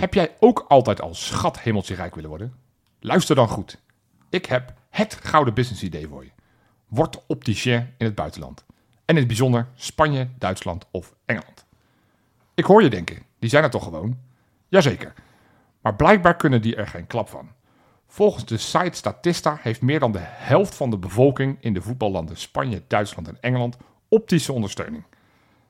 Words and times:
Heb 0.00 0.14
jij 0.14 0.36
ook 0.40 0.64
altijd 0.68 1.00
al 1.00 1.14
schat 1.14 1.60
hemeltje 1.60 1.94
rijk 1.94 2.14
willen 2.14 2.30
worden? 2.30 2.54
Luister 3.00 3.34
dan 3.34 3.48
goed. 3.48 3.82
Ik 4.30 4.46
heb 4.46 4.72
het 4.90 5.18
gouden 5.22 5.54
business 5.54 5.82
idee 5.82 6.08
voor 6.08 6.24
je. 6.24 6.30
Word 6.88 7.26
opticien 7.26 7.94
in 7.98 8.06
het 8.06 8.14
buitenland. 8.14 8.64
En 9.04 9.14
in 9.14 9.16
het 9.16 9.26
bijzonder 9.26 9.68
Spanje, 9.74 10.28
Duitsland 10.38 10.86
of 10.90 11.14
Engeland. 11.24 11.64
Ik 12.54 12.64
hoor 12.64 12.82
je 12.82 12.90
denken, 12.90 13.22
die 13.38 13.50
zijn 13.50 13.64
er 13.64 13.70
toch 13.70 13.84
gewoon? 13.84 14.18
Jazeker. 14.68 15.12
Maar 15.80 15.96
blijkbaar 15.96 16.36
kunnen 16.36 16.62
die 16.62 16.76
er 16.76 16.86
geen 16.86 17.06
klap 17.06 17.28
van. 17.28 17.48
Volgens 18.06 18.44
de 18.44 18.56
site 18.56 18.96
Statista 18.96 19.58
heeft 19.60 19.82
meer 19.82 20.00
dan 20.00 20.12
de 20.12 20.22
helft 20.22 20.74
van 20.74 20.90
de 20.90 20.98
bevolking 20.98 21.56
in 21.60 21.74
de 21.74 21.82
voetballanden 21.82 22.36
Spanje, 22.36 22.82
Duitsland 22.86 23.28
en 23.28 23.40
Engeland 23.40 23.76
optische 24.08 24.52
ondersteuning. 24.52 25.04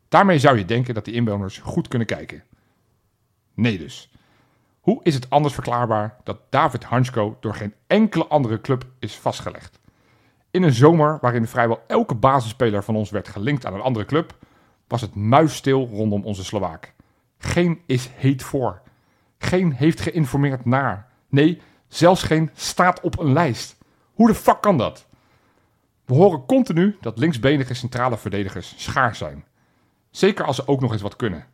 Daarmee 0.08 0.38
zou 0.38 0.58
je 0.58 0.64
denken 0.64 0.94
dat 0.94 1.05
die 1.05 1.14
inwoners 1.14 1.58
goed 1.58 1.88
kunnen 1.88 2.06
kijken. 2.06 2.42
Nee 3.56 3.78
dus. 3.78 4.10
Hoe 4.80 5.01
is 5.02 5.15
het 5.15 5.30
anders 5.30 5.55
verklaarbaar 5.55 6.16
dat 6.24 6.41
David 6.51 6.84
Hansko 6.84 7.37
door 7.41 7.55
geen 7.55 7.74
enkele 7.87 8.27
andere 8.27 8.60
club 8.60 8.87
is 8.98 9.16
vastgelegd? 9.16 9.78
In 10.51 10.62
een 10.62 10.73
zomer 10.73 11.19
waarin 11.20 11.47
vrijwel 11.47 11.83
elke 11.87 12.14
basisspeler 12.14 12.84
van 12.84 12.97
ons 12.97 13.11
werd 13.11 13.28
gelinkt 13.28 13.66
aan 13.66 13.74
een 13.74 13.80
andere 13.80 14.05
club, 14.05 14.37
was 14.88 15.00
het 15.00 15.14
muisstil 15.14 15.88
rondom 15.88 16.24
onze 16.24 16.45
Slovaak. 16.45 16.95
Geen 17.38 17.80
is 17.87 18.11
heet 18.14 18.42
voor. 18.42 18.83
Geen 19.38 19.73
heeft 19.73 20.00
geïnformeerd 20.00 20.64
naar. 20.64 21.09
Nee, 21.28 21.61
zelfs 21.88 22.23
geen 22.23 22.50
staat 22.55 23.00
op 23.00 23.19
een 23.19 23.33
lijst. 23.33 23.78
Hoe 24.12 24.28
de 24.28 24.34
fuck 24.34 24.61
kan 24.61 24.78
dat? 24.78 25.06
We 26.05 26.14
horen 26.14 26.47
continu 26.47 26.97
dat 27.00 27.19
linksbenige 27.19 27.75
centrale 27.75 28.17
verdedigers 28.17 28.75
schaars 28.77 29.19
zijn. 29.19 29.45
Zeker 30.11 30.45
als 30.45 30.56
ze 30.56 30.69
ook 30.69 30.80
nog 30.80 30.92
eens 30.92 31.02
wat 31.02 31.17
kunnen. 31.17 31.47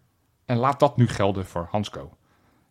En 0.45 0.57
laat 0.57 0.81
dat 0.81 0.97
nu 0.97 1.09
gelden 1.09 1.47
voor 1.47 1.69
Hansko. 1.71 2.17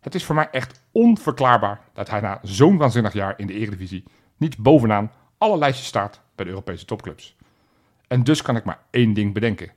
Het 0.00 0.14
is 0.14 0.24
voor 0.24 0.34
mij 0.34 0.48
echt 0.50 0.82
onverklaarbaar 0.92 1.80
dat 1.92 2.10
hij 2.10 2.20
na 2.20 2.38
zo'n 2.42 2.76
waanzinnig 2.76 3.12
jaar 3.12 3.34
in 3.36 3.46
de 3.46 3.52
Eredivisie 3.52 4.04
niet 4.36 4.58
bovenaan 4.58 5.12
alle 5.38 5.58
lijstjes 5.58 5.86
staat 5.86 6.20
bij 6.34 6.44
de 6.44 6.50
Europese 6.50 6.84
topclubs. 6.84 7.36
En 8.08 8.24
dus 8.24 8.42
kan 8.42 8.56
ik 8.56 8.64
maar 8.64 8.82
één 8.90 9.12
ding 9.12 9.34
bedenken. 9.34 9.72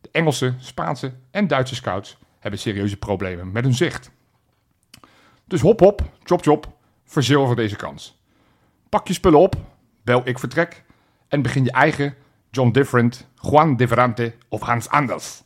De 0.00 0.08
Engelse, 0.12 0.54
Spaanse 0.58 1.12
en 1.30 1.46
Duitse 1.46 1.74
scouts 1.74 2.18
hebben 2.38 2.60
serieuze 2.60 2.96
problemen 2.96 3.52
met 3.52 3.64
hun 3.64 3.74
zicht. 3.74 4.10
Dus 5.44 5.60
hop 5.60 5.80
hop, 5.80 6.02
chop 6.22 6.42
chop, 6.42 6.68
verzilver 7.04 7.56
deze 7.56 7.76
kans. 7.76 8.22
Pak 8.88 9.06
je 9.06 9.14
spullen 9.14 9.40
op, 9.40 9.56
bel 10.02 10.22
ik 10.24 10.38
vertrek 10.38 10.84
en 11.28 11.42
begin 11.42 11.64
je 11.64 11.72
eigen 11.72 12.14
John 12.50 12.70
Different, 12.70 13.28
Juan 13.40 13.76
Differente 13.76 14.34
of 14.48 14.60
Hans 14.60 14.88
Anders. 14.88 15.43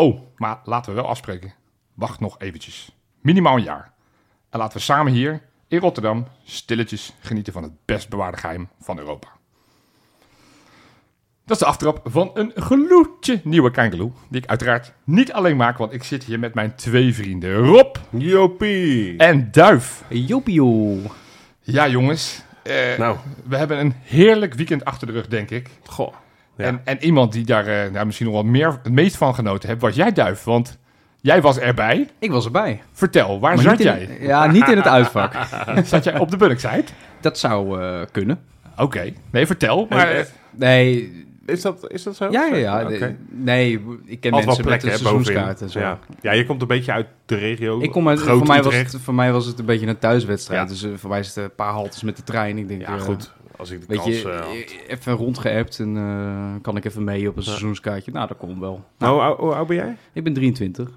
Oh, 0.00 0.20
maar 0.36 0.60
laten 0.64 0.94
we 0.94 1.00
wel 1.00 1.08
afspreken. 1.10 1.54
Wacht 1.94 2.20
nog 2.20 2.38
eventjes. 2.38 2.96
Minimaal 3.20 3.56
een 3.56 3.62
jaar. 3.62 3.92
En 4.50 4.58
laten 4.58 4.76
we 4.76 4.82
samen 4.82 5.12
hier 5.12 5.40
in 5.68 5.78
Rotterdam 5.78 6.26
stilletjes 6.44 7.12
genieten 7.20 7.52
van 7.52 7.62
het 7.62 7.72
best 7.84 8.08
bewaarde 8.08 8.36
geheim 8.36 8.68
van 8.80 8.98
Europa. 8.98 9.28
Dat 11.44 11.56
is 11.56 11.62
de 11.62 11.68
aftrap 11.68 12.00
van 12.04 12.30
een 12.34 12.52
gloedje 12.54 13.40
nieuwe 13.44 13.70
Kangaloo. 13.70 14.12
Die 14.28 14.40
ik 14.42 14.48
uiteraard 14.48 14.92
niet 15.04 15.32
alleen 15.32 15.56
maak, 15.56 15.78
want 15.78 15.92
ik 15.92 16.02
zit 16.02 16.24
hier 16.24 16.38
met 16.38 16.54
mijn 16.54 16.74
twee 16.74 17.14
vrienden 17.14 17.54
Rob 17.54 17.96
Jopie. 18.10 19.16
en 19.16 19.50
Duif. 19.50 20.04
Joepio. 20.08 20.96
Ja 21.60 21.88
jongens, 21.88 22.42
eh, 22.62 22.98
Nou, 22.98 23.16
we 23.44 23.56
hebben 23.56 23.78
een 23.78 23.94
heerlijk 24.02 24.54
weekend 24.54 24.84
achter 24.84 25.06
de 25.06 25.12
rug 25.12 25.26
denk 25.28 25.50
ik. 25.50 25.70
goh. 25.86 26.14
Ja. 26.58 26.64
En, 26.64 26.80
en 26.84 27.04
iemand 27.04 27.32
die 27.32 27.44
daar 27.44 27.66
eh, 27.66 27.90
nou, 27.92 28.06
misschien 28.06 28.26
nog 28.26 28.36
wat 28.36 28.44
meer 28.44 28.78
het 28.82 28.92
meest 28.92 29.16
van 29.16 29.34
genoten 29.34 29.68
heeft, 29.68 29.80
was 29.80 29.94
jij 29.94 30.12
Duif. 30.12 30.44
Want 30.44 30.78
jij 31.20 31.40
was 31.40 31.58
erbij. 31.58 32.08
Ik 32.18 32.30
was 32.30 32.44
erbij. 32.44 32.82
Vertel, 32.92 33.40
waar 33.40 33.54
Maar 33.54 33.64
zat 33.64 33.78
jij? 33.78 34.18
ja, 34.20 34.46
niet 34.46 34.68
in 34.68 34.76
het 34.76 34.86
uitvak. 34.86 35.34
Zat 35.84 36.04
jij 36.04 36.18
op 36.18 36.30
de 36.30 36.36
Bunnickside? 36.36 36.84
Dat 37.20 37.38
zou 37.38 37.82
eh, 37.82 38.00
kunnen. 38.12 38.40
Oké, 38.76 39.12
nee, 39.30 39.46
vertel. 39.46 39.86
Maar, 39.88 40.10
eh, 40.10 40.24
Nee, 40.50 41.26
Is 41.48 41.62
dat, 41.62 41.90
is 41.90 42.02
dat 42.02 42.16
zo? 42.16 42.28
ja, 42.30 42.44
ja, 42.44 42.54
ja. 42.90 43.12
Nee, 43.28 43.72
ik 44.04 44.20
ken 44.20 44.32
Altijd 44.32 44.46
mensen 44.46 44.54
met 44.56 44.62
plekken 44.66 44.88
een 44.88 44.94
hè, 44.94 45.02
bovenin. 45.02 45.24
seizoenskaart 45.24 45.60
en 45.60 45.70
zo. 45.70 45.78
Ja. 45.78 45.98
ja, 46.20 46.32
je 46.32 46.46
komt 46.46 46.60
een 46.62 46.66
beetje 46.68 46.92
uit 46.92 47.06
de 47.26 47.34
regio. 47.34 47.80
Ik 47.80 47.90
kom 47.90 48.08
uit, 48.08 48.18
Groot 48.20 48.38
voor, 48.38 48.46
mij 48.46 48.62
was 48.62 48.74
het, 48.74 48.96
voor 49.00 49.14
mij 49.14 49.32
was 49.32 49.46
het 49.46 49.58
een 49.58 49.64
beetje 49.64 49.86
een 49.86 49.98
thuiswedstrijd. 49.98 50.60
Ja. 50.60 50.66
Dus 50.68 50.82
eh, 50.82 50.90
voor 50.96 51.10
mij 51.10 51.18
is 51.18 51.26
het 51.34 51.36
een 51.44 51.54
paar 51.54 51.72
haltes 51.72 52.02
met 52.02 52.16
de 52.16 52.22
trein. 52.22 52.58
Ik 52.58 52.68
denk, 52.68 52.80
Ja, 52.80 52.94
eh, 52.94 53.00
goed. 53.00 53.32
Als 53.56 53.70
ik 53.70 53.80
de 53.80 53.86
Weet 53.88 53.98
kans 53.98 54.20
je, 54.22 54.30
eh, 54.30 54.38
eh, 54.38 54.66
even 54.86 55.12
rondgeappt 55.12 55.78
en 55.78 55.96
eh, 55.96 56.62
kan 56.62 56.76
ik 56.76 56.84
even 56.84 57.04
mee 57.04 57.28
op 57.28 57.36
een 57.36 57.42
seizoenskaartje. 57.42 58.12
Nou, 58.12 58.28
dat 58.28 58.36
komt 58.36 58.58
wel. 58.58 58.84
Nou, 58.98 59.12
hoe, 59.12 59.22
oud- 59.22 59.38
hoe 59.38 59.54
oud 59.54 59.66
ben 59.66 59.76
jij? 59.76 59.96
Ik 60.12 60.24
ben 60.24 60.32
23. 60.32 60.88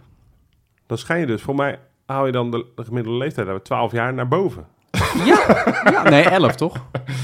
Dan 0.87 0.97
schijn 0.97 1.19
je 1.19 1.25
dus, 1.25 1.41
voor 1.41 1.55
mij 1.55 1.79
haal 2.05 2.25
je 2.25 2.31
dan 2.31 2.51
de, 2.51 2.65
de 2.75 2.83
gemiddelde 2.83 3.17
leeftijd 3.17 3.47
uit 3.47 3.63
12 3.63 3.91
jaar 3.91 4.13
naar 4.13 4.27
boven. 4.27 4.65
Ja, 5.25 5.39
ja, 5.91 6.09
nee, 6.09 6.23
11 6.23 6.55
toch? 6.55 6.75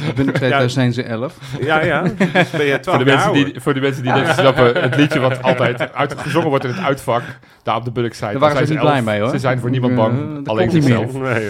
Ik 0.08 0.16
ben 0.16 0.34
2000 0.34 0.72
zijn 0.72 0.94
ze 0.94 1.04
11. 1.04 1.34
Ja, 1.62 1.84
ja. 1.84 2.02
Dus 2.34 2.50
ben 2.50 2.66
je 2.66 2.80
12 2.80 2.84
voor, 2.84 2.98
de 2.98 3.12
mensen 3.12 3.34
die, 3.34 3.62
voor 3.62 3.74
de 3.74 3.80
mensen 3.80 4.04
die 4.04 4.14
dit 4.14 4.28
snappen, 4.28 4.82
het 4.82 4.96
liedje 4.96 5.20
wat 5.20 5.42
altijd 5.42 5.94
uitgezongen 5.94 6.50
wordt 6.50 6.64
in 6.64 6.72
het 6.72 6.86
uitvak, 6.86 7.24
daar 7.64 7.76
op 7.76 7.86
de 7.86 7.92
Bunnickside. 7.92 8.32
Daar 8.32 8.40
waren 8.40 8.56
zijn 8.56 8.68
ze 8.68 8.74
niet 8.74 8.82
elf. 8.82 8.92
blij 8.92 9.02
mee, 9.02 9.22
hoor. 9.22 9.30
Ze 9.30 9.40
zijn 9.40 9.60
voor 9.60 9.70
niemand 9.70 9.96
bang, 9.96 10.36
dat 10.36 10.48
alleen 10.48 10.72
zichzelf. 10.72 11.14
Nee. 11.14 11.50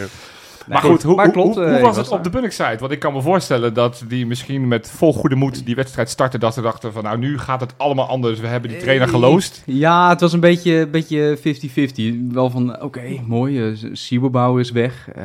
Maar 0.68 0.82
goed, 0.82 1.04
hoe, 1.04 1.16
maar 1.16 1.26
hoe- 1.26 1.34
klopt, 1.34 1.56
hoe, 1.56 1.64
eh, 1.64 1.72
hoe 1.72 1.82
was 1.82 1.96
was 1.96 2.06
het 2.06 2.16
op 2.16 2.24
de 2.24 2.30
Bunnickside? 2.30 2.78
Want 2.80 2.92
ik 2.92 3.00
kan 3.00 3.14
me 3.14 3.22
voorstellen 3.22 3.74
dat 3.74 4.04
die 4.08 4.26
misschien 4.26 4.68
met 4.68 4.90
vol 4.92 5.14
goede 5.14 5.36
moed 5.36 5.66
die 5.66 5.76
wedstrijd 5.76 6.10
starten. 6.10 6.40
Dat 6.40 6.54
ze 6.54 6.62
dachten 6.62 6.94
van 6.94 7.04
nou, 7.04 7.18
nu 7.18 7.40
gaat 7.40 7.60
het 7.60 7.74
allemaal 7.78 8.08
anders. 8.08 8.40
We 8.40 8.48
hebben 8.48 8.70
die 8.70 8.80
trainer 8.80 9.08
geloosd. 9.08 9.64
Ja, 9.66 10.10
het 10.10 10.22
was 10.22 10.34
een 10.34 10.40
beetje 10.40 10.88
beetje 10.88 11.38
50-50. 11.38 12.32
Wel 12.32 12.50
van, 12.50 12.82
oké, 12.82 13.02
mooi, 13.26 13.60
uh, 13.70 13.78
Sieberbouw 13.92 14.58
is 14.58 14.72
weg. 14.72 15.10
Eh, 15.16 15.24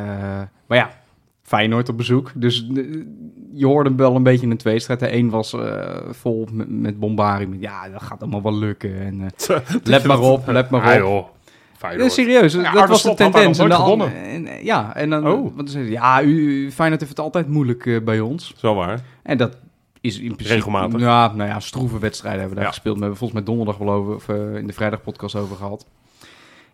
maar 0.67 0.79
ja, 0.79 0.91
Feyenoord 1.43 1.89
op 1.89 1.97
bezoek. 1.97 2.31
Dus 2.35 2.67
eh, 2.75 2.83
je 3.53 3.67
hoorde 3.67 3.89
hem 3.89 3.99
wel 3.99 4.17
een 4.17 4.23
beetje 4.23 4.45
in 4.45 4.51
een 4.51 4.57
tweestrijd. 4.57 5.01
De 5.01 5.15
een 5.15 5.31
was 5.31 5.53
eh, 5.53 5.97
vol 6.11 6.49
met, 6.53 6.69
met 6.71 6.99
bombardie. 6.99 7.57
Ja, 7.61 7.89
dat 7.89 8.03
gaat 8.03 8.21
allemaal 8.23 8.43
wel 8.43 8.59
lukken. 8.59 9.01
En, 9.01 9.21
eh, 9.49 9.57
let 9.85 10.05
maar 10.05 10.21
op, 10.21 10.47
let 10.47 10.71
maar 10.71 11.05
op. 11.05 11.25
Ah, 11.25 11.31
Ja, 11.91 12.09
serieus, 12.09 12.53
Ja, 12.53 12.73
dat 12.73 12.89
was 12.89 13.03
de 13.03 13.15
tendens. 13.15 13.59
En 13.59 13.69
nooit 13.69 13.79
de 13.79 13.83
gewonnen. 13.85 14.07
an- 14.07 14.13
en, 14.13 14.47
eh, 14.47 14.65
ja, 14.65 14.97
en 14.97 15.11
dan, 15.11 15.27
Oh. 15.27 15.43
want 15.43 15.57
dan 15.57 15.69
zeiden 15.69 15.93
ze, 15.93 15.99
ja, 15.99 16.23
u, 16.23 16.71
Feyenoord 16.73 17.01
heeft 17.01 17.17
het 17.17 17.25
altijd 17.25 17.49
moeilijk 17.49 17.87
eh, 17.87 18.01
bij 18.03 18.21
ons. 18.21 18.55
Zo 18.57 18.75
waar. 18.75 19.01
En 19.23 19.37
dat 19.37 19.57
is 20.01 20.19
in 20.19 20.27
principe... 20.27 20.55
Regelmatig. 20.55 21.01
Ja, 21.01 21.33
nou 21.35 21.49
ja, 21.49 21.61
stroeve 21.61 21.99
wedstrijden 21.99 22.41
hebben 22.41 22.59
we 22.59 22.63
daar 22.65 22.73
Ja. 22.73 22.77
gespeeld. 22.77 22.95
We 22.97 23.01
hebben 23.01 23.19
volgens 23.19 23.39
mij 23.41 23.49
donderdag 23.55 23.79
wel 23.85 23.95
over, 23.95 24.15
of 24.15 24.29
eh, 24.29 24.55
in 24.57 24.67
de 24.67 24.73
vrijdagpodcast 24.73 25.35
over 25.37 25.57
gehad. 25.57 25.87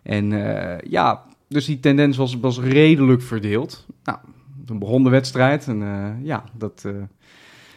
En 0.03 0.33
eh, 0.57 0.89
ja, 0.89 1.23
dus 1.47 1.65
die 1.65 1.79
tendens 1.79 2.17
was, 2.17 2.37
was 2.39 2.59
redelijk 2.59 3.21
verdeeld. 3.21 3.85
Nou, 4.03 4.17
toen 4.65 4.79
begon 4.79 5.03
de 5.03 5.09
wedstrijd 5.09 5.67
en 5.67 5.81
eh, 5.81 6.25
ja, 6.25 6.43
dat 6.57 6.83
eh, 6.85 6.91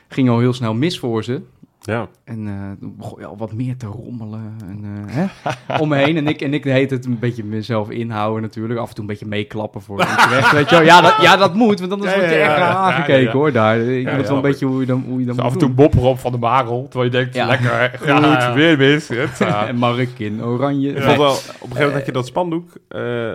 ging 0.08 0.28
al 0.28 0.38
heel 0.38 0.52
snel 0.52 0.74
mis 0.74 0.98
voor 0.98 1.24
ze. 1.24 1.42
Ja. 1.84 2.08
En 2.24 2.46
eh, 2.48 2.54
toen 2.80 2.96
begon 2.96 3.20
je 3.20 3.26
al 3.26 3.36
wat 3.36 3.52
meer 3.52 3.76
te 3.76 3.86
rommelen 3.86 4.56
en, 4.68 4.84
eh, 4.84 5.14
hè? 5.16 5.78
om 5.80 5.88
me 5.88 5.96
heen. 5.96 6.16
En 6.16 6.26
ik, 6.26 6.40
en 6.40 6.54
ik 6.54 6.62
deed 6.62 6.90
het 6.90 7.04
een 7.04 7.18
beetje 7.18 7.44
mezelf 7.44 7.90
inhouden 7.90 8.42
natuurlijk. 8.42 8.80
Af 8.80 8.88
en 8.88 8.94
toe 8.94 9.04
een 9.04 9.10
beetje 9.10 9.26
meeklappen 9.26 9.80
voor 9.82 10.00
Utrecht, 10.12 10.52
weet 10.52 10.70
je 10.70 10.76
wel. 10.76 10.84
Ja 10.84 11.00
dat, 11.00 11.14
ja, 11.20 11.36
dat 11.36 11.54
moet, 11.54 11.80
want 11.80 11.92
anders 11.92 12.12
Ja, 12.12 12.18
word 12.18 12.30
je 12.30 12.36
ja, 12.36 12.42
echt 12.48 12.56
ja. 12.58 12.74
aangekeken 12.74 13.20
ja, 13.20 13.26
ja. 13.26 13.32
hoor. 13.32 13.52
Daar. 13.52 13.76
Ik 13.78 14.04
Ja, 14.06 14.14
weet 14.16 14.22
ja, 14.22 14.26
wel 14.28 14.36
een 14.36 14.42
beetje 14.42 14.66
hoe 14.66 14.80
je 14.80 14.86
dan, 14.86 15.04
hoe 15.08 15.20
je 15.20 15.26
dan 15.26 15.34
moet 15.36 15.44
af 15.44 15.52
en 15.52 15.58
toe 15.58 15.68
bopper 15.70 16.02
op 16.02 16.18
van 16.18 16.32
de 16.32 16.38
Marel. 16.38 16.82
Terwijl 16.88 17.10
je 17.10 17.16
denkt, 17.18 17.34
Ja. 17.34 17.46
lekker, 17.46 17.92
goed, 17.98 18.06
Ja. 18.06 18.54
weer 18.54 18.78
mis. 18.78 19.08
Het, 19.08 19.38
ja. 19.38 19.66
En 19.68 19.76
Mark 19.76 20.18
in 20.18 20.44
oranje. 20.44 20.92
Nee. 20.92 21.02
wel, 21.16 21.30
op 21.30 21.36
een 21.36 21.42
gegeven 21.60 21.76
moment 21.78 21.92
had 21.94 22.06
je 22.06 22.12
dat 22.12 22.26
spandoek. 22.26 22.70
eh 22.88 23.32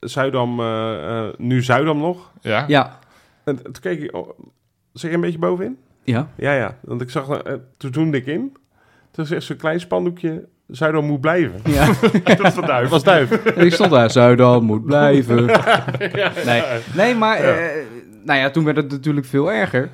Zuidam, 0.00 0.60
eh, 0.60 1.18
eh, 1.26 1.32
nu 1.36 1.62
Zuidam 1.62 1.98
nog. 1.98 2.32
ja. 2.40 2.64
Ja, 2.68 2.98
En 3.44 3.62
toen 3.62 3.72
keek 3.80 4.00
ik, 4.02 4.16
oh, 4.16 4.28
zit 4.92 5.08
je 5.10 5.14
een 5.16 5.20
beetje 5.22 5.38
bovenin? 5.38 5.76
Ja. 6.02 6.28
Ja, 6.36 6.52
ja. 6.52 6.76
Want 6.80 7.00
ik 7.00 7.10
zag, 7.10 7.28
eh, 7.28 7.54
toen 7.76 7.92
zoomde 7.92 8.16
ik 8.16 8.26
in. 8.26 8.56
Toen 9.10 9.24
is 9.24 9.30
echt 9.30 9.42
zo'n 9.42 9.56
klein 9.56 9.80
spandoekje. 9.80 10.44
Zuidam 10.68 11.04
moet 11.04 11.20
blijven. 11.20 11.60
ja. 11.64 11.86
dat 12.42 12.52
van 12.52 12.66
Duif. 12.66 12.82
Dat 12.82 12.90
was 12.90 13.02
duif. 13.02 13.30
En 13.30 13.66
ik 13.66 13.72
stond 13.72 13.90
daar, 13.90 14.10
Zuidam 14.10 14.64
moet 14.64 14.84
blijven. 14.84 15.44
Nee, 16.44 16.62
nee 16.94 17.14
maar 17.14 17.36
eh, 17.36 17.84
nou 18.24 18.38
ja, 18.38 18.50
toen 18.50 18.64
werd 18.64 18.76
het 18.76 18.90
natuurlijk 18.90 19.26
veel 19.26 19.52
erger. 19.52 19.90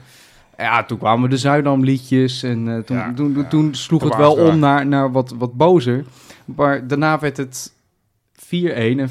Ja, 0.56 0.84
toen 0.84 0.98
kwamen 0.98 1.30
de 1.30 1.36
Zuidam 1.36 1.84
liedjes 1.84 2.42
en 2.42 2.68
eh, 2.68 2.78
toen, 2.78 2.96
Ja, 2.96 3.12
toen, 3.14 3.34
ja. 3.36 3.44
toen 3.44 3.74
sloeg 3.74 4.00
Toen 4.00 4.08
het 4.08 4.18
wel 4.18 4.34
om 4.34 4.58
naar, 4.58 4.86
naar 4.86 5.12
wat, 5.12 5.34
wat 5.38 5.52
bozer. 5.52 6.04
Maar 6.44 6.86
daarna 6.86 7.18
werd 7.18 7.36
het 7.36 7.72
4-1 8.44 8.46
en 8.48 9.10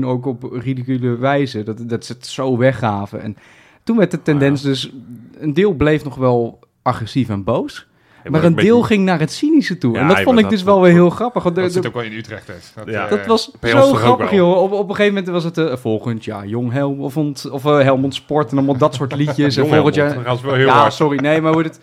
5-1 0.00 0.04
ook 0.04 0.26
op 0.26 0.52
ridicule 0.52 1.16
wijze. 1.16 1.62
Dat, 1.62 1.88
dat 1.88 2.04
ze 2.04 2.12
het 2.12 2.26
zo 2.26 2.56
weggaven. 2.56 3.22
En 3.22 3.36
toen 3.84 3.96
werd 3.96 4.10
de 4.10 4.22
tendens 4.22 4.62
dus... 4.62 4.92
Een 5.38 5.54
deel 5.54 5.72
bleef 5.72 6.04
nog 6.04 6.14
wel 6.14 6.58
agressief 6.82 7.28
en 7.28 7.44
boos. 7.44 7.86
maar 8.28 8.44
een 8.44 8.54
deel 8.54 8.82
ging 8.82 9.04
naar 9.04 9.18
het 9.18 9.32
cynische 9.32 9.78
toe. 9.78 9.94
Ja, 9.94 10.00
en 10.00 10.08
dat 10.08 10.16
ja, 10.16 10.22
vond 10.22 10.36
ik 10.36 10.42
dat- 10.42 10.52
dus 10.52 10.62
wel 10.62 10.80
weer 10.80 10.92
heel 10.92 11.10
grappig. 11.10 11.42
want 11.42 11.54
Dat 11.56 11.64
de- 11.64 11.70
zit 11.70 11.86
ook 11.86 11.94
wel 11.94 12.02
in 12.02 12.12
Utrecht. 12.12 12.46
Hè. 12.46 12.54
Dat, 12.74 12.94
Ja. 12.94 13.04
eh, 13.04 13.10
dat 13.10 13.26
was 13.26 13.50
zo 13.62 13.92
grappig, 13.92 14.30
joh. 14.30 14.62
Op, 14.62 14.72
op 14.72 14.88
een 14.88 14.94
gegeven 14.94 15.14
moment 15.14 15.32
was 15.32 15.44
het 15.44 15.58
eh, 15.58 15.76
volgend 15.76 16.24
jaar 16.24 16.46
Jong 16.46 16.72
Helmond 16.72 17.50
of, 17.50 17.64
eh, 17.64 17.80
Helmond 17.80 18.14
Sport 18.14 18.50
en 18.50 18.56
allemaal 18.56 18.76
dat 18.76 18.94
soort 18.94 19.14
liedjes. 19.16 19.56
en 19.56 19.66
volgend 19.68 19.94
jaar... 19.94 20.10
gaan 20.24 20.36
ze 20.38 20.46
wel 20.46 20.54
heel 20.54 20.66
ja, 20.66 20.72
hard. 20.78 20.92
sorry, 20.92 21.18
nee, 21.18 21.40
maar 21.40 21.52
hoe 21.52 21.62
het... 21.62 21.80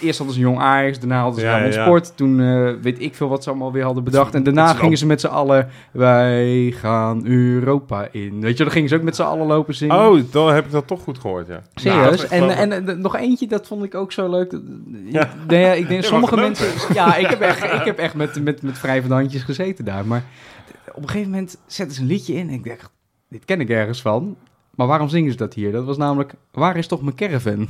Eerst 0.00 0.18
hadden 0.18 0.36
ze 0.36 0.42
Jong 0.42 0.58
Ajax, 0.58 0.98
daarna 0.98 1.20
hadden 1.22 1.40
ze 1.40 1.46
Ja, 1.46 1.64
ja. 1.64 1.70
Sport. 1.84 2.16
Toen 2.16 2.40
eh, 2.40 2.70
weet 2.82 3.00
ik 3.00 3.14
veel 3.14 3.28
wat 3.28 3.42
ze 3.42 3.50
allemaal 3.50 3.72
weer 3.72 3.84
hadden 3.84 4.04
bedacht. 4.04 4.34
En 4.34 4.42
daarna 4.42 4.66
gingen 4.72 4.90
ook- 4.90 4.96
ze 4.96 5.06
met 5.06 5.20
z'n 5.20 5.26
allen, 5.26 5.68
wij 5.92 6.74
gaan 6.76 7.26
Europa 7.26 8.08
in. 8.10 8.40
Weet 8.40 8.56
je, 8.56 8.62
dan 8.64 8.72
gingen 8.72 8.88
ze 8.88 8.94
ook 8.96 9.02
met 9.02 9.16
z'n 9.16 9.22
allen 9.22 9.46
lopen 9.46 9.74
zingen. 9.74 9.96
Oh, 9.96 10.20
dan 10.30 10.54
heb 10.54 10.64
ik 10.64 10.70
dat 10.70 10.86
toch 10.86 11.02
goed 11.02 11.18
gehoord, 11.18 11.46
ja. 11.46 11.62
Serieus? 11.74 12.28
Nou, 12.28 12.50
en, 12.50 12.72
en, 12.72 12.88
en 12.88 13.00
nog 13.00 13.16
eentje, 13.16 13.46
dat 13.46 13.66
vond 13.66 13.84
ik 13.84 13.94
ook 13.94 14.12
zo 14.12 14.30
leuk. 14.30 14.50
Dat- 14.50 14.62
Ja. 15.04 15.30
Nee, 15.46 15.60
ja, 15.60 15.72
ik 15.72 15.88
denk 15.88 16.02
sommige 16.14 16.36
mensen... 16.36 16.66
Ja, 16.94 17.16
ik 17.16 17.26
heb 17.26 17.40
echt, 17.40 17.62
ik 17.64 17.84
heb 17.84 17.98
echt 17.98 18.14
met, 18.14 18.42
met, 18.42 18.62
met 18.62 18.80
wrijvende 18.80 19.14
handjes 19.14 19.42
gezeten 19.42 19.84
daar. 19.84 20.06
Maar 20.06 20.22
op 20.94 21.02
een 21.02 21.08
gegeven 21.08 21.30
moment 21.30 21.58
zetten 21.66 21.96
ze 21.96 22.02
een 22.02 22.08
liedje 22.08 22.34
in 22.34 22.48
en 22.48 22.54
ik 22.54 22.64
dacht, 22.64 22.90
dit 23.28 23.44
ken 23.44 23.60
ik 23.60 23.68
ergens 23.70 24.02
van. 24.02 24.36
Maar 24.74 24.86
waarom 24.86 25.08
zingen 25.08 25.30
ze 25.30 25.36
dat 25.36 25.54
hier? 25.54 25.72
Dat 25.72 25.84
was 25.84 25.96
namelijk, 25.96 26.32
waar 26.52 26.76
is 26.76 26.86
toch 26.86 27.02
mijn 27.02 27.16
caravan? 27.16 27.68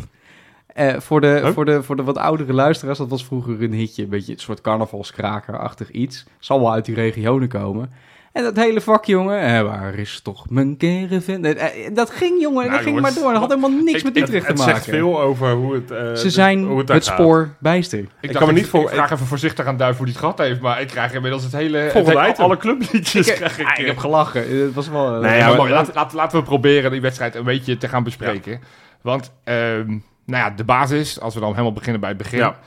Eh, 0.77 0.95
voor, 1.01 1.21
de, 1.21 1.27
Huh? 1.43 1.53
voor, 1.53 1.65
de, 1.65 1.83
voor 1.83 1.97
de 1.97 2.03
wat 2.03 2.17
oudere 2.19 2.53
luisteraars, 2.53 2.99
dat 2.99 3.09
was 3.09 3.25
vroeger 3.25 3.63
een 3.63 3.73
hitje. 3.73 4.03
Een 4.03 4.09
beetje 4.09 4.33
een 4.33 4.39
soort 4.39 4.61
carnavalskraker-achtig 4.61 5.91
iets. 5.91 6.25
Zal 6.39 6.61
wel 6.61 6.73
uit 6.73 6.85
die 6.85 6.95
regionen 6.95 7.49
komen. 7.49 7.91
En 8.33 8.43
dat 8.43 8.57
hele 8.57 8.81
vak, 8.81 9.05
jongen. 9.05 9.41
eh, 9.41 9.63
waar 9.63 9.95
is 9.95 10.21
toch 10.23 10.51
mijn 10.51 10.77
caravan? 10.77 11.45
Eh, 11.45 11.87
eh, 11.87 11.95
dat 11.95 12.11
ging, 12.11 12.41
jongen. 12.41 12.59
Nou, 12.59 12.71
dat 12.71 12.81
ging 12.83 12.97
jongens, 12.97 13.15
maar 13.15 13.23
door. 13.23 13.33
Dat 13.33 13.41
had 13.41 13.49
helemaal 13.51 13.83
niks 13.85 13.99
ik- 13.99 14.05
met 14.05 14.17
Utrecht 14.17 14.47
Het 14.47 14.57
te 14.57 14.63
maken. 14.63 14.75
zegt 14.83 14.89
veel 14.97 15.21
over 15.21 15.53
hoe 15.53 15.75
het... 15.75 15.91
eh, 15.91 15.99
Ze 16.15 16.23
dus- 16.23 16.35
zijn 16.35 16.65
hoe 16.65 16.83
het, 16.87 17.05
spoor 17.05 17.49
bijster. 17.61 18.05
Ik, 18.21 18.33
kan 18.33 18.47
me 18.47 18.53
niet 18.53 18.67
voor- 18.67 18.83
ik 18.83 18.89
vraag 18.89 19.11
even 19.11 19.27
voorzichtig 19.27 19.67
aan 19.67 19.77
Duif 19.77 19.97
hoe 19.97 20.05
die 20.07 20.15
het 20.15 20.23
gehad 20.25 20.39
heeft, 20.39 20.61
maar 20.61 20.81
ik 20.81 20.87
krijg 20.89 21.13
inmiddels 21.15 21.43
het 21.43 21.53
hele... 21.53 21.79
het 21.79 21.93
Volgende 21.93 22.35
alle 22.37 22.57
clubliedjes 22.57 23.29
Ik, 23.29 23.35
krijg 23.35 23.59
ik. 23.59 23.67
ah, 23.67 23.79
ik 23.79 23.87
heb 23.87 23.99
gelachen. 23.99 24.61
Het 24.65 24.75
was 24.75 24.89
wel... 24.89 25.21
Nee, 25.21 25.37
Ja, 25.39 25.49
maar 25.49 25.57
maar- 25.57 25.71
laat, 25.71 25.95
laat- 25.95 26.13
laten 26.13 26.39
we 26.39 26.45
proberen 26.45 26.91
die 26.91 27.01
wedstrijd 27.01 27.35
een 27.35 27.45
beetje 27.45 27.77
te 27.77 27.89
gaan 27.89 28.03
bespreken. 28.03 28.61
Want, 29.03 29.33
ehm, 29.45 29.99
nou 30.27 30.45
ja, 30.45 30.51
de 30.51 30.65
basis, 30.65 31.21
als 31.21 31.35
we 31.35 31.41
dan 31.41 31.51
helemaal 31.51 31.73
beginnen 31.73 32.01
bij 32.01 32.09
het 32.09 32.19
begin. 32.19 32.39
Ja. 32.39 32.59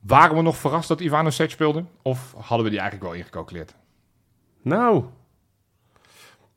Waren 0.00 0.36
we 0.36 0.42
nog 0.42 0.56
verrast 0.56 0.88
dat 0.88 1.00
Ivano 1.00 1.30
Sec 1.30 1.50
speelde? 1.50 1.84
Of 2.02 2.34
hadden 2.36 2.64
we 2.64 2.70
die 2.70 2.80
eigenlijk 2.80 3.10
wel 3.10 3.18
ingecalculeerd? 3.18 3.74
Nou... 4.62 5.04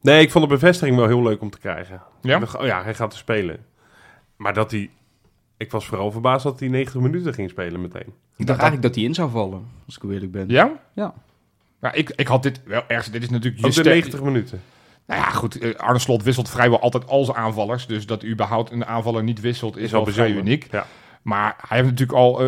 Nee, 0.01 0.21
ik 0.21 0.31
vond 0.31 0.43
de 0.43 0.53
bevestiging 0.53 0.97
wel 0.97 1.07
heel 1.07 1.21
leuk 1.23 1.41
om 1.41 1.49
te 1.49 1.59
krijgen. 1.59 2.01
Ja? 2.21 2.39
Dacht, 2.39 2.57
oh 2.57 2.65
ja, 2.65 2.83
hij 2.83 2.95
gaat 2.95 3.11
er 3.11 3.17
spelen. 3.17 3.65
Maar 4.35 4.53
dat 4.53 4.71
hij... 4.71 4.89
Ik 5.57 5.71
was 5.71 5.85
vooral 5.85 6.11
verbaasd 6.11 6.43
dat 6.43 6.59
hij 6.59 6.69
90 6.69 7.01
minuten 7.01 7.33
ging 7.33 7.49
spelen 7.49 7.81
meteen. 7.81 8.13
ik 8.37 8.45
dacht 8.47 8.59
eigenlijk 8.59 8.81
dat 8.81 8.95
hij 8.95 9.03
in 9.03 9.13
zou 9.13 9.29
vallen, 9.29 9.67
als 9.85 9.97
ik 9.97 10.03
eerlijk 10.03 10.31
ben. 10.31 10.49
Ja? 10.49 10.71
Ja. 10.93 11.13
Nou, 11.79 11.95
ik, 11.95 12.09
ik 12.09 12.27
had 12.27 12.43
dit 12.43 12.61
wel 12.63 12.83
ergens... 12.87 13.11
Dit 13.11 13.21
is 13.23 13.29
natuurlijk 13.29 13.61
je 13.61 13.67
Ook 13.67 13.73
de 13.73 13.79
ster- 13.79 13.91
90 13.91 14.21
minuten. 14.21 14.61
Nou 15.11 15.23
ja, 15.23 15.29
goed. 15.29 15.59
eh, 15.59 15.75
Arne 15.75 15.99
Slot 15.99 16.23
wisselt 16.23 16.49
vrijwel 16.49 16.79
altijd 16.81 17.07
al 17.07 17.25
zijn 17.25 17.37
aanvallers. 17.37 17.87
Dus 17.87 18.05
dat 18.05 18.25
überhaupt 18.25 18.71
een 18.71 18.85
aanvaller 18.85 19.23
niet 19.23 19.41
wisselt 19.41 19.77
is, 19.77 19.83
Is 19.83 19.91
wel 19.91 20.05
vrij 20.05 20.31
uniek. 20.31 20.67
Ja. 20.71 20.85
Maar 21.21 21.55
hij 21.67 21.77
heeft 21.77 21.89
natuurlijk 21.89 22.17
al 22.19 22.41
eh, 22.41 22.47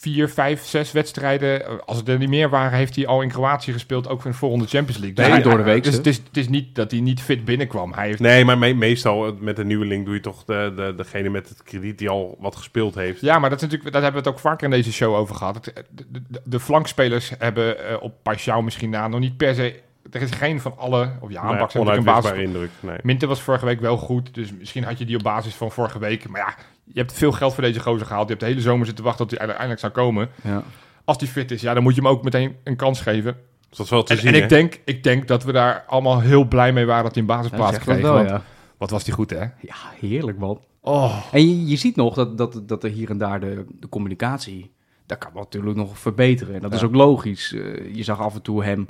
vier, 0.00 0.28
vijf, 0.28 0.64
zes 0.64 0.92
wedstrijden. 0.92 1.66
eh, 1.66 1.72
Als 1.86 1.96
het 1.96 2.08
er 2.08 2.18
niet 2.18 2.28
meer 2.28 2.48
waren, 2.50 2.78
heeft 2.78 2.96
hij 2.96 3.06
al 3.06 3.22
in 3.22 3.28
Kroatië 3.28 3.72
gespeeld. 3.72 4.08
Ook 4.08 4.24
in 4.24 4.30
de 4.30 4.36
volgende 4.36 4.66
Champions 4.66 5.00
League. 5.00 5.24
Nee, 5.24 5.32
hij- 5.32 5.42
door 5.42 5.56
de 5.56 5.62
week, 5.62 5.84
Dus 5.84 5.94
het 5.94 6.06
is, 6.06 6.16
het 6.16 6.36
is 6.36 6.48
niet 6.48 6.74
dat 6.74 6.90
hij 6.90 7.00
niet 7.00 7.22
fit 7.22 7.44
binnenkwam. 7.44 7.92
Hij 7.92 8.06
heeft, 8.06 8.20
Nee, 8.20 8.44
maar 8.44 8.58
me- 8.58 8.74
meestal 8.74 9.34
met 9.40 9.58
een 9.58 9.66
nieuwe 9.66 9.84
link 9.86 10.04
doe 10.04 10.14
je 10.14 10.20
toch 10.20 10.44
de, 10.44 10.72
de, 10.76 10.94
degene 10.96 11.28
met 11.28 11.48
het 11.48 11.62
krediet 11.62 11.98
die 11.98 12.08
al 12.08 12.36
wat 12.40 12.56
gespeeld 12.56 12.94
heeft. 12.94 13.20
Ja, 13.20 13.38
maar 13.38 13.50
dat, 13.50 13.58
is 13.58 13.64
natuurlijk, 13.64 13.92
dat 13.92 14.02
hebben 14.02 14.22
we 14.22 14.28
het 14.28 14.36
ook 14.36 14.42
vaker 14.42 14.64
in 14.64 14.70
deze 14.70 14.92
show 14.92 15.14
over 15.14 15.34
gehad. 15.34 15.64
De, 15.64 15.72
de, 16.28 16.40
de 16.44 16.60
flankspelers 16.60 17.32
hebben 17.38 18.00
op 18.02 18.14
Paixão 18.18 18.64
misschien 18.64 18.90
na 18.90 19.08
nog 19.08 19.20
niet 19.20 19.36
per 19.36 19.54
se... 19.54 19.80
Er 20.10 20.22
is 20.22 20.30
geen 20.30 20.60
van 20.60 20.74
alle... 20.78 21.10
Of 21.20 21.30
ja, 21.30 21.54
heb 21.56 21.68
ik 21.68 21.74
een 21.74 22.04
basis 22.04 22.30
indruk. 22.38 22.70
Nee. 22.80 22.96
Minter 23.02 23.28
was 23.28 23.40
vorige 23.40 23.64
week 23.64 23.80
wel 23.80 23.96
goed, 23.96 24.34
dus 24.34 24.52
misschien 24.52 24.84
had 24.84 24.98
je 24.98 25.04
die 25.04 25.16
op 25.16 25.22
basis 25.22 25.54
van 25.54 25.70
vorige 25.70 25.98
week. 25.98 26.28
Maar 26.28 26.40
ja, 26.40 26.54
je 26.84 26.98
hebt 27.00 27.12
veel 27.12 27.32
geld 27.32 27.54
voor 27.54 27.62
deze 27.62 27.80
gozer 27.80 28.06
gehaald. 28.06 28.22
Je 28.24 28.28
hebt 28.34 28.40
de 28.40 28.50
hele 28.50 28.60
zomer 28.60 28.86
zitten 28.86 29.04
wachten 29.04 29.26
tot 29.26 29.30
hij 29.38 29.40
uiteindelijk 29.46 29.80
zou 29.80 29.92
komen. 29.92 30.28
Ja. 30.42 30.62
Als 31.04 31.18
die 31.18 31.28
fit 31.28 31.50
is, 31.50 31.60
ja, 31.60 31.74
dan 31.74 31.82
moet 31.82 31.94
je 31.94 32.00
hem 32.00 32.10
ook 32.10 32.22
meteen 32.22 32.56
een 32.64 32.76
kans 32.76 33.00
geven. 33.00 33.36
Dus 33.68 33.76
dat 33.78 33.86
is 33.86 33.92
wel 33.92 34.02
te 34.02 34.12
En, 34.12 34.18
zien, 34.18 34.28
en 34.28 34.34
hè? 34.34 34.42
ik, 34.42 34.48
denk, 34.48 34.80
ik 34.84 35.02
denk 35.02 35.28
dat 35.28 35.44
we 35.44 35.52
daar 35.52 35.84
allemaal 35.86 36.20
heel 36.20 36.44
blij 36.44 36.72
mee 36.72 36.86
waren 36.86 37.04
dat 37.04 37.14
hij 37.14 37.22
een 37.22 37.28
Ja, 37.28 37.34
basisplaats 37.36 37.72
dat 37.72 37.82
kreeg. 37.82 38.00
wel, 38.02 38.12
want 38.14 38.28
ja. 38.28 38.42
Wat 38.78 38.90
was 38.90 39.04
die 39.04 39.14
goed, 39.14 39.30
hè? 39.30 39.40
Ja, 39.40 39.74
heerlijk 40.00 40.38
man. 40.38 40.60
Oh, 40.80 41.16
En 41.32 41.48
je, 41.48 41.66
je 41.66 41.76
ziet 41.76 41.96
nog 41.96 42.14
dat, 42.14 42.38
dat, 42.38 42.60
dat 42.68 42.84
er 42.84 42.90
hier 42.90 43.10
en 43.10 43.18
daar 43.18 43.40
de, 43.40 43.64
de 43.80 43.88
communicatie... 43.88 44.70
Dat 45.06 45.18
kan 45.18 45.30
natuurlijk 45.34 45.76
nog 45.76 45.98
verbeteren. 45.98 46.54
En 46.54 46.60
dat 46.60 46.70
Ja. 46.70 46.76
is 46.76 46.82
ook 46.82 46.94
logisch. 46.94 47.52
Eh, 47.54 47.94
je 47.94 48.02
zag 48.02 48.20
af 48.20 48.34
en 48.34 48.42
toe 48.42 48.64
hem 48.64 48.88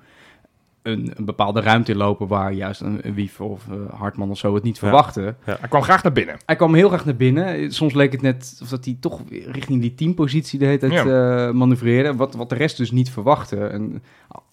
een, 0.82 1.12
een 1.16 1.24
bepaalde 1.24 1.60
ruimte 1.60 1.92
inlopen... 1.92 2.26
waar 2.26 2.52
juist 2.52 2.80
een, 2.80 2.98
een 3.06 3.14
Wief 3.14 3.40
of 3.40 3.68
eh, 3.68 3.98
Hartman 3.98 4.30
of 4.30 4.38
zo 4.38 4.54
het 4.54 4.62
niet 4.62 4.74
Ja. 4.74 4.80
verwachten. 4.80 5.36
hij 5.44 5.68
kwam 5.68 5.82
graag 5.82 6.02
naar 6.02 6.12
binnen. 6.12 6.36
Hij 6.46 6.56
kwam 6.56 6.74
heel 6.74 6.88
graag 6.88 7.04
naar 7.04 7.16
binnen. 7.16 7.72
Soms 7.72 7.94
leek 7.94 8.12
het 8.12 8.22
net 8.22 8.58
of 8.62 8.68
dat 8.68 8.84
hij 8.84 8.96
toch 9.00 9.20
richting 9.46 9.80
die 9.80 9.94
teampositie 9.94 10.58
de 10.58 10.64
hele 10.64 10.78
tijd 10.78 10.92
eh, 10.92 11.50
manoeuvreerde. 11.50 12.14
Wat, 12.16 12.34
wat 12.34 12.48
de 12.48 12.54
rest 12.54 12.76
dus 12.76 12.90
niet 12.90 13.10
verwachtte. 13.10 13.66
En 13.66 14.02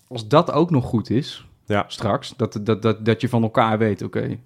als 0.08 0.28
dat 0.28 0.52
ook 0.52 0.70
nog 0.72 0.86
goed 0.86 1.10
is, 1.10 1.46
Ja. 1.66 1.86
straks, 1.88 2.34
dat, 2.38 2.60
dat, 2.64 2.82
dat, 2.82 3.06
dat 3.06 3.22
je 3.22 3.30
van 3.30 3.44
elkaar 3.44 3.78
weet, 3.78 4.02
oké, 4.02 4.38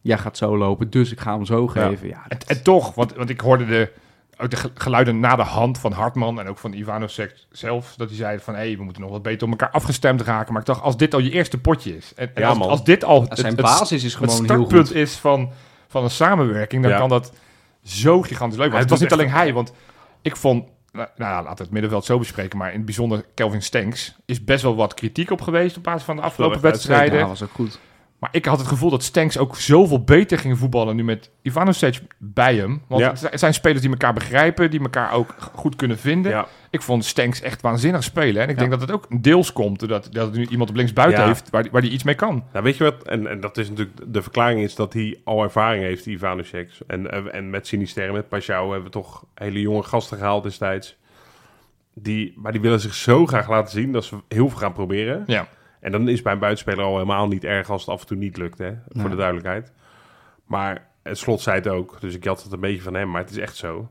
jij 0.00 0.18
gaat 0.18 0.36
zo 0.36 0.56
lopen, 0.58 0.90
dus 0.90 1.12
ik 1.12 1.20
ga 1.20 1.34
hem 1.34 1.44
zo 1.44 1.62
Ja. 1.74 1.88
geven. 1.88 2.08
Ja, 2.08 2.24
En, 2.28 2.38
en 2.46 2.62
toch, 2.62 2.94
want, 2.94 3.14
want 3.14 3.30
ik 3.30 3.40
hoorde 3.40 3.66
de, 3.66 3.92
ook 4.38 4.50
de 4.50 4.56
ge- 4.56 4.70
geluiden 4.74 5.20
na 5.20 5.36
de 5.36 5.42
hand 5.42 5.78
van 5.78 5.92
Hartman 5.92 6.40
en 6.40 6.48
ook 6.48 6.58
van 6.58 6.72
Ivanovic 6.72 7.34
zelf, 7.50 7.94
dat 7.96 8.08
hij 8.08 8.16
zei 8.16 8.38
van, 8.38 8.54
hé, 8.54 8.76
we 8.76 8.82
moeten 8.82 9.02
nog 9.02 9.10
wat 9.10 9.22
beter 9.22 9.44
op 9.46 9.50
elkaar 9.50 9.70
afgestemd 9.70 10.20
raken. 10.22 10.52
Maar 10.52 10.60
ik 10.60 10.66
dacht, 10.66 10.82
als 10.82 10.96
dit 10.96 11.14
al 11.14 11.20
je 11.20 11.30
eerste 11.30 11.58
potje 11.58 11.96
is, 11.96 12.12
en, 12.16 12.30
en 12.34 12.42
Ja, 12.42 12.48
als, 12.48 12.84
dit 12.84 13.04
al 13.04 13.20
het, 13.22 13.38
zijn 13.38 13.52
het- 13.52 13.60
basis 13.62 13.90
is 13.90 14.02
het 14.02 14.12
gewoon 14.22 14.34
heel 14.34 14.44
startpunt 14.44 14.86
goed. 14.86 14.96
is 14.96 15.16
van, 15.16 15.52
van 15.88 16.04
een 16.04 16.10
samenwerking, 16.10 16.82
dan 16.82 16.90
Ja. 16.92 16.98
kan 16.98 17.08
dat 17.08 17.32
zo 17.84 18.22
gigantisch 18.22 18.58
leuk 18.58 18.70
worden. 18.70 18.70
Hij 18.72 18.80
Het 18.80 18.90
was 18.90 19.00
niet 19.00 19.10
echt- 19.10 19.20
alleen 19.20 19.32
hij, 19.32 19.52
want 19.52 19.72
ik 20.22 20.36
vond, 20.36 20.64
nou, 20.92 21.08
nou 21.16 21.30
ja, 21.32 21.42
laten 21.42 21.56
we 21.56 21.62
het 21.62 21.72
middenveld 21.72 22.04
zo 22.04 22.18
bespreken, 22.18 22.58
maar 22.58 22.68
in 22.70 22.76
het 22.76 22.84
bijzonder 22.84 23.24
Kelvin 23.34 23.62
Stenks 23.62 24.16
is 24.26 24.44
best 24.44 24.62
wel 24.62 24.76
wat 24.76 24.94
kritiek 24.94 25.30
op 25.30 25.40
geweest 25.40 25.76
op 25.76 25.82
basis 25.82 26.02
van 26.02 26.16
de 26.16 26.22
afgelopen 26.22 26.60
wedstrijden. 26.60 27.18
Ja, 27.18 27.26
was 27.26 27.42
ook 27.42 27.50
goed. 27.54 27.78
Maar 28.18 28.28
ik 28.32 28.44
had 28.44 28.58
het 28.58 28.68
gevoel 28.68 28.90
dat 28.90 29.02
Stenks 29.02 29.38
ook 29.38 29.56
zoveel 29.56 30.04
beter 30.04 30.38
ging 30.38 30.58
voetballen 30.58 30.96
nu 30.96 31.04
met 31.04 31.30
Ivanovic 31.42 32.00
bij 32.18 32.54
hem. 32.56 32.82
Want 32.86 33.02
Ja. 33.02 33.28
het 33.30 33.40
zijn- 33.40 33.54
spelers 33.54 33.80
die 33.80 33.90
elkaar 33.90 34.12
begrijpen, 34.12 34.70
die 34.70 34.80
elkaar 34.80 35.12
ook 35.12 35.34
goed 35.54 35.76
kunnen 35.76 35.98
vinden. 35.98 36.32
Ja. 36.32 36.46
Ik 36.70 36.82
vond 36.82 37.04
Stenks 37.04 37.40
echt 37.40 37.60
waanzinnig 37.62 38.02
spelen. 38.02 38.42
En 38.42 38.48
ik 38.48 38.58
denk 38.58 38.70
dat 38.70 38.80
het 38.80 38.90
ook 38.90 39.06
deels 39.22 39.52
komt 39.52 39.78
doordat 39.80 40.08
dat 40.12 40.32
nu 40.32 40.46
iemand 40.46 40.70
op 40.70 40.76
linksbuiten 40.76 41.20
Ja. 41.20 41.26
heeft 41.26 41.50
waar, 41.50 41.62
die- 41.62 41.72
waar 41.72 41.80
die 41.80 41.90
iets 41.90 42.02
mee 42.04 42.14
kan. 42.14 42.44
Nou, 42.52 42.64
weet 42.64 42.76
je 42.76 42.84
wat? 42.84 43.02
En, 43.02 43.26
en 43.26 43.40
dat 43.40 43.58
is 43.58 43.68
natuurlijk 43.68 43.98
de 44.06 44.22
verklaring 44.22 44.60
is 44.60 44.74
dat 44.74 44.92
hij 44.92 45.20
al 45.24 45.42
ervaring 45.42 45.82
heeft, 45.84 46.06
Ivanovic. 46.06 46.70
En, 46.86 47.32
en, 47.32 47.50
met 47.50 47.66
Sinister, 47.66 48.12
met 48.12 48.28
Pashao 48.28 48.64
hebben 48.66 48.84
we 48.84 48.90
toch 48.90 49.24
hele 49.34 49.60
jonge 49.60 49.82
gasten 49.82 50.18
gehaald 50.18 50.42
destijds. 50.42 50.96
Die, 51.94 52.32
maar 52.36 52.52
die 52.52 52.60
willen 52.60 52.80
zich 52.80 52.94
zo 52.94 53.26
graag 53.26 53.48
laten 53.48 53.72
zien 53.72 53.92
dat 53.92 54.04
ze 54.04 54.16
heel 54.28 54.48
veel 54.48 54.58
gaan 54.58 54.72
proberen. 54.72 55.22
Ja. 55.26 55.46
En 55.80 55.92
dan 55.92 56.08
is 56.08 56.22
bij 56.22 56.32
een 56.32 56.38
buitenspeler 56.38 56.84
al 56.84 56.92
helemaal 56.92 57.26
niet 57.28 57.44
erg 57.44 57.70
als 57.70 57.80
het 57.80 57.90
af 57.90 58.00
en 58.00 58.06
toe 58.06 58.16
niet 58.16 58.36
lukt, 58.36 58.58
hè? 58.58 58.70
Voor 58.88 59.00
Nee. 59.02 59.08
de 59.10 59.16
duidelijkheid. 59.16 59.72
Maar 60.46 60.86
het 61.02 61.18
slot 61.18 61.40
zei 61.40 61.56
het 61.56 61.68
ook, 61.68 62.00
dus 62.00 62.14
ik 62.14 62.24
had 62.24 62.42
het 62.42 62.52
een 62.52 62.60
beetje 62.60 62.82
van 62.82 62.94
hem, 62.94 63.10
maar 63.10 63.20
het 63.20 63.30
is 63.30 63.38
echt 63.38 63.56
zo. 63.56 63.88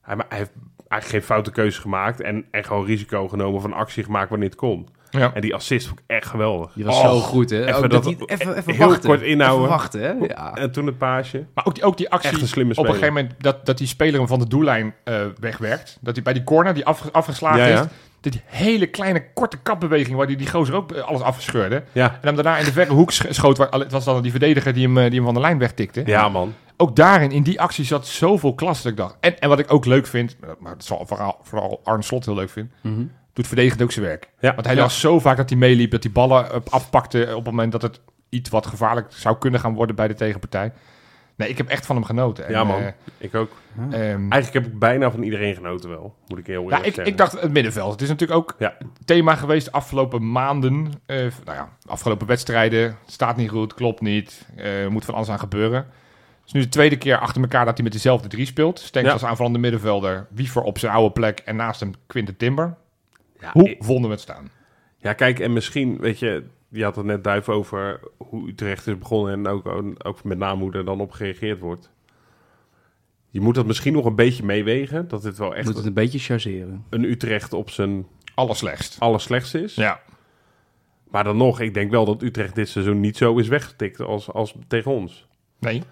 Hij, 0.00 0.16
hij 0.28 0.38
heeft 0.38 0.52
eigenlijk 0.88 1.04
geen 1.10 1.22
foute 1.22 1.50
keuze 1.50 1.80
gemaakt 1.80 2.20
en, 2.20 2.44
en 2.50 2.64
gewoon 2.64 2.84
risico 2.84 3.28
genomen 3.28 3.60
van 3.60 3.72
actie 3.72 4.04
gemaakt 4.04 4.30
wanneer 4.30 4.48
het 4.48 4.58
komt. 4.58 4.90
Ja. 5.10 5.34
En 5.34 5.40
die 5.40 5.54
assist 5.54 5.86
vond 5.86 5.98
ik 6.00 6.04
echt 6.06 6.26
geweldig. 6.26 6.72
Die 6.72 6.84
was 6.84 6.96
Oh, 6.96 7.02
zo 7.02 7.18
goed, 7.18 7.50
hè? 7.50 7.66
even 7.66 7.88
dat- 7.88 8.06
even, 8.06 8.56
even 8.56 8.74
heel 8.74 8.88
wachten. 8.88 9.08
kort 9.08 9.20
inhouden. 9.22 9.58
Even 9.64 9.76
wachten, 9.76 10.00
hè? 10.00 10.26
Ja. 10.26 10.54
En 10.56 10.70
toen 10.70 10.86
het 10.86 10.98
paasje. 10.98 11.46
Maar 11.54 11.66
ook 11.66 11.74
die, 11.74 11.84
ook 11.84 11.96
die 11.96 12.10
actie 12.10 12.30
Echt 12.30 12.40
een 12.40 12.48
slimme 12.48 12.72
op 12.72 12.78
een 12.78 12.84
speler. 12.84 13.00
gegeven 13.02 13.22
moment 13.22 13.42
dat, 13.42 13.66
dat 13.66 13.78
die 13.78 13.86
speler 13.86 14.18
hem 14.18 14.28
van 14.28 14.38
de 14.38 14.48
doellijn 14.48 14.94
eh, 15.04 15.26
wegwerkt. 15.40 15.98
Dat 16.00 16.14
hij 16.14 16.22
bij 16.24 16.32
die 16.32 16.44
corner 16.44 16.74
die 16.74 16.84
afge- 16.84 17.12
afgeslagen 17.12 17.68
ja. 17.68 17.80
is. 17.82 17.86
Dat 18.20 18.32
die 18.32 18.42
hele 18.44 18.86
kleine 18.86 19.32
korte 19.32 19.56
kapbeweging 19.62 20.16
waar 20.16 20.26
die, 20.26 20.36
die 20.36 20.50
gozer 20.50 20.74
ook 20.74 20.92
eh, 20.92 21.02
alles 21.02 21.20
afgescheurde. 21.20 21.82
Ja, 21.92 22.10
En 22.12 22.18
hem 22.26 22.34
daarna 22.34 22.56
in 22.58 22.64
de 22.64 22.72
verre 22.72 22.92
hoek 22.92 23.10
sch- 23.12 23.24
schoot. 23.28 23.56
Waar, 23.58 23.68
het 23.70 23.92
was 23.92 24.04
dan 24.04 24.22
die 24.22 24.30
verdediger 24.30 24.72
die 24.74 24.86
hem, 24.86 24.98
eh, 24.98 25.04
die 25.04 25.14
hem 25.14 25.24
van 25.24 25.34
de 25.34 25.40
lijn 25.40 25.58
wegtikte. 25.58 26.02
ja 26.06 26.28
man. 26.28 26.54
Ook 26.76 26.96
daarin, 26.96 27.30
in 27.30 27.42
die 27.42 27.60
actie 27.60 27.84
zat 27.84 28.06
zoveel 28.06 28.54
klasse 28.54 28.82
dat 28.82 28.92
ik 28.92 28.98
dacht. 28.98 29.16
En, 29.20 29.38
en 29.40 29.48
wat 29.48 29.58
ik 29.58 29.72
ook 29.72 29.84
leuk 29.84 30.06
vind, 30.06 30.36
maar 30.58 30.72
het 30.72 30.84
zal 30.84 31.06
vooral, 31.06 31.38
vooral 31.42 31.80
Arne 31.84 32.02
Slot 32.02 32.24
heel 32.24 32.34
leuk 32.34 32.50
vindt, 32.50 32.74
Mhm. 32.82 33.02
doet 33.32 33.46
verdedigend 33.46 33.82
ook 33.82 33.92
zijn 33.92 34.04
werk. 34.06 34.28
Ja. 34.40 34.54
Want 34.54 34.66
hij 34.66 34.74
Ja. 34.74 34.80
las 34.82 35.00
zo 35.00 35.18
vaak 35.20 35.36
dat 35.36 35.48
hij 35.48 35.58
meeliep, 35.58 35.90
dat 35.90 36.02
hij 36.02 36.12
ballen 36.12 36.50
eh, 36.52 36.56
afpakte 36.70 37.26
op 37.30 37.34
het 37.36 37.44
moment 37.44 37.72
dat 37.72 37.82
het 37.82 38.00
iets 38.28 38.50
wat 38.50 38.66
gevaarlijk 38.66 39.06
zou 39.08 39.36
kunnen 39.38 39.60
gaan 39.60 39.74
worden 39.74 39.96
bij 39.96 40.08
de 40.08 40.14
tegenpartij. 40.14 40.72
Nee, 41.40 41.48
ik 41.48 41.58
heb 41.58 41.68
echt 41.68 41.86
van 41.86 41.96
hem 41.96 42.04
genoten. 42.04 42.46
En, 42.46 42.52
Ja, 42.52 42.64
man. 42.64 42.80
eh, 42.80 42.86
Ik 43.18 43.34
ook. 43.34 43.50
ehm, 43.76 43.92
Eigenlijk 44.32 44.52
heb 44.52 44.66
ik 44.66 44.78
bijna 44.78 45.10
van 45.10 45.22
iedereen 45.22 45.54
genoten 45.54 45.90
wel, 45.90 46.14
moet 46.26 46.38
ik 46.38 46.46
heel 46.46 46.62
ja, 46.62 46.66
eerlijk 46.66 46.86
ik, 46.86 46.94
zeggen. 46.94 47.12
ik 47.12 47.18
dacht 47.18 47.40
het 47.40 47.52
middenveld. 47.52 47.92
Het 47.92 48.02
is 48.02 48.08
natuurlijk 48.08 48.40
ook 48.40 48.54
Ja. 48.58 48.76
thema 49.04 49.34
geweest 49.34 49.64
de 49.64 49.72
afgelopen 49.72 50.32
maanden. 50.32 50.92
Eh, 51.06 51.16
nou 51.18 51.56
ja, 51.56 51.68
afgelopen 51.86 52.26
wedstrijden. 52.26 52.96
Staat 53.06 53.36
niet 53.36 53.50
goed, 53.50 53.74
klopt 53.74 54.00
niet. 54.00 54.46
eh, 54.56 54.86
moet 54.88 55.04
van 55.04 55.14
alles 55.14 55.28
aan 55.28 55.38
gebeuren. 55.38 55.78
Het 55.78 56.46
is 56.46 56.52
nu 56.52 56.60
de 56.60 56.68
tweede 56.68 56.96
keer 56.98 57.18
achter 57.18 57.42
elkaar 57.42 57.64
dat 57.64 57.74
hij 57.74 57.84
met 57.84 57.92
dezelfde 57.92 58.28
drie 58.28 58.46
speelt. 58.46 58.78
Stenks 58.78 59.08
Ja. 59.08 59.14
als 59.14 59.24
aanvallende 59.24 59.58
middenvelder. 59.58 60.26
Wiever 60.30 60.62
op 60.62 60.78
zijn 60.78 60.92
oude 60.92 61.12
plek. 61.12 61.38
En 61.44 61.56
naast 61.56 61.80
hem 61.80 61.92
Quinten 62.06 62.36
Timber. 62.36 62.74
Ja, 63.40 63.50
Hoe 63.52 63.70
ik- 63.70 63.84
vonden 63.84 64.04
we 64.04 64.10
het 64.10 64.20
staan? 64.20 64.50
Ja, 64.96 65.12
kijk, 65.12 65.38
en 65.38 65.52
misschien, 65.52 65.98
weet 66.00 66.18
je, 66.18 66.44
je 66.70 66.84
had 66.84 66.96
het 66.96 67.04
net 67.04 67.24
duif 67.24 67.48
over 67.48 68.00
hoe 68.16 68.48
Utrecht 68.48 68.86
is 68.86 68.98
begonnen 68.98 69.32
en 69.32 69.46
ook, 69.46 69.66
ook 70.06 70.24
met 70.24 70.38
name 70.38 70.62
hoe 70.62 70.72
er 70.72 70.84
dan 70.84 71.00
op 71.00 71.12
gereageerd 71.12 71.58
wordt. 71.60 71.90
Je 73.30 73.40
moet 73.40 73.54
dat 73.54 73.66
misschien 73.66 73.92
nog 73.92 74.04
een 74.04 74.14
beetje 74.14 74.44
meewegen. 74.44 75.08
Dat 75.08 75.22
dit 75.22 75.38
wel 75.38 75.54
echt 75.54 75.66
Moet 75.66 75.76
het 75.76 75.86
een 75.86 75.92
beetje 75.94 76.18
chargeren. 76.18 76.84
een 76.90 77.04
Utrecht 77.04 77.52
op 77.52 77.70
zijn 77.70 78.06
Allerslechtst. 78.34 79.00
allerslechtste 79.00 79.62
is. 79.62 79.74
Ja. 79.74 80.00
Maar 81.10 81.24
dan 81.24 81.36
nog, 81.36 81.60
ik 81.60 81.74
denk 81.74 81.90
wel 81.90 82.04
dat 82.04 82.22
Utrecht 82.22 82.54
dit 82.54 82.68
seizoen 82.68 83.00
niet 83.00 83.16
zo 83.16 83.38
is 83.38 83.48
weggetikt 83.48 84.00
als, 84.00 84.32
als 84.32 84.54
tegen 84.68 84.90
ons. 84.90 85.26
Nee. 85.58 85.82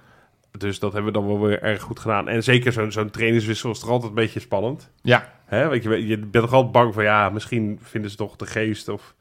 Dus 0.59 0.79
dat 0.79 0.93
hebben 0.93 1.13
we 1.13 1.19
dan 1.19 1.27
wel 1.29 1.41
weer 1.41 1.63
erg 1.63 1.83
goed 1.83 1.99
gedaan. 1.99 2.29
En 2.29 2.43
zeker 2.43 2.73
zo'n 2.73 2.93
zo'n 2.93 3.11
trainingswissel 3.11 3.71
is 3.71 3.79
toch 3.79 3.91
altijd 3.91 4.09
een 4.09 4.15
beetje 4.15 4.41
spannend. 4.41 4.91
Ja. 5.03 5.33
Hè? 5.45 5.69
Want 5.69 5.83
je, 5.83 6.07
je 6.07 6.19
bent 6.19 6.33
toch 6.33 6.53
altijd 6.53 6.73
bang 6.73 6.95
van, 6.95 7.03
ja, 7.05 7.29
misschien 7.31 7.79
vinden 7.83 8.11
ze 8.11 8.17
toch 8.17 8.37
de 8.37 8.47
geest. 8.47 8.89
Of 8.89 9.15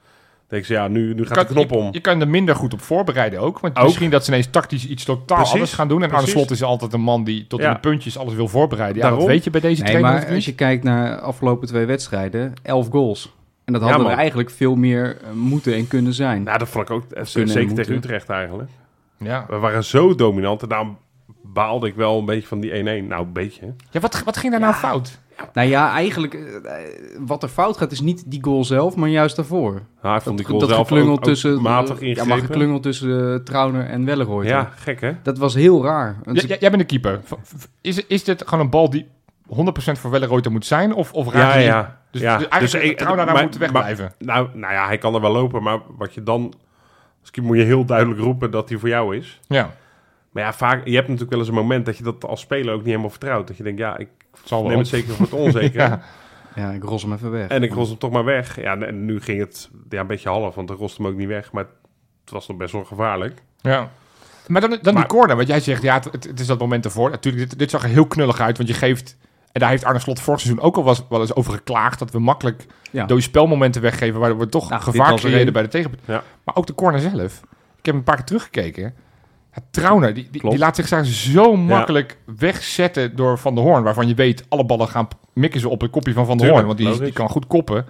denk 0.47 0.65
ze, 0.65 0.73
ja, 0.73 0.87
nu, 0.87 1.13
nu 1.13 1.25
gaat 1.25 1.37
Kan- 1.37 1.45
de 1.47 1.53
knop 1.53 1.71
om. 1.71 1.89
je 1.91 1.99
kan 1.99 2.21
er 2.21 2.27
minder 2.27 2.55
goed 2.55 2.73
op 2.73 2.81
voorbereiden 2.81 3.39
ook. 3.39 3.59
Want 3.59 3.77
Ook. 3.77 3.83
misschien 3.83 4.09
dat 4.09 4.25
ze 4.25 4.31
ineens 4.31 4.47
tactisch 4.51 4.87
iets 4.87 5.03
totaal 5.03 5.37
Precies, 5.37 5.53
anders 5.53 5.73
gaan 5.73 5.87
doen. 5.87 5.97
En 5.97 6.03
Arne 6.03 6.17
precies. 6.17 6.33
Slot 6.33 6.51
is 6.51 6.63
altijd 6.63 6.93
een 6.93 7.01
man 7.01 7.23
die 7.23 7.47
tot 7.47 7.59
in 7.59 7.65
Ja. 7.65 7.73
de 7.73 7.79
puntjes 7.79 8.17
alles 8.17 8.33
wil 8.33 8.47
voorbereiden. 8.47 8.95
Ja, 8.97 9.01
dat 9.01 9.11
Daarom. 9.11 9.27
weet 9.35 9.43
je 9.43 9.49
bij 9.49 9.61
deze 9.61 9.81
Nee, 9.83 9.91
trainer 9.91 10.21
maar 10.21 10.33
als 10.35 10.45
je 10.45 10.55
kijkt 10.55 10.83
naar 10.83 11.15
de 11.15 11.21
afgelopen 11.21 11.67
twee 11.67 11.85
wedstrijden, 11.85 12.53
11 12.61 12.87
goals. 12.89 13.35
En 13.65 13.73
dat 13.73 13.81
hadden 13.81 14.01
man. 14.01 14.11
er 14.11 14.17
eigenlijk 14.17 14.49
veel 14.49 14.75
meer 14.75 15.17
eh, 15.21 15.31
moeten 15.31 15.73
en 15.73 15.87
kunnen 15.87 16.13
zijn. 16.13 16.43
Nou, 16.43 16.57
dat 16.57 16.69
vond 16.69 16.89
ik 16.89 16.95
ook, 16.95 17.03
eh, 17.11 17.23
Kunnen 17.33 17.49
zeker 17.53 17.69
en 17.69 17.75
tegen. 17.75 17.93
Utrecht 17.95 18.29
eigenlijk. 18.29 18.69
Ja. 19.19 19.45
We 19.49 19.55
waren 19.57 19.83
zo 19.83 20.15
dominant 20.15 20.61
en 20.61 20.67
daarom 20.69 20.97
baalde 21.43 21.87
ik 21.87 21.95
wel 21.95 22.19
een 22.19 22.25
beetje 22.25 22.47
van 22.47 22.59
die 22.59 22.71
1-1. 22.73 23.07
Nou, 23.07 23.25
een 23.25 23.33
beetje. 23.33 23.73
ja, 23.91 23.99
wat, 23.99 24.23
wat 24.23 24.37
ging 24.37 24.51
daar 24.51 24.61
nou 24.61 24.73
fout? 24.73 25.19
Nou 25.53 25.67
ja, 25.67 25.91
eigenlijk, 25.91 26.33
eh, 26.33 26.71
wat 27.19 27.43
er 27.43 27.49
fout 27.49 27.77
gaat 27.77 27.91
is 27.91 28.01
niet 28.01 28.23
die 28.31 28.43
goal 28.43 28.63
zelf, 28.63 28.95
maar 28.95 29.09
juist 29.09 29.35
daarvoor. 29.35 29.81
Nou, 30.01 30.15
ik 30.15 30.21
vond 30.21 30.37
die 30.37 30.45
goal 30.45 30.59
dat 30.59 30.69
zelf 30.69 30.81
geklungel 30.87 31.11
ook, 31.11 31.17
ook 31.17 31.23
tussen, 31.23 31.61
matig 31.61 31.99
ja, 31.99 32.05
ingrepen. 32.05 32.27
maar 32.29 32.37
geklungel 32.37 32.79
tussen 32.79 33.33
eh, 33.33 33.39
Trauner 33.39 33.85
en 33.85 34.05
Welleroy. 34.05 34.45
Ja, 34.45 34.71
gek 34.75 35.01
hè? 35.01 35.11
Dat 35.23 35.37
was 35.37 35.53
heel 35.53 35.83
raar. 35.83 36.15
Jij 36.33 36.57
bent 36.59 36.77
de 36.77 36.83
keeper. 36.85 37.19
Is, 37.81 38.05
is 38.05 38.23
dit 38.23 38.43
gewoon 38.47 38.63
een 38.63 38.69
bal 38.69 38.89
die 38.89 39.07
100% 39.47 39.51
voor 39.75 40.11
Welleroyter 40.11 40.51
moet 40.51 40.65
zijn? 40.65 40.93
Of, 40.93 41.13
of 41.13 41.25
raakt 41.25 41.37
Ja, 41.37 41.51
hij- 41.51 41.63
ja. 41.63 41.99
Dus, 42.11 42.21
ja. 42.21 42.37
dus 42.37 42.47
eigenlijk 42.47 42.83
ik- 42.83 42.97
dus 42.97 43.07
Trauner 43.07 43.25
daar 43.33 43.43
moet 43.43 43.51
maar- 43.51 43.59
wegblijven. 43.59 44.13
Nou, 44.19 44.47
nou 44.53 44.73
ja, 44.73 44.85
hij 44.85 44.97
kan 44.97 45.15
er 45.15 45.21
wel 45.21 45.31
lopen, 45.31 45.63
maar 45.63 45.79
wat 45.97 46.13
je 46.13 46.23
dan... 46.23 46.53
Als 47.21 47.31
keeper 47.31 47.51
moet 47.53 47.61
je 47.61 47.67
heel 47.67 47.85
duidelijk 47.85 48.19
roepen 48.19 48.51
dat 48.51 48.69
hij 48.69 48.77
voor 48.77 48.89
jou 48.89 49.17
is. 49.17 49.39
Ja, 49.47 49.71
Maar 50.37 50.45
ja, 50.45 50.53
vaak, 50.53 50.85
je 50.85 50.93
hebt 50.95 51.03
natuurlijk 51.07 51.29
wel 51.31 51.39
eens 51.39 51.47
een 51.49 51.53
moment 51.55 51.85
dat 51.85 51.97
je 51.97 52.03
dat 52.03 52.25
als 52.25 52.41
speler 52.41 52.73
ook 52.73 52.79
niet 52.79 52.87
helemaal 52.87 53.09
vertrouwt. 53.09 53.47
Dat 53.47 53.57
je 53.57 53.63
denkt, 53.63 53.79
ja, 53.79 53.97
ik 53.97 54.09
zal 54.43 54.59
wel. 54.59 54.69
neem 54.69 54.77
het 54.79 54.87
zeker 54.87 55.13
voor 55.13 55.25
het 55.25 55.33
onzeker. 55.33 55.79
Ja. 55.89 56.01
ja, 56.55 56.71
ik 56.71 56.83
ros 56.83 57.01
hem 57.01 57.13
even 57.13 57.31
weg. 57.31 57.47
En 57.47 57.63
ik 57.63 57.73
ros 57.73 57.89
hem 57.89 57.97
toch 57.97 58.11
maar 58.11 58.23
weg. 58.23 58.61
Ja, 58.61 58.77
en 58.77 59.05
nu 59.05 59.21
ging 59.21 59.39
het 59.39 59.69
ja, 59.89 59.99
een 59.99 60.07
beetje 60.07 60.29
half, 60.29 60.55
want 60.55 60.69
ik 60.71 60.77
roste 60.77 61.01
hem 61.01 61.11
ook 61.11 61.17
niet 61.17 61.27
weg. 61.27 61.51
Maar 61.51 61.65
het 62.21 62.31
was 62.31 62.47
nog 62.47 62.57
best 62.57 62.71
wel 62.71 62.83
gevaarlijk. 62.83 63.41
Ja. 63.61 63.91
Maar 64.47 64.61
dan, 64.61 64.69
dan 64.69 64.79
die 64.81 64.93
Maar- 64.93 65.07
corner, 65.07 65.35
want 65.35 65.47
jij 65.47 65.59
zegt, 65.59 65.81
ja, 65.81 65.93
het, 66.11 66.23
het 66.23 66.39
is 66.39 66.47
dat 66.47 66.59
moment 66.59 66.85
ervoor. 66.85 67.09
Natuurlijk, 67.09 67.49
dit, 67.49 67.59
dit 67.59 67.69
zag 67.69 67.83
er 67.83 67.89
heel 67.89 68.07
knullig 68.07 68.39
uit, 68.39 68.57
want 68.57 68.69
je 68.69 68.75
geeft... 68.75 69.17
En 69.51 69.59
daar 69.59 69.69
heeft 69.69 69.83
Arne 69.85 69.99
Slot 69.99 70.19
vorig 70.19 70.39
seizoen 70.39 70.63
ook 70.63 70.75
al 70.75 70.83
was, 70.83 71.05
wel 71.09 71.21
eens 71.21 71.35
over 71.35 71.53
geklaagd... 71.53 71.99
dat 71.99 72.11
we 72.11 72.19
makkelijk 72.19 72.65
Ja. 72.91 73.05
dode 73.05 73.21
spelmomenten 73.21 73.81
weggeven... 73.81 74.19
waardoor 74.19 74.39
we 74.39 74.49
toch 74.49 74.69
Nou, 74.69 74.83
dit 74.83 74.93
gevaar 74.93 75.15
creëren 75.15 75.53
bij 75.53 75.61
de 75.61 75.67
tegen. 75.67 75.91
Ja. 76.05 76.23
Maar 76.43 76.55
ook 76.55 76.67
de 76.67 76.75
corner 76.75 76.99
zelf. 76.99 77.41
Ik 77.77 77.85
heb 77.85 77.95
een 77.95 78.03
paar 78.03 78.15
keer 78.15 78.25
teruggekeken. 78.25 78.95
Ja, 79.57 79.63
Trauner, 79.71 80.13
die, 80.13 80.27
die, 80.31 80.57
laat 80.57 80.75
zich 80.75 80.89
daar 80.89 81.05
zo 81.05 81.55
makkelijk 81.55 82.17
wegzetten 82.25 83.15
door 83.15 83.37
Van 83.37 83.55
der 83.55 83.63
Hoorn... 83.63 83.83
waarvan 83.83 84.07
je 84.07 84.13
weet, 84.13 84.45
alle 84.49 84.65
ballen 84.65 84.87
gaan 84.87 85.07
mikken 85.33 85.59
ze 85.59 85.69
op 85.69 85.81
het 85.81 85.91
kopje 85.91 86.13
van 86.13 86.25
Van 86.25 86.37
der 86.37 86.49
Hoorn... 86.49 86.65
want 86.65 86.77
die, 86.77 87.11
kan 87.11 87.29
goed 87.29 87.47
koppen. 87.47 87.85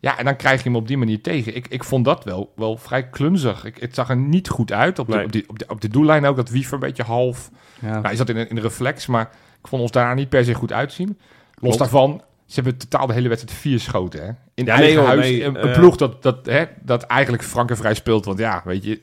Ja, 0.00 0.18
en 0.18 0.24
dan 0.24 0.36
krijg 0.36 0.62
je 0.62 0.68
hem 0.68 0.78
op 0.78 0.88
die 0.88 0.96
manier 0.96 1.22
tegen. 1.22 1.56
Ik, 1.56 1.68
ik 1.68 1.84
vond 1.84 2.04
dat 2.04 2.24
wel, 2.24 2.52
wel 2.56 2.76
vrij 2.76 3.08
klunzig. 3.08 3.64
Ik, 3.64 3.76
het 3.76 3.94
zag 3.94 4.08
er 4.08 4.16
niet 4.16 4.48
goed 4.48 4.72
uit. 4.72 4.98
Op 4.98 5.06
de, 5.06 5.14
Nee. 5.14 5.24
op, 5.24 5.32
die, 5.32 5.48
op, 5.48 5.58
de, 5.58 5.64
op 5.68 5.80
de 5.80 5.88
doellijn 5.88 6.26
ook, 6.26 6.36
dat 6.36 6.50
Wiever 6.50 6.74
een 6.74 6.80
beetje 6.80 7.02
half... 7.02 7.50
Ja. 7.80 7.90
Nou, 7.90 8.06
hij 8.06 8.16
zat 8.16 8.28
in 8.28 8.36
een, 8.36 8.48
in 8.48 8.58
reflex, 8.58 9.06
maar 9.06 9.30
ik 9.60 9.68
vond 9.68 9.82
ons 9.82 9.90
daar 9.90 10.14
niet 10.14 10.28
per 10.28 10.44
se 10.44 10.54
goed 10.54 10.72
uitzien. 10.72 11.06
Los 11.06 11.16
Klopt. 11.60 11.78
daarvan, 11.78 12.22
ze 12.46 12.54
hebben 12.60 12.76
totaal 12.76 13.06
de 13.06 13.12
hele 13.12 13.28
wedstrijd 13.28 13.58
vier 13.58 13.80
schoten. 13.80 14.22
Hè? 14.22 14.30
In 14.54 14.64
Ja, 14.64 14.74
eigen 14.74 14.96
nee, 14.96 15.06
huis, 15.06 15.20
nee, 15.20 15.44
een, 15.44 15.62
een 15.62 15.68
eh. 15.68 15.78
ploeg 15.78 15.96
dat, 15.96 16.22
dat, 16.22 16.46
hè, 16.46 16.64
dat 16.82 17.02
eigenlijk 17.02 17.42
frankenvrij 17.42 17.94
speelt. 17.94 18.24
Want 18.24 18.38
ja, 18.38 18.62
weet 18.64 18.84
je, 18.84 19.00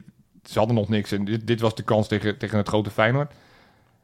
ze 0.49 0.57
hadden 0.57 0.75
nog 0.77 0.89
niks. 0.89 1.11
En 1.11 1.25
dit, 1.25 1.47
dit 1.47 1.61
was 1.61 1.75
de 1.75 1.83
kans 1.83 2.07
tegen, 2.07 2.37
tegen 2.37 2.57
het 2.57 2.67
grote 2.67 2.89
Feyenoord. 2.89 3.31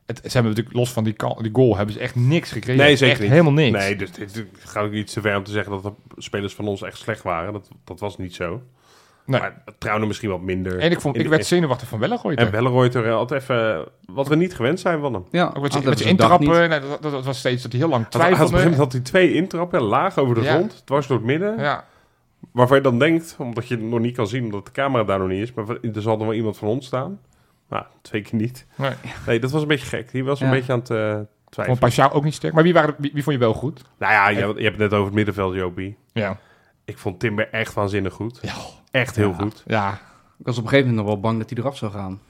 Het, 0.05 0.17
ze 0.23 0.29
hebben 0.31 0.51
natuurlijk, 0.51 0.75
los 0.75 0.91
van 0.91 1.03
die, 1.03 1.15
die 1.41 1.49
goal, 1.53 1.75
hebben 1.77 1.93
ze 1.95 1.99
echt 2.01 2.15
niks 2.15 2.51
gekregen. 2.51 2.83
Nee, 2.83 2.95
zeker 2.95 3.11
echt 3.11 3.21
niet. 3.21 3.29
helemaal 3.29 3.51
niks. 3.53 3.77
Nee, 3.77 3.95
dus 3.95 4.11
dit 4.11 4.33
dit 4.33 4.47
gaat 4.59 4.83
ook 4.85 4.91
niet 4.91 5.13
te 5.13 5.21
ver 5.21 5.37
om 5.37 5.43
te 5.43 5.51
zeggen 5.51 5.71
dat 5.71 5.83
de 5.83 6.21
spelers 6.21 6.53
van 6.53 6.67
ons 6.67 6.81
echt 6.81 6.97
slecht 6.97 7.23
waren. 7.23 7.53
Dat, 7.53 7.69
dat 7.83 7.99
was 7.99 8.17
niet 8.17 8.35
zo. 8.35 8.61
Nee. 9.25 9.39
Maar 9.39 9.63
trouwens 9.77 10.07
misschien 10.07 10.29
wat 10.29 10.41
minder. 10.41 10.79
En 10.79 10.91
ik, 10.91 11.01
vond, 11.01 11.17
ik 11.17 11.27
werd 11.27 11.45
zenuwachtig 11.45 11.87
van 11.87 11.99
Wellegooi. 11.99 12.35
En 12.35 12.51
Belleroyter 12.51 13.05
eh, 13.07 13.13
altijd 13.13 13.41
even... 13.41 13.85
Wat 14.05 14.27
we 14.27 14.35
niet 14.35 14.55
gewend 14.55 14.79
zijn 14.79 14.99
van 14.99 15.13
hem. 15.13 15.25
ja, 15.31 15.45
Ook 15.53 15.61
met 15.61 15.73
had 15.73 15.97
zijn 15.97 16.09
intrappen, 16.09 16.69
nee, 16.69 16.79
dat, 16.79 17.01
dat, 17.01 17.11
dat 17.11 17.25
was 17.25 17.37
steeds 17.37 17.61
dat 17.61 17.71
hij 17.71 17.81
heel 17.81 17.89
lang 17.89 18.05
Hij 18.09 18.21
had- 18.21 18.29
hij 18.29 18.37
had 18.37 18.47
twijfelde. 18.47 18.77
had 18.77 18.91
hij 18.91 19.01
twee 19.01 19.33
intrappen, 19.33 19.81
laag 19.81 20.17
over 20.17 20.35
de 20.35 20.41
Ja. 20.41 20.53
grond, 20.53 20.81
dwars 20.85 21.07
door 21.07 21.17
het 21.17 21.25
midden. 21.25 21.59
Ja, 21.59 21.85
Waarvan 22.51 22.77
je 22.77 22.83
dan 22.83 22.99
denkt, 22.99 23.35
omdat 23.39 23.67
je 23.67 23.75
het 23.75 23.83
nog 23.83 23.99
niet 23.99 24.15
kan 24.15 24.27
zien, 24.27 24.43
omdat 24.43 24.65
de 24.65 24.71
camera 24.71 25.03
daar 25.03 25.19
nog 25.19 25.27
niet 25.27 25.41
is, 25.41 25.53
maar 25.53 25.65
er 25.93 26.01
zal 26.01 26.19
er 26.19 26.25
wel 26.25 26.33
iemand 26.33 26.57
van 26.57 26.67
ons 26.67 26.85
staan. 26.85 27.19
Nou, 27.69 27.83
twee 28.01 28.21
keer 28.21 28.39
niet. 28.39 28.65
nee. 28.75 28.91
Nee, 29.27 29.39
dat 29.39 29.51
was 29.51 29.61
een 29.61 29.67
beetje 29.67 29.85
gek. 29.85 30.11
Die 30.11 30.23
was 30.23 30.41
een 30.41 30.49
beetje 30.49 30.71
aan 30.73 30.79
het 30.79 30.87
Vond 30.87 31.27
twijfelen. 31.49 31.79
Pashao 31.79 32.09
ook 32.09 32.23
niet 32.23 32.33
sterk. 32.33 32.53
Maar 32.53 32.63
wie, 32.63 32.73
waren, 32.73 32.95
wie, 32.97 33.11
wie 33.13 33.23
vond 33.23 33.35
je 33.35 33.41
wel 33.41 33.53
goed? 33.53 33.81
Nou 33.97 34.13
ja, 34.13 34.29
je, 34.29 34.37
je 34.37 34.43
hebt 34.43 34.57
het 34.63 34.77
net 34.77 34.93
over 34.93 35.05
het 35.05 35.13
middenveld, 35.13 35.55
Jopie. 35.55 35.97
Ja. 36.13 36.37
Ik 36.85 36.97
vond 36.97 37.19
Timber 37.19 37.49
echt 37.49 37.73
waanzinnig 37.73 38.13
goed. 38.13 38.39
Ja. 38.41 38.53
Echt 38.91 39.15
heel 39.15 39.29
Ja. 39.29 39.35
goed. 39.35 39.63
Ja. 39.67 39.93
Ik 40.39 40.45
was 40.45 40.57
op 40.57 40.63
een 40.63 40.69
gegeven 40.69 40.89
moment 40.89 41.05
nog 41.07 41.13
wel 41.15 41.21
bang 41.23 41.39
dat 41.39 41.49
hij 41.49 41.59
eraf 41.59 41.77
zou 41.77 41.91
gaan. 41.91 42.21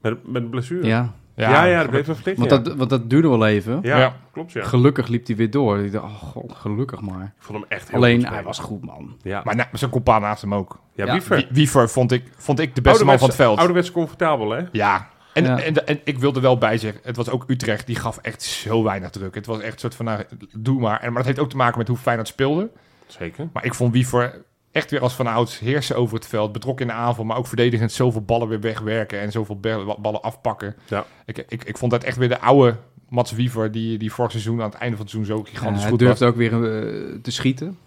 Met, 0.00 0.26
met 0.28 0.42
een 0.42 0.50
blessure. 0.50 0.86
Ja, 0.86 1.14
ja, 1.38 1.64
ja, 1.64 1.80
dat 1.80 1.90
bleef 1.90 2.06
wel 2.06 2.14
verplicht. 2.14 2.38
want, 2.38 2.50
ja. 2.50 2.58
dat, 2.58 2.74
want 2.76 2.90
dat 2.90 3.10
duurde 3.10 3.28
wel 3.28 3.46
even. 3.46 3.78
ja, 3.82 3.98
Ja. 3.98 4.16
klopt 4.32 4.52
ja. 4.52 4.64
Gelukkig 4.64 5.08
liep 5.08 5.26
hij 5.26 5.36
weer 5.36 5.50
door. 5.50 5.78
Ik 5.78 5.92
dacht, 5.92 6.04
oh 6.04 6.14
god, 6.22 6.52
gelukkig 6.54 7.00
maar. 7.00 7.22
Ik 7.22 7.42
vond 7.42 7.58
hem 7.58 7.66
echt 7.68 7.88
heel 7.88 7.96
Alleen, 7.96 8.20
goed 8.20 8.28
hij 8.28 8.42
was 8.42 8.58
goed, 8.58 8.84
man. 8.84 9.16
Ja, 9.22 9.40
Maar 9.44 9.56
nou, 9.56 9.68
zijn 9.72 9.90
compaan 9.90 10.20
naast 10.20 10.42
hem 10.42 10.54
ook. 10.54 10.78
ja, 10.94 11.04
Ja, 11.04 11.12
Wiever. 11.12 11.36
Wie- 11.36 11.46
Wiever 11.50 11.88
vond 11.88 12.12
ik, 12.12 12.24
vond 12.36 12.58
ik 12.60 12.74
de 12.74 12.80
beste 12.80 13.04
man 13.04 13.18
van 13.18 13.26
het 13.28 13.36
veld. 13.36 13.58
Ouderwets 13.58 13.92
comfortabel, 13.92 14.50
hè? 14.50 14.62
Ja. 14.72 15.08
En, 15.32 15.44
Ja. 15.44 15.60
En, 15.60 15.86
en, 15.86 16.00
ik 16.04 16.18
wilde 16.18 16.40
wel 16.40 16.58
bij 16.58 16.78
zeggen, 16.78 17.00
het 17.04 17.16
was 17.16 17.30
ook 17.30 17.44
Utrecht, 17.46 17.86
die 17.86 17.96
gaf 17.96 18.18
echt 18.22 18.42
zo 18.42 18.82
weinig 18.82 19.10
druk. 19.10 19.34
Het 19.34 19.46
was 19.46 19.60
echt 19.60 19.72
een 19.72 19.78
soort 19.78 19.94
van, 19.94 20.04
nou, 20.04 20.22
doe 20.56 20.80
maar. 20.80 21.00
En, 21.00 21.06
maar 21.06 21.16
dat 21.16 21.26
heeft 21.26 21.38
ook 21.38 21.50
te 21.50 21.56
maken 21.56 21.78
met 21.78 21.88
hoe 21.88 21.96
Feyenoord 21.96 22.28
speelde. 22.28 22.70
Zeker. 23.06 23.48
Maar 23.52 23.64
ik 23.64 23.74
vond 23.74 23.92
Wiever 23.92 24.44
echt 24.72 24.90
weer 24.90 25.00
als 25.00 25.14
van 25.14 25.26
ouds 25.26 25.58
heersen 25.58 25.96
over 25.96 26.14
het 26.14 26.26
veld. 26.26 26.52
Betrokken 26.52 26.86
in 26.88 26.92
de 26.92 26.98
aanval, 26.98 27.24
maar 27.24 27.36
ook 27.36 27.46
verdedigend 27.46 27.92
zoveel 27.92 28.22
ballen 28.22 28.48
weer 28.48 28.60
wegwerken 28.60 29.20
en 29.20 29.32
zoveel 29.32 29.60
ballen 30.00 30.22
afpakken. 30.22 30.76
Ja. 30.88 31.06
Ik, 31.26 31.44
ik, 31.48 31.64
ik 31.64 31.78
vond 31.78 31.90
dat 31.90 32.04
echt 32.04 32.16
weer 32.16 32.28
de 32.28 32.40
oude 32.40 32.76
Mats 33.08 33.32
Wiever, 33.32 33.72
die, 33.72 33.98
die 33.98 34.12
vorig 34.12 34.30
seizoen 34.30 34.60
aan 34.62 34.70
het 34.70 34.78
einde 34.78 34.96
van 34.96 35.04
het 35.06 35.14
seizoen 35.14 35.36
zo 35.36 35.42
Ja, 35.44 35.50
gigantisch 35.50 35.80
hij 35.80 35.90
goed 35.90 35.98
durfde 35.98 36.24
was. 36.24 36.34
ook 36.34 36.38
weer 36.38 36.52
eh, 36.52 37.18
te 37.22 37.30
schieten. 37.30 37.78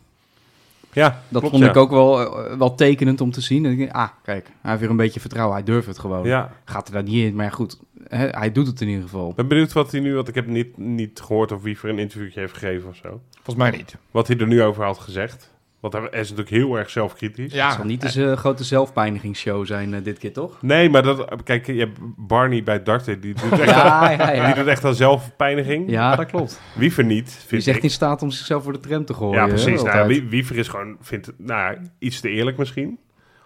Ja, 0.93 1.09
Dat 1.09 1.39
klopt, 1.41 1.49
vond 1.49 1.63
ja. 1.63 1.69
ik 1.69 1.75
ook 1.77 1.89
wel, 1.89 2.35
eh, 2.45 2.57
wel 2.57 2.75
tekenend 2.75 3.21
om 3.21 3.31
te 3.31 3.41
zien. 3.41 3.65
En 3.65 3.71
ik 3.71 3.77
denk, 3.77 3.91
ah, 3.91 4.09
kijk, 4.23 4.45
hij 4.61 4.69
heeft 4.69 4.79
weer 4.81 4.89
een 4.89 4.95
beetje 4.95 5.19
vertrouwen. 5.19 5.55
Hij 5.55 5.65
durft 5.65 5.87
het 5.87 5.99
gewoon. 5.99 6.25
Ja, 6.27 6.51
Gaat 6.65 6.87
er 6.87 6.93
daar 6.93 7.03
niet 7.03 7.25
in, 7.25 7.35
maar 7.35 7.51
goed, 7.51 7.79
hè, 8.07 8.27
hij 8.27 8.51
doet 8.51 8.67
het 8.67 8.81
in 8.81 8.87
ieder 8.87 9.03
geval. 9.03 9.29
ik 9.29 9.35
ben 9.35 9.47
benieuwd 9.47 9.73
wat 9.73 9.91
hij 9.91 9.99
nu, 10.01 10.15
want 10.15 10.27
ik 10.27 10.35
heb 10.35 10.47
niet, 10.47 10.77
niet 10.77 11.19
gehoord 11.19 11.51
of 11.51 11.61
Wiever 11.61 11.89
een 11.89 11.99
interviewtje 11.99 12.39
heeft 12.39 12.53
gegeven 12.57 12.89
of 12.89 12.95
zo. 12.95 13.21
Volgens 13.33 13.55
mij 13.55 13.71
niet. 13.71 13.95
Wat 14.11 14.27
hij 14.27 14.37
er 14.37 14.47
nu 14.47 14.63
over 14.63 14.83
had 14.83 14.99
gezegd. 14.99 15.50
Want 15.81 15.93
hij 15.93 16.01
is 16.03 16.29
natuurlijk 16.29 16.49
heel 16.49 16.77
erg 16.77 16.89
zelfkritisch. 16.89 17.53
Ja, 17.53 17.65
Het 17.67 17.75
zal 17.75 17.85
niet 17.85 18.03
eens 18.03 18.15
een 18.15 18.37
grote 18.37 18.63
zelfpijnigingsshow 18.63 19.65
zijn 19.65 19.93
eh, 19.93 20.03
dit 20.03 20.17
keer, 20.17 20.33
toch? 20.33 20.61
Nee, 20.61 20.89
maar 20.89 21.03
dat, 21.03 21.43
kijk, 21.43 21.65
je 21.65 21.73
hebt 21.79 21.99
Barney 22.17 22.63
bij 22.63 22.83
darten, 22.83 23.21
die 23.21 23.33
doet 23.33 23.51
echt, 23.59 23.69
Ja, 23.69 24.09
ja, 24.11 24.25
die 24.25 24.35
ja. 24.35 24.53
doet 24.53 24.67
echt 24.67 24.85
aan 24.85 24.95
zelfpijniging. 24.95 25.89
Ja, 25.89 26.15
dat 26.15 26.25
klopt. 26.25 26.61
Wiever 26.75 27.03
niet, 27.03 27.25
Die 27.25 27.47
vind 27.47 27.61
is 27.61 27.67
echt 27.67 27.77
ik. 27.77 27.83
in 27.83 27.89
staat 27.89 28.21
om 28.21 28.31
zichzelf 28.31 28.63
voor 28.63 28.73
de 28.73 28.79
tram 28.79 29.05
te 29.05 29.13
gooien. 29.13 29.35
Ja, 29.35 29.41
hè, 29.41 29.47
precies. 29.47 29.81
Nou, 29.83 30.27
Wiever 30.29 30.57
is 30.57 30.67
gewoon, 30.67 30.97
vindt 31.01 31.31
nou, 31.37 31.73
ja, 31.73 31.81
iets 31.99 32.19
te 32.19 32.29
eerlijk 32.29 32.57
misschien. 32.57 32.99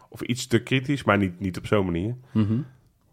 Of 0.10 0.22
iets 0.22 0.48
te 0.48 0.60
kritisch, 0.60 1.04
maar 1.04 1.18
niet, 1.18 1.40
niet 1.40 1.58
op 1.58 1.68
zo'n 1.68 1.86
manier. 1.86 2.16
Mhm. 2.32 2.54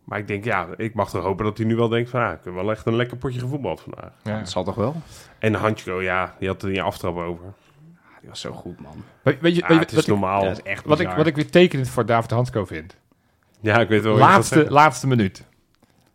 Maar 0.05 0.19
ik 0.19 0.27
denk, 0.29 0.45
ja, 0.45 0.67
ik 0.77 0.95
mag 0.95 1.11
toch 1.11 1.23
hopen 1.25 1.45
dat 1.45 1.57
hij 1.59 1.67
nu 1.67 1.77
wel 1.77 1.89
denkt 1.89 2.11
van, 2.11 2.21
ah, 2.21 2.33
ik 2.33 2.39
heb 2.45 2.55
wel 2.55 2.71
echt 2.71 2.87
een 2.87 2.97
lekker 2.97 3.17
potje 3.17 3.41
gevoetbald 3.41 3.81
vandaag. 3.81 4.11
ja. 4.23 4.39
Dat 4.39 4.51
zal 4.51 4.65
toch 4.65 4.75
wel? 4.75 4.97
En 5.39 5.55
Hanchko, 5.55 6.03
ja, 6.03 6.35
die 6.39 6.49
had 6.49 6.63
er 6.63 6.71
niet 6.71 6.81
aftrap 6.81 7.17
over. 7.17 7.45
Die 8.23 8.31
was 8.31 8.41
zo 8.41 8.53
goed, 8.53 8.81
man. 8.81 9.05
Weet, 9.23 9.41
weet 9.41 9.55
je, 9.57 9.61
Ja, 9.61 9.69
weet 9.69 9.77
je 9.77 9.83
het 9.83 9.91
is 9.91 9.95
wat, 9.95 10.05
ik, 10.05 10.11
normaal. 10.11 10.43
Dat 10.43 10.53
is 10.59 10.63
echt 10.63 10.85
wat, 10.85 11.01
ik, 11.01 11.09
wat 11.09 11.27
ik 11.27 11.35
weer 11.35 11.51
tekenend 11.51 11.89
voor 11.89 12.07
David 12.07 12.31
Hansko 12.31 12.65
vind? 12.65 12.97
Ja, 13.61 13.81
ik 13.81 13.89
weet 13.89 14.03
wel 14.03 14.17
Laatste, 14.17 14.67
laatste 14.71 15.07
minuut. 15.07 15.45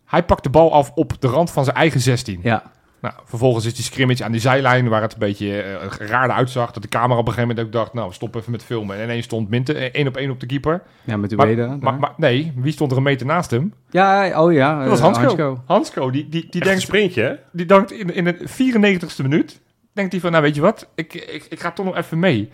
Hij 0.06 0.24
pakt 0.24 0.44
de 0.44 0.50
bal 0.50 0.74
af 0.74 0.92
op 0.96 1.22
de 1.22 1.28
rand 1.28 1.52
van 1.52 1.64
zijn 1.64 1.76
eigen 1.76 2.00
16. 2.00 2.40
Ja, 2.44 2.64
Nou, 3.02 3.14
vervolgens 3.26 3.66
is 3.66 3.76
die 3.76 3.84
scrimmage 3.84 4.24
aan 4.24 4.32
die 4.32 4.42
zijlijn 4.42 4.88
waar 4.88 5.02
het 5.02 5.14
een 5.14 5.20
beetje 5.20 5.62
eh, 5.62 6.08
raar 6.08 6.32
uitzag. 6.32 6.72
Dat 6.72 6.84
de 6.84 6.90
camera 6.90 7.20
op 7.20 7.28
een 7.28 7.34
gegeven 7.34 7.56
moment 7.56 7.66
ook 7.66 7.82
dacht, 7.82 7.94
nou, 7.94 8.14
stop 8.14 8.36
even 8.36 8.52
met 8.52 8.64
filmen. 8.64 8.98
En 8.98 9.04
ineens 9.04 9.26
stond 9.26 9.50
Minte 9.50 9.74
eh, 9.74 9.90
één 9.92 10.08
op 10.08 10.18
één 10.18 10.30
op 10.30 10.40
de 10.40 10.46
keeper. 10.46 10.82
ja 11.04 11.18
met 11.18 11.34
Ueda. 11.40 11.78
maar, 11.80 12.00
maar 12.00 12.14
nee, 12.18 12.54
wie 12.56 12.72
stond 12.72 12.92
er 12.92 12.98
een 12.98 13.04
meter 13.04 13.26
naast 13.26 13.52
hem? 13.52 13.74
ja, 13.90 14.44
oh 14.44 14.54
ja. 14.54 14.80
Dat 14.80 14.90
was 14.90 14.98
eh, 14.98 15.04
Hansko. 15.04 15.24
Hansko. 15.24 15.64
Hansko, 15.66 16.12
die, 16.12 16.30
die, 16.30 16.30
die, 16.30 16.42
Echt 16.42 16.56
een 16.56 16.62
denkt, 16.62 16.82
sprintje, 16.82 17.22
hè? 17.22 17.34
die 17.52 17.66
denkt 17.66 17.92
in, 17.92 18.14
in 18.14 18.24
de 18.24 18.38
94ste 18.40 19.22
minuut, 19.22 19.60
denkt 19.98 20.12
hij 20.12 20.22
van, 20.22 20.32
nou 20.32 20.44
weet 20.44 20.56
je 20.56 20.62
wat, 20.62 20.88
ik, 20.96 21.14
ik, 21.14 21.46
ik 21.50 21.60
ga 21.60 21.72
toch 21.72 21.86
nog 21.86 21.96
even 21.96 22.20
mee. 22.20 22.50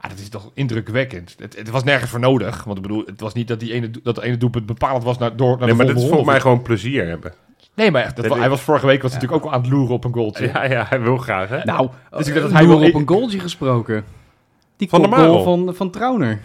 Ah, 0.00 0.10
dat 0.10 0.18
is 0.18 0.28
toch 0.28 0.50
indrukwekkend. 0.54 1.34
Het, 1.38 1.56
het 1.56 1.70
was 1.70 1.84
nergens 1.84 2.10
voor 2.10 2.20
nodig. 2.20 2.64
Want 2.64 2.76
ik 2.76 2.82
bedoel, 2.82 3.02
het 3.06 3.20
was 3.20 3.32
niet 3.34 3.48
dat, 3.48 3.60
die 3.60 3.72
ene, 3.72 3.90
dat 4.02 4.14
de 4.14 4.22
ene 4.24 4.36
doelpunt 4.36 4.66
bepalend 4.66 5.04
was 5.04 5.18
naar, 5.18 5.36
door, 5.36 5.48
naar 5.48 5.58
Nee, 5.58 5.68
de 5.68 5.74
maar 5.74 5.86
dit 5.86 5.96
is 5.96 6.02
volgens 6.02 6.26
mij 6.26 6.40
gewoon 6.40 6.62
plezier 6.62 7.06
hebben. 7.08 7.32
Nee, 7.74 7.90
maar 7.90 8.14
dat, 8.14 8.28
Dat 8.28 8.38
hij 8.38 8.48
was 8.48 8.60
vorige 8.60 8.86
week 8.86 9.02
was 9.02 9.12
natuurlijk 9.12 9.44
ook 9.44 9.48
al 9.50 9.56
aan 9.56 9.62
het 9.62 9.70
loeren 9.70 9.94
op 9.94 10.04
een 10.04 10.12
goaltje. 10.12 10.46
Ja, 10.46 10.64
ja, 10.64 10.86
hij 10.88 11.00
wil 11.00 11.16
graag, 11.16 11.48
hè? 11.48 11.64
Nou, 11.64 11.88
Dus 12.10 12.26
ik 12.26 12.34
dacht 12.34 12.46
dat 12.46 12.56
hij 12.56 12.66
wel- 12.66 12.82
op 12.86 12.94
een 12.94 13.08
goaltje 13.08 13.40
gesproken. 13.40 14.04
Die 14.76 14.88
Van 14.88 15.00
kopgoal 15.02 15.20
Marel. 15.26 15.42
van, 15.42 15.74
van 15.74 15.90
Trauner. 15.90 16.40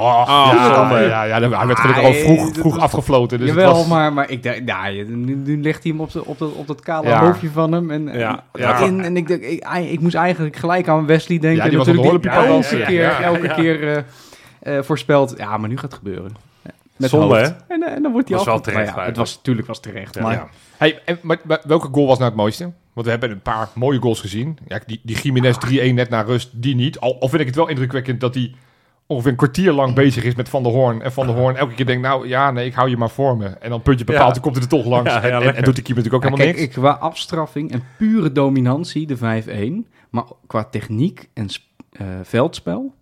Ja, 0.00 0.02
Ah, 0.02 0.90
ja, 0.90 1.24
ja, 1.24 1.24
ja, 1.24 1.58
hij 1.58 1.66
werd 1.66 1.78
gelukkig 1.78 2.04
Ah, 2.04 2.08
al 2.08 2.14
vroeg, 2.14 2.54
vroeg 2.54 2.78
afgefloten. 2.78 3.38
Dus 3.38 3.50
het 3.50 3.62
was, 3.64 3.86
maar, 3.86 4.12
maar 4.12 4.30
ik 4.30 4.42
dacht, 4.42 4.64
nou, 4.64 5.04
nu, 5.04 5.34
nu 5.34 5.60
legt 5.60 5.82
hij 5.82 5.92
hem 5.92 6.00
op, 6.00 6.12
de, 6.12 6.24
op, 6.24 6.38
dat 6.38 6.52
op 6.52 6.66
dat 6.66 6.80
kale 6.80 7.08
Ja. 7.08 7.24
hoofdje 7.24 7.50
van 7.50 7.72
hem. 7.72 7.90
En, 7.90 8.08
en, 8.08 8.18
Ja, 8.18 8.44
en, 8.80 9.00
en 9.00 9.16
ik, 9.16 9.28
dacht, 9.28 9.42
ik, 9.42 9.90
ik 9.90 10.00
moest 10.00 10.14
eigenlijk 10.14 10.56
gelijk 10.56 10.88
aan 10.88 11.06
Wesley 11.06 11.38
denken. 11.38 11.64
Ja, 11.64 11.68
die 11.68 11.78
was 11.78 11.86
natuurlijk 11.86 12.22
die 12.22 12.30
elke 12.30 12.76
ja, 12.76 12.86
keer, 12.86 13.00
ja, 13.00 13.20
elke 13.20 13.46
ja. 13.46 13.54
keer 13.54 13.96
eh, 13.96 14.76
eh, 14.76 14.82
voorspeld. 14.84 15.34
Ja, 15.36 15.56
maar 15.56 15.68
nu 15.68 15.74
gaat 15.74 15.84
het 15.84 15.94
gebeuren. 15.94 16.32
Met 16.96 17.10
Zonde, 17.10 17.36
hè? 17.36 17.48
En, 17.74 17.82
eh, 17.82 17.92
en 17.92 18.02
dan 18.02 18.12
wordt 18.12 18.28
hij 18.28 18.38
af. 18.38 18.44
wel 18.44 18.60
terecht 18.60 18.94
ja, 18.94 19.04
het 19.04 19.16
was 19.16 19.36
natuurlijk 19.36 19.66
was 19.66 19.80
terecht. 19.80 20.14
Ja. 20.14 20.22
maar 20.22 20.32
Ja. 20.32 20.48
Hey, 20.76 21.00
en, 21.04 21.18
maar, 21.22 21.38
maar 21.44 21.60
welke 21.66 21.88
goal 21.92 22.06
was 22.06 22.18
nou 22.18 22.30
het 22.30 22.38
mooiste? 22.40 22.72
Want 22.92 23.06
we 23.06 23.12
hebben 23.12 23.30
een 23.30 23.40
paar 23.40 23.68
mooie 23.74 24.00
goals 24.00 24.20
gezien. 24.20 24.58
Ja, 24.66 24.80
die, 24.86 25.00
die 25.02 25.16
Jiménez 25.16 25.56
3-1 25.90 25.94
net 25.94 26.08
na 26.10 26.20
rust, 26.20 26.50
die 26.52 26.74
niet. 26.74 27.00
Al, 27.00 27.20
al 27.20 27.28
vind 27.28 27.40
ik 27.40 27.46
het 27.46 27.56
wel 27.56 27.68
indrukwekkend 27.68 28.20
dat 28.20 28.34
hij 28.34 28.54
ongeveer 29.06 29.30
een 29.30 29.36
kwartier 29.36 29.72
lang 29.72 29.94
bezig 29.94 30.24
is 30.24 30.34
met 30.34 30.48
Van 30.48 30.62
der 30.62 30.72
Hoorn. 30.72 31.02
En 31.02 31.12
Van 31.12 31.26
der 31.26 31.36
Hoorn 31.36 31.56
elke 31.56 31.74
keer 31.74 31.86
denkt, 31.86 32.02
nou 32.02 32.28
ja, 32.28 32.50
nee, 32.50 32.66
ik 32.66 32.74
hou 32.74 32.88
je 32.90 32.96
maar 32.96 33.10
voor 33.10 33.36
me. 33.36 33.46
En 33.46 33.70
dan 33.70 33.82
puntje 33.82 34.04
bepaald, 34.04 34.26
Ja. 34.26 34.32
dan 34.32 34.42
komt 34.42 34.54
het 34.54 34.64
er 34.64 34.70
toch 34.70 34.86
langs. 34.86 35.10
Ja, 35.12 35.26
ja, 35.26 35.40
en, 35.40 35.54
en, 35.54 35.64
doet 35.64 35.74
die 35.74 35.84
keeper 35.84 36.02
natuurlijk 36.04 36.14
ook 36.14 36.22
Ja, 36.22 36.28
helemaal 36.28 36.46
kijk, 36.46 36.56
niks. 36.58 36.76
ik, 36.76 36.82
qua 36.82 36.90
afstraffing 36.90 37.72
en 37.72 37.82
pure 37.98 38.32
dominantie, 38.32 39.06
de 39.06 39.16
5-1. 39.86 39.88
Maar 40.10 40.24
qua 40.46 40.64
techniek 40.64 41.28
en 41.34 41.46
eh, 41.90 42.06
veldspel, 42.22 42.94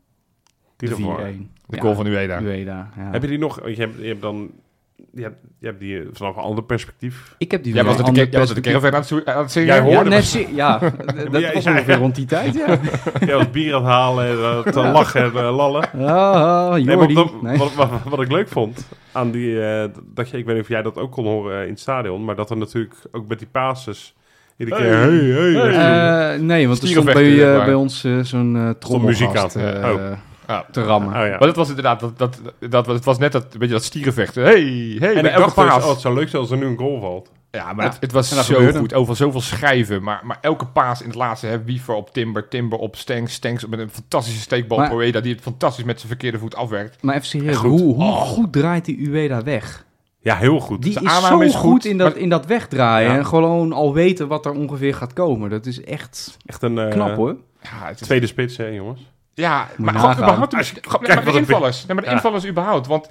Die 0.76 0.88
de 0.88 0.94
4-1. 0.94 0.98
ervoor. 0.98 1.16
De 1.66 1.76
Ja, 1.76 1.82
goal 1.82 1.94
van 1.94 2.06
Ueda. 2.06 2.40
Ueda, 2.40 2.90
ja. 2.96 3.10
Heb 3.10 3.22
je 3.22 3.28
die 3.28 3.38
nog? 3.38 3.68
Je 3.68 3.74
hebt, 3.74 3.98
je 4.00 4.06
hebt 4.06 4.22
dan... 4.22 4.50
Je 5.12 5.22
hebt, 5.22 5.36
je 5.58 5.66
hebt 5.66 5.80
die 5.80 5.98
eh, 6.00 6.06
vanaf 6.12 6.36
een 6.36 6.42
ander 6.42 6.64
perspectief. 6.64 7.34
Ik 7.38 7.50
heb 7.50 7.62
die 7.62 7.74
Jij 7.74 7.82
van 7.84 7.90
was 7.90 8.00
een 8.00 8.06
het 8.06 8.14
de, 8.14 8.30
jij 8.30 8.38
was 8.40 8.52
caravan 8.60 9.24
aan 9.26 9.42
het, 9.42 9.52
zingen? 9.52 9.68
Jij 9.68 9.76
Ja, 9.76 9.82
hoorde 9.82 10.10
net 10.10 10.32
ja, 10.54 10.78
d- 10.78 10.82
dat 11.32 11.40
jij- 11.40 11.52
was 11.54 11.62
jij- 11.64 11.72
ongeveer 11.72 11.96
rond 11.96 12.14
die 12.14 12.26
tijd, 12.26 12.54
ja. 12.54 12.78
Ja, 13.26 13.36
wat 13.36 13.52
bier 13.52 13.74
aan 13.74 13.82
het 13.82 13.90
halen 13.92 14.26
en 14.26 14.36
eh, 14.38 14.60
te 14.72 14.80
lachen 14.80 15.22
en 15.22 15.30
eh, 15.34 15.56
lallen. 15.56 15.88
Ah, 15.92 16.74
Nee, 16.74 16.96
wat, 16.96 17.42
Nee. 17.42 17.58
wat, 17.58 17.74
wat, 17.74 17.88
wat 18.04 18.20
ik 18.20 18.32
leuk 18.32 18.48
vond 18.48 18.88
aan 19.12 19.30
die... 19.30 19.62
eh, 19.66 19.88
dat 20.14 20.28
je, 20.30 20.38
ik 20.38 20.44
weet 20.44 20.54
niet 20.54 20.64
of 20.64 20.68
jij 20.70 20.82
dat 20.82 20.98
ook 20.98 21.12
kon 21.12 21.24
horen 21.24 21.62
in 21.64 21.70
het 21.70 21.80
stadion, 21.80 22.24
maar 22.24 22.36
dat 22.36 22.50
er 22.50 22.56
natuurlijk 22.56 22.94
ook 23.12 23.28
met 23.28 23.38
die 23.38 23.48
passes... 23.50 24.14
Iedere 24.56 24.76
keer... 24.80 24.90
Hey, 24.96 25.08
hey, 25.18 25.52
hey. 25.52 26.34
Eh, 26.34 26.40
nee, 26.40 26.66
want 26.68 26.82
er 26.82 26.88
stond 26.88 27.12
bij, 27.12 27.36
bij 27.64 27.74
ons 27.74 28.00
zo'n 28.22 28.54
uh, 28.54 28.62
muziek 28.64 28.80
trommelgast 28.80 29.56
aan. 29.56 29.62
eh, 29.98 30.12
Oh. 30.48 30.58
Te 30.70 30.82
rammen. 30.82 31.08
Oh, 31.08 31.26
ja. 31.26 31.28
Maar 31.38 31.38
dat 31.46 31.56
was 31.56 31.68
inderdaad, 31.68 32.00
dat, 32.00 32.18
dat, 32.18 32.40
dat, 32.70 32.86
het 32.86 33.04
was 33.04 33.18
net 33.18 33.32
dat, 33.32 33.42
een 33.52 33.58
beetje 33.58 33.74
dat 33.74 33.84
stierenvechten. 33.84 34.42
Hey, 34.42 34.62
hey, 34.98 35.14
En 35.14 35.24
ik 35.24 35.36
dus, 35.44 35.52
paas. 35.54 35.84
oh, 35.84 35.90
het 35.90 36.00
zou 36.00 36.14
leuk 36.14 36.28
zijn 36.28 36.42
als 36.42 36.50
er 36.50 36.56
nu 36.56 36.66
een 36.66 36.78
goal 36.78 37.00
valt. 37.00 37.30
Ja, 37.50 37.72
maar 37.72 37.84
Ja, 37.84 37.90
het, 37.90 38.00
het 38.00 38.12
was 38.12 38.28
zo 38.46 38.54
gebeurde. 38.54 38.78
goed. 38.78 38.94
Over 38.94 39.16
zoveel 39.16 39.40
schrijven. 39.40 40.02
Maar, 40.02 40.20
maar 40.24 40.38
elke 40.40 40.66
paas 40.66 41.00
in 41.00 41.06
het 41.06 41.16
laatste. 41.16 41.46
Hè, 41.46 41.62
Wiever 41.64 41.94
op 41.94 42.12
Timber, 42.12 42.48
Timber 42.48 42.78
op 42.78 42.96
Stanks. 42.96 43.32
Stanks 43.34 43.66
met 43.66 43.78
een 43.78 43.90
fantastische 43.90 44.40
steekbal. 44.40 44.78
Maar- 44.78 44.88
Poeda 44.90 45.20
die 45.20 45.32
het 45.32 45.42
fantastisch 45.42 45.84
met 45.84 45.96
zijn 45.96 46.08
verkeerde 46.08 46.38
voet 46.38 46.54
afwerkt. 46.56 47.02
Maar 47.02 47.14
even 47.14 47.26
serieus, 47.26 47.56
Goed. 47.56 47.70
hoe, 47.80 47.94
hoe 47.94 48.04
Oh. 48.04 48.20
goed 48.20 48.52
draait 48.52 48.84
die 48.84 48.98
Ueda 49.08 49.42
weg? 49.42 49.84
Ja, 50.20 50.36
heel 50.36 50.60
goed. 50.60 50.82
Die 50.82 51.00
is 51.00 51.26
zo 51.26 51.40
is 51.40 51.54
goed, 51.54 51.70
goed, 51.70 51.84
in, 51.84 51.98
dat, 51.98 52.12
maar- 52.12 52.18
in 52.22 52.28
dat 52.28 52.46
wegdraaien. 52.46 53.10
Ja. 53.10 53.16
En 53.16 53.26
gewoon 53.26 53.72
al 53.72 53.94
weten 53.94 54.28
wat 54.28 54.46
er 54.46 54.52
ongeveer 54.52 54.94
gaat 54.94 55.12
komen. 55.12 55.50
Dat 55.50 55.66
is 55.66 55.84
echt 55.84 56.36
Echt 56.46 56.62
een 56.62 56.78
eh, 56.78 56.90
knap 56.90 57.16
hoor. 57.16 57.36
Ja, 57.62 57.70
het 57.86 58.00
is, 58.00 58.06
tweede 58.06 58.26
spits, 58.26 58.56
hè, 58.56 58.66
jongens. 58.66 59.12
Ja 59.34 59.68
maar 59.76 59.92
je 59.94 60.00
gewoon 60.00 60.16
überhaupt. 60.16 60.54
Als 60.54 60.70
je- 60.70 60.80
kijk 60.80 61.14
maar 61.24 61.32
de 61.32 61.38
invallers. 61.38 61.86
Nee, 61.86 61.94
maar 61.96 62.04
de 62.04 62.10
invallers 62.10 62.46
überhaupt. 62.46 62.86
Want, 62.86 63.08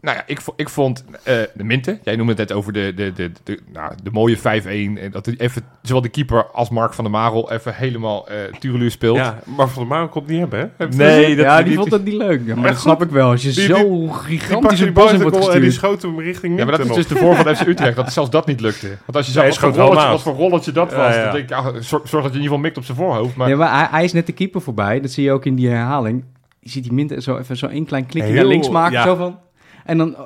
nou 0.00 0.16
ja, 0.16 0.22
ik, 0.26 0.40
ik 0.56 0.68
vond 0.68 1.04
eh, 1.22 1.34
de 1.54 1.64
Minte. 1.64 1.98
Jij 2.02 2.16
noemde 2.16 2.32
het 2.32 2.40
net 2.48 2.52
over 2.52 2.72
de, 2.72 2.92
de, 2.96 3.12
de, 3.12 3.30
de, 3.42 3.60
nou, 3.72 3.92
de 4.02 4.10
mooie 4.10 4.38
5-1. 4.38 4.40
En 4.42 5.10
dat 5.10 5.26
hij 5.26 5.34
even, 5.38 5.62
zowel 5.82 6.02
de 6.02 6.08
keeper 6.08 6.46
als 6.46 6.68
Mark 6.70 6.94
van 6.94 7.04
der 7.04 7.12
Marel 7.12 7.52
even 7.52 7.74
helemaal 7.74 8.28
eh 8.28 8.36
Tureluur 8.58 8.90
speelt. 8.90 9.16
Ja, 9.16 9.38
maar 9.44 9.68
Van 9.68 9.82
der 9.82 9.92
Marel 9.92 10.08
kon 10.08 10.22
het 10.22 10.30
niet 10.30 10.40
hebben, 10.40 10.72
hè? 10.76 10.86
Nee, 10.88 11.36
dat 11.36 11.44
ja, 11.44 11.56
die 11.56 11.64
die- 11.66 11.76
vond 11.76 11.90
dat 11.90 12.04
niet 12.04 12.14
leuk. 12.14 12.40
Ja, 12.44 12.54
maar 12.56 12.70
dat 12.70 12.80
snap 12.80 13.02
ik 13.02 13.10
wel. 13.10 13.30
Als 13.30 13.42
je 13.42 13.52
Die- 13.52 13.64
zo 13.64 13.74
die- 14.00 14.12
gigantisch 14.12 14.48
pakte 14.68 14.84
die 14.84 14.92
bal 14.92 15.04
wordt 15.20 15.36
goal 15.36 15.52
en 15.52 15.60
die 15.60 15.70
gestuurd. 15.70 15.72
schoot 15.74 16.02
hem 16.02 16.20
richting 16.20 16.58
Ja, 16.58 16.64
maar 16.64 16.76
dat 16.76 16.80
is 16.80 16.86
Minten 16.94 17.08
dus 17.08 17.18
de 17.18 17.24
voor 17.24 17.34
van 17.36 17.56
FC 17.56 17.66
Utrecht, 17.66 17.96
dat 17.96 18.12
zelfs 18.12 18.30
dat 18.30 18.46
niet 18.46 18.60
lukte. 18.60 18.88
Want 18.88 19.16
als 19.16 19.26
je 19.26 19.32
zag 19.32 19.42
Hij 19.42 19.70
wat 19.70 19.76
rolletje, 19.76 20.08
wat 20.08 20.22
voor 20.22 20.34
rolletje 20.34 20.72
dat 20.72 20.90
Ja, 20.90 20.96
was, 20.96 21.14
ja. 21.14 21.22
dan 21.24 21.32
denk 21.32 21.50
ik, 21.50 21.56
ah, 21.56 21.66
zorg, 21.66 21.82
zorg 22.08 22.10
dat 22.10 22.12
je 22.12 22.18
in 22.20 22.24
ieder 22.26 22.42
geval 22.42 22.58
mikt 22.58 22.76
op 22.76 22.84
zijn 22.84 22.96
voorhoofd. 22.96 23.36
Maar 23.36 23.48
Ja, 23.48 23.56
maar 23.56 23.78
hij, 23.78 23.86
hij 23.90 24.04
is 24.04 24.12
net 24.12 24.26
de 24.26 24.32
keeper 24.32 24.60
voorbij. 24.60 25.00
Dat 25.00 25.10
zie 25.10 25.24
je 25.24 25.32
ook 25.32 25.44
in 25.44 25.54
die 25.54 25.68
herhaling. 25.68 26.24
Je 26.60 26.70
ziet 26.70 26.82
die 26.82 26.92
mint 26.92 27.14
zo 27.22 27.36
even 27.38 27.56
zo 27.56 27.66
één 27.66 27.84
klein 27.84 28.06
klikje 28.06 28.28
Heel- 28.30 28.38
naar 28.40 28.46
links 28.50 28.68
maken. 28.68 28.92
ja. 28.92 29.04
Zo 29.04 29.14
van. 29.14 29.38
En 29.86 29.98
dan 29.98 30.16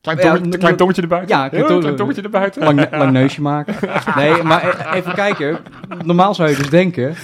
klein, 0.00 0.18
Ja, 0.18 0.34
n- 0.72 0.76
tongetje 0.76 1.02
erbuiten. 1.02 1.36
Ja, 1.36 1.48
klein 1.48 1.64
klein, 1.64 1.80
tong- 1.82 1.96
tongetje 1.96 2.22
erbuiten. 2.22 2.62
lang, 2.62 2.90
lang 2.90 3.12
neusje 3.12 3.40
maken. 3.42 3.74
Nee, 4.16 4.42
maar 4.42 4.64
e- 4.92 4.96
even 4.96 5.14
kijken. 5.14 5.58
Normaal 6.04 6.34
zou 6.34 6.48
je 6.50 6.56
dus 6.56 6.70
denken... 6.70 7.14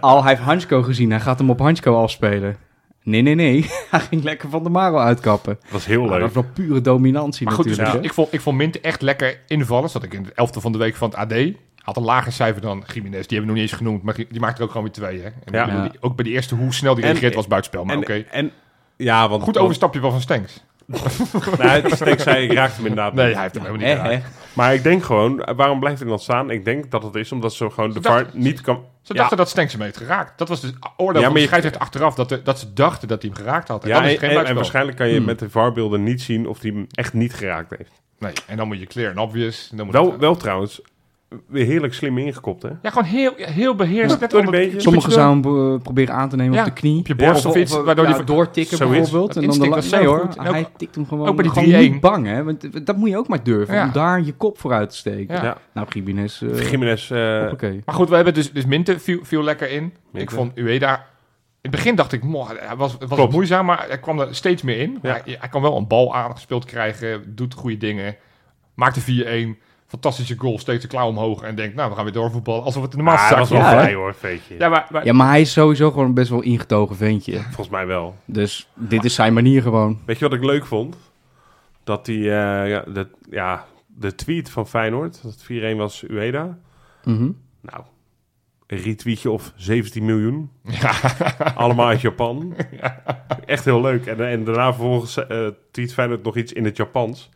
Al, 0.00 0.22
hij 0.22 0.32
heeft 0.32 0.44
Hansko 0.44 0.82
gezien. 0.82 1.10
Hij 1.10 1.20
gaat 1.20 1.38
hem 1.38 1.50
op 1.50 1.58
Hansko 1.58 2.02
afspelen. 2.02 2.56
Nee, 3.02 3.22
nee, 3.22 3.34
nee. 3.34 3.70
Hij 3.90 4.00
ging 4.00 4.22
lekker 4.22 4.48
van 4.50 4.62
de 4.62 4.68
Maro 4.68 4.96
uitkappen. 4.98 5.58
Dat 5.62 5.70
was 5.70 5.86
heel 5.86 5.98
Nou, 5.98 6.10
leuk. 6.10 6.20
dat 6.20 6.28
is 6.28 6.34
wel 6.34 6.46
pure 6.54 6.80
dominantie 6.80 7.44
Maar 7.46 7.54
goed, 7.54 7.64
dus 7.64 7.76
natuurlijk. 7.76 8.04
ik, 8.04 8.10
ik 8.10 8.16
vond, 8.16 8.32
ik 8.32 8.40
vond 8.40 8.56
Minte 8.56 8.80
echt 8.80 9.02
lekker 9.02 9.38
invallen. 9.46 9.90
Zat 9.90 10.02
ik 10.02 10.12
in 10.14 10.22
de 10.22 10.32
elfde 10.34 10.60
van 10.60 10.72
de 10.72 10.78
week 10.78 10.94
van 10.96 11.08
het 11.10 11.18
AD. 11.18 11.34
Had 11.82 11.96
een 11.96 12.02
lager 12.02 12.32
cijfer 12.32 12.62
dan 12.62 12.84
Jiménez. 12.94 13.26
Die 13.26 13.38
hebben 13.38 13.40
we 13.40 13.46
nog 13.46 13.54
niet 13.54 13.62
eens 13.70 13.72
genoemd, 13.72 14.02
maar 14.02 14.14
die 14.14 14.40
maakt 14.40 14.58
er 14.58 14.64
ook 14.64 14.70
gewoon 14.70 14.82
weer 14.84 14.92
twee. 14.92 15.18
Hè? 15.20 15.24
En 15.26 15.52
Ja. 15.52 15.60
ik 15.64 15.70
bedoel, 15.70 15.90
die- 15.90 16.00
ook 16.00 16.14
bij 16.16 16.24
die 16.24 16.34
eerste, 16.34 16.54
hoe 16.54 16.74
snel 16.74 16.94
die 16.94 17.04
reageert 17.04 17.34
was 17.34 17.46
buitenspel. 17.46 17.84
Maar 17.84 17.96
oké. 17.96 18.24
en, 18.30 18.50
ja, 18.96 19.28
want... 19.28 19.42
Goed 19.42 19.58
overstapje 19.58 20.00
wel 20.00 20.10
van 20.10 20.20
Stenks. 20.20 20.64
Nou, 21.58 21.80
is 21.88 21.98
denk 21.98 22.20
zei, 22.20 22.44
ik 22.44 22.52
raakte 22.52 22.76
hem 22.76 22.86
inderdaad 22.86 23.14
Nee, 23.14 23.32
hij 23.32 23.42
heeft 23.42 23.54
hem 23.54 23.64
helemaal 23.64 23.86
niet 23.88 23.96
geraakt. 24.00 24.24
Maar 24.52 24.74
ik 24.74 24.82
denk 24.82 25.04
gewoon, 25.04 25.48
waarom 25.56 25.80
blijft 25.80 26.00
hij 26.00 26.08
dan 26.08 26.18
staan? 26.18 26.50
Ik 26.50 26.64
denk 26.64 26.90
dat 26.90 27.02
het 27.02 27.14
is 27.14 27.32
omdat 27.32 27.52
ze 27.54 27.70
gewoon 27.70 27.90
de 27.92 27.98
Ze 28.02 28.08
VAR 28.08 28.26
niet 28.32 28.60
kan... 28.60 28.84
Ze 29.02 29.12
Ja. 29.12 29.18
dachten 29.18 29.36
dat 29.36 29.48
Stenks 29.48 29.72
hem 29.72 29.82
heeft 29.82 29.96
geraakt. 29.96 30.38
Dat 30.38 30.48
was 30.48 30.60
de 30.60 30.72
oordeel 30.96 31.06
Ja, 31.06 31.12
van 31.12 31.22
maar 31.22 31.32
de 31.32 31.40
je- 31.40 31.46
scheidsrechter 31.46 31.80
achteraf. 31.82 32.14
Dat, 32.14 32.28
de- 32.28 32.42
dat 32.42 32.58
ze 32.58 32.72
dachten 32.72 33.08
dat 33.08 33.22
hij 33.22 33.30
hem 33.34 33.44
geraakt 33.44 33.68
had. 33.68 33.82
En 33.82 33.88
Ja, 33.88 33.94
dan 33.94 34.04
is 34.04 34.08
en, 34.08 34.14
het 34.14 34.24
geen 34.24 34.30
en, 34.30 34.36
en 34.36 34.44
buitenspel. 34.44 34.54
waarschijnlijk 34.62 34.96
kan 34.96 35.08
je 35.08 35.16
Hmm. 35.16 35.24
met 35.24 35.38
de 35.38 35.50
VAR-beelden 35.50 36.02
niet 36.02 36.22
zien 36.22 36.46
of 36.48 36.60
hij 36.60 36.70
hem 36.70 36.86
echt 36.90 37.12
niet 37.12 37.34
geraakt 37.34 37.70
heeft. 37.76 37.90
Nee, 38.18 38.32
en 38.46 38.56
dan 38.56 38.66
moet 38.66 38.78
je 38.80 38.86
clear 38.86 39.10
en 39.10 39.18
obvious. 39.18 39.68
En 39.70 39.76
dan 39.76 39.86
moet 39.86 39.94
Wel, 39.94 40.10
het- 40.10 40.20
wel 40.20 40.36
trouwens, 40.36 40.80
weer 41.48 41.66
heerlijk 41.66 41.94
slim 41.94 42.18
ingekopt, 42.18 42.62
hè? 42.62 42.68
Ja, 42.82 42.90
gewoon 42.90 43.04
heel, 43.04 43.32
heel 43.36 43.74
beheerst. 43.74 44.20
net 44.20 44.34
onder- 44.34 44.50
beetje. 44.50 44.80
Sommigen 44.80 45.12
zouden 45.12 45.52
hem 45.52 45.72
eh, 45.74 45.82
proberen 45.82 46.14
aan 46.14 46.28
te 46.28 46.36
nemen 46.36 46.52
Ja, 46.54 46.58
op 46.60 46.66
de 46.66 46.72
knie. 46.72 46.98
op 46.98 47.06
je 47.06 47.14
borst 47.14 47.46
of 47.46 47.56
iets, 47.56 47.72
waardoor 47.72 48.04
ja, 48.04 48.10
die 48.10 48.14
ver- 48.14 48.24
doortikken 48.26 48.78
bijvoorbeeld. 48.78 49.34
Dat 49.34 49.42
En 49.42 49.48
dan 49.48 49.70
de 49.70 49.88
nee 49.96 50.06
hoor, 50.06 50.28
hij 50.36 50.66
tikt 50.76 50.94
hem 50.94 51.06
gewoon, 51.06 51.28
ook 51.28 51.34
bij 51.34 51.44
die 51.44 51.52
gewoon 51.52 51.68
3-1. 51.68 51.92
niet 51.92 52.00
bang. 52.00 52.26
Hè? 52.26 52.44
Want 52.44 52.86
dat 52.86 52.96
moet 52.96 53.08
je 53.08 53.16
ook 53.18 53.28
maar 53.28 53.42
durven, 53.42 53.74
Ja. 53.74 53.84
om 53.84 53.92
daar 53.92 54.22
je 54.22 54.32
kop 54.32 54.58
voor 54.58 54.72
uit 54.72 54.90
te 54.90 54.96
steken. 54.96 55.34
Ja. 55.34 55.42
Ja. 55.44 55.56
Nou, 55.74 55.86
Gimenez, 55.90 56.42
eh 56.42 56.70
Jiménez, 56.70 57.10
eh, 57.10 57.38
hoppakee. 57.40 57.82
Maar 57.84 57.94
goed, 57.94 58.08
we 58.08 58.14
hebben 58.14 58.34
dus, 58.34 58.52
dus 58.52 58.66
Minte 58.66 58.98
viel, 58.98 59.18
viel 59.22 59.42
lekker 59.42 59.70
in. 59.70 59.92
Ik 60.12 60.30
vond 60.30 60.58
Ueda... 60.58 60.94
In 60.96 61.70
het 61.70 61.78
begin 61.80 61.94
dacht 61.96 62.12
ik, 62.12 62.22
moh, 62.22 62.48
hij 62.48 62.76
was, 62.76 62.92
het 62.98 63.08
was 63.08 63.30
moeizaam, 63.30 63.66
maar 63.66 63.84
hij 63.88 63.98
kwam 63.98 64.20
er 64.20 64.34
steeds 64.34 64.62
meer 64.62 64.78
in. 64.78 64.98
Ja. 65.02 65.10
Hij, 65.24 65.36
hij 65.38 65.48
kan 65.48 65.62
wel 65.62 65.76
een 65.76 65.86
bal 65.86 66.14
aangespeeld 66.14 66.64
krijgen, 66.64 67.22
doet 67.34 67.54
goede 67.54 67.76
dingen. 67.76 68.16
Maakte 68.74 69.00
4-1, 69.00 69.58
fantastische 69.94 70.38
goal, 70.38 70.58
steekt 70.58 70.82
de 70.82 70.88
klauw 70.88 71.08
omhoog 71.08 71.42
en 71.42 71.54
denkt, 71.54 71.74
nou, 71.74 71.88
we 71.88 71.94
gaan 71.94 72.04
weer 72.04 72.12
doorvoetballen. 72.12 72.62
Alsof 72.62 72.82
het 72.82 72.90
de 72.90 72.98
ah, 72.98 73.04
normaalste 73.04 73.34
hij 73.34 73.44
zaak 73.44 73.50
was 73.50 73.58
wel 73.58 73.70
Ja, 73.70 73.82
vrij 73.82 73.94
hoor, 73.94 74.14
veetje. 74.14 74.54
Ja, 74.58 74.68
maar, 74.68 74.86
maar 74.90 75.04
Ja, 75.04 75.12
maar 75.12 75.28
hij 75.28 75.40
is 75.40 75.52
sowieso 75.52 75.90
gewoon 75.90 76.14
best 76.14 76.30
wel 76.30 76.42
ingetogen 76.42 76.96
ventje. 76.96 77.40
Volgens 77.40 77.68
mij 77.68 77.86
wel. 77.86 78.14
Dus 78.24 78.68
dit 78.74 79.04
is 79.04 79.14
zijn 79.14 79.32
manier 79.32 79.62
gewoon. 79.62 80.00
Weet 80.06 80.18
je 80.18 80.28
wat 80.28 80.38
ik 80.38 80.44
leuk 80.44 80.66
vond? 80.66 80.96
Dat 81.84 82.04
die, 82.04 82.20
eh, 82.20 82.68
ja, 82.68 82.84
de, 82.92 83.08
ja, 83.30 83.64
de 83.86 84.14
tweet 84.14 84.50
van 84.50 84.68
Feyenoord, 84.68 85.22
dat 85.22 85.32
het 85.32 85.74
4-1 85.74 85.76
was 85.76 86.04
Ueda. 86.08 86.58
Mhm. 87.04 87.30
Nou, 87.60 87.82
een 88.66 88.78
retweetje 88.78 89.30
of 89.30 89.52
17 89.56 90.04
miljoen. 90.04 90.50
Allemaal 91.54 91.86
uit 91.86 92.00
Japan. 92.00 92.56
Echt 93.46 93.64
heel 93.64 93.80
leuk. 93.80 94.06
En, 94.06 94.28
en 94.28 94.44
daarna 94.44 94.72
vervolgens 94.72 95.26
eh 95.26 95.46
tweet 95.70 95.92
Feyenoord 95.92 96.22
nog 96.22 96.36
iets 96.36 96.52
in 96.52 96.64
het 96.64 96.76
Japans. 96.76 97.30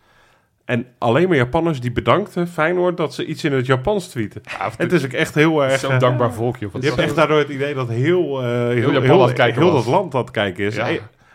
En 0.68 0.86
alleen 0.98 1.28
maar 1.28 1.36
Japanners 1.36 1.80
die 1.80 1.92
bedankten 1.92 2.48
Feyenoord 2.48 2.96
dat 2.96 3.14
ze 3.14 3.24
iets 3.24 3.44
in 3.44 3.52
het 3.52 3.66
Japans 3.66 4.08
tweeten. 4.08 4.42
het 4.76 4.92
is 4.92 5.04
ook 5.04 5.12
echt 5.12 5.34
heel 5.34 5.64
erg... 5.64 5.78
zo'n 5.78 5.90
eh, 5.90 5.98
dankbaar 5.98 6.32
volkje. 6.32 6.68
Je 6.80 6.86
hebt 6.86 6.98
echt 6.98 7.14
daardoor 7.14 7.38
het 7.38 7.48
idee 7.48 7.74
dat 7.74 7.88
heel, 7.88 8.42
eh, 8.42 8.46
heel, 8.46 8.92
Japan 8.92 9.52
heel, 9.52 9.72
dat 9.72 9.86
land 9.86 10.14
aan 10.14 10.20
het 10.20 10.30
kijken 10.30 10.64
is. 10.64 10.74
Ja. 10.74 10.88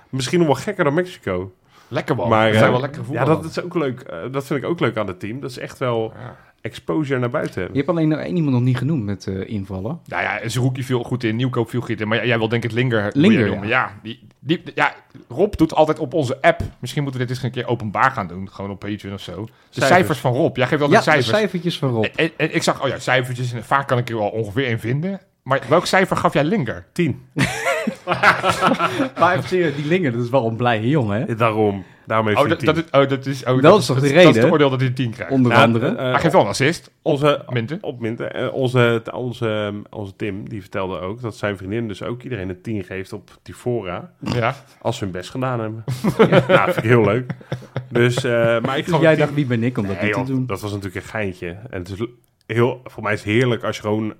Misschien 0.09 0.39
nog 0.39 0.47
wel 0.47 0.55
gekker 0.55 0.83
dan 0.83 0.93
Mexico. 0.93 1.53
Lekker 1.87 2.15
man. 2.15 2.29
Maar, 2.29 2.43
Maar, 2.43 2.53
zijn 2.53 2.65
eh, 2.65 2.71
wel 2.71 2.79
lekker 2.79 2.99
Ja, 2.99 3.05
voetballen. 3.05 3.41
dat, 3.41 3.51
is 3.51 3.61
ook 3.61 3.75
leuk. 3.75 4.05
Dat 4.31 4.45
vind 4.45 4.63
ik 4.63 4.69
ook 4.69 4.79
leuk 4.79 4.97
aan 4.97 5.07
het 5.07 5.19
team. 5.19 5.39
Dat 5.39 5.49
is 5.49 5.57
echt 5.57 5.77
wel 5.77 6.13
Ja. 6.15 6.35
Exposure 6.63 7.19
naar 7.19 7.29
buiten 7.29 7.53
Je 7.53 7.59
hebben. 7.59 7.77
hebt 7.77 7.89
alleen 7.89 8.07
nog 8.07 8.19
één 8.19 8.35
iemand 8.35 8.53
nog 8.55 8.61
niet 8.63 8.77
genoemd 8.77 9.03
met 9.03 9.27
eh, 9.27 9.49
invallen. 9.49 9.99
Nou 10.05 10.23
ja, 10.23 10.39
Zerouki 10.49 10.83
viel 10.83 11.03
goed 11.03 11.23
in, 11.23 11.35
Nieuwkoop 11.35 11.69
viel 11.69 11.81
goed 11.81 12.01
in. 12.01 12.07
Maar 12.07 12.27
jij 12.27 12.37
wil 12.37 12.47
denk 12.49 12.63
ik 12.63 12.71
Linger, 12.71 13.09
Linger, 13.13 13.61
je. 13.61 13.67
Ja. 13.67 13.99
die, 14.03 14.27
die, 14.39 14.61
ja, 14.75 14.93
Rob 15.29 15.53
doet 15.55 15.73
altijd 15.73 15.99
op 15.99 16.13
onze 16.13 16.41
app. 16.41 16.61
Misschien 16.79 17.03
moeten 17.03 17.21
we 17.21 17.27
dit 17.27 17.35
eens 17.35 17.45
een 17.45 17.51
keer 17.51 17.67
openbaar 17.67 18.11
gaan 18.11 18.27
doen. 18.27 18.49
Gewoon 18.51 18.71
op 18.71 18.79
Patreon 18.79 19.13
of 19.13 19.21
zo. 19.21 19.31
De 19.45 19.49
cijfers, 19.69 19.87
Cijfers. 19.95 20.19
van 20.19 20.33
Rob. 20.33 20.57
Jij 20.57 20.67
geeft 20.67 20.79
Ja, 20.81 20.85
altijd 20.87 21.03
de 21.05 21.11
cijfers. 21.11 21.37
cijfertjes 21.37 21.77
van 21.77 21.89
Rob. 21.89 22.05
En, 22.15 22.31
en 22.37 22.55
ik 22.55 22.63
zag, 22.63 22.81
oh 22.83 22.87
ja, 22.87 22.99
cijfertjes. 22.99 23.53
En 23.53 23.63
vaak 23.63 23.87
kan 23.87 23.97
ik 23.97 24.09
er 24.09 24.17
wel 24.17 24.29
ongeveer 24.29 24.67
in 24.67 24.79
vinden. 24.79 25.21
Maar 25.43 25.61
welk 25.69 25.85
cijfer 25.85 26.17
gaf 26.17 26.33
jij 26.33 26.43
Linger? 26.43 26.85
10. 26.93 27.21
Maar 29.19 29.47
die 29.49 29.85
Linger, 29.85 30.11
dat 30.11 30.23
is 30.23 30.29
wel 30.29 30.47
een 30.47 30.55
blije 30.55 30.89
jongen, 30.89 31.21
hè? 31.21 31.35
Daarom. 31.35 31.83
Daarom 32.05 32.27
heeft 32.27 32.39
Oh, 32.39 32.45
hij 32.45 32.55
dat, 32.55 32.59
tien. 32.59 32.73
dat 32.73 32.77
is, 32.85 32.91
oh, 33.01 33.09
dat 33.09 33.25
is, 33.25 33.43
oh, 33.45 33.61
Dat 33.61 33.79
is 33.79 33.85
toch 33.85 33.95
de 33.99 34.01
Dat 34.01 34.11
is 34.11 34.23
reden? 34.25 34.41
het 34.43 34.51
oordeel 34.51 34.69
dat 34.69 34.79
hij 34.79 34.89
een 34.89 34.95
10 34.95 35.11
krijgt. 35.11 35.33
Onder 35.33 35.53
andere. 35.53 35.87
eh, 35.87 36.11
hij 36.11 36.19
geeft 36.19 36.33
wel 36.33 36.41
een 36.41 36.47
assist. 36.47 36.91
Onze, 37.01 37.45
Minten. 37.49 37.77
op 37.81 37.99
Minten. 37.99 38.33
Eh, 38.33 38.53
onze, 38.53 39.03
onze, 39.13 39.73
onze 39.89 40.15
Tim, 40.15 40.49
die 40.49 40.61
vertelde 40.61 40.99
ook 40.99 41.21
dat 41.21 41.35
zijn 41.37 41.57
vriendin 41.57 41.87
dus 41.87 42.03
ook 42.03 42.23
iedereen 42.23 42.49
een 42.49 42.61
10 42.61 42.83
geeft 42.83 43.13
op 43.13 43.37
Tivora. 43.41 44.11
Ja. 44.19 44.55
Als 44.81 44.97
ze 44.97 45.03
hun 45.03 45.13
best 45.13 45.29
gedaan 45.29 45.59
hebben. 45.59 45.83
ja, 46.47 46.63
vind 46.63 46.77
ik 46.77 46.83
heel 46.83 47.03
leuk. 47.05 47.31
Dus, 47.89 48.23
eh, 48.23 48.31
maar 48.61 48.77
ik 48.77 48.85
Dus 48.85 48.99
jij 48.99 49.15
dacht, 49.15 49.27
10. 49.27 49.35
wie 49.35 49.45
ben 49.45 49.63
ik 49.63 49.77
om 49.77 49.87
dat 49.87 50.01
Nee, 50.01 50.15
niet 50.15 50.25
te 50.25 50.31
doen? 50.31 50.45
dat 50.45 50.61
was 50.61 50.69
natuurlijk 50.71 50.95
een 51.05 51.09
geintje. 51.11 51.47
En 51.69 51.79
het 51.79 51.89
is 51.89 52.05
heel, 52.45 52.81
voor 52.83 53.03
mij 53.03 53.13
is 53.13 53.19
het 53.23 53.29
heerlijk 53.29 53.63
als 53.63 53.75
je 53.75 53.81
gewoon 53.81 54.13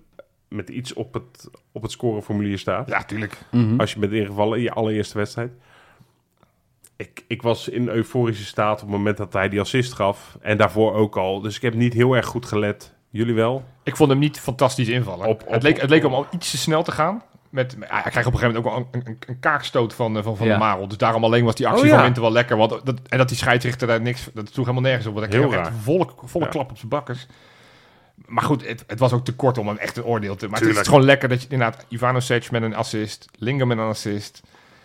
met 0.48 0.70
iets 0.70 0.94
op 0.94 1.14
het, 1.14 1.50
op 1.72 1.82
het 1.82 1.92
scoreformulier 1.92 2.58
staat. 2.58 2.90
ja, 2.90 3.04
tuurlijk. 3.04 3.38
Mhm. 3.52 3.80
Als 3.80 3.94
je 3.94 4.00
bent 4.00 4.12
ingevallen 4.12 4.58
in 4.58 4.64
je 4.64 4.72
allereerste 4.72 5.18
wedstrijd. 5.18 5.52
Ik, 7.04 7.24
ik 7.28 7.42
was 7.42 7.68
in 7.70 7.88
euforische 7.88 8.46
staat 8.46 8.74
op 8.74 8.88
het 8.88 8.98
moment 8.98 9.18
dat 9.18 9.34
hij 9.34 9.50
die 9.50 9.60
assist 9.60 9.94
gaf. 9.94 10.38
En 10.42 10.58
daarvoor 10.58 10.94
ook 10.94 11.18
al. 11.18 11.42
Dus 11.42 11.56
ik 11.56 11.62
heb 11.62 11.74
niet 11.74 11.94
heel 11.94 12.14
erg 12.16 12.26
goed 12.26 12.46
gelet. 12.46 12.94
Jullie 13.10 13.34
wel? 13.34 13.64
Ik 13.84 13.96
vond 13.96 14.10
hem 14.10 14.20
niet 14.20 14.40
fantastisch 14.40 14.88
invallen. 14.88 15.28
Op- 15.28 15.42
op- 15.48 15.52
het, 15.54 15.64
leek, 15.64 15.82
het 15.82 15.90
leek 15.90 16.02
hem 16.04 16.14
al 16.14 16.28
iets 16.32 16.52
te 16.52 16.58
snel 16.58 16.84
te 16.84 16.92
gaan. 16.92 17.24
Met, 17.50 17.76
ja, 17.80 17.86
hij 17.88 18.02
krijgt 18.12 18.28
op 18.28 18.34
een 18.34 18.40
gegeven 18.40 18.62
moment 18.64 18.66
ook 18.66 18.92
wel 18.92 19.02
een, 19.02 19.08
een, 19.08 19.18
een 19.28 19.40
kaakstoot 19.40 19.94
van, 19.94 20.18
eh, 20.18 20.24
van, 20.24 20.38
van 20.38 20.48
Ja. 20.48 20.54
de 20.54 20.60
Marel. 20.60 20.88
Dus 20.88 20.98
daarom 20.98 21.24
alleen 21.24 21.46
was 21.46 21.56
die 21.56 21.68
actie 21.68 21.84
Oh, 21.84 21.90
ja. 21.90 21.94
van 21.96 22.04
Winter 22.04 22.22
wel 22.22 22.32
lekker. 22.32 22.58
Want 22.58 22.70
dat, 22.70 23.00
en 23.10 23.18
dat 23.18 23.28
die 23.28 23.38
scheidsrechter 23.38 23.88
daar 23.88 24.02
niks... 24.02 24.30
Dat 24.34 24.50
sloeg 24.52 24.66
helemaal 24.66 24.88
nergens 24.90 25.08
op. 25.08 25.14
Want 25.14 25.26
hij 25.26 25.40
Heel 25.40 25.48
kreeg 25.48 25.60
echt 25.60 25.70
raar. 25.70 25.80
volle, 25.82 26.08
volle 26.26 26.46
Ja. 26.46 26.50
klap 26.52 26.70
op 26.72 26.78
zijn 26.78 26.90
bakkers. 26.90 27.26
Maar 28.26 28.44
goed, 28.44 28.68
het, 28.68 28.84
het 28.88 29.00
was 29.00 29.14
ook 29.14 29.26
te 29.26 29.36
kort 29.36 29.58
om 29.58 29.68
hem 29.68 29.78
echt 29.78 29.98
een 29.98 30.04
oordeel 30.06 30.36
te... 30.36 30.48
Maar 30.48 30.60
het 30.60 30.70
is 30.78 30.88
gewoon 30.88 31.04
lekker 31.04 31.30
dat 31.30 31.42
je 31.42 31.48
inderdaad... 31.50 31.86
Ivanovic 31.90 32.52
met 32.52 32.62
een 32.62 32.76
assist. 32.76 33.26
Linger 33.38 33.68
met 33.68 33.78
een 33.78 33.84
assist. 33.84 34.42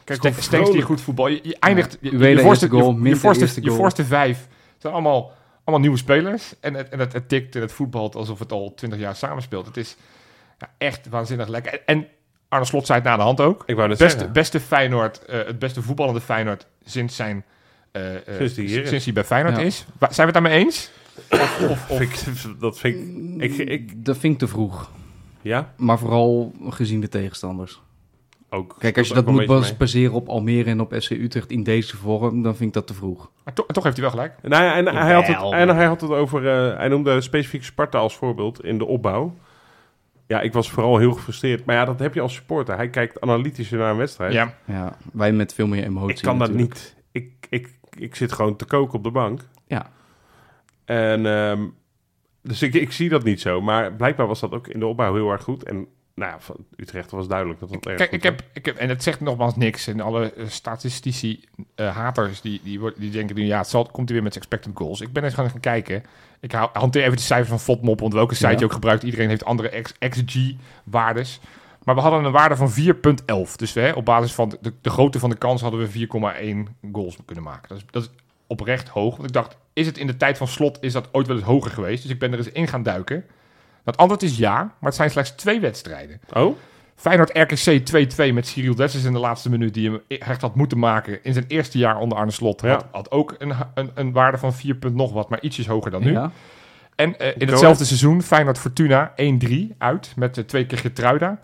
Kijk, 0.08 0.34
hoe 0.34 0.42
Stenks 0.42 0.70
die 0.70 0.82
goed 0.82 1.00
voetbal. 1.00 1.28
Je, 1.28 1.40
je 1.42 1.56
eindigt... 1.60 1.98
Je, 2.00 2.10
je, 2.10 2.18
voorste, 2.18 2.44
eerste 2.44 2.68
goal, 2.68 2.98
je, 3.06 3.16
voorste, 3.16 3.62
je 3.62 3.70
voorste 3.70 4.04
vijf 4.04 4.48
zijn 4.78 4.92
allemaal, 4.92 5.32
allemaal 5.64 5.80
nieuwe 5.80 5.96
spelers. 5.96 6.54
En 6.60 6.74
het, 6.74 6.88
en 6.88 6.98
het, 6.98 7.12
het 7.12 7.28
tikt 7.28 7.54
en 7.54 7.60
het 7.60 7.72
voetbalt 7.72 8.14
alsof 8.14 8.38
het 8.38 8.52
al 8.52 8.74
twintig 8.74 8.98
jaar 8.98 9.16
samenspeelt. 9.16 9.66
Het 9.66 9.76
is 9.76 9.96
ja, 10.58 10.70
echt 10.78 11.08
waanzinnig 11.08 11.48
lekker. 11.48 11.72
En, 11.72 11.80
en 11.84 12.06
Arne 12.48 12.64
Slot 12.66 12.86
zei 12.86 12.98
het 12.98 13.08
na 13.08 13.16
de 13.16 13.22
hand 13.22 13.40
ook. 13.40 13.62
Ik 13.66 13.76
wou 13.76 13.88
Beste, 13.88 14.08
zeggen. 14.08 14.32
beste 14.32 14.60
Feyenoord, 14.60 15.24
eh, 15.24 15.46
het 15.46 15.58
beste 15.58 15.82
voetballende 15.82 16.20
Feyenoord 16.20 16.66
sinds 16.84 17.16
zijn... 17.16 17.44
eh, 17.92 18.14
eh, 18.16 18.22
Sinds 18.36 18.54
die 18.54 19.00
hij 19.02 19.12
bij 19.12 19.24
Feyenoord 19.24 19.56
Ja. 19.56 19.62
is. 19.62 19.76
Zijn 19.98 20.12
we 20.16 20.22
het 20.22 20.32
daarmee 20.32 20.64
eens? 20.64 20.90
Of, 21.30 21.60
of, 21.70 21.90
of- 21.90 21.96
Vind 21.98 22.26
ik- 22.26 22.60
dat 22.60 22.78
vind 22.78 22.96
ik, 23.42 23.52
ik, 23.56 23.68
ik... 23.68 24.04
Dat 24.04 24.18
vind 24.18 24.32
ik 24.32 24.38
te 24.38 24.48
vroeg. 24.48 24.90
Ja? 25.42 25.72
Maar 25.76 25.98
vooral 25.98 26.52
gezien 26.68 27.00
de 27.00 27.08
tegenstanders. 27.08 27.80
Ook. 28.50 28.74
Kijk, 28.78 28.98
als 28.98 29.08
je 29.08 29.14
dat 29.14 29.26
moet 29.26 29.46
bas- 29.46 29.76
baseren 29.76 30.12
op 30.12 30.28
Almere 30.28 30.70
en 30.70 30.80
op 30.80 30.94
FC 30.94 31.10
Utrecht 31.10 31.50
in 31.50 31.62
deze 31.62 31.96
vorm, 31.96 32.42
dan 32.42 32.56
vind 32.56 32.68
ik 32.68 32.74
dat 32.74 32.86
te 32.86 32.94
vroeg. 32.94 33.30
maar 33.44 33.54
to- 33.54 33.66
toch 33.66 33.84
heeft 33.84 33.96
hij 33.96 34.04
wel 34.10 34.14
gelijk. 34.14 34.34
Nou 34.42 34.64
ja, 34.64 34.74
en, 34.76 34.86
hij 34.96 35.12
had 35.14 35.26
het, 35.26 35.52
en 35.52 35.68
hij 35.76 35.86
had 35.86 36.00
het 36.00 36.10
over... 36.10 36.48
eh, 36.48 36.76
hij 36.78 36.88
noemde 36.88 37.20
specifiek 37.20 37.64
Sparta 37.64 37.98
als 37.98 38.16
voorbeeld 38.16 38.64
in 38.64 38.78
de 38.78 38.84
opbouw. 38.84 39.34
Ja, 40.26 40.40
ik 40.40 40.52
was 40.52 40.70
vooral 40.70 40.98
heel 40.98 41.12
gefrustreerd. 41.12 41.64
Maar 41.64 41.74
ja, 41.76 41.84
dat 41.84 41.98
heb 41.98 42.14
je 42.14 42.20
als 42.20 42.34
supporter. 42.34 42.76
Hij 42.76 42.88
kijkt 42.90 43.20
analytischer 43.20 43.78
naar 43.78 43.90
een 43.90 43.96
wedstrijd. 43.96 44.32
Ja. 44.32 44.54
Ja, 44.64 44.96
wij 45.12 45.32
met 45.32 45.54
veel 45.54 45.66
meer 45.66 45.84
emotie. 45.84 46.16
ik 46.16 46.22
kan 46.22 46.38
dat 46.38 46.52
niet. 46.52 46.96
Ik, 47.12 47.32
ik, 47.48 47.78
ik 47.98 48.14
zit 48.14 48.32
gewoon 48.32 48.56
te 48.56 48.64
koken 48.64 48.94
op 48.98 49.04
de 49.04 49.10
bank. 49.10 49.40
Ja. 49.66 49.90
En 50.84 51.26
ehm, 51.26 51.62
dus 52.42 52.62
ik, 52.62 52.74
ik 52.74 52.92
zie 52.92 53.08
dat 53.08 53.24
niet 53.24 53.40
zo. 53.40 53.60
Maar 53.60 53.92
blijkbaar 53.92 54.26
was 54.26 54.40
dat 54.40 54.52
ook 54.52 54.68
in 54.68 54.78
de 54.80 54.86
opbouw 54.86 55.14
heel 55.14 55.30
erg 55.30 55.42
goed. 55.42 55.64
En 55.64 55.86
nou 56.18 56.32
ja, 56.32 56.40
van 56.40 56.56
Utrecht 56.76 57.10
was 57.10 57.28
duidelijk 57.28 57.60
dat 57.60 57.70
erg 57.70 57.96
Kijk, 57.96 58.12
ik 58.12 58.22
heb, 58.22 58.42
ik 58.52 58.66
heb, 58.66 58.76
en 58.76 58.88
het 58.88 59.02
zegt 59.02 59.20
nogmaals 59.20 59.56
niks. 59.56 59.86
En 59.86 60.00
alle 60.00 60.32
eh, 60.32 60.46
statistici, 60.46 61.44
eh, 61.74 61.96
haters, 61.96 62.40
die, 62.40 62.60
die, 62.64 62.80
die 62.96 63.10
denken 63.10 63.36
nu, 63.36 63.44
ja, 63.44 63.58
het 63.58 63.68
zal, 63.68 63.84
komt 63.84 64.08
hij 64.08 64.14
weer 64.14 64.22
met 64.22 64.32
zijn 64.32 64.44
expected 64.44 64.76
goals. 64.76 65.00
Ik 65.00 65.12
ben 65.12 65.24
eens 65.24 65.34
gaan 65.34 65.50
gaan 65.50 65.60
kijken. 65.60 66.02
Ik 66.40 66.52
hou, 66.52 66.70
hanteer 66.72 67.02
even 67.02 67.16
de 67.16 67.22
cijfers 67.22 67.48
van 67.48 67.60
FODMOP, 67.60 68.00
want 68.00 68.12
welke 68.12 68.34
site 68.34 68.50
Ja. 68.50 68.58
je 68.58 68.64
ook 68.64 68.72
gebruikt. 68.72 69.02
Iedereen 69.02 69.28
heeft 69.28 69.44
andere 69.44 69.82
XG-waardes. 70.08 71.40
Maar 71.84 71.94
we 71.94 72.00
hadden 72.00 72.24
een 72.24 72.32
waarde 72.32 72.56
van 72.56 72.72
4,11. 72.72 73.54
Dus 73.56 73.74
hè, 73.74 73.92
op 73.92 74.04
basis 74.04 74.32
van 74.32 74.56
de, 74.60 74.72
de 74.80 74.90
grootte 74.90 75.18
van 75.18 75.30
de 75.30 75.36
kans 75.36 75.60
hadden 75.60 75.80
we 75.80 76.06
4,1 76.68 76.90
goals 76.92 77.16
kunnen 77.24 77.44
maken. 77.44 77.68
Dat 77.68 77.78
is, 77.78 77.84
dat 77.90 78.02
is 78.02 78.10
oprecht 78.46 78.88
hoog. 78.88 79.16
Want 79.16 79.28
ik 79.28 79.34
dacht, 79.34 79.56
is 79.72 79.86
het 79.86 79.98
in 79.98 80.06
de 80.06 80.16
tijd 80.16 80.38
van 80.38 80.48
slot, 80.48 80.78
is 80.80 80.92
dat 80.92 81.08
ooit 81.12 81.26
wel 81.26 81.36
eens 81.36 81.44
hoger 81.44 81.70
geweest? 81.70 82.02
Dus 82.02 82.10
ik 82.10 82.18
ben 82.18 82.32
er 82.32 82.38
eens 82.38 82.50
in 82.50 82.68
gaan 82.68 82.82
duiken. 82.82 83.24
Het 83.90 83.96
antwoord 83.96 84.22
is 84.22 84.36
ja, 84.36 84.54
maar 84.54 84.74
het 84.80 84.94
zijn 84.94 85.10
slechts 85.10 85.30
twee 85.30 85.60
wedstrijden. 85.60 86.20
Oh? 86.32 86.56
Feyenoord 86.94 87.30
RKC 87.32 87.80
2-2 88.30 88.34
met 88.34 88.46
Cyril 88.46 88.74
Dessers 88.74 89.04
in 89.04 89.12
de 89.12 89.18
laatste 89.18 89.50
minuut 89.50 89.74
die 89.74 89.90
hem 89.90 90.00
echt 90.08 90.40
had 90.40 90.54
moeten 90.54 90.78
maken 90.78 91.24
in 91.24 91.32
zijn 91.32 91.44
eerste 91.48 91.78
jaar 91.78 91.98
onder 91.98 92.18
Arne 92.18 92.30
Slot. 92.30 92.60
Ja. 92.60 92.68
Had, 92.68 92.86
had 92.90 93.10
ook 93.10 93.34
een, 93.38 93.54
een, 93.74 93.90
een 93.94 94.12
waarde 94.12 94.38
van 94.38 94.54
4 94.54 94.74
punt 94.74 94.94
nog 94.94 95.12
wat, 95.12 95.28
maar 95.28 95.40
ietsjes 95.40 95.66
hoger 95.66 95.90
dan 95.90 96.02
nu. 96.02 96.12
Ja. 96.12 96.30
En 96.94 97.18
eh, 97.18 97.32
in 97.36 97.48
hetzelfde 97.48 97.84
seizoen 97.84 98.22
Feyenoord 98.22 98.58
Fortuna 98.58 99.12
1-3 99.46 99.52
uit 99.78 100.12
met 100.16 100.38
eh, 100.38 100.44
twee 100.44 100.66
keer 100.66 100.78
Getruida. 100.78 101.40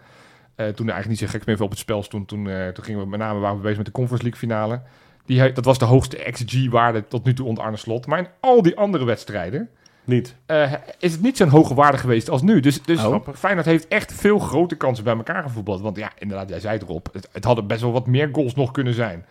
Eh, 0.54 0.66
toen 0.66 0.86
er 0.86 0.92
eigenlijk 0.92 1.08
niet 1.20 1.30
zo 1.30 1.38
gek 1.38 1.46
meer 1.46 1.56
veel 1.56 1.64
op 1.64 1.70
het 1.70 1.80
spel 1.80 2.02
stond. 2.02 2.28
Toen, 2.28 2.48
eh, 2.48 2.68
toen 2.68 2.84
gingen 2.84 3.00
we 3.00 3.06
met 3.06 3.18
name 3.18 3.40
waren 3.40 3.56
we 3.56 3.62
bezig 3.62 3.76
met 3.76 3.86
de 3.86 3.92
Conference 3.92 4.22
League 4.22 4.40
finale. 4.40 4.80
Die, 5.26 5.52
dat 5.52 5.64
was 5.64 5.78
de 5.78 5.84
hoogste 5.84 6.16
XG-waarde 6.30 7.08
tot 7.08 7.24
nu 7.24 7.34
toe 7.34 7.46
onder 7.46 7.64
Arne 7.64 7.76
Slot. 7.76 8.06
Maar 8.06 8.18
in 8.18 8.28
al 8.40 8.62
die 8.62 8.76
andere 8.76 9.04
wedstrijden 9.04 9.68
Niet. 10.04 10.34
eh, 10.46 10.72
is 10.98 11.12
het 11.12 11.22
niet 11.22 11.36
zo'n 11.36 11.48
hoge 11.48 11.74
waarde 11.74 11.98
geweest 11.98 12.30
als 12.30 12.42
nu. 12.42 12.60
Dus, 12.60 12.82
dus 12.82 13.04
Oh. 13.04 13.28
Feyenoord 13.34 13.66
heeft 13.66 13.88
echt 13.88 14.12
veel 14.12 14.38
grote 14.38 14.74
kansen 14.76 15.04
bij 15.04 15.16
elkaar 15.16 15.42
gevoetbald. 15.42 15.80
Want 15.80 15.96
ja, 15.96 16.12
inderdaad, 16.18 16.48
jij 16.48 16.60
zei 16.60 16.72
het 16.78 16.82
erop. 16.82 17.08
Het, 17.12 17.28
het 17.32 17.44
hadden 17.44 17.66
best 17.66 17.80
wel 17.80 17.92
wat 17.92 18.06
meer 18.06 18.28
goals 18.32 18.54
nog 18.54 18.70
kunnen 18.70 18.94
zijn. 18.94 19.24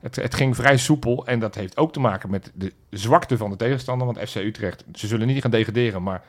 Het, 0.00 0.16
het 0.16 0.34
ging 0.34 0.56
vrij 0.56 0.76
soepel 0.76 1.26
en 1.26 1.38
dat 1.40 1.54
heeft 1.54 1.76
ook 1.76 1.92
te 1.92 2.00
maken 2.00 2.30
met 2.30 2.50
de 2.54 2.72
zwakte 2.90 3.36
van 3.36 3.50
de 3.50 3.56
tegenstander. 3.56 4.06
Want 4.06 4.28
FC 4.28 4.36
Utrecht, 4.36 4.84
ze 4.94 5.06
zullen 5.06 5.26
niet 5.26 5.42
gaan 5.42 5.50
degraderen, 5.50 6.02
maar 6.02 6.22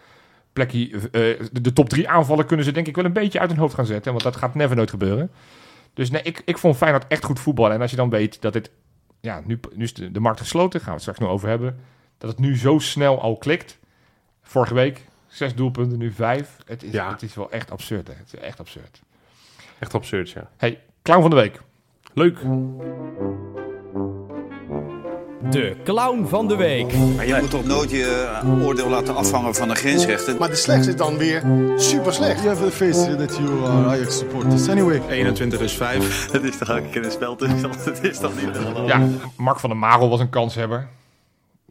plekje, 0.54 0.90
eh, 0.90 1.10
de, 1.52 1.62
de 1.62 1.74
top 1.74 1.90
drie 1.90 2.10
aanvallen 2.10 2.46
kunnen 2.46 2.66
ze 2.66 2.72
denk 2.72 2.88
ik 2.88 2.96
wel 2.96 3.06
een 3.06 3.14
beetje 3.14 3.40
uit 3.40 3.50
hun 3.50 3.60
hoofd 3.60 3.74
gaan 3.74 3.86
zetten. 3.86 4.12
Want 4.12 4.24
dat 4.24 4.36
gaat 4.36 4.56
never 4.56 4.76
nooit 4.76 4.90
gebeuren. 4.90 5.32
Dus 5.94 6.12
nee, 6.12 6.22
ik, 6.22 6.42
ik 6.46 6.58
vond 6.58 6.78
Feyenoord 6.78 7.08
echt 7.08 7.24
goed 7.24 7.40
voetballen. 7.40 7.76
En 7.76 7.82
als 7.82 7.92
je 7.92 7.98
dan 7.98 8.10
weet 8.10 8.42
dat 8.42 8.54
het, 8.54 8.72
ja, 9.22 9.42
nu, 9.46 9.60
nu 9.74 9.84
is 9.84 9.94
de, 9.94 10.12
de 10.12 10.20
markt 10.20 10.40
gesloten, 10.40 10.80
gaan 10.80 10.88
we 10.90 10.94
het 10.94 11.02
straks 11.02 11.20
nog 11.20 11.30
over 11.30 11.50
hebben. 11.50 11.80
Dat 12.18 12.30
het 12.30 12.40
nu 12.40 12.58
zo 12.58 12.80
snel 12.80 13.22
al 13.22 13.38
klikt. 13.38 13.80
Vorige 14.52 14.74
week 14.74 15.06
zes 15.28 15.56
doelpunten, 15.56 15.98
nu 15.98 16.12
vijf. 16.12 16.58
Het 16.66 16.84
is, 16.84 16.92
Ja. 16.92 17.10
het 17.12 17.22
is 17.22 17.36
wel 17.36 17.52
echt 17.52 17.72
absurd. 17.72 18.08
Hè? 18.08 18.14
Het 18.18 18.34
is 18.34 18.40
echt 18.40 18.60
absurd. 18.60 19.02
Echt 19.80 19.94
absurd, 19.94 20.30
ja. 20.30 20.50
Hey, 20.58 20.80
clown 21.04 21.22
van 21.22 21.30
de 21.30 21.36
week. 21.36 21.62
Leuk. 22.14 22.38
De 25.50 25.76
clown 25.84 26.26
van 26.28 26.48
de 26.48 26.56
week. 26.56 26.94
Maar 27.16 27.28
je 27.28 27.38
moet 27.40 27.50
toch 27.50 27.66
nooit 27.66 27.90
je 27.92 28.40
eh, 28.42 28.64
oordeel 28.66 28.90
laten 28.90 29.16
afhangen 29.16 29.56
van 29.56 29.68
de 29.68 29.76
grensrechten. 29.76 30.38
Maar 30.38 30.50
de 30.50 30.56
slechtste 30.56 30.92
is 30.92 30.98
dan 30.98 31.18
weer 31.18 31.44
super 31.76 32.14
slecht. 32.14 32.44
You 32.44 32.48
have 32.56 32.64
the 32.66 32.72
face 32.72 33.16
that 33.16 33.38
you 33.38 33.66
are 33.66 33.88
Ajax 33.88 34.18
supporters. 34.18 34.68
Anyway, 34.68 35.02
21 35.10 35.60
is 35.60 35.74
5. 35.74 36.28
Dat 36.32 36.44
is 36.52 36.58
toch 36.58 36.70
ook 36.72 36.96
een 36.96 37.12
spel 37.12 37.36
tussen. 37.36 37.62
Dat 37.86 38.04
is 38.04 38.20
toch 38.20 38.42
niet 38.42 38.58
helemaal. 38.58 38.86
Ja, 38.88 39.08
Mark 39.38 39.60
van 39.60 39.70
der 39.70 39.80
Marel 39.80 40.10
was 40.10 40.20
een 40.20 40.30
kanshebber. 40.30 40.88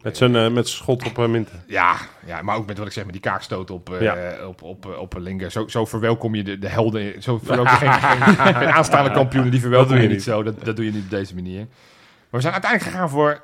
Met 0.03 0.17
zijn 0.17 0.35
eh, 0.35 0.49
met 0.49 0.67
schot 0.67 1.05
op 1.05 1.17
uh, 1.17 1.25
Minten. 1.27 1.63
Ja, 1.67 1.95
ja, 2.25 2.41
maar 2.41 2.55
ook 2.55 2.67
met 2.67 2.77
wat 2.77 2.87
ik 2.87 2.93
zeg, 2.93 3.03
met 3.03 3.13
die 3.13 3.21
kaakstoot 3.21 3.71
op, 3.71 3.93
eh 3.93 4.01
Ja. 4.01 4.47
op, 4.47 4.61
op, 4.61 4.85
op, 4.85 4.97
op 4.97 5.17
Linker. 5.17 5.51
Zo, 5.51 5.67
zo 5.67 5.85
verwelkom 5.85 6.35
je 6.35 6.43
de, 6.43 6.59
de 6.59 6.67
helden. 6.67 7.23
Zo 7.23 7.39
verwelkom 7.43 7.73
je 7.73 7.91
geen, 7.99 8.67
aanstaande 8.67 9.11
kampioenen. 9.11 9.51
Die 9.51 9.59
verwelkom 9.59 9.89
Dat 9.89 9.97
doe 9.97 10.07
je 10.07 10.11
je 10.11 10.15
niet 10.17 10.25
zo. 10.25 10.43
Dat, 10.43 10.65
dat 10.65 10.75
doe 10.75 10.85
je 10.85 10.91
niet 10.91 11.03
op 11.03 11.09
deze 11.09 11.35
manier. 11.35 11.59
Maar 11.59 11.67
we 12.29 12.41
zijn 12.41 12.53
uiteindelijk 12.53 12.91
gegaan 12.91 13.09
voor 13.09 13.41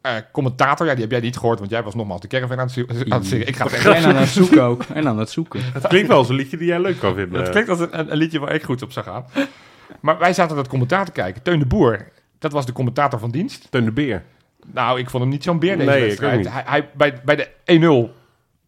eh, 0.00 0.12
commentator. 0.32 0.86
Ja, 0.86 0.92
die 0.92 1.02
heb 1.02 1.10
jij 1.10 1.20
niet 1.20 1.36
gehoord, 1.36 1.58
want 1.58 1.70
jij 1.70 1.82
was 1.82 1.94
nogmaals 1.94 2.20
de 2.20 2.28
caravan 2.28 2.60
aan 2.60 2.70
het, 2.74 3.10
aan 3.10 3.18
het 3.18 3.26
zingen. 3.26 3.46
Ik 3.46 3.56
ga 3.56 3.64
het 3.64 3.84
En 3.84 4.04
aan 4.04 4.16
het 4.16 4.28
zoeken 4.28 4.62
ook. 4.62 4.82
En 4.94 5.08
aan 5.08 5.18
het 5.18 5.30
zoeken. 5.30 5.60
Het 5.72 5.86
klinkt 5.86 6.08
wel 6.08 6.16
als 6.18 6.28
een 6.28 6.34
liedje 6.34 6.56
die 6.56 6.66
jij 6.66 6.80
leuk 6.80 6.98
kan 6.98 7.14
vinden. 7.14 7.40
Dat 7.40 7.50
klinkt 7.50 7.68
als 7.68 7.80
een, 7.80 7.98
een, 7.98 8.12
een 8.12 8.16
liedje 8.16 8.38
waar 8.38 8.54
ik 8.54 8.62
goed 8.62 8.82
op 8.82 8.92
zou 8.92 9.06
gaan. 9.06 9.24
Maar 10.00 10.18
wij 10.18 10.32
zaten 10.32 10.56
dat 10.56 10.68
commentaar 10.68 11.04
te 11.04 11.12
kijken. 11.12 11.42
Teun 11.42 11.58
de 11.58 11.66
Boer, 11.66 12.08
dat 12.38 12.52
was 12.52 12.66
de 12.66 12.72
commentator 12.72 13.18
van 13.18 13.30
dienst. 13.30 13.66
Teun 13.70 13.84
de 13.84 13.92
Beer. 13.92 14.22
Nou, 14.72 14.98
ik 14.98 15.10
vond 15.10 15.22
hem 15.22 15.32
niet 15.32 15.42
zo'n 15.42 15.58
beer 15.58 15.76
deze 15.76 15.90
Nee, 15.90 16.00
ik 16.00 16.06
wedstrijd. 16.06 16.48
Hij, 16.52 16.62
hij, 16.66 16.90
bij, 16.94 17.20
bij 17.24 17.36
de 17.64 18.08
1-0 18.10 18.16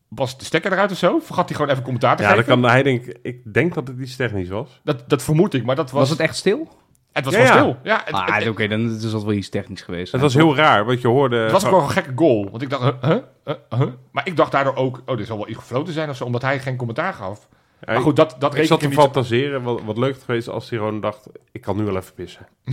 was 0.09 0.39
de 0.39 0.45
stekker 0.45 0.73
eruit 0.73 0.91
of 0.91 0.99
zo. 0.99 1.19
Vergat 1.19 1.49
hij 1.49 1.57
gewoon 1.57 1.71
even 1.71 1.83
commentaar 1.83 2.17
te 2.17 2.23
Ja, 2.23 2.29
dat 2.29 2.39
geven. 2.39 2.61
kan 2.61 2.71
hij 2.71 2.83
denk 2.83 3.05
ik 3.23 3.53
denk 3.55 3.75
dat 3.75 3.89
het 3.89 3.99
iets 3.99 4.17
technisch 4.17 4.49
was. 4.49 4.81
Dat, 4.85 5.05
dat 5.07 5.23
vermoed 5.23 5.55
ik, 5.55 5.65
maar 5.65 5.77
dat 5.77 5.91
was... 5.91 6.01
Was 6.01 6.11
het 6.11 6.21
echt 6.21 6.37
stil? 6.37 6.69
Het 7.13 7.25
was 7.25 7.35
Ja, 7.35 7.41
wel 7.43 7.49
ja. 7.49 7.59
stil. 7.59 7.77
Ja, 7.83 8.05
Ah, 8.11 8.49
oké, 8.49 8.69
dan 8.69 8.97
is 8.97 9.03
het 9.13 9.23
wel 9.23 9.33
iets 9.33 9.49
technisch 9.49 9.83
geweest. 9.83 10.13
Het 10.13 10.21
was 10.21 10.35
heel 10.35 10.57
raar, 10.57 10.85
want 10.85 11.01
je 11.01 11.09
hoorde... 11.09 11.37
het 11.37 11.53
was 11.53 11.65
ook 11.65 11.71
wel 11.71 11.81
een 11.83 11.91
gekke 11.91 12.13
goal. 12.15 12.51
Want 12.51 12.63
ik 12.63 12.71
dacht, 12.71 12.83
huh, 12.83 12.95
huh, 13.03 13.19
huh, 13.45 13.55
huh? 13.81 13.89
Maar 14.13 14.27
ik 14.27 14.37
dacht 14.37 14.53
daardoor 14.53 14.75
ook, 14.75 15.03
oh, 15.07 15.17
dit 15.17 15.27
zal 15.27 15.37
wel 15.37 15.49
iets 15.49 15.59
gefloten 15.59 15.93
zijn 15.93 16.09
of 16.09 16.17
zo, 16.17 16.25
omdat 16.25 16.43
hij 16.43 16.59
geen 16.61 16.77
commentaar 16.77 17.13
gaf. 17.13 17.49
Maar 17.87 18.01
goed, 18.01 18.17
dat, 18.17 18.37
dat 18.39 18.51
ik 18.51 18.53
reken 18.53 18.69
zat 18.69 18.81
te 18.81 18.87
niet... 18.87 18.95
fantaseren, 18.95 19.63
wat, 19.63 19.83
wat 19.83 19.99
leuk 19.99 20.23
geweest 20.23 20.49
als 20.49 20.71
hij 20.71 20.79
gewoon 20.79 21.01
dacht, 21.01 21.27
ik 21.53 21.61
kan 21.61 21.77
nu 21.77 21.85
wel 21.85 21.97
even 21.97 22.15
pissen. 22.15 22.47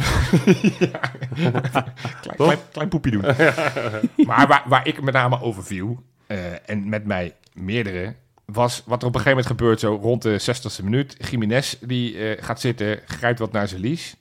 klein, 2.22 2.36
klein, 2.36 2.58
klein 2.72 2.90
poepje 2.90 3.12
doen. 3.12 3.22
maar 4.28 4.48
waar, 4.48 4.64
waar 4.66 4.88
ik 4.88 5.02
met 5.02 5.14
name 5.14 5.42
over 5.42 5.64
viel, 5.64 6.04
eh, 6.28 6.70
en 6.70 6.90
met 6.90 7.06
mij 7.06 7.36
meerdere, 7.54 8.14
was 8.46 8.84
wat 8.86 9.02
er 9.02 9.08
op 9.08 9.16
een 9.16 9.22
gegeven 9.22 9.30
moment 9.30 9.48
gebeurt, 9.48 9.80
zo 9.80 10.00
rond 10.02 10.22
de 10.22 10.42
60ste 10.42 10.84
minuut. 10.84 11.18
Jiménez 11.30 11.76
die 11.82 12.18
eh, 12.18 12.44
gaat 12.44 12.60
zitten, 12.60 13.00
grijpt 13.06 13.40
wat 13.40 13.52
naar 13.52 13.68
zijn 13.68 13.82
lies. 13.82 14.16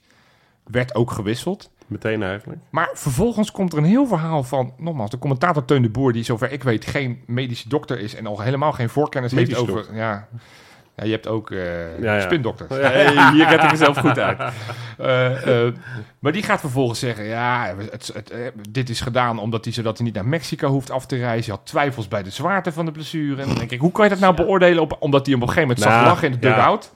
Werd 0.63 0.95
ook 0.95 1.11
gewisseld. 1.11 1.69
Meteen 1.87 2.23
eigenlijk. 2.23 2.61
Maar 2.69 2.89
vervolgens 2.93 3.51
komt 3.51 3.71
er 3.71 3.77
een 3.77 3.83
heel 3.83 4.07
verhaal 4.07 4.43
van, 4.43 4.73
nogmaals, 4.77 5.09
de 5.09 5.17
commentator 5.17 5.65
Teun 5.65 5.81
de 5.81 5.89
Boer, 5.89 6.13
die 6.13 6.23
zover 6.23 6.51
ik 6.51 6.63
weet 6.63 6.85
geen 6.85 7.21
medische 7.25 7.69
dokter 7.69 7.99
is 7.99 8.15
en 8.15 8.27
al 8.27 8.41
helemaal 8.41 8.71
geen 8.71 8.89
voorkennis 8.89 9.31
heeft 9.31 9.55
over... 9.55 9.95
Ja, 9.95 10.27
ja, 10.97 11.05
je 11.05 11.11
hebt 11.11 11.27
ook 11.27 11.51
eh 11.51 11.99
Ja, 11.99 12.15
ja. 12.15 12.21
spindokters. 12.21 12.69
Hey, 12.69 13.31
hier 13.31 13.47
red 13.47 13.63
ik 13.63 13.71
mezelf 13.71 13.97
goed 13.97 14.19
uit. 14.19 14.37
Eh, 14.97 15.65
eh, 15.65 15.73
maar 16.19 16.31
die 16.31 16.43
gaat 16.43 16.59
vervolgens 16.59 16.99
zeggen, 16.99 17.25
ja, 17.25 17.75
het, 17.91 18.11
het, 18.13 18.33
dit 18.69 18.89
is 18.89 19.01
gedaan 19.01 19.39
omdat 19.39 19.63
hij, 19.63 19.73
zodat 19.73 19.97
hij 19.97 20.05
niet 20.05 20.15
naar 20.15 20.27
Mexico 20.27 20.67
hoeft 20.67 20.91
af 20.91 21.05
te 21.05 21.15
reizen. 21.15 21.45
Hij 21.51 21.59
had 21.59 21.65
twijfels 21.65 22.07
bij 22.07 22.23
de 22.23 22.29
zwaarte 22.29 22.71
van 22.71 22.85
de 22.85 22.91
blessure. 22.91 23.41
En 23.41 23.47
dan 23.47 23.57
denk 23.57 23.71
ik, 23.71 23.79
hoe 23.79 23.91
kan 23.91 24.03
je 24.03 24.09
dat 24.09 24.19
nou 24.19 24.35
beoordelen 24.35 24.81
op, 24.81 24.97
omdat 24.99 25.25
hij 25.25 25.35
op 25.35 25.41
een 25.41 25.47
gegeven 25.47 25.67
moment 25.67 25.85
zag 25.85 25.93
Nou, 25.93 26.05
lachen 26.05 26.27
in 26.27 26.33
de 26.33 26.39
dugout? 26.39 26.93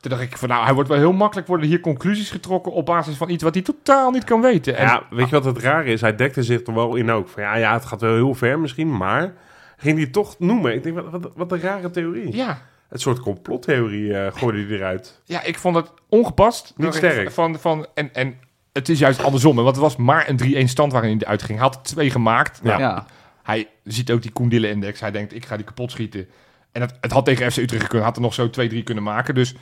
Toen 0.00 0.10
dacht 0.10 0.22
ik 0.22 0.36
van, 0.36 0.48
nou, 0.48 0.64
hij 0.64 0.74
wordt 0.74 0.88
wel 0.88 0.98
heel 0.98 1.12
makkelijk 1.12 1.46
worden 1.48 1.66
hier 1.66 1.80
conclusies 1.80 2.30
getrokken 2.30 2.72
op 2.72 2.86
basis 2.86 3.16
van 3.16 3.30
iets 3.30 3.42
wat 3.42 3.54
hij 3.54 3.62
totaal 3.62 4.10
niet 4.10 4.24
kan 4.24 4.40
weten. 4.40 4.76
En, 4.76 4.86
ja, 4.86 5.02
weet 5.10 5.28
je 5.28 5.34
wat 5.34 5.44
het 5.44 5.58
rare 5.58 5.92
is? 5.92 6.00
Hij 6.00 6.16
dekte 6.16 6.42
zich 6.42 6.66
er 6.66 6.74
wel 6.74 6.94
in 6.94 7.10
ook. 7.10 7.28
Van, 7.28 7.42
ja, 7.42 7.54
ja, 7.56 7.72
het 7.72 7.84
gaat 7.84 8.00
wel 8.00 8.14
heel 8.14 8.34
ver 8.34 8.58
misschien, 8.58 8.96
maar... 8.96 9.32
Ging 9.76 9.96
hij 9.98 10.06
toch 10.06 10.38
noemen? 10.38 10.74
Ik 10.74 10.82
denk, 10.82 11.00
wat, 11.00 11.10
wat, 11.10 11.30
wat 11.34 11.52
een 11.52 11.60
rare 11.60 11.90
theorie. 11.90 12.36
ja, 12.36 12.62
Het 12.92 13.00
soort 13.00 13.20
complottheorie 13.20 14.14
eh 14.18 14.32
gooide 14.36 14.66
hij 14.66 14.76
eruit. 14.76 15.20
Ja, 15.24 15.42
ik 15.42 15.58
vond 15.58 15.76
het 15.76 15.90
ongepast. 16.08 16.72
Niet 16.76 16.94
sterk. 16.94 17.30
Van, 17.30 17.58
van, 17.58 17.86
en, 17.94 18.14
en 18.14 18.34
het 18.72 18.88
is 18.88 18.98
juist 18.98 19.22
andersom. 19.24 19.56
Want 19.56 19.68
het 19.68 19.76
was 19.76 19.96
maar 19.96 20.28
een 20.28 20.66
3-1 20.66 20.70
stand 20.70 20.92
waarin 20.92 21.16
hij 21.18 21.26
uitging. 21.26 21.58
Hij 21.58 21.68
had 21.68 21.84
twee 21.84 22.10
gemaakt. 22.10 22.62
Nou, 22.62 22.80
Ja. 22.80 23.06
Hij 23.42 23.68
ziet 23.84 24.10
ook 24.10 24.22
die 24.22 24.30
Koendille-index. 24.30 25.00
Hij 25.00 25.10
denkt, 25.10 25.34
ik 25.34 25.46
ga 25.46 25.56
die 25.56 25.64
kapot 25.64 25.90
schieten. 25.90 26.26
En 26.72 26.80
het, 26.80 26.94
het 27.00 27.12
had 27.12 27.24
tegen 27.24 27.52
FC 27.52 27.56
Utrecht 27.58 27.82
gekund. 27.82 28.02
Had 28.02 28.16
er 28.16 28.22
nog 28.22 28.34
zo 28.34 28.46
2-3 28.46 28.50
kunnen 28.84 29.02
maken. 29.04 29.34
Dus 29.34 29.54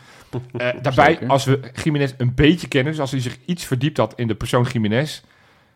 eh, 0.56 0.68
daarbij, 0.82 1.12
Zeker. 1.12 1.28
als 1.28 1.44
we 1.44 1.60
Jiménez 1.82 2.12
een 2.16 2.34
beetje 2.34 2.68
kennen... 2.68 2.92
dus 2.92 3.00
als 3.00 3.10
hij 3.10 3.20
zich 3.20 3.36
iets 3.46 3.64
verdiept 3.64 3.96
had 3.96 4.12
in 4.16 4.28
de 4.28 4.34
persoon 4.34 4.66
Jiménez... 4.72 5.20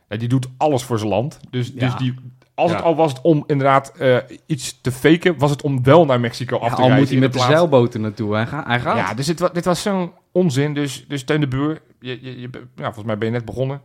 die 0.09 0.29
doet 0.29 0.47
alles 0.57 0.83
voor 0.83 0.99
zijn 0.99 1.11
land. 1.11 1.41
Dus, 1.51 1.73
dus 1.73 1.91
Ja. 1.93 1.97
die, 1.97 2.15
als 2.55 2.71
Ja. 2.71 2.77
het 2.77 2.85
al 2.87 2.97
was 2.97 3.13
het 3.13 3.21
om 3.21 3.45
inderdaad 3.47 3.93
eh, 3.99 4.17
iets 4.47 4.81
te 4.81 4.93
faken... 4.93 5.39
was 5.39 5.51
het 5.51 5.63
om 5.63 5.83
wel 5.83 6.05
naar 6.05 6.21
Mexico 6.21 6.57
af 6.59 6.69
Ja, 6.69 6.75
te 6.75 6.83
al 6.83 6.89
reizen. 6.89 6.99
moet 6.99 7.09
hij 7.09 7.19
met 7.19 7.33
de 7.33 7.39
zeilboten 7.55 8.01
naartoe. 8.01 8.35
Hij, 8.35 8.47
gaat. 8.47 8.67
hij 8.67 8.81
gaat. 8.81 8.97
ja, 8.97 9.15
dus 9.15 9.27
dit, 9.27 9.55
dit 9.55 9.65
was 9.65 9.83
zo'n 9.83 10.13
onzin. 10.33 10.75
Dus, 10.75 11.05
dus 11.09 11.25
Teun 11.25 11.41
de 11.41 11.49
Buur, 11.49 11.81
je, 12.01 12.19
je, 12.23 12.41
je, 12.41 12.49
ja, 12.77 12.85
volgens 12.85 13.05
mij 13.05 13.19
ben 13.19 13.29
je 13.29 13.35
net 13.35 13.45
begonnen. 13.45 13.81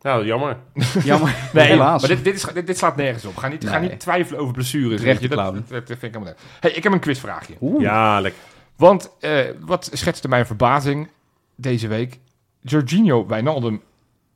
Nou, 0.00 0.26
jammer. 0.26 0.56
Jammer. 1.04 1.28
Helaas. 1.52 2.00
maar 2.00 2.10
dit, 2.10 2.24
dit, 2.24 2.34
is, 2.34 2.42
dit, 2.54 2.66
dit 2.66 2.78
slaat 2.78 2.96
nergens 2.96 3.24
op. 3.24 3.36
Ga 3.36 3.48
niet, 3.48 3.68
ga 3.68 3.78
Nee. 3.78 3.88
niet 3.90 4.00
twijfelen 4.00 4.40
over 4.40 4.52
blessures. 4.54 5.00
Weet 5.02 5.20
je. 5.20 5.28
Dat, 5.28 5.54
dat 5.54 5.82
vind 5.86 5.90
ik 5.90 6.00
helemaal 6.00 6.24
net. 6.24 6.38
Hey, 6.60 6.70
ik 6.70 6.82
heb 6.82 6.92
een 6.92 6.98
quizvraagje. 7.00 7.54
Oeh. 7.60 7.82
Ja, 7.82 8.20
lekker. 8.20 8.40
Want 8.76 9.10
eh, 9.20 9.38
wat 9.60 9.90
schetste 9.92 10.28
mijn 10.28 10.46
verbazing 10.46 11.08
deze 11.56 11.88
week? 11.88 12.18
Jorginho 12.60 13.26
Wijnaldum 13.26 13.82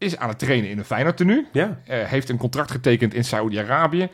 is 0.00 0.16
aan 0.16 0.28
het 0.28 0.38
trainen 0.38 0.70
in 0.70 0.78
een 0.78 0.84
Feyenoord 0.84 1.16
tenue. 1.16 1.46
Ja. 1.52 1.80
Eh, 1.84 2.04
heeft 2.04 2.28
een 2.28 2.36
contract 2.36 2.70
getekend 2.70 3.14
in 3.14 3.24
Saoedi-Arabië. 3.24 4.08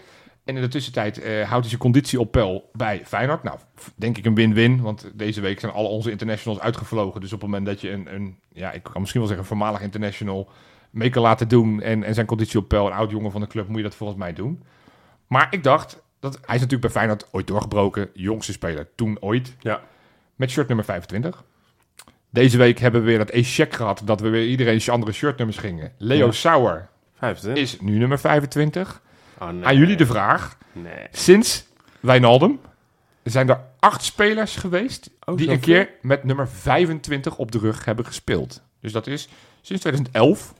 En 0.45 0.57
in 0.57 0.61
de 0.61 0.69
tussentijd 0.69 1.21
eh, 1.21 1.33
houdt 1.33 1.61
hij 1.61 1.69
zijn 1.69 1.81
conditie 1.81 2.21
op 2.21 2.31
peil 2.33 2.71
bij 2.73 3.03
Feyenoord. 3.05 3.43
Nou, 3.43 3.59
denk 3.95 4.19
ik 4.19 4.25
een 4.25 4.35
win-win. 4.35 4.81
Want 4.81 5.11
deze 5.15 5.41
week 5.41 5.61
zijn 5.61 5.73
alle 5.73 5.89
onze 5.89 6.11
internationals 6.11 6.61
uitgevlogen. 6.61 7.21
Dus 7.21 7.33
op 7.33 7.41
het 7.41 7.51
moment 7.51 7.67
dat 7.67 7.81
je 7.81 7.91
een, 7.91 8.15
een 8.15 8.39
ja, 8.53 8.73
ik 8.73 8.83
kan 8.83 9.01
misschien 9.01 9.21
wel 9.21 9.29
zeggen, 9.29 9.47
een 9.47 9.57
voormalig 9.57 9.81
international 9.81 10.49
mee 10.91 11.11
kan 11.11 11.23
laten 11.23 11.49
doen. 11.49 11.83
En, 11.83 12.03
en 12.03 12.15
zijn 12.15 12.27
conditie 12.27 12.59
op 12.59 12.69
peil, 12.69 12.87
een 12.87 12.93
oud 12.93 13.11
jongen 13.11 13.31
van 13.31 13.41
de 13.41 13.47
club, 13.47 13.69
moet 13.69 13.77
je 13.77 13.83
dat 13.83 13.95
volgens 13.95 14.19
mij 14.19 14.33
doen. 14.33 14.63
Maar 15.27 15.47
ik 15.51 15.63
dacht, 15.63 16.03
dat, 16.21 16.35
hij 16.35 16.55
is 16.55 16.61
natuurlijk 16.61 16.81
bij 16.81 16.91
Feyenoord 16.91 17.29
ooit 17.31 17.47
doorgebroken. 17.47 18.11
Jongste 18.13 18.53
speler 18.53 18.89
toen 18.95 19.17
ooit. 19.21 19.57
Ja. 19.59 19.81
Met 20.37 20.51
shirt 20.51 20.69
nummer 20.69 20.85
25. 20.85 21.45
Deze 22.37 22.57
week 22.57 22.79
hebben 22.79 23.01
we 23.01 23.07
weer 23.07 23.19
dat 23.19 23.31
échec 23.31 23.75
gehad. 23.75 24.03
Dat 24.05 24.21
we 24.21 24.29
weer 24.29 24.47
iedereen 24.47 24.81
andere 24.91 25.13
shirtnummers 25.13 25.59
gingen. 25.59 25.93
Leo 25.99 26.27
Ja. 26.27 26.33
Sauer 26.33 26.89
25. 27.19 27.63
is 27.63 27.81
nu 27.81 27.99
nummer 27.99 28.19
25. 28.19 29.03
Oh, 29.39 29.49
nee. 29.49 29.65
Aan 29.65 29.77
jullie 29.77 29.97
de 29.97 30.07
vraag. 30.07 30.59
Nee. 30.73 31.07
Sinds 31.11 31.67
Wijnaldum 32.01 32.61
zijn 33.23 33.49
er 33.49 33.61
acht 33.79 34.05
spelers 34.05 34.57
geweest 34.57 35.11
Oh, 35.25 35.37
die 35.37 35.51
een 35.51 35.61
keer 35.61 35.91
met 36.03 36.25
nummer 36.25 36.49
25 36.49 37.37
op 37.37 37.53
de 37.53 37.59
rug 37.59 37.85
hebben 37.85 38.05
gespeeld. 38.07 38.63
Dus 38.81 38.93
dat 38.93 39.07
is 39.07 39.29
sinds 39.61 39.83
2011. 39.83 40.55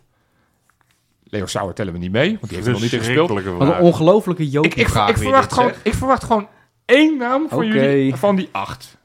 Leo 1.25 1.47
Sauer 1.47 1.75
tellen 1.75 1.93
we 1.93 1.99
niet 1.99 2.13
mee, 2.13 2.29
want 2.29 2.41
die 2.43 2.55
heeft 2.55 2.67
er 2.67 2.73
nog 2.73 2.83
niet 2.83 2.93
in 2.93 2.99
gespeeld. 2.99 3.29
Wat 3.29 3.45
een 3.45 3.57
vraag. 3.57 3.81
ongelofelijke 3.81 4.43
Ik, 4.43 4.51
Jopie 4.53 4.71
ik, 4.71 4.77
ik, 4.79 4.93
weer 4.95 5.17
verwacht 5.17 5.53
gewoon, 5.53 5.73
ik 5.83 5.95
verwacht 5.95 6.25
gewoon 6.25 6.49
één 6.85 7.17
naam 7.19 7.49
van 7.49 7.67
jullie 7.67 8.15
van 8.15 8.37
die 8.37 8.49
acht. 8.53 8.97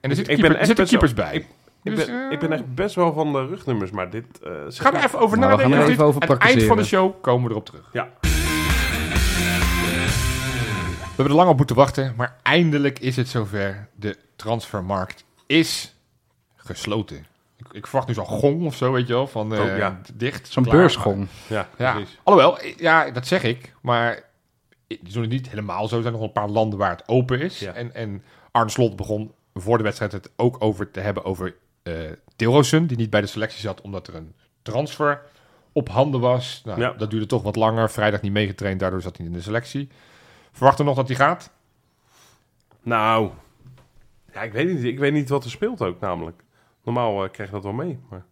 En 0.00 0.10
er 0.10 0.16
zitten, 0.16 0.34
Ik 0.34 0.40
keeper, 0.40 0.60
er 0.60 0.76
wel- 0.76 0.86
keepers 0.86 1.14
bij. 1.14 1.46
Ik, 1.82 1.92
ik, 1.92 1.96
Dus, 1.96 2.06
ben, 2.06 2.26
eh, 2.26 2.32
ik 2.32 2.38
ben 2.38 2.52
echt 2.52 2.74
best 2.74 2.94
wel 2.94 3.12
van 3.12 3.32
de 3.32 3.46
rugnummers, 3.46 3.90
maar 3.90 4.10
dit... 4.10 4.24
eh 4.42 4.50
zeg 4.68 4.76
Ga 4.84 4.90
maar- 4.90 5.00
er 5.00 5.06
even 5.06 5.18
over 5.18 5.38
Nou, 5.38 5.50
we 5.56 5.60
gaan 5.60 5.70
nadenken. 5.70 5.78
er 5.78 5.82
Dit- 5.84 5.92
even 5.92 6.04
over 6.04 6.22
Aan 6.22 6.28
het 6.28 6.38
eind 6.42 6.62
van 6.62 6.76
de 6.76 6.84
show 6.84 7.22
komen 7.22 7.44
we 7.44 7.50
erop 7.50 7.64
terug. 7.66 7.88
Ja. 7.92 8.08
We 11.00 11.26
hebben 11.26 11.26
er 11.26 11.40
lang 11.40 11.48
op 11.50 11.56
moeten 11.56 11.76
wachten, 11.76 12.14
maar 12.16 12.36
eindelijk 12.42 12.98
is 12.98 13.16
het 13.16 13.28
zover. 13.28 13.88
De 13.94 14.16
transfermarkt 14.36 15.24
is 15.46 15.94
gesloten. 16.56 17.16
Ik, 17.56 17.66
ik 17.72 17.86
verwacht 17.86 18.08
nu 18.08 18.14
zo'n 18.14 18.24
gong 18.26 18.66
of 18.66 18.74
zo, 18.74 18.92
weet 18.92 19.06
je 19.06 19.12
wel, 19.12 19.26
van 19.26 19.54
eh, 19.54 19.60
Oh, 19.60 19.76
ja. 19.76 20.00
dicht. 20.14 20.48
Zo'n 20.48 20.62
beursgong. 20.62 21.26
Ja, 21.46 21.68
Ja, 21.78 21.92
precies. 21.92 22.18
alhoewel, 22.22 22.58
eh, 22.58 22.76
ja, 22.76 23.10
dat 23.10 23.26
zeg 23.26 23.42
ik, 23.42 23.72
maar 23.80 24.22
het 24.88 24.98
is 25.04 25.14
nog 25.14 25.26
niet 25.26 25.48
helemaal 25.48 25.88
zo. 25.88 25.96
Er 25.96 26.02
zijn 26.02 26.14
nog 26.14 26.22
een 26.22 26.32
paar 26.32 26.48
landen 26.48 26.78
waar 26.78 26.90
het 26.90 27.08
open 27.08 27.40
is. 27.40 27.58
Ja. 27.58 27.72
En, 27.72 27.94
en 27.94 28.22
Arne 28.50 28.70
Slot 28.70 28.96
begon 28.96 29.32
voor 29.54 29.76
de 29.76 29.82
wedstrijd 29.84 30.12
het 30.12 30.30
ook 30.36 30.56
over 30.58 30.90
te 30.90 31.00
hebben 31.00 31.24
over 31.24 31.54
eh 31.82 31.94
Dilrosun, 32.36 32.86
die 32.86 32.96
niet 32.96 33.10
bij 33.10 33.20
de 33.20 33.26
selectie 33.26 33.60
zat 33.60 33.80
omdat 33.80 34.06
er 34.06 34.14
een 34.14 34.34
transfer 34.62 35.22
op 35.72 35.88
handen 35.88 36.20
was. 36.20 36.62
Nou, 36.64 36.80
Ja. 36.80 36.92
Dat 36.92 37.10
duurde 37.10 37.26
toch 37.26 37.42
wat 37.42 37.56
langer. 37.56 37.90
Vrijdag 37.90 38.20
niet 38.20 38.32
meegetraind, 38.32 38.80
daardoor 38.80 39.02
zat 39.02 39.16
hij 39.16 39.26
in 39.26 39.32
de 39.32 39.40
selectie. 39.40 39.88
Verwacht 40.52 40.78
er 40.78 40.84
nog 40.84 40.96
dat 40.96 41.08
hij 41.08 41.16
gaat? 41.16 41.50
Nou, 42.82 43.30
ja, 44.32 44.42
ik 44.42 44.52
weet 44.52 44.68
niet. 44.74 44.84
Ik 44.84 44.98
weet 44.98 45.12
niet 45.12 45.28
wat 45.28 45.44
er 45.44 45.50
speelt 45.50 45.82
ook 45.82 46.00
namelijk. 46.00 46.42
Normaal 46.84 47.24
eh, 47.24 47.30
krijg 47.30 47.48
je 47.48 47.54
dat 47.54 47.64
wel 47.64 47.72
mee. 47.72 47.98
Maar... 48.10 48.22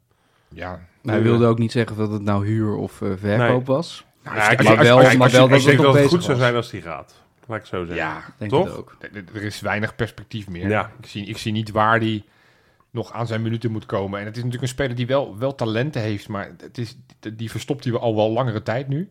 Ja. 0.49 0.87
Hij 1.03 1.23
wilde 1.23 1.47
ook 1.47 1.59
niet 1.59 1.73
zeggen 1.73 1.97
dat 1.97 2.11
het 2.11 2.23
nou 2.23 2.47
huur 2.47 2.75
of 2.77 3.03
eh, 3.03 3.11
verkoop 3.17 3.67
was. 3.67 4.05
Nou, 4.23 4.37
Ja, 4.37 4.49
ik- 4.51 4.63
maar 4.63 4.77
wel- 4.79 5.17
maar 5.17 5.31
wel 5.31 5.49
dat 5.49 5.59
ik 5.59 5.65
het 5.65 5.65
denk 5.65 5.77
nog 5.77 5.87
dat 5.87 5.95
het 5.95 6.03
bezig 6.03 6.11
goed 6.11 6.25
zou 6.25 6.39
zijn 6.39 6.55
als 6.55 6.71
die 6.71 6.83
gaat. 6.83 7.15
Laat 7.47 7.57
ik 7.57 7.63
het 7.63 7.73
zo 7.73 7.79
zeggen. 7.85 7.97
Ja, 8.07 8.25
Denk 8.39 8.51
Toch? 8.51 8.65
het 8.67 8.77
ook. 8.77 8.97
Er- 8.99 9.11
er- 9.17 9.25
Er 9.35 9.43
is 9.43 9.61
weinig 9.61 9.95
perspectief 9.97 10.49
meer. 10.49 10.69
Ja. 10.69 10.91
Ik, 11.01 11.07
zie, 11.07 11.27
ik 11.27 11.39
zie 11.39 11.53
niet 11.53 11.71
waar 11.71 12.01
die 12.01 12.25
nog 12.91 13.13
aan 13.13 13.27
zijn 13.27 13.43
minuten 13.43 13.71
moet 13.71 13.87
komen. 13.87 14.21
En 14.21 14.25
het 14.27 14.37
is 14.37 14.43
natuurlijk 14.43 14.63
een 14.71 14.75
speler 14.77 14.97
die 14.97 15.07
wel, 15.07 15.39
wel 15.39 15.55
talenten 15.55 16.01
heeft, 16.03 16.29
maar 16.29 16.51
het 16.63 16.79
is, 16.79 16.97
die 17.35 17.51
verstopt 17.51 17.85
hij 17.85 17.93
al 17.95 18.17
wel 18.17 18.31
langere 18.31 18.63
tijd 18.63 18.89
nu. 18.89 19.11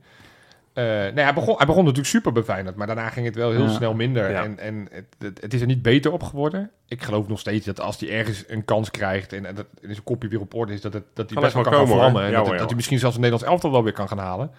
Nee, 0.73 1.23
hij, 1.23 1.33
begon, 1.33 1.55
hij 1.57 1.65
begon 1.65 1.83
natuurlijk 1.83 2.09
super 2.09 2.43
Feyenoord, 2.43 2.75
maar 2.75 2.87
daarna 2.87 3.09
ging 3.09 3.25
het 3.25 3.35
wel 3.35 3.51
heel 3.51 3.63
Ja. 3.63 3.69
snel 3.69 3.93
minder. 3.93 4.29
Ja. 4.31 4.43
En, 4.43 4.59
en 4.59 4.87
het, 4.91 5.05
het, 5.19 5.41
het 5.41 5.53
is 5.53 5.61
er 5.61 5.67
niet 5.67 5.81
beter 5.81 6.11
op 6.11 6.23
geworden. 6.23 6.69
Ik 6.87 7.03
geloof 7.03 7.27
nog 7.27 7.39
steeds 7.39 7.65
dat 7.65 7.79
als 7.79 7.99
hij 7.99 8.09
ergens 8.09 8.43
een 8.47 8.65
kans 8.65 8.91
krijgt 8.91 9.33
en, 9.33 9.45
en 9.45 9.55
dat 9.55 9.65
en 9.81 9.91
zijn 9.91 10.03
kopje 10.03 10.27
weer 10.29 10.39
op 10.39 10.53
orde 10.53 10.73
is, 10.73 10.81
dat, 10.81 10.93
het, 10.93 11.03
dat 11.13 11.29
hij 11.29 11.41
best 11.41 11.53
wel 11.53 11.63
kan 11.63 11.71
komen, 11.71 11.87
vlammen. 11.87 12.11
hoor. 12.11 12.21
En 12.21 12.31
Ja, 12.31 12.37
dat, 12.37 12.47
hoor, 12.47 12.57
dat 12.57 12.65
hij 12.67 12.75
misschien 12.75 12.99
zelfs 12.99 13.15
een 13.15 13.21
Nederlands 13.21 13.51
elftal 13.53 13.71
wel 13.71 13.83
weer 13.83 13.93
kan 13.93 14.07
gaan 14.07 14.17
halen. 14.17 14.51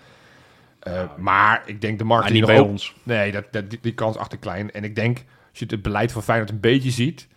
Eh, 0.81 1.03
maar 1.17 1.63
ik 1.67 1.81
denk 1.81 1.99
de 1.99 2.05
markt 2.05 2.31
niet 2.31 2.47
bij 2.47 2.59
ons. 2.59 2.95
Nee, 3.03 3.33
dat, 3.33 3.45
dat, 3.51 3.71
die, 3.71 3.79
die 3.83 3.95
kans 3.95 4.17
achter 4.17 4.39
klein. 4.39 4.71
En 4.71 4.85
ik 4.85 4.95
denk, 4.95 5.25
als 5.51 5.59
je 5.59 5.67
het 5.69 5.83
beleid 5.83 6.13
van 6.13 6.23
Feyenoord 6.23 6.51
een 6.51 6.61
beetje 6.61 6.91
ziet... 6.91 7.29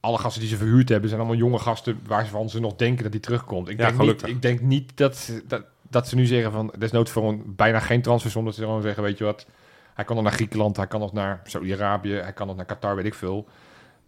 alle 0.00 0.18
gasten 0.18 0.40
die 0.40 0.50
ze 0.50 0.56
verhuurd 0.56 0.88
hebben, 0.88 1.08
zijn 1.08 1.20
allemaal 1.20 1.38
jonge 1.38 1.58
gasten... 1.58 2.00
waarvan 2.06 2.48
ze 2.50 2.60
nog 2.60 2.76
denken 2.76 3.02
dat 3.02 3.12
die 3.12 3.20
terugkomt. 3.20 3.68
Ik, 3.68 3.78
Ja, 3.78 3.90
denk, 3.90 4.00
niet, 4.00 4.26
ik 4.26 4.42
denk 4.42 4.60
niet 4.60 4.96
dat, 4.96 5.16
ze- 5.16 5.42
dat, 5.46 5.62
dat 5.82 6.08
ze 6.08 6.14
nu 6.14 6.26
zeggen 6.26 6.52
van... 6.52 6.72
desnoods 6.78 7.10
voor 7.10 7.28
een, 7.28 7.42
bijna 7.46 7.78
geen 7.80 8.02
transfer 8.02 8.30
zonder 8.30 8.52
ze 8.54 8.60
gewoon 8.62 8.82
zeggen... 8.82 9.02
weet 9.02 9.18
je 9.18 9.24
wat, 9.24 9.46
hij 9.94 10.04
kan 10.04 10.14
nog 10.16 10.24
naar 10.24 10.34
Griekenland, 10.34 10.76
hij 10.76 10.86
kan 10.86 11.00
nog 11.00 11.12
naar 11.12 11.40
Saudi-Arabië... 11.44 12.12
hij 12.14 12.32
kan 12.32 12.46
nog 12.46 12.56
naar 12.56 12.64
Qatar, 12.64 12.96
weet 12.96 13.04
ik 13.06 13.14
veel. 13.14 13.46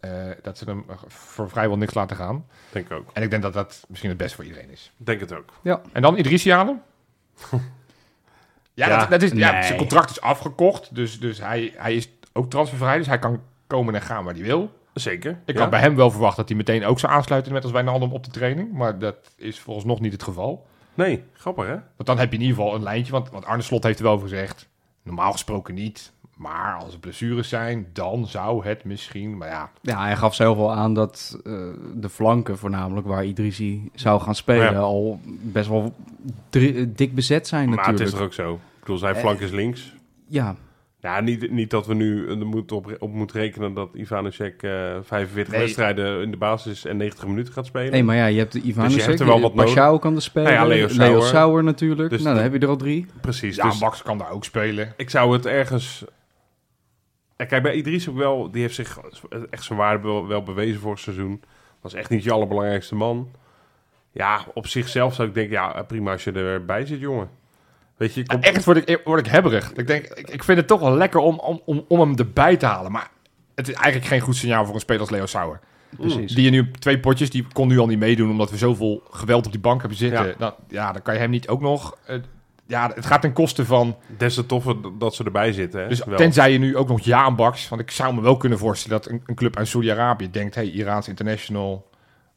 Eh, 0.01 0.11
dat 0.43 0.59
ze 0.59 0.65
hem 0.65 0.85
voor 1.07 1.51
vrijwel 1.51 1.77
niks 1.77 1.95
laten 1.95 2.17
gaan. 2.17 2.47
Denk 2.71 2.87
ik 2.87 2.93
ook. 2.93 3.11
En 3.13 3.23
ik 3.23 3.31
denk 3.31 3.43
dat 3.43 3.53
dat 3.53 3.85
misschien 3.89 4.09
het 4.11 4.19
beste 4.19 4.37
voor 4.37 4.45
iedereen 4.45 4.71
is. 4.71 4.93
Denk 4.97 5.21
het 5.21 5.33
ook. 5.35 5.53
En 5.93 6.03
dan 6.03 6.17
Idrissi 6.19 6.53
halen? 6.53 6.83
ja, 7.51 7.59
Ja, 8.89 8.99
dat, 8.99 9.11
dat 9.11 9.23
is, 9.23 9.31
ja, 9.31 9.53
nee. 9.53 9.63
zijn 9.63 9.79
contract 9.79 10.11
is 10.11 10.21
afgekocht. 10.21 10.95
Dus, 10.95 11.21
dus 11.21 11.39
hij, 11.39 11.73
hij 11.77 11.95
is 11.95 12.09
ook 12.33 12.51
transfervrij. 12.51 12.97
Dus 12.99 13.07
hij 13.07 13.19
kan 13.19 13.41
komen 13.67 13.95
en 13.95 14.03
gaan 14.03 14.25
waar 14.25 14.35
hij 14.35 14.43
wil. 14.43 14.81
Zeker. 14.95 15.39
Ik 15.45 15.55
ja. 15.55 15.61
had 15.61 15.71
bij 15.71 15.81
hem 15.81 15.97
wel 15.97 16.11
verwacht 16.11 16.37
dat 16.37 16.49
hij 16.49 16.57
meteen 16.57 16.85
ook 16.85 16.99
zou 16.99 17.13
aansluiten... 17.13 17.53
met 17.53 17.63
als 17.63 17.73
Wijnaldum 17.73 18.13
op 18.13 18.25
de 18.25 18.31
training. 18.31 18.73
Maar 18.73 18.99
dat 18.99 19.17
is 19.37 19.61
volgens 19.61 19.87
nog 19.87 20.01
niet 20.01 20.13
het 20.13 20.23
geval. 20.23 20.67
Nee, 20.95 21.23
grappig 21.33 21.67
hè? 21.67 21.73
Want 21.73 22.07
dan 22.07 22.19
heb 22.19 22.31
je 22.31 22.37
in 22.39 22.43
ieder 22.43 22.57
geval 22.57 22.75
een 22.75 22.83
lijntje. 22.83 23.13
Want, 23.13 23.31
want 23.31 23.45
Arne 23.45 23.63
Slot 23.63 23.83
heeft 23.83 23.99
er 23.99 24.05
wel 24.05 24.13
over 24.15 24.29
gezegd... 24.29 24.69
normaal 25.03 25.33
gesproken 25.33 25.75
niet. 25.75 26.13
Maar 26.37 26.75
als 26.77 26.93
er 26.93 26.99
blessures 26.99 27.49
zijn, 27.49 27.87
dan 27.93 28.27
zou 28.27 28.67
het 28.67 28.85
misschien... 28.85 29.37
Maar 29.37 29.49
ja, 29.49 29.71
Ja, 29.81 30.03
hij 30.03 30.17
gaf 30.17 30.35
zelf 30.35 30.59
al 30.59 30.73
aan 30.73 30.95
dat 30.95 31.39
eh, 31.45 31.53
de 31.95 32.09
flanken 32.09 32.59
voornamelijk 32.59 33.07
waar 33.07 33.25
Idrissi 33.25 33.91
zou 33.95 34.21
gaan 34.21 34.35
spelen 34.35 34.73
Ja. 34.73 34.79
al 34.79 35.21
best 35.25 35.69
wel 35.69 35.95
dri- 36.51 36.93
dik 36.95 37.15
bezet 37.15 37.49
zijn 37.49 37.69
Maar 37.69 37.87
het 37.87 38.01
is 38.01 38.11
toch 38.11 38.21
ook 38.21 38.33
zo. 38.33 38.53
Ik 38.55 38.61
bedoel, 38.81 38.99
zijn 38.99 39.15
Eh, 39.15 39.21
flank 39.21 39.41
is 39.41 39.51
links. 39.51 39.95
Ja, 40.27 40.57
Ja, 41.03 41.21
niet, 41.21 41.51
niet 41.51 41.71
dat 41.71 41.87
we 41.87 41.95
nu 41.95 42.29
er 42.29 42.47
moet 42.47 42.73
op, 42.73 42.97
op 42.99 43.13
moeten 43.13 43.41
rekenen 43.41 43.75
dat 43.75 43.95
Ivanusek 43.95 44.63
eh 44.63 44.97
45 45.03 45.53
Nee. 45.53 45.61
wedstrijden 45.61 46.23
in 46.23 46.31
de 46.31 46.37
basis 46.37 46.85
en 46.85 46.97
90 46.97 47.27
minuten 47.27 47.53
gaat 47.53 47.67
spelen. 47.67 47.91
Nee, 47.91 48.03
maar 48.03 48.17
ja, 48.17 48.27
je 48.27 48.39
hebt 48.39 48.53
de 48.53 48.61
Ivanusek, 48.61 48.95
Dus 48.95 49.03
je 49.05 49.09
hebt 49.09 49.21
er 49.21 49.27
wel 49.27 49.41
wat 49.41 49.55
nodig. 49.55 49.75
Pashao 49.75 49.99
kan 49.99 50.15
er 50.15 50.23
spelen, 50.23 50.53
Nou 50.53 50.75
ja, 50.75 50.87
Leo 50.87 50.97
Leo 50.97 51.21
Sauer. 51.21 51.65
Natuurlijk. 51.65 52.11
Dus 52.11 52.23
nou, 52.23 52.35
dan 52.35 52.43
heb 52.45 52.53
je 52.53 52.59
er 52.59 52.69
al 52.69 52.77
drie. 52.77 53.07
Precies. 53.21 53.57
Ja, 53.57 53.65
dus 53.65 53.81
Max 53.81 54.03
kan 54.03 54.19
daar 54.19 54.31
ook 54.31 54.45
spelen. 54.45 54.93
ik 54.97 55.11
zou 55.11 55.33
het 55.33 55.47
ergens... 55.47 56.05
Kijk, 57.37 57.63
bij 57.63 57.75
Idris 57.75 58.09
ook 58.09 58.17
wel, 58.17 58.51
die 58.51 58.63
heeft 58.63 58.75
zich 58.75 58.99
echt 59.51 59.65
zijn 59.65 59.79
waarde 59.79 60.03
wel, 60.09 60.27
wel 60.27 60.43
bewezen 60.43 60.81
voor 60.81 60.91
het 60.91 61.01
seizoen. 61.01 61.43
Was 61.81 61.95
echt 61.95 62.11
niet 62.11 62.25
je 62.25 62.33
allerbelangrijkste 62.33 62.95
man. 62.95 63.31
Ja, 64.13 64.47
op 64.55 64.67
zichzelf 64.67 65.15
zou 65.15 65.29
ik 65.29 65.35
denken, 65.35 65.53
ja, 65.53 65.83
prima 65.83 66.13
als 66.13 66.25
je 66.25 66.33
erbij 66.33 66.87
zit, 66.87 67.01
jongen. 67.01 67.29
Weet 68.03 68.15
je, 68.15 68.21
je 68.21 68.27
Ja, 68.29 68.35
komt- 68.35 68.57
echt 68.57 68.65
word 68.65 68.89
ik, 68.89 69.01
word 69.05 69.27
ik 69.27 69.33
hebberig. 69.33 69.73
Ik, 69.73 69.87
denk, 69.87 70.05
ik, 70.07 70.31
ik 70.31 70.45
vind 70.45 70.59
het 70.59 70.67
toch 70.67 70.81
wel 70.81 70.97
lekker 70.97 71.21
om, 71.21 71.39
om, 71.39 71.61
om, 71.65 71.85
om 71.89 72.01
hem 72.01 72.17
erbij 72.17 72.57
te 72.57 72.67
halen. 72.67 72.93
Maar 72.93 73.11
het 73.55 73.69
is 73.69 73.75
eigenlijk 73.75 74.07
geen 74.07 74.21
goed 74.21 74.37
signaal 74.37 74.65
voor 74.65 74.75
een 74.75 74.81
speler 74.81 75.01
als 75.01 75.11
Leo 75.11 75.27
Sauer. 75.27 75.61
Precies. 75.97 76.35
Die 76.35 76.45
je 76.45 76.51
nu 76.51 76.61
op 76.61 76.77
twee 76.77 77.01
potjes, 77.01 77.31
die 77.31 77.47
kon 77.53 77.69
nu 77.69 77.79
al 77.79 77.87
niet 77.87 77.99
meedoen 77.99 78.31
omdat 78.31 78.51
we 78.51 78.57
zoveel 78.57 79.03
geweld 79.11 79.47
op 79.47 79.53
die 79.53 79.61
bank 79.61 79.81
hebben 79.81 79.99
zitten. 79.99 80.27
Ja. 80.27 80.35
Dan, 80.39 80.55
ja, 80.69 80.93
dan 80.93 81.03
kan 81.03 81.15
je 81.15 81.21
hem 81.21 81.31
niet 81.31 81.49
ook 81.49 81.61
nog... 81.61 81.97
eh, 82.07 82.17
ja, 82.67 82.91
het 82.95 83.07
gaat 83.07 83.21
ten 83.21 83.33
koste 83.33 83.65
van... 83.65 83.97
des 84.19 84.35
te 84.35 84.47
toffer 84.47 84.77
dat 84.99 85.15
ze 85.15 85.25
erbij 85.25 85.53
zitten. 85.53 85.81
Hè? 85.81 85.89
Dus 85.89 86.05
Wel. 86.05 86.17
tenzij 86.17 86.53
je 86.53 86.59
nu 86.59 86.77
ook 86.77 86.89
nog 86.89 87.01
Jaan 87.01 87.37
Baks... 87.37 87.69
Want 87.69 87.81
ik 87.81 87.91
zou 87.91 88.15
me 88.15 88.21
wel 88.21 88.37
kunnen 88.37 88.59
voorstellen 88.59 89.01
dat 89.03 89.11
een, 89.13 89.23
een 89.27 89.35
club 89.35 89.57
uit 89.57 89.69
Saudi-Arabië 89.69 90.31
denkt... 90.31 90.55
hey, 90.55 90.71
Iraans 90.71 91.09
international, 91.09 91.87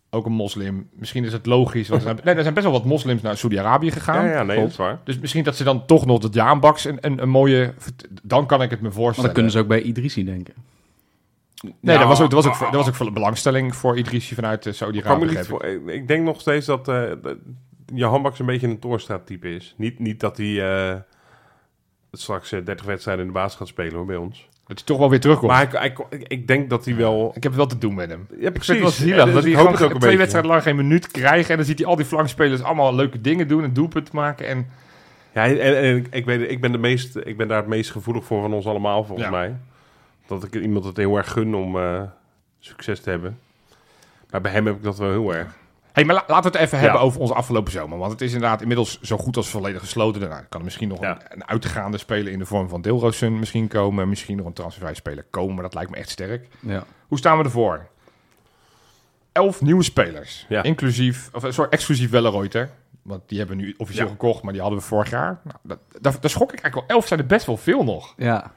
ook 0.10 0.26
een 0.26 0.32
moslim. 0.32 0.90
Misschien 0.94 1.24
is 1.24 1.32
het 1.32 1.46
logisch. 1.46 1.88
Want 1.88 2.02
er 2.02 2.08
zijn, 2.08 2.20
nee, 2.24 2.36
er 2.36 2.42
zijn 2.42 2.54
best 2.54 2.66
wel 2.66 2.76
wat 2.76 2.86
moslims 2.86 3.22
naar 3.22 3.38
Saudi-Arabië 3.38 3.92
gegaan. 3.92 4.26
Ja, 4.26 4.32
ja, 4.32 4.44
nee, 4.44 4.60
dat 4.60 4.70
is 4.70 4.76
waar. 4.76 5.00
Dus 5.04 5.20
misschien 5.20 5.44
dat 5.44 5.56
ze 5.56 5.64
dan 5.64 5.86
toch 5.86 6.06
nog 6.06 6.20
dat 6.20 6.34
Jaan 6.34 6.60
Baks 6.60 6.86
een, 6.86 6.98
een, 7.02 7.22
een 7.22 7.30
mooie... 7.30 7.74
Dan 8.24 8.46
kan 8.46 8.62
ik 8.62 8.70
het 8.70 8.82
me 8.82 8.86
Maar 8.86 8.96
voorstellen. 8.96 9.24
dan 9.24 9.34
kunnen 9.34 9.52
ze 9.52 9.60
ook 9.60 9.68
bij 9.68 9.82
Idrissi 9.82 10.24
denken. 10.24 10.54
Nee, 11.62 11.74
Nou, 11.82 12.00
dat 12.00 12.08
was 12.08 12.22
ook, 12.22 12.30
dat 12.30 12.44
was 12.44 12.54
ook, 12.54 12.60
dat 12.60 12.76
was 12.76 12.88
ook 12.88 12.96
veel 12.96 13.12
belangstelling 13.12 13.76
voor 13.76 13.98
Idrissi 13.98 14.36
vanuit 14.36 14.66
eh, 14.66 14.74
Saudi-Arabië. 14.74 15.40
ik. 15.86 16.08
denk 16.08 16.26
nog 16.26 16.42
steeds 16.42 16.66
dat, 16.66 16.88
eh 16.88 17.12
Baks 18.22 18.40
een 18.40 18.46
beetje 18.46 18.68
een 18.68 18.80
Toorstraat-type 18.80 19.56
is. 19.56 19.74
Niet, 19.78 20.00
niet 20.00 20.20
dat 20.20 20.38
hij 20.38 20.90
eh, 20.92 21.00
straks 22.12 22.52
eh, 22.52 22.66
30 22.66 22.86
wedstrijden 22.86 23.26
in 23.26 23.32
de 23.32 23.38
baas 23.38 23.56
gaat 23.56 23.68
spelen 23.68 23.94
hoor, 23.94 24.06
bij 24.06 24.16
ons. 24.16 24.50
Dat 24.68 24.78
hij 24.78 24.86
toch 24.86 24.98
wel 24.98 25.10
weer 25.10 25.20
terugkomt. 25.20 25.52
Maar 25.52 25.72
hij- 25.72 25.96
ik, 26.10 26.28
ik 26.28 26.48
denk 26.48 26.70
dat 26.70 26.86
hij 26.86 26.96
wel... 26.96 27.32
ik 27.36 27.44
heb 27.44 27.54
wel 27.54 27.66
te 27.66 27.78
doen 27.78 27.96
met 27.96 28.10
hem. 28.10 28.28
Ja, 28.30 28.36
Ik 28.36 28.42
wel 28.42 28.52
precies. 28.52 28.96
zielig. 28.96 29.16
Ja, 29.18 29.26
dat 29.26 29.34
dus 29.34 29.44
hij 29.44 29.52
ik 29.52 29.58
gewoon 29.58 29.72
het 29.74 29.82
ook 29.84 29.94
een 29.94 30.00
twee 30.00 30.18
wedstrijden 30.18 30.52
lang 30.52 30.64
geen 30.64 30.76
minuut 30.76 31.08
krijgt. 31.12 31.50
En 31.50 31.56
dan 31.56 31.66
ziet 31.66 31.78
hij 31.78 31.88
al 31.88 31.96
die 31.96 32.06
flankspelers 32.06 32.62
allemaal 32.64 32.96
leuke 32.96 33.22
dingen 33.22 33.48
doen. 33.48 33.64
En 33.64 33.74
doelpunten 33.74 34.16
maken. 34.16 34.48
En 34.48 34.68
Ja, 35.34 35.46
en, 35.48 35.60
en 35.78 35.96
ik, 35.96 36.08
ik, 36.12 36.26
weet, 36.26 36.52
ik, 36.52 36.62
ben 36.62 36.72
de 36.72 36.78
meest, 36.78 37.16
ik 37.24 37.38
ben 37.38 37.48
daar 37.48 37.58
het 37.58 37.68
meest 37.68 37.92
gevoelig 37.92 38.26
voor 38.26 38.42
van 38.42 38.54
ons 38.54 38.66
allemaal, 38.66 39.04
volgens 39.04 39.28
Ja. 39.28 39.34
mij. 39.34 39.56
Dat 40.28 40.44
ik 40.44 40.56
iemand 40.56 40.86
het 40.86 40.98
heel 40.98 41.18
erg 41.18 41.32
gun 41.32 41.56
om 41.56 41.78
eh, 41.78 42.02
succes 42.60 43.00
te 43.00 43.10
hebben. 43.10 43.40
Maar 44.30 44.42
bij 44.42 44.52
hem 44.52 44.66
heb 44.66 44.76
ik 44.76 44.84
dat 44.84 44.98
wel 44.98 45.10
heel 45.10 45.34
erg. 45.36 45.48
Hey, 45.96 46.06
maar 46.06 46.16
la- 46.16 46.24
laten 46.28 46.52
we 46.52 46.58
het 46.58 46.66
even 46.68 46.78
Ja. 46.78 46.84
hebben 46.84 47.02
over 47.02 47.20
onze 47.20 47.34
afgelopen 47.34 47.72
zomer. 47.72 47.98
Want 47.98 48.12
het 48.12 48.22
is 48.22 48.34
inderdaad 48.34 48.62
inmiddels 48.62 49.02
zo 49.02 49.18
goed 49.18 49.38
als 49.38 49.50
volledig 49.50 49.82
gesloten. 49.82 50.22
Nou, 50.22 50.34
er 50.34 50.46
kan 50.50 50.60
er 50.60 50.66
misschien 50.66 50.88
nog 50.88 51.02
Ja. 51.02 51.12
een, 51.12 51.22
een 51.30 51.48
uitgaande 51.48 51.98
speler 51.98 52.32
in 52.32 52.40
de 52.40 52.46
vorm 52.46 52.70
van 52.70 52.82
Deelroosen 52.82 53.40
misschien 53.40 53.68
komen. 53.68 54.10
Misschien 54.10 54.38
nog 54.38 54.46
een 54.46 54.54
transfervrij 54.54 54.94
speler 54.94 55.26
komen. 55.30 55.54
Maar 55.54 55.64
dat 55.64 55.74
lijkt 55.74 55.90
me 55.92 55.98
echt 55.98 56.10
sterk. 56.10 56.48
Ja. 56.60 56.84
Hoe 57.08 57.18
staan 57.18 57.38
we 57.38 57.44
ervoor? 57.44 57.88
Elf 59.32 59.62
nieuwe 59.62 59.84
spelers. 59.84 60.46
Ja. 60.50 60.64
Inclusief, 60.64 61.30
of 61.34 61.44
eh, 61.44 61.52
sorry, 61.52 61.70
exclusief 61.72 62.10
Welleroyter. 62.10 62.70
Want 63.02 63.22
die 63.30 63.38
hebben 63.38 63.58
we 63.58 63.64
nu 63.64 63.74
officieel 63.78 64.08
gekocht, 64.08 64.44
maar 64.44 64.54
die 64.54 64.62
hadden 64.62 64.80
we 64.80 64.86
vorig 64.86 65.10
jaar. 65.10 65.40
Nou, 65.44 65.80
dat, 66.02 66.18
daar 66.22 66.30
schrok 66.32 66.54
ik 66.54 66.60
eigenlijk 66.60 66.88
wel. 66.88 66.98
Elf 66.98 67.08
zijn 67.08 67.20
er 67.20 67.26
best 67.26 67.46
wel 67.46 67.58
veel 67.58 67.84
nog. 67.84 68.14
ja. 68.18 68.52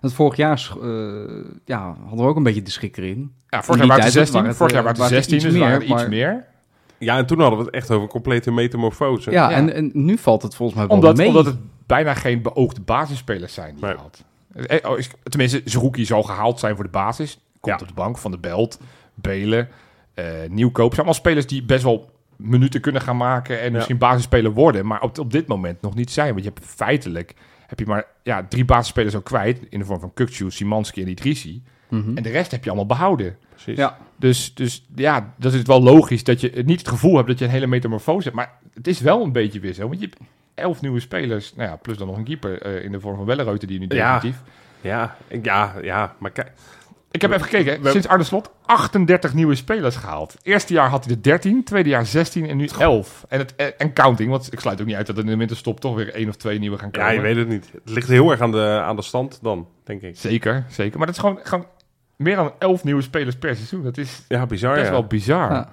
Want 0.00 0.14
vorig 0.14 0.36
jaar 0.36 0.68
eh, 0.82 1.44
ja, 1.64 1.82
hadden 2.00 2.24
we 2.24 2.30
ook 2.30 2.36
een 2.36 2.42
beetje 2.42 2.62
de 2.62 2.70
schik 2.70 2.96
erin. 2.96 3.34
Ja, 3.48 3.62
vorig 3.62 3.80
jaar 3.80 3.88
waren 3.88 4.04
het 4.04 4.12
tijd 4.12 4.28
16. 4.28 4.32
waren 4.34 4.48
het, 4.48 4.56
vorig 4.56 4.72
jaar 4.72 4.84
eh, 4.84 4.86
waren 4.88 5.02
het 5.02 5.10
waren 5.10 5.16
het 5.16 5.30
16, 5.30 5.34
iets 5.36 5.44
dus 5.44 5.58
waren 5.58 5.80
er 5.80 5.88
meer, 5.88 5.98
iets 5.98 6.08
meer. 6.08 6.46
Ja, 6.98 7.16
en 7.16 7.26
toen 7.26 7.40
hadden 7.40 7.58
we 7.58 7.64
het 7.64 7.74
echt 7.74 7.90
over 7.90 8.02
een 8.02 8.08
complete 8.08 8.50
metamorfose. 8.50 9.30
Ja, 9.30 9.50
Ja. 9.50 9.56
En, 9.56 9.74
en 9.74 9.90
nu 9.94 10.18
valt 10.18 10.42
het 10.42 10.54
volgens 10.54 10.78
mij 10.78 10.86
wel 10.88 10.96
Omdat, 10.96 11.16
mee. 11.16 11.26
omdat 11.28 11.44
het 11.46 11.56
bijna 11.86 12.14
geen 12.14 12.42
beoogde 12.42 12.80
basisspelers 12.80 13.54
zijn 13.54 13.74
die 13.74 13.84
Nee. 13.84 13.94
haalt. 13.96 14.24
Eh, 14.66 14.90
oh, 14.90 14.98
Tenminste, 15.22 15.62
Zerouki 15.64 16.04
zal 16.04 16.22
gehaald 16.22 16.58
zijn 16.60 16.74
voor 16.74 16.84
de 16.84 16.90
basis. 16.90 17.38
Komt 17.60 17.74
Ja. 17.80 17.82
op 17.82 17.88
de 17.88 17.94
bank 17.94 18.18
van 18.18 18.30
de 18.30 18.38
Belt, 18.38 18.80
Belen, 19.14 19.68
eh 20.14 20.24
Nieuwkoop. 20.48 20.86
zijn 20.94 20.96
allemaal 20.96 21.14
spelers 21.14 21.46
die 21.46 21.62
best 21.64 21.82
wel 21.82 22.10
minuten 22.36 22.80
kunnen 22.80 23.02
gaan 23.02 23.16
maken 23.16 23.60
en 23.60 23.72
misschien 23.72 23.98
basisspeler 23.98 24.52
worden. 24.52 24.86
Maar 24.86 25.02
op, 25.02 25.18
op 25.18 25.30
dit 25.32 25.46
moment 25.46 25.80
nog 25.82 25.94
niet 25.94 26.10
zijn. 26.10 26.28
Want 26.32 26.44
je 26.44 26.50
hebt 26.54 26.64
feitelijk 26.66 27.34
heb 27.66 27.78
je 27.78 27.86
maar 27.86 28.04
ja, 28.22 28.46
drie 28.48 28.64
basisspelers 28.64 29.14
ook 29.14 29.24
kwijt. 29.24 29.60
In 29.70 29.78
de 29.78 29.84
vorm 29.84 30.00
van 30.00 30.14
Kukcu, 30.14 30.50
Simanski 30.50 31.02
en 31.02 31.08
Idrissi. 31.08 31.62
Mhm. 31.88 32.16
En 32.16 32.22
de 32.22 32.28
rest 32.30 32.50
heb 32.50 32.62
je 32.64 32.68
allemaal 32.70 32.86
behouden. 32.86 33.36
Precies. 33.62 33.78
Ja. 33.78 33.98
Dus, 34.16 34.54
dus 34.54 34.86
ja, 34.94 35.34
dat 35.36 35.52
is 35.52 35.62
wel 35.62 35.82
logisch 35.82 36.24
dat 36.24 36.40
je 36.40 36.62
niet 36.64 36.78
het 36.78 36.88
gevoel 36.88 37.16
hebt 37.16 37.28
dat 37.28 37.38
je 37.38 37.44
een 37.44 37.50
hele 37.50 37.66
metamorfose 37.66 38.22
hebt. 38.22 38.36
Maar 38.36 38.52
het 38.74 38.86
is 38.86 39.00
wel 39.00 39.22
een 39.22 39.32
beetje 39.32 39.60
weer 39.60 39.72
zo. 39.72 39.88
Want 39.88 40.00
je 40.00 40.06
hebt 40.06 40.18
elf 40.54 40.80
nieuwe 40.80 41.00
spelers. 41.00 41.54
Nou 41.54 41.68
ja, 41.68 41.76
plus 41.76 41.96
dan 41.96 42.06
nog 42.06 42.16
een 42.16 42.24
keeper 42.24 42.62
eh, 42.62 42.84
in 42.84 42.92
de 42.92 43.00
vorm 43.00 43.16
van 43.16 43.24
Welleroyter 43.24 43.68
die 43.68 43.78
nu 43.78 43.86
definitief. 43.86 44.36
Ja, 44.80 45.16
ja, 45.42 45.74
ja, 45.82 46.14
maar 46.18 46.30
kijk... 46.30 46.52
Ik 47.10 47.22
heb 47.22 47.30
even 47.30 47.44
gekeken. 47.44 47.90
Sinds 47.90 48.08
Arne 48.08 48.24
Slot 48.24 48.50
38 48.64 49.34
nieuwe 49.34 49.54
spelers 49.54 49.96
gehaald. 49.96 50.36
Eerste 50.42 50.72
jaar 50.72 50.88
had 50.88 51.04
hij 51.04 51.14
er 51.14 51.22
13, 51.22 51.64
tweede 51.64 51.88
jaar 51.88 52.06
16 52.06 52.48
en 52.48 52.56
nu 52.56 52.68
11. 52.78 53.24
En, 53.28 53.38
het, 53.38 53.54
en, 53.56 53.78
en 53.78 53.92
counting, 53.92 54.30
want 54.30 54.52
ik 54.52 54.60
sluit 54.60 54.80
ook 54.80 54.86
niet 54.86 54.96
uit 54.96 55.06
dat 55.06 55.16
er 55.16 55.22
in 55.22 55.30
de 55.30 55.36
winterstop 55.36 55.80
toch 55.80 55.94
weer 55.94 56.14
één 56.14 56.28
of 56.28 56.36
twee 56.36 56.58
nieuwe 56.58 56.78
gaan 56.78 56.90
komen. 56.90 57.08
Ja, 57.08 57.14
je 57.14 57.20
weet 57.20 57.36
het 57.36 57.48
niet. 57.48 57.70
Het 57.72 57.90
ligt 57.90 58.08
heel 58.08 58.30
erg 58.30 58.40
aan 58.40 58.52
de, 58.52 58.80
aan 58.84 58.96
de 58.96 59.02
stand 59.02 59.38
dan, 59.42 59.68
denk 59.84 60.02
ik. 60.02 60.16
Zeker, 60.16 60.64
zeker. 60.70 60.98
Maar 60.98 61.06
dat 61.06 61.16
is 61.16 61.20
gewoon, 61.20 61.38
gewoon 61.42 61.66
meer 62.18 62.36
dan 62.36 62.52
11 62.58 62.84
nieuwe 62.84 63.02
spelers 63.02 63.36
per 63.36 63.54
seizoen. 63.54 63.82
Dat 63.82 63.98
is 63.98 64.24
Ja, 64.28 64.46
bizar, 64.46 64.74
best 64.74 64.86
ja. 64.86 64.90
wel 64.92 65.04
bizar. 65.06 65.52
Ja. 65.52 65.68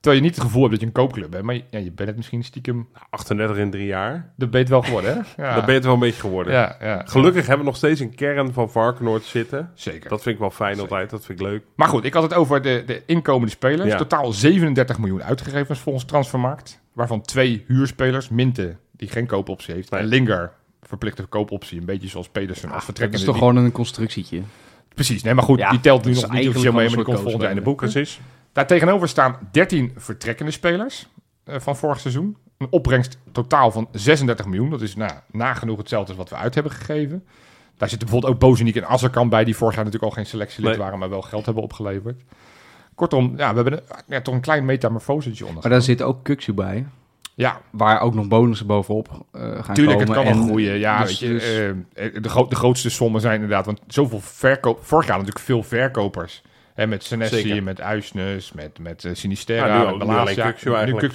Terwijl 0.00 0.22
je 0.22 0.28
niet 0.28 0.36
het 0.36 0.44
gevoel 0.44 0.60
hebt 0.62 0.72
dat 0.72 0.80
je 0.80 0.86
een 0.86 0.92
koopclub 0.92 1.30
bent. 1.30 1.44
Maar 1.44 1.54
je, 1.54 1.62
ja, 1.70 1.78
je 1.78 1.92
bent 1.92 2.08
het 2.08 2.16
misschien 2.16 2.44
stiekem... 2.44 2.88
38 3.10 3.56
in 3.56 3.70
drie 3.70 3.86
jaar. 3.86 4.32
Dat 4.36 4.50
ben 4.50 4.60
je 4.60 4.66
het 4.66 4.68
wel 4.68 4.82
geworden, 4.82 5.14
hè? 5.14 5.20
Ja. 5.44 5.50
Dan 5.54 5.60
ben 5.60 5.68
je 5.68 5.74
het 5.74 5.84
wel 5.84 5.94
een 5.94 6.00
beetje 6.00 6.20
geworden. 6.20 6.52
Ja, 6.52 6.76
ja. 6.80 7.02
Gelukkig 7.06 7.40
hebben 7.46 7.58
we 7.58 7.64
nog 7.70 7.76
steeds 7.76 8.00
een 8.00 8.14
kern 8.14 8.52
van 8.52 8.70
Varkenoord 8.70 9.24
zitten. 9.24 9.70
Zeker. 9.74 10.08
Dat 10.10 10.22
vind 10.22 10.34
ik 10.34 10.40
wel 10.40 10.50
fijn 10.50 10.76
Zeker. 10.76 10.90
altijd. 10.90 11.10
Dat 11.10 11.24
vind 11.24 11.40
ik 11.40 11.46
leuk. 11.46 11.62
Maar 11.74 11.88
goed, 11.88 12.04
ik 12.04 12.12
had 12.14 12.22
het 12.22 12.34
over 12.34 12.62
de, 12.62 12.82
de 12.86 13.02
inkomende 13.06 13.50
spelers. 13.50 13.88
Ja. 13.90 13.96
Totaal 13.96 14.32
37 14.32 14.98
miljoen 14.98 15.22
uitgegeven 15.22 15.76
volgens 15.76 16.04
Transfermarkt. 16.04 16.80
Waarvan 16.92 17.20
twee 17.22 17.64
huurspelers. 17.66 18.28
Minte, 18.28 18.76
die 18.92 19.08
geen 19.08 19.26
koopoptie 19.26 19.74
heeft. 19.74 19.90
Nee. 19.90 20.00
En 20.00 20.06
Linger, 20.06 20.52
verplichte 20.82 21.22
koopoptie. 21.22 21.78
Een 21.78 21.84
beetje 21.86 22.08
zoals 22.08 22.28
Pedersen 22.28 22.70
als 22.70 22.86
Dat 22.86 22.98
is 23.00 23.10
toch 23.10 23.20
die- 23.20 23.34
gewoon 23.34 23.56
een 23.56 23.72
constructietje. 23.72 24.42
Precies, 24.98 25.22
nee, 25.22 25.34
maar 25.34 25.44
goed, 25.44 25.58
Ja, 25.58 25.70
die 25.70 25.80
telt 25.80 26.04
nu 26.04 26.10
is 26.10 26.20
nog 26.20 26.32
niet 26.32 26.48
officieel 26.48 26.72
mee, 26.72 26.86
maar 26.86 26.96
die 26.96 27.04
komt 27.04 27.20
volgend 27.20 27.42
jaar 27.42 27.50
in 27.50 27.56
de 27.56 27.62
boeken. 27.62 27.90
Precies. 27.90 28.20
Daar 28.52 28.66
tegenover 28.66 29.08
staan 29.08 29.38
13 29.50 29.92
vertrekkende 29.96 30.52
spelers 30.52 31.08
eh, 31.44 31.60
van 31.60 31.76
vorig 31.76 32.00
seizoen. 32.00 32.36
Een 32.58 32.66
opbrengst 32.70 33.18
totaal 33.32 33.70
van 33.70 33.88
36 33.92 34.46
miljoen. 34.46 34.70
Dat 34.70 34.80
is 34.80 34.96
nou, 34.96 35.10
nagenoeg 35.32 35.78
hetzelfde 35.78 36.08
als 36.08 36.18
wat 36.18 36.30
we 36.30 36.36
uit 36.36 36.54
hebben 36.54 36.72
gegeven. 36.72 37.24
Daar 37.76 37.88
zitten 37.88 38.08
bijvoorbeeld 38.08 38.34
ook 38.34 38.40
Bozeniek 38.40 38.76
en 38.76 38.86
Azarkan 38.88 39.28
bij... 39.28 39.44
die 39.44 39.56
vorig 39.56 39.74
jaar 39.74 39.84
natuurlijk 39.84 40.12
al 40.12 40.16
geen 40.16 40.26
selectielid 40.26 40.70
Nee. 40.70 40.80
waren... 40.80 40.98
maar 40.98 41.10
wel 41.10 41.22
geld 41.22 41.44
hebben 41.44 41.62
opgeleverd. 41.62 42.22
Kortom, 42.94 43.34
ja, 43.36 43.48
we 43.48 43.54
hebben 43.54 43.72
een, 43.72 43.82
ja, 44.06 44.20
toch 44.20 44.34
een 44.34 44.40
klein 44.40 44.64
metamorfosetje 44.64 45.46
onder. 45.46 45.62
Maar 45.62 45.70
daar 45.70 45.82
zit 45.82 46.02
ook 46.02 46.24
Kuxu 46.24 46.52
bij. 46.52 46.86
Ja, 47.38 47.60
Waar 47.70 48.00
ook 48.00 48.14
nog 48.14 48.28
bonussen 48.28 48.66
bovenop 48.66 49.26
eh, 49.32 49.42
gaan 49.64 49.74
tuurlijk, 49.74 49.98
het 50.00 50.08
komen. 50.08 50.24
kan 50.24 50.32
wel 50.34 50.42
En, 50.42 50.48
groeien. 50.48 50.78
Ja, 50.78 51.00
dus- 51.00 51.08
weet 51.08 51.18
je, 51.18 51.28
dus- 51.28 51.74
eh, 51.94 52.22
de, 52.22 52.28
gro- 52.28 52.46
de 52.48 52.54
grootste 52.56 52.90
sommen 52.90 53.20
zijn 53.20 53.34
inderdaad... 53.34 53.66
want 53.66 53.80
zoveel 53.86 54.20
verkoop... 54.20 54.78
Vorig 54.84 55.06
jaar 55.06 55.16
natuurlijk 55.18 55.44
veel 55.44 55.62
verkopers... 55.62 56.42
Hè, 56.74 56.86
met 56.86 57.04
Senesi, 57.04 57.60
met 57.60 57.80
Uisnes, 57.80 58.52
met, 58.52 58.78
met 58.78 59.04
uh, 59.04 59.14
Sinisterra, 59.14 59.66
Ja, 59.66 59.90
nu 59.90 59.96
met 59.96 60.08
nu 60.08 60.14
eigenlijk. 60.14 60.62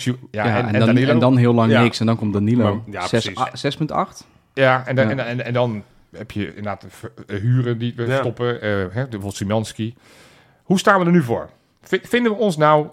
Nu 0.06 0.16
ja, 0.32 0.46
ja, 0.46 0.58
en, 0.58 0.66
en, 0.68 0.74
en 0.74 0.80
dan, 0.86 0.98
en 0.98 1.20
dan 1.20 1.38
heel 1.38 1.54
lang 1.54 1.72
Ja. 1.72 1.82
niks. 1.82 2.00
En 2.00 2.06
dan 2.06 2.16
komt 2.18 2.34
Danilo. 2.34 2.64
Maar- 2.64 2.94
ja, 2.94 3.08
Zes- 3.08 3.32
precies. 3.32 3.80
ah, 3.90 4.08
6,8? 4.12 4.28
Ja, 4.54 4.84
en 4.88 4.96
dan, 4.96 5.06
Ja. 5.06 5.12
En, 5.12 5.20
en, 5.28 5.46
en 5.46 5.54
dan 5.54 5.84
heb 6.12 6.32
je 6.32 6.48
inderdaad 6.48 6.82
de 6.82 6.88
eh, 7.28 7.40
huren 7.40 7.78
die 7.78 7.94
we 7.96 8.06
Ja. 8.06 8.18
stoppen. 8.20 8.62
eh, 8.62 8.70
hè, 8.70 8.88
bijvoorbeeld 8.92 9.36
Simanski. 9.36 9.96
Hoe 10.64 10.80
staan 10.80 11.00
we 11.00 11.06
er 11.06 11.12
nu 11.12 11.22
voor? 11.24 11.50
V- 11.82 12.00
vinden 12.08 12.32
we 12.32 12.38
ons 12.38 12.58
nou 12.58 12.88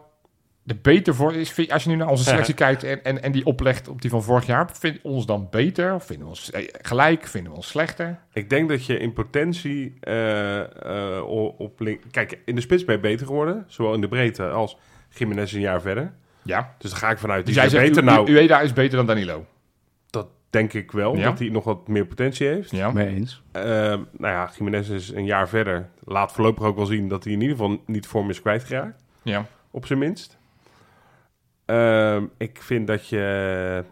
er 0.71 0.79
beter 0.83 1.15
voor? 1.15 1.35
Is, 1.35 1.71
als 1.71 1.83
je 1.85 1.91
nu 1.91 1.97
naar 1.97 2.09
onze 2.09 2.25
selectie 2.31 2.55
kijkt 2.55 2.83
en, 2.85 3.05
en, 3.05 3.23
en 3.23 3.33
die 3.33 3.45
oplegt 3.47 3.89
op 3.89 4.01
die 4.03 4.11
van 4.11 4.23
vorig 4.23 4.47
jaar, 4.47 4.71
vinden 4.73 5.01
we 5.03 5.09
ons 5.09 5.27
dan 5.27 5.49
beter? 5.51 5.95
Of 5.95 6.05
vinden 6.05 6.25
we 6.25 6.31
ons 6.31 6.51
eh, 6.51 6.69
gelijk? 6.83 7.27
Vinden 7.27 7.51
we 7.51 7.57
ons 7.57 7.69
slechter? 7.69 8.19
Ik 8.33 8.51
denk 8.51 8.69
dat 8.69 8.87
je 8.87 8.99
in 8.99 9.13
potentie 9.13 9.95
eh, 10.01 11.17
eh, 11.19 11.25
op 11.59 11.81
link... 11.81 12.01
Kijk, 12.11 12.39
in 12.45 12.55
de 12.55 12.61
spits 12.61 12.85
ben 12.85 12.95
je 12.95 13.01
beter 13.01 13.27
geworden. 13.27 13.65
Zowel 13.67 13.95
in 13.95 14.01
de 14.01 14.09
breedte 14.09 14.49
als 14.49 14.77
Jiménez 15.09 15.53
een 15.53 15.61
jaar 15.61 15.81
verder. 15.81 16.13
Ja. 16.43 16.75
Dus 16.79 16.91
daar 16.91 16.99
ga 17.01 17.11
ik 17.11 17.19
vanuit. 17.19 17.47
Dus 17.47 17.55
Die 17.55 17.63
jij 17.63 17.65
is 17.65 17.71
zegt, 17.71 17.87
beter. 17.87 18.03
U- 18.03 18.07
nou, 18.07 18.31
U- 18.31 18.37
Ueda 18.37 18.61
is 18.61 18.73
beter 18.73 18.97
dan 18.97 19.07
Danilo. 19.07 19.47
dat 20.11 20.29
denk 20.51 20.73
ik 20.73 20.93
wel. 20.93 21.17
Ja. 21.17 21.25
Dat 21.25 21.39
hij 21.39 21.49
nog 21.49 21.65
wat 21.65 21.89
meer 21.89 22.07
potentie 22.07 22.47
heeft. 22.47 22.71
Ja. 22.71 22.91
Mee 22.91 23.09
eens. 23.09 23.43
Eh, 23.53 23.63
nou 23.63 24.05
ja, 24.21 24.51
Jiménez 24.59 24.89
is 24.89 25.09
een 25.13 25.25
jaar 25.25 25.49
verder. 25.49 25.89
Laat 26.05 26.33
voorlopig 26.33 26.65
ook 26.65 26.77
wel 26.77 26.87
zien 26.87 27.09
dat 27.09 27.25
hij 27.25 27.33
in 27.33 27.41
ieder 27.41 27.57
geval 27.57 27.83
niet 27.87 28.07
vorm 28.07 28.31
is 28.31 28.41
Ja. 29.23 29.47
Op 29.71 29.87
zijn 29.87 29.99
minst. 29.99 30.39
Ehm, 31.71 32.25
ik 32.37 32.59
vind 32.63 32.87
dat 32.87 33.09
je... 33.09 33.85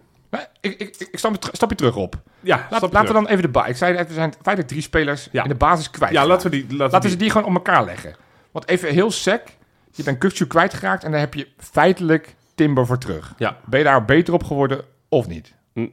Ik, 0.60 0.74
ik, 0.80 0.96
ik 1.10 1.18
stap, 1.18 1.32
je 1.32 1.38
ter- 1.38 1.50
stap 1.56 1.70
je 1.70 1.76
terug 1.76 1.96
op. 1.96 2.16
Ja, 2.40 2.66
Laat, 2.70 2.82
laten 2.92 3.06
we 3.06 3.12
dan 3.12 3.26
even 3.26 3.52
de 3.52 3.64
Ik 3.66 3.76
zei 3.76 3.92
net, 3.94 4.08
er 4.08 4.14
zijn 4.14 4.32
feitelijk 4.32 4.68
drie 4.68 4.82
spelers 4.82 5.28
Ja. 5.32 5.42
in 5.42 5.48
de 5.48 5.54
basis 5.54 5.90
kwijt. 5.90 6.12
Ja, 6.12 6.26
laten 6.26 6.50
we 6.50 6.56
die... 6.56 6.62
Laten, 6.76 6.76
Laten 6.92 7.02
we 7.10 7.16
we 7.16 7.16
die 7.22 7.30
gewoon 7.30 7.46
op 7.46 7.54
elkaar 7.54 7.84
leggen. 7.84 8.16
Want 8.50 8.68
even 8.68 8.92
heel 8.92 9.10
sec. 9.10 9.42
Je 9.90 10.02
bent 10.02 10.18
Kukcu 10.18 10.46
kwijtgeraakt 10.46 11.04
en 11.04 11.10
daar 11.10 11.20
heb 11.20 11.34
je 11.34 11.48
feitelijk 11.58 12.34
Timber 12.54 12.86
voor 12.86 12.98
terug. 12.98 13.34
Ja. 13.36 13.56
Ben 13.64 13.78
je 13.78 13.84
daar 13.84 14.04
beter 14.04 14.34
op 14.34 14.44
geworden 14.44 14.84
of 15.08 15.26
niet? 15.28 15.54
Ja. 15.72 15.88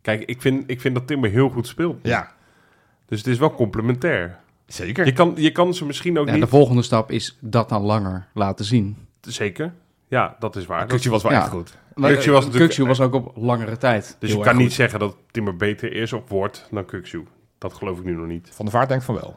Kijk, 0.00 0.22
ik 0.22 0.40
vind, 0.40 0.64
ik 0.70 0.80
vind 0.80 0.94
dat 0.94 1.06
Timber 1.06 1.30
heel 1.30 1.48
goed 1.48 1.66
speelt. 1.66 1.98
Ja, 2.02 2.32
Dus 3.06 3.18
het 3.18 3.26
is 3.26 3.38
wel 3.38 3.54
complementair. 3.54 4.38
zeker. 4.66 5.06
Je 5.06 5.12
kan, 5.12 5.32
je 5.36 5.52
kan 5.52 5.74
ze 5.74 5.84
misschien 5.86 6.18
ook 6.18 6.26
Ja, 6.26 6.32
niet... 6.32 6.42
de 6.42 6.48
volgende 6.48 6.82
stap 6.82 7.10
is 7.10 7.36
dat 7.40 7.68
dan 7.68 7.82
langer 7.82 8.26
laten 8.34 8.64
zien. 8.64 8.96
Zeker. 9.20 9.72
Ja, 10.12 10.36
dat 10.38 10.56
is 10.56 10.66
waar. 10.66 10.86
Kukcu 10.86 11.10
was 11.10 11.22
wel 11.22 11.32
Ja. 11.32 11.38
echt 11.40 11.48
goed. 11.48 11.76
Kukçu 12.00 12.30
was 12.30 12.44
natuurlijk- 12.46 12.86
was 12.88 13.00
ook 13.00 13.14
op 13.14 13.32
langere 13.34 13.76
tijd. 13.76 14.16
dus 14.18 14.32
je 14.32 14.38
kan 14.40 14.56
niet 14.56 14.66
goed. 14.66 14.74
zeggen 14.74 14.98
dat 14.98 15.16
Timber 15.30 15.56
beter 15.56 15.92
is 15.92 16.12
of 16.12 16.28
wordt 16.28 16.68
dan 16.70 16.84
Kukcu. 16.84 17.24
Dat 17.58 17.72
geloof 17.74 17.98
ik 17.98 18.04
nu 18.04 18.12
nog 18.14 18.26
niet. 18.26 18.48
Van 18.52 18.64
de 18.64 18.70
Vaart 18.70 18.88
denkt 18.88 19.04
van 19.04 19.14
wel. 19.14 19.36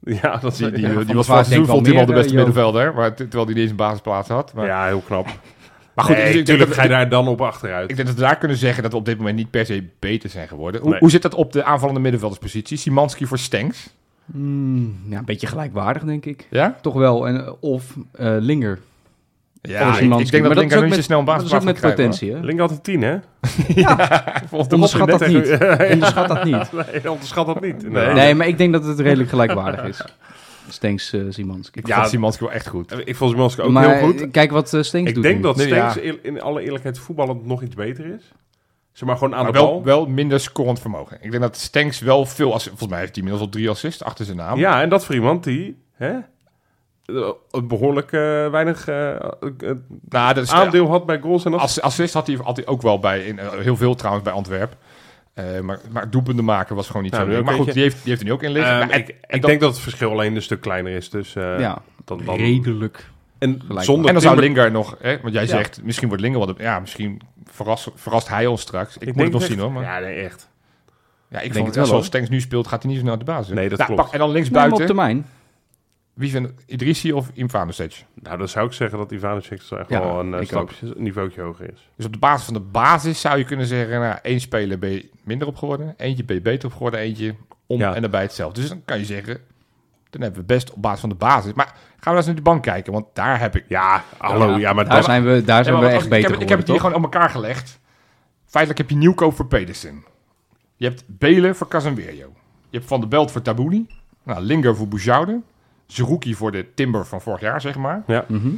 Ja, 0.22 0.36
dat 0.36 0.56
Die, 0.56 0.70
die, 0.70 0.80
Ja, 0.80 1.00
die 1.04 1.14
was 1.14 1.26
wel 1.28 1.64
vond 1.64 1.86
hij 1.86 1.94
wel 1.94 2.06
de 2.06 2.12
beste 2.12 2.28
eh, 2.30 2.34
middenvelder. 2.36 2.94
Maar 2.94 3.14
terwijl 3.14 3.44
hij 3.44 3.52
niet 3.54 3.62
eens 3.62 3.70
een 3.70 3.76
basisplaats 3.76 4.28
had. 4.28 4.52
Maar, 4.54 4.66
Ja, 4.66 4.86
heel 4.86 5.00
knap. 5.00 5.26
maar 5.94 6.04
goed, 6.04 6.16
nee, 6.16 6.36
natuurlijk 6.36 6.72
ga 6.72 6.82
je 6.82 6.88
daar 6.88 7.08
dan 7.08 7.28
op 7.28 7.40
achteruit. 7.40 7.90
ik 7.90 7.96
denk 7.96 8.08
dat 8.08 8.16
we 8.16 8.22
daar 8.22 8.38
kunnen 8.38 8.56
zeggen 8.56 8.82
dat 8.82 8.92
we 8.92 8.98
op 8.98 9.04
dit 9.04 9.18
moment 9.18 9.36
niet 9.36 9.50
per 9.50 9.66
se 9.66 9.84
beter 9.98 10.30
zijn 10.30 10.48
geworden. 10.48 10.80
Hoe, 10.80 10.90
Nee. 10.90 10.98
hoe 10.98 11.10
zit 11.10 11.22
dat 11.22 11.34
op 11.34 11.52
de 11.52 11.64
aanvallende 11.64 12.00
middenvelderspositie? 12.00 12.76
Simanski 12.76 13.26
voor 13.26 13.38
Stenks. 13.38 13.94
Mm, 14.24 14.96
ja, 15.08 15.18
een 15.18 15.24
beetje 15.24 15.46
gelijkwaardig, 15.46 16.02
denk 16.04 16.24
ik. 16.26 16.46
Ja? 16.50 16.76
Toch 16.82 16.94
wel. 16.94 17.26
En, 17.28 17.56
of 17.60 17.96
eh, 18.12 18.36
Linger. 18.38 18.78
Ja, 19.68 19.98
ik, 19.98 20.18
ik 20.18 20.30
denk 20.30 20.44
dat 20.44 20.56
Link 20.56 20.70
niet 20.70 20.72
zo 20.80 20.86
met- 20.88 21.04
snel 21.04 21.18
een 21.18 21.24
Dat 21.24 21.34
is 21.36 21.42
ook 21.42 21.48
basisplaats 21.50 21.64
met 21.64 21.78
gaat 21.78 21.94
krijgen, 21.94 22.10
potentie, 22.10 22.32
hè? 22.34 22.40
Link 22.40 22.60
had 22.60 22.70
een 22.70 22.80
10, 22.82 23.02
hè? 23.02 23.16
Volgens 24.48 24.68
de 24.68 24.74
Onderschat 24.74 25.08
dat 25.08 25.26
niet. 25.26 25.58
Onderschat 25.92 26.28
dat 26.28 26.44
niet. 26.44 26.72
Nee, 26.72 27.10
onderschat 27.10 27.46
dat 27.46 27.60
niet. 27.60 27.90
Nee. 27.90 28.12
Nee, 28.12 28.34
maar 28.34 28.46
ik 28.46 28.58
denk 28.58 28.72
dat 28.72 28.84
het 28.84 29.00
redelijk 29.00 29.28
gelijkwaardig 29.28 29.84
is. 29.84 30.04
Stenks 30.68 31.12
uh, 31.14 31.24
Simanski. 31.28 31.78
Ik 31.78 31.86
Ja, 31.86 31.96
vond 31.96 32.08
Simanski 32.08 32.44
wel 32.44 32.52
echt 32.52 32.68
goed. 32.68 33.02
Ik 33.04 33.16
vond 33.16 33.30
Zimanski 33.30 33.60
ook 33.62 33.70
maar 33.70 33.96
heel 33.98 34.08
goed. 34.12 34.30
kijk 34.30 34.50
wat 34.50 34.72
uh, 34.72 34.82
Stenks 34.82 35.08
Ik 35.08 35.14
doet 35.14 35.22
denk 35.24 35.36
nu. 35.36 35.42
dat 35.42 35.56
Nee, 35.56 35.66
Stenks 35.66 35.94
ja. 35.94 36.00
in- 36.00 36.18
in 36.22 36.40
alle 36.42 36.62
eerlijkheid 36.62 36.98
voetballend 36.98 37.46
nog 37.46 37.62
iets 37.62 37.74
beter 37.74 38.04
is. 38.06 38.32
Zeg 38.92 39.08
maar 39.08 39.16
gewoon 39.16 39.34
aan 39.34 39.42
Maar 39.42 39.52
de 39.52 39.58
wel, 39.58 39.66
bal. 39.68 39.84
wel 39.84 40.06
minder 40.06 40.40
scorend 40.40 40.80
vermogen. 40.80 41.18
Ik 41.20 41.30
denk 41.30 41.42
dat 41.42 41.56
Stenks 41.56 41.98
wel 42.00 42.26
veel... 42.26 42.52
Als, 42.52 42.64
volgens 42.66 42.88
mij 42.88 42.98
heeft 42.98 43.14
hij 43.14 43.24
inmiddels 43.24 43.46
al 43.46 43.52
drie 43.52 43.70
assists 43.70 44.04
achter 44.04 44.24
zijn 44.24 44.36
naam. 44.36 44.58
Ja, 44.58 44.82
en 44.82 44.88
dat 44.88 45.04
voor 45.04 45.14
iemand 45.14 45.44
die 45.44 45.76
hè, 45.92 46.08
eh, 46.10 46.16
een 47.50 47.68
behoorlijk 47.68 48.12
eh, 48.12 48.50
weinig 48.50 48.88
eh, 48.88 49.14
eh, 49.14 49.20
nou, 50.08 50.34
dat 50.34 50.44
is, 50.44 50.50
aandeel 50.50 50.88
had 50.88 51.06
bij 51.06 51.20
goals 51.20 51.44
en. 51.44 51.58
Als 51.58 51.80
assist 51.80 52.14
had 52.14 52.26
hij, 52.26 52.38
had 52.42 52.56
hij 52.56 52.66
ook 52.66 52.82
wel 52.82 52.98
bij, 52.98 53.20
in, 53.24 53.38
eh, 53.38 53.50
heel 53.58 53.76
veel 53.76 53.94
trouwens 53.94 54.24
bij 54.24 54.32
Antwerp. 54.34 54.76
Eh, 55.34 55.60
maar, 55.60 55.78
maar 55.90 56.10
doelpunten 56.10 56.44
maken 56.44 56.76
was 56.76 56.86
gewoon 56.86 57.02
niet 57.02 57.12
Nou, 57.12 57.32
zo. 57.32 57.38
ook 57.38 57.44
Maar 57.44 57.54
goed, 57.54 57.72
die 57.72 57.82
heeft, 57.82 57.96
die 57.96 58.08
heeft 58.08 58.20
er 58.20 58.26
nu 58.26 58.32
ook 58.32 58.42
in 58.42 58.50
liggen. 58.50 58.80
En- 58.80 58.98
ik 58.98 59.08
en 59.08 59.14
ik 59.28 59.40
dan- 59.40 59.50
denk 59.50 59.60
dat 59.60 59.70
het 59.72 59.80
verschil 59.80 60.10
alleen 60.10 60.34
een 60.34 60.42
stuk 60.42 60.60
kleiner 60.60 60.92
is. 60.92 61.10
Dus, 61.10 61.34
eh, 61.36 61.58
ja, 61.60 61.78
dan, 62.04 62.20
dan, 62.24 62.36
redelijk. 62.36 63.10
en 63.38 63.60
zonder 63.68 64.06
en 64.06 64.12
dan 64.12 64.22
zou 64.22 64.40
Lingard 64.40 64.72
nog, 64.72 64.96
hè, 65.00 65.20
want 65.22 65.34
jij 65.34 65.42
Ja. 65.42 65.48
zegt, 65.48 65.80
misschien 65.82 66.08
wordt 66.08 66.22
Lingard 66.22 66.46
wat, 66.46 66.58
ja, 66.58 66.80
misschien 66.80 67.20
verrast, 67.44 67.88
verrast 67.94 68.28
hij 68.28 68.46
ons 68.46 68.60
straks. 68.60 68.96
Ik, 68.98 69.06
moet 69.06 69.14
denk 69.14 69.18
het 69.24 69.32
nog 69.32 69.42
echt- 69.42 69.50
zien 69.50 69.60
hoor. 69.60 69.72
Maar, 69.72 69.82
ja, 69.82 69.98
Ja, 69.98 70.04
nee, 70.06 70.14
echt. 70.24 70.48
ik 71.30 71.38
denk 71.38 71.52
vond 71.54 71.66
het 71.66 71.74
wel, 71.76 71.84
zoals 71.84 71.90
hoor. 71.90 72.04
Stenks 72.04 72.28
nu 72.28 72.40
speelt, 72.40 72.66
gaat 72.66 72.82
hij 72.82 72.90
niet 72.92 73.00
zo 73.00 73.06
naar 73.06 73.18
de 73.18 73.24
basis. 73.24 73.54
Nee, 73.54 73.68
dat 73.68 73.78
Nou, 73.78 73.92
klopt. 73.92 74.02
pak- 74.02 74.12
en 74.12 74.18
dan 74.18 74.32
Nee, 74.32 74.36
maar 74.50 74.62
op 74.64 74.68
linksbuiten, 74.68 74.86
termijn. 74.86 75.26
Wie 76.16 76.30
vindt 76.30 76.52
Idrissi 76.66 77.12
of 77.12 77.30
Imvanusic? 77.32 78.04
Nou, 78.14 78.38
dan 78.38 78.48
zou 78.48 78.66
ik 78.66 78.72
zeggen 78.72 78.98
dat 78.98 79.12
Ivanovic 79.12 79.50
echt 79.50 79.68
Ja, 79.68 80.00
wel 80.00 80.20
een 80.20 80.34
eh, 80.34 80.46
stapje, 80.46 80.94
niveautje 80.96 81.40
hoger 81.40 81.72
is. 81.72 81.90
Dus 81.96 82.06
op 82.06 82.12
de 82.12 82.18
basis 82.18 82.44
van 82.44 82.54
de 82.54 82.60
basis 82.60 83.20
zou 83.20 83.38
je 83.38 83.44
kunnen 83.44 83.66
zeggen, 83.66 84.00
nou, 84.00 84.18
één 84.22 84.40
speler 84.40 84.78
ben 84.78 84.90
je 84.90 85.10
minder 85.22 85.48
op 85.48 85.56
geworden, 85.56 85.94
eentje 85.96 86.24
ben 86.24 86.36
je 86.36 86.42
beter 86.42 86.68
op 86.68 86.72
geworden, 86.72 87.00
eentje 87.00 87.34
om 87.66 87.78
Ja. 87.78 87.94
en 87.94 88.00
daarbij 88.00 88.22
hetzelfde. 88.22 88.60
Dus 88.60 88.68
dan 88.68 88.82
kan 88.84 88.98
je 88.98 89.04
zeggen, 89.04 89.40
dan 90.10 90.20
hebben 90.22 90.40
we 90.40 90.46
best 90.46 90.72
op 90.72 90.82
basis 90.82 91.00
van 91.00 91.08
de 91.08 91.14
basis. 91.14 91.52
Maar 91.52 91.74
gaan 92.00 92.12
we 92.12 92.18
eens 92.18 92.26
naar 92.26 92.34
de 92.36 92.42
bank 92.42 92.62
kijken, 92.62 92.92
want 92.92 93.06
daar 93.12 93.40
heb 93.40 93.56
ik... 93.56 93.64
Ja, 93.68 94.04
hallo. 94.18 94.58
Ja, 94.58 94.72
maar 94.72 94.88
Daar 94.88 95.02
zijn 95.02 95.24
we, 95.24 95.44
daar 95.44 95.64
zijn 95.64 95.78
we 95.78 95.86
echt 95.86 96.08
beter 96.08 96.24
ik 96.24 96.32
heb, 96.32 96.42
ik 96.42 96.48
heb 96.48 96.58
het 96.58 96.68
hier 96.68 96.80
gewoon 96.80 96.94
op 96.94 97.02
elkaar 97.02 97.30
gelegd. 97.30 97.78
Feitelijk 98.46 98.78
heb 98.80 98.90
je 98.90 98.96
nieuwkoop 98.96 99.36
voor 99.36 99.46
Pedersen. 99.46 100.04
Je 100.76 100.86
hebt 100.86 101.04
Belen 101.06 101.56
voor 101.56 101.68
Casemiro. 101.68 102.32
Je 102.70 102.76
hebt 102.76 102.86
Van 102.86 103.00
der 103.00 103.08
Belt 103.08 103.30
voor 103.30 103.42
Tabouni. 103.42 103.86
Nou, 104.22 104.40
Linger 104.40 104.76
voor 104.76 104.88
Boujoude. 104.88 105.40
Zerouki 105.86 106.34
voor 106.34 106.52
de 106.52 106.66
Timber 106.74 107.06
van 107.06 107.20
vorig 107.20 107.40
jaar, 107.40 107.60
zeg 107.60 107.76
maar. 107.76 108.02
ja. 108.06 108.24
Mhm. 108.28 108.48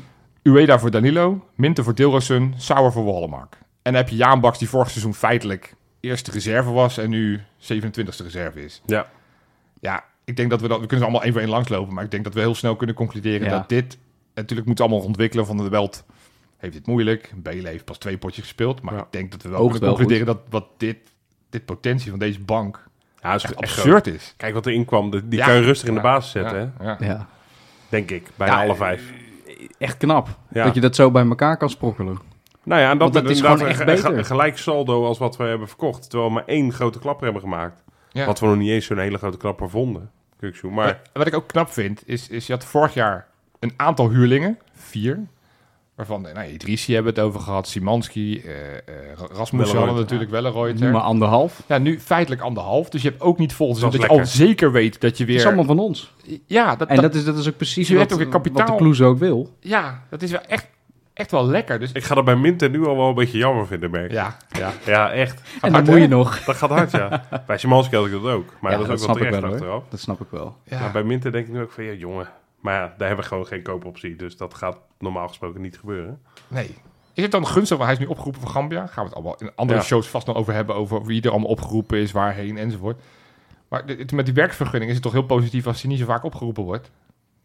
Ueda 0.42 0.78
voor 0.78 0.90
Danilo. 0.90 1.44
Minter 1.54 1.84
voor 1.84 1.94
Dilrosun. 1.94 2.54
Sauer 2.56 2.92
voor 2.92 3.04
Wallenmark. 3.04 3.52
En 3.82 3.92
dan 3.92 3.94
heb 3.94 4.08
je 4.08 4.16
Jaan 4.16 4.40
Baks 4.40 4.58
die 4.58 4.68
vorig 4.68 4.90
seizoen 4.90 5.14
feitelijk 5.14 5.74
eerste 6.00 6.30
reserve 6.30 6.70
was 6.70 6.98
en 6.98 7.10
nu 7.10 7.40
27e 7.60 8.22
reserve 8.22 8.64
is. 8.64 8.82
ja. 8.86 9.06
Ja, 9.80 10.04
ik 10.24 10.36
denk 10.36 10.50
dat 10.50 10.60
we 10.60 10.68
dat... 10.68 10.80
We 10.80 10.86
kunnen 10.86 10.98
ze 10.98 11.04
allemaal 11.04 11.22
één 11.22 11.32
voor 11.32 11.40
één 11.42 11.50
langslopen, 11.50 11.94
maar 11.94 12.04
ik 12.04 12.10
denk 12.10 12.24
dat 12.24 12.34
we 12.34 12.40
heel 12.40 12.54
snel 12.54 12.76
kunnen 12.76 12.96
concluderen 12.96 13.46
Ja. 13.48 13.58
dat 13.58 13.68
dit... 13.68 13.98
Natuurlijk 14.34 14.66
moeten 14.66 14.84
we 14.84 14.90
allemaal 14.90 15.08
ontwikkelen. 15.08 15.46
Van 15.46 15.56
der 15.56 15.70
Belt 15.70 16.04
heeft 16.56 16.74
het 16.74 16.86
moeilijk. 16.86 17.32
Belen 17.36 17.70
heeft 17.70 17.84
pas 17.84 17.98
twee 17.98 18.18
potjes 18.18 18.44
gespeeld. 18.44 18.82
Maar 18.82 18.94
Ja. 18.94 19.00
ik 19.00 19.06
denk 19.12 19.30
dat 19.30 19.42
we 19.42 19.48
wel 19.48 19.58
Oogt 19.58 19.70
kunnen 19.70 19.88
wel 19.88 19.96
concluderen 19.98 20.34
dat 20.34 20.40
wat 20.50 20.66
dit, 20.76 20.96
dit 21.50 21.64
potentie 21.64 22.10
van 22.10 22.18
deze 22.18 22.40
bank 22.40 22.87
Ja, 23.22 23.34
is 23.34 23.42
echt 23.44 23.54
echt 23.54 23.62
absurd 23.62 24.06
is. 24.06 24.34
Kijk 24.36 24.54
wat 24.54 24.66
erin 24.66 24.84
kwam. 24.84 25.10
Die 25.10 25.28
die 25.28 25.38
Ja. 25.38 25.46
kan 25.46 25.54
je 25.54 25.60
rustig 25.60 25.88
in 25.88 25.94
de 25.94 26.00
basis 26.00 26.30
zetten, 26.30 26.56
hè? 26.78 26.84
Ja, 26.84 26.96
ja. 27.00 27.06
Ja. 27.06 27.26
denk 27.88 28.10
ik. 28.10 28.28
Bijna 28.36 28.54
Ja, 28.54 28.62
alle 28.64 28.74
vijf. 28.76 29.12
Echt 29.78 29.96
knap. 29.96 30.28
Ja. 30.50 30.64
Dat 30.64 30.74
je 30.74 30.80
dat 30.80 30.94
zo 30.94 31.10
bij 31.10 31.26
elkaar 31.26 31.56
kan 31.56 31.70
sprokkelen. 31.70 32.18
Nou 32.62 32.80
ja, 32.80 32.90
en 32.90 32.98
dat, 32.98 33.30
is 33.30 33.40
gewoon 33.40 33.66
echt 33.66 33.84
beter. 33.84 34.24
gelijk 34.24 34.58
saldo 34.58 35.04
als 35.06 35.18
wat 35.18 35.36
we 35.36 35.44
hebben 35.44 35.68
verkocht. 35.68 36.10
Terwijl 36.10 36.28
we 36.28 36.34
maar 36.34 36.44
één 36.46 36.72
grote 36.72 36.98
klapper 36.98 37.24
hebben 37.24 37.42
gemaakt. 37.42 37.82
Ja. 38.10 38.26
Wat 38.26 38.40
we 38.40 38.46
nog 38.46 38.56
niet 38.56 38.70
eens 38.70 38.86
zo'n 38.86 38.98
hele 38.98 39.18
grote 39.18 39.36
klapper 39.36 39.70
vonden. 39.70 40.10
Maar 40.62 40.86
Wat, 40.86 40.96
wat 41.12 41.26
ik 41.26 41.34
ook 41.34 41.48
knap 41.48 41.70
vind, 41.70 42.02
is, 42.06 42.28
is 42.28 42.46
je 42.46 42.52
had 42.52 42.64
vorig 42.64 42.94
jaar 42.94 43.26
een 43.60 43.72
aantal 43.76 44.10
huurlingen. 44.10 44.58
Vier. 44.72 45.26
Waarvan, 45.98 46.22
nou, 46.22 46.46
Idrissi 46.48 46.94
hebben 46.94 47.14
het 47.14 47.22
over 47.22 47.40
gehad. 47.40 47.68
Simanski, 47.68 48.40
eh 48.40 48.76
eh 48.76 48.82
Rasmussen 49.32 49.78
hadden 49.78 49.94
natuurlijk 49.96 50.30
wel 50.30 50.44
een 50.44 50.76
Nu 50.80 50.90
maar 50.90 51.00
anderhalf. 51.00 51.62
Ja, 51.66 51.78
nu 51.78 52.00
feitelijk 52.00 52.40
anderhalf. 52.42 52.88
Dus 52.88 53.02
je 53.02 53.08
hebt 53.08 53.20
ook 53.20 53.38
niet 53.38 53.52
volgens 53.52 53.80
Dat 53.80 53.92
je 53.92 54.08
al 54.08 54.26
zeker 54.26 54.72
weet 54.72 55.00
dat 55.00 55.16
je 55.18 55.24
Het 55.24 55.32
is 55.32 55.36
weer... 55.38 55.46
allemaal 55.46 55.64
van 55.64 55.78
ons. 55.78 56.12
Ja, 56.46 56.76
dat, 56.76 56.88
En 56.88 56.94
dat- 56.94 57.04
dat 57.04 57.14
is, 57.14 57.24
dat 57.24 57.38
is 57.38 57.48
ook 57.48 57.56
precies 57.56 57.88
je 57.88 57.92
wat, 57.92 58.02
hebt 58.02 58.12
ook 58.12 58.18
weer 58.18 58.28
kapitaal. 58.28 58.66
wat 58.66 58.78
de 58.78 58.82
Kloes 58.82 59.02
ook 59.02 59.18
wil. 59.18 59.50
ja, 59.60 60.02
dat 60.10 60.22
is 60.22 60.30
wel 60.30 60.40
echt, 60.40 60.66
echt 61.14 61.30
wel 61.30 61.46
lekker. 61.46 61.78
Dus 61.80 61.92
ik 61.92 62.04
ga 62.04 62.14
dat 62.14 62.24
bij 62.24 62.36
Minter 62.36 62.70
nu 62.70 62.86
al 62.86 62.96
wel 62.96 63.08
een 63.08 63.14
beetje 63.14 63.38
jammer 63.38 63.66
vinden, 63.66 63.90
merk 63.90 64.12
ja, 64.12 64.36
ja, 64.48 64.72
ja 64.84 65.10
echt. 65.12 65.40
En 65.40 65.58
dan 65.60 65.72
hard, 65.72 65.86
moet 65.86 65.98
je 65.98 66.08
nog. 66.08 66.44
Dat 66.44 66.56
gaat 66.56 66.70
hard, 66.70 66.90
ja. 66.90 67.24
bij 67.46 67.58
Simanski 67.58 67.96
had 67.96 68.06
ik 68.06 68.12
dat 68.12 68.24
ook. 68.26 68.52
Maar 68.60 68.72
Ja, 68.72 68.78
dat 68.78 68.86
is 68.86 68.92
ook 68.92 68.98
snap 68.98 69.14
wel 69.16 69.24
ik 69.24 69.30
terecht 69.32 69.42
wel, 69.46 69.52
achteraf. 69.52 69.82
Dat 69.90 70.00
snap 70.00 70.20
ik 70.20 70.26
wel. 70.30 70.56
ja. 70.64 70.80
Maar 70.80 70.92
bij 70.92 71.02
Minter 71.02 71.32
denk 71.32 71.46
ik 71.46 71.52
nu 71.52 71.60
ook 71.60 71.72
van, 71.72 71.84
ja 71.84 71.92
jongen. 71.92 72.28
Maar 72.60 72.74
ja, 72.74 72.94
daar 72.96 73.06
hebben 73.08 73.24
we 73.24 73.30
gewoon 73.30 73.46
geen 73.46 73.62
koopoptie. 73.62 74.16
Dus 74.16 74.36
dat 74.36 74.54
gaat 74.54 74.78
normaal 74.98 75.28
gesproken 75.28 75.60
niet 75.60 75.78
gebeuren. 75.78 76.20
Nee. 76.48 76.74
Is 77.14 77.22
het 77.22 77.32
dan 77.32 77.46
gunstig, 77.46 77.76
want 77.76 77.90
hij 77.90 77.98
is 77.98 78.04
nu 78.04 78.10
opgeroepen 78.10 78.40
voor 78.40 78.50
Gambia. 78.50 78.86
Gaan 78.86 79.02
we 79.02 79.08
het 79.08 79.14
allemaal 79.14 79.36
in 79.38 79.50
andere 79.54 79.78
Ja. 79.78 79.84
shows 79.84 80.08
vast 80.08 80.26
nog 80.26 80.36
over 80.36 80.52
hebben, 80.54 80.74
over 80.74 81.04
wie 81.04 81.22
er 81.22 81.30
allemaal 81.30 81.48
opgeroepen 81.50 81.98
is, 81.98 82.12
waarheen 82.12 82.58
enzovoort. 82.58 83.00
Maar 83.68 83.86
dit- 83.86 84.12
met 84.12 84.24
die 84.24 84.34
werkvergunning 84.34 84.88
is 84.88 84.94
het 84.94 85.02
toch 85.04 85.12
heel 85.12 85.22
positief 85.26 85.66
als 85.66 85.80
hij 85.82 85.90
niet 85.90 86.00
zo 86.00 86.04
vaak 86.06 86.24
opgeroepen 86.24 86.62
wordt. 86.64 86.90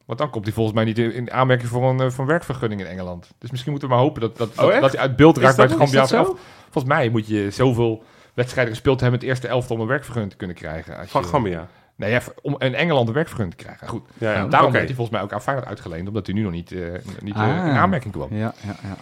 Want 0.06 0.20
dan 0.20 0.30
komt 0.30 0.46
hij 0.46 0.54
volgens 0.54 0.76
mij 0.76 0.86
niet 0.86 0.98
in 0.98 1.14
in 1.14 1.32
aanmerking 1.32 1.70
voor 1.70 1.90
een, 1.90 2.00
eh, 2.00 2.10
voor 2.10 2.24
een 2.24 2.30
werkvergunning 2.30 2.82
in 2.82 2.88
Engeland. 2.88 3.30
Dus 3.38 3.52
misschien 3.52 3.72
moeten 3.72 3.90
we 3.90 3.96
maar 3.96 4.04
hopen 4.04 4.22
dat, 4.22 4.38
dat, 4.38 4.56
dat, 4.56 4.70
echt? 4.70 4.82
dat 4.82 4.92
hij 4.92 5.02
uit 5.02 5.16
beeld 5.16 5.38
raakt 5.38 5.56
bij 5.56 5.66
het 5.66 5.94
elftal. 5.94 6.38
Volgens 6.70 6.94
mij 6.94 7.10
moet 7.10 7.28
je 7.28 7.52
zoveel 7.52 8.04
wedstrijden 8.34 8.74
gespeeld 8.74 9.00
hebben 9.02 9.20
met 9.20 9.28
het 9.30 9.38
eerste 9.38 9.48
elftal 9.56 9.76
om 9.76 9.82
een 9.82 9.88
werkvergunning 9.88 10.32
te 10.32 10.38
kunnen 10.38 10.56
krijgen. 10.56 10.98
Als 10.98 11.10
Van 11.10 11.22
je- 11.22 11.28
Gambia. 11.28 11.68
Nee, 12.04 12.12
ja, 12.12 12.22
om 12.42 12.56
in 12.60 12.76
Engeland 12.76 13.08
een 13.08 13.14
werkvergunning 13.14 13.58
te 13.58 13.64
krijgen. 13.64 13.88
Goed. 13.88 14.02
Ja, 14.18 14.32
ja. 14.34 14.46
Daarom 14.48 14.70
Oké. 14.70 14.72
werd 14.78 14.86
hij 14.88 14.96
volgens 14.96 15.10
mij 15.18 15.22
ook 15.26 15.34
aan 15.34 15.42
Feyenoord 15.42 15.68
uitgeleend, 15.68 16.08
omdat 16.08 16.26
hij 16.26 16.36
nu 16.36 16.42
nog 16.42 16.52
niet, 16.52 16.72
eh, 16.72 16.80
niet 17.22 17.36
eh, 17.36 17.42
Ah. 17.42 17.68
in 17.68 17.76
aanmerking 17.76 18.14
kwam. 18.14 18.28
Ja, 18.32 18.54
ja, 18.66 18.76
ja. 18.84 18.96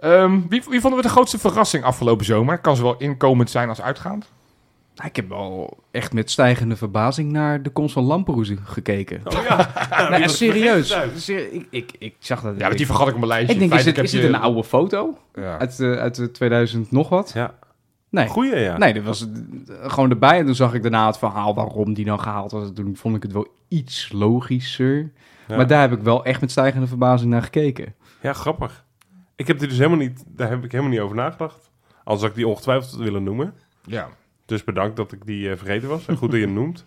Ehm, 0.00 0.40
wie, 0.48 0.62
wie 0.68 0.80
vonden 0.80 1.00
we 1.00 1.06
de 1.06 1.12
grootste 1.12 1.38
verrassing 1.38 1.84
afgelopen 1.84 2.24
zomer? 2.24 2.58
Kan 2.58 2.76
zowel 2.76 2.96
inkomend 2.98 3.50
zijn 3.50 3.68
als 3.68 3.80
uitgaand. 3.82 4.26
Nou, 4.94 5.08
Ik 5.08 5.16
heb 5.16 5.28
wel 5.28 5.78
echt 5.90 6.12
met 6.12 6.30
stijgende 6.30 6.76
verbazing 6.76 7.32
naar 7.32 7.62
de 7.62 7.70
komst 7.70 7.92
van 7.94 8.24
gekeken. 8.64 9.20
Oh 9.24 9.42
ja. 9.48 10.26
Serieus. 10.28 10.90
Ik, 11.26 11.66
ik, 11.70 11.92
ik 11.98 12.14
zag 12.18 12.42
dat. 12.42 12.52
Ja, 12.54 12.60
maar 12.60 12.70
die 12.70 12.80
ik, 12.80 12.86
vergat 12.86 13.06
ik 13.08 13.12
op 13.12 13.18
mijn 13.18 13.30
lijstje. 13.32 13.52
ik 13.54 13.60
denk, 13.60 13.72
is 13.72 13.84
het, 13.86 13.98
is 13.98 14.12
heb 14.12 14.22
het 14.22 14.30
een 14.32 14.36
je- 14.38 14.44
oude 14.46 14.64
foto? 14.64 15.18
Ja. 15.34 15.58
Uit, 15.58 15.76
de 15.76 15.96
uit 15.98 16.14
de 16.14 16.30
2000 16.30 16.90
nog 16.90 17.08
wat? 17.08 17.30
Ja. 17.34 17.54
Nee. 18.14 18.28
Goeie, 18.28 18.56
ja. 18.56 18.78
Nee, 18.78 18.94
dat 18.94 19.02
was 19.02 19.26
eh, 19.30 19.90
gewoon 19.90 20.10
erbij. 20.10 20.38
En 20.38 20.44
toen 20.46 20.54
zag 20.54 20.74
ik 20.74 20.82
daarna 20.82 21.06
het 21.06 21.18
verhaal 21.18 21.54
waarom 21.54 21.94
die 21.94 22.04
dan 22.04 22.20
gehaald 22.20 22.52
was. 22.52 22.70
Toen 22.74 22.96
vond 22.96 23.16
ik 23.16 23.22
het 23.22 23.32
wel 23.32 23.48
iets 23.68 24.12
logischer. 24.12 25.12
Ja. 25.48 25.56
Maar 25.56 25.66
daar 25.66 25.80
heb 25.80 25.92
ik 25.92 26.00
wel 26.02 26.24
echt 26.24 26.40
met 26.40 26.50
stijgende 26.50 26.86
verbazing 26.86 27.30
naar 27.30 27.42
gekeken. 27.42 27.94
Ja, 28.20 28.32
grappig. 28.32 28.84
Ik 29.36 29.46
heb 29.46 29.60
er 29.60 29.68
dus 29.68 29.76
helemaal 29.76 29.98
niet, 29.98 30.24
daar 30.26 30.48
heb 30.50 30.64
ik 30.64 30.70
helemaal 30.72 30.92
niet 30.92 31.00
over 31.00 31.16
nagedacht. 31.16 31.70
Anders 32.04 32.20
had 32.20 32.30
ik 32.30 32.36
die 32.36 32.48
ongetwijfeld 32.48 32.96
willen 32.96 33.22
noemen. 33.22 33.54
ja. 33.84 34.08
Dus 34.46 34.64
bedankt 34.64 34.96
dat 34.96 35.12
ik 35.12 35.26
die 35.26 35.50
eh, 35.50 35.56
vergeten 35.56 35.88
was. 35.88 36.06
En 36.06 36.16
goed 36.16 36.30
dat 36.30 36.40
je 36.40 36.44
hem 36.46 36.54
noemt. 36.54 36.84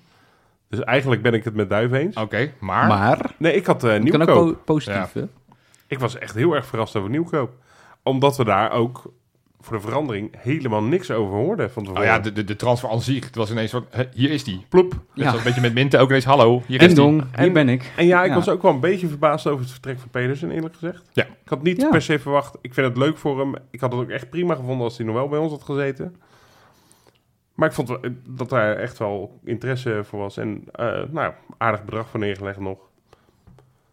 Dus 0.70 0.80
eigenlijk 0.84 1.22
ben 1.22 1.34
ik 1.34 1.44
het 1.44 1.54
met 1.56 1.70
Duif 1.70 1.92
eens. 1.92 2.16
Oké, 2.16 2.52
maar... 2.60 2.88
Maar, 2.88 3.32
Nee, 3.38 3.54
ik 3.54 3.66
had 3.66 3.84
eh 3.84 3.92
het 3.92 4.10
kan 4.10 4.22
ook 4.22 4.28
nieuwkoop. 4.28 4.54
po- 4.56 4.62
positief, 4.74 5.14
Ja. 5.14 5.28
Ik 5.88 6.00
was 6.00 6.18
echt 6.18 6.36
heel 6.36 6.54
erg 6.56 6.66
verrast 6.66 6.96
over 6.96 7.10
nieuwkoop. 7.10 7.52
Omdat 8.04 8.38
we 8.38 8.44
daar 8.44 8.72
ook 8.72 9.14
voor 9.68 9.78
de 9.78 9.84
verandering 9.84 10.34
helemaal 10.38 10.84
niks 10.84 11.12
over 11.12 11.36
hoorde 11.36 11.70
van 11.70 11.82
Oh 11.84 11.88
tevoren. 11.90 12.08
ja, 12.12 12.20
de, 12.20 12.32
de, 12.34 12.44
de 12.44 12.56
transfer 12.56 12.90
aan 12.90 13.02
zich. 13.02 13.26
Het 13.26 13.36
was 13.36 13.52
ineens 13.52 13.72
van, 13.72 13.86
hier 14.14 14.32
is 14.32 14.44
die. 14.44 14.66
Ploep. 14.70 14.94
Ja. 15.14 15.34
een 15.34 15.44
beetje 15.44 15.62
met 15.62 15.74
Minten 15.74 16.00
ook 16.00 16.10
ineens, 16.10 16.26
hallo, 16.26 16.62
hier 16.68 16.82
is 16.82 16.88
die. 16.88 16.96
dong, 16.96 17.22
hier 17.36 17.46
En- 17.46 17.54
ben 17.54 17.70
ik. 17.70 17.92
En 17.98 18.06
ja, 18.06 18.24
ik 18.24 18.30
Ja. 18.30 18.36
was 18.36 18.50
ook 18.50 18.62
wel 18.62 18.72
een 18.74 18.80
beetje 18.80 19.08
verbaasd 19.08 19.48
over 19.48 19.62
het 19.62 19.72
vertrek 19.72 20.00
van 20.00 20.10
Pedersen, 20.10 20.52
eerlijk 20.52 20.74
gezegd. 20.76 21.04
Ja. 21.14 21.24
Ik 21.24 21.50
had 21.50 21.64
niet 21.64 21.82
Ja. 21.82 21.90
per 21.90 22.02
se 22.02 22.20
verwacht. 22.20 22.58
Ik 22.62 22.74
vind 22.74 22.88
het 22.88 22.98
leuk 22.98 23.18
voor 23.18 23.40
hem. 23.40 23.54
Ik 23.72 23.80
had 23.80 23.92
het 23.92 24.02
ook 24.02 24.10
echt 24.10 24.30
prima 24.30 24.56
gevonden 24.56 24.84
als 24.86 24.98
hij 24.98 25.06
nog 25.06 25.16
wel 25.16 25.28
bij 25.28 25.40
ons 25.40 25.52
had 25.52 25.64
gezeten. 25.64 26.16
Maar 27.54 27.68
ik 27.68 27.74
vond 27.76 27.90
eh, 27.90 27.98
dat 28.28 28.50
daar 28.50 28.76
echt 28.76 28.98
wel 28.98 29.40
interesse 29.44 30.02
voor 30.04 30.20
was. 30.20 30.38
En 30.38 30.64
eh, 30.72 31.02
nou, 31.10 31.34
aardig 31.58 31.84
bedrag 31.86 32.10
voor 32.10 32.20
neergelegd 32.20 32.60
nog. 32.60 32.78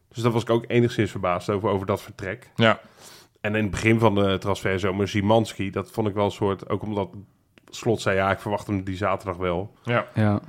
Dus 0.09 0.23
daar 0.23 0.33
was 0.33 0.43
ik 0.43 0.51
ook 0.51 0.65
enigszins 0.67 1.11
verbaasd 1.11 1.51
over, 1.51 1.69
over 1.69 1.87
dat 1.87 2.03
vertrek. 2.03 2.51
Ja, 2.57 2.81
En 3.45 3.55
in 3.55 3.63
het 3.63 3.71
begin 3.71 3.99
van 3.99 4.15
de 4.15 4.37
transferzomer, 4.39 5.09
Zimanski, 5.09 5.71
dat 5.71 5.91
vond 5.91 6.09
ik 6.09 6.15
wel 6.15 6.25
een 6.25 6.31
soort... 6.31 6.69
Ook 6.69 6.83
omdat 6.83 7.09
Slot 7.71 8.01
zei, 8.01 8.17
ja, 8.17 8.31
ik 8.31 8.41
verwacht 8.41 8.67
hem 8.67 8.85
die 8.85 8.97
zaterdag 8.97 9.37
wel. 9.37 9.73
ja, 9.83 10.07
Ja. 10.15 10.41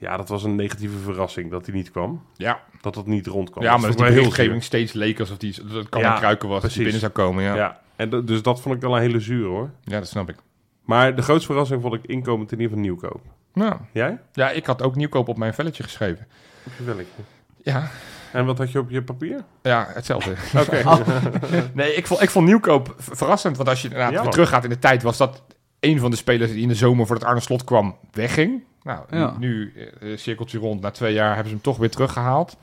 Ja, 0.00 0.16
dat 0.16 0.28
was 0.28 0.42
een 0.44 0.54
negatieve 0.54 0.98
verrassing 0.98 1.50
dat 1.50 1.66
hij 1.66 1.74
niet 1.74 1.90
kwam. 1.90 2.22
ja. 2.36 2.60
Dat 2.80 2.94
het 2.94 3.06
niet 3.06 3.26
rondkwam. 3.26 3.62
ja 3.64 3.76
maar 3.76 3.88
dat 3.88 3.98
dat 3.98 4.08
berichtgeving 4.08 4.62
steeds 4.62 4.92
leek 4.92 5.20
alsof 5.20 5.36
die, 5.36 5.54
dat 5.62 5.70
het 5.76 5.88
kan 5.88 6.00
Ja, 6.00 6.12
een 6.12 6.18
kruiken 6.18 6.48
was, 6.48 6.62
dat 6.62 6.70
die 6.72 6.82
precies. 6.82 7.00
binnen 7.00 7.14
zou 7.16 7.28
komen. 7.28 7.42
Ja, 7.44 7.54
ja. 7.54 7.56
Ja, 7.56 7.80
en 7.96 8.24
dus 8.24 8.42
dat 8.42 8.60
vond 8.60 8.74
ik 8.74 8.80
wel 8.80 8.94
een 8.96 9.00
hele 9.02 9.20
zuur 9.20 9.46
hoor. 9.46 9.70
dat 9.84 10.08
snap 10.08 10.28
ik. 10.28 10.36
Maar 10.84 11.16
de 11.16 11.22
grootste 11.22 11.46
verrassing 11.46 11.82
vond 11.82 11.94
ik 11.94 12.04
inkomend 12.06 12.52
in 12.52 12.60
ieder 12.60 12.76
geval 12.76 12.90
nieuwkoop. 12.90 13.20
Nou, 13.52 13.76
Jij? 13.92 14.18
ja, 14.32 14.50
ik 14.50 14.66
had 14.66 14.82
ook 14.82 14.94
nieuwkoop 14.94 15.28
op 15.28 15.38
mijn 15.38 15.54
velletje 15.54 15.82
geschreven. 15.82 16.26
Op 16.66 16.72
je 16.78 16.84
velletje. 16.84 17.22
Ja, 17.62 17.88
En 18.32 18.44
wat 18.46 18.58
had 18.58 18.72
je 18.72 18.78
op 18.78 18.90
je 18.90 19.02
papier? 19.02 19.44
ja 19.62 19.86
hetzelfde. 19.94 20.30
Oké. 20.66 20.82
Nee, 21.74 21.94
ik 21.94 22.06
vond, 22.06 22.22
ik 22.22 22.30
vond 22.30 22.46
Nieuwkoop 22.46 22.94
verrassend. 22.98 23.56
Want 23.56 23.68
als 23.68 23.78
je 23.82 23.88
inderdaad 23.88 24.08
Ja, 24.10 24.14
weer 24.14 24.24
man. 24.24 24.32
teruggaat 24.32 24.64
in 24.64 24.70
de 24.70 24.78
tijd, 24.78 25.02
was 25.02 25.16
dat 25.16 25.42
een 25.80 25.98
van 25.98 26.10
de 26.10 26.16
spelers 26.16 26.50
die 26.52 26.62
in 26.62 26.68
de 26.68 26.74
zomer 26.74 27.06
voor 27.06 27.16
het 27.16 27.24
Arne 27.24 27.40
Slot 27.40 27.64
kwam, 27.64 27.96
wegging. 28.12 28.62
Nou, 28.82 29.00
Ja. 29.10 29.34
nu, 29.38 29.46
nu 29.46 29.72
eh, 30.00 30.16
cirkeltje 30.18 30.58
rond, 30.58 30.80
na 30.80 30.90
twee 30.90 31.12
jaar 31.12 31.28
hebben 31.28 31.46
ze 31.46 31.52
hem 31.52 31.62
toch 31.62 31.76
weer 31.76 31.90
teruggehaald. 31.90 32.56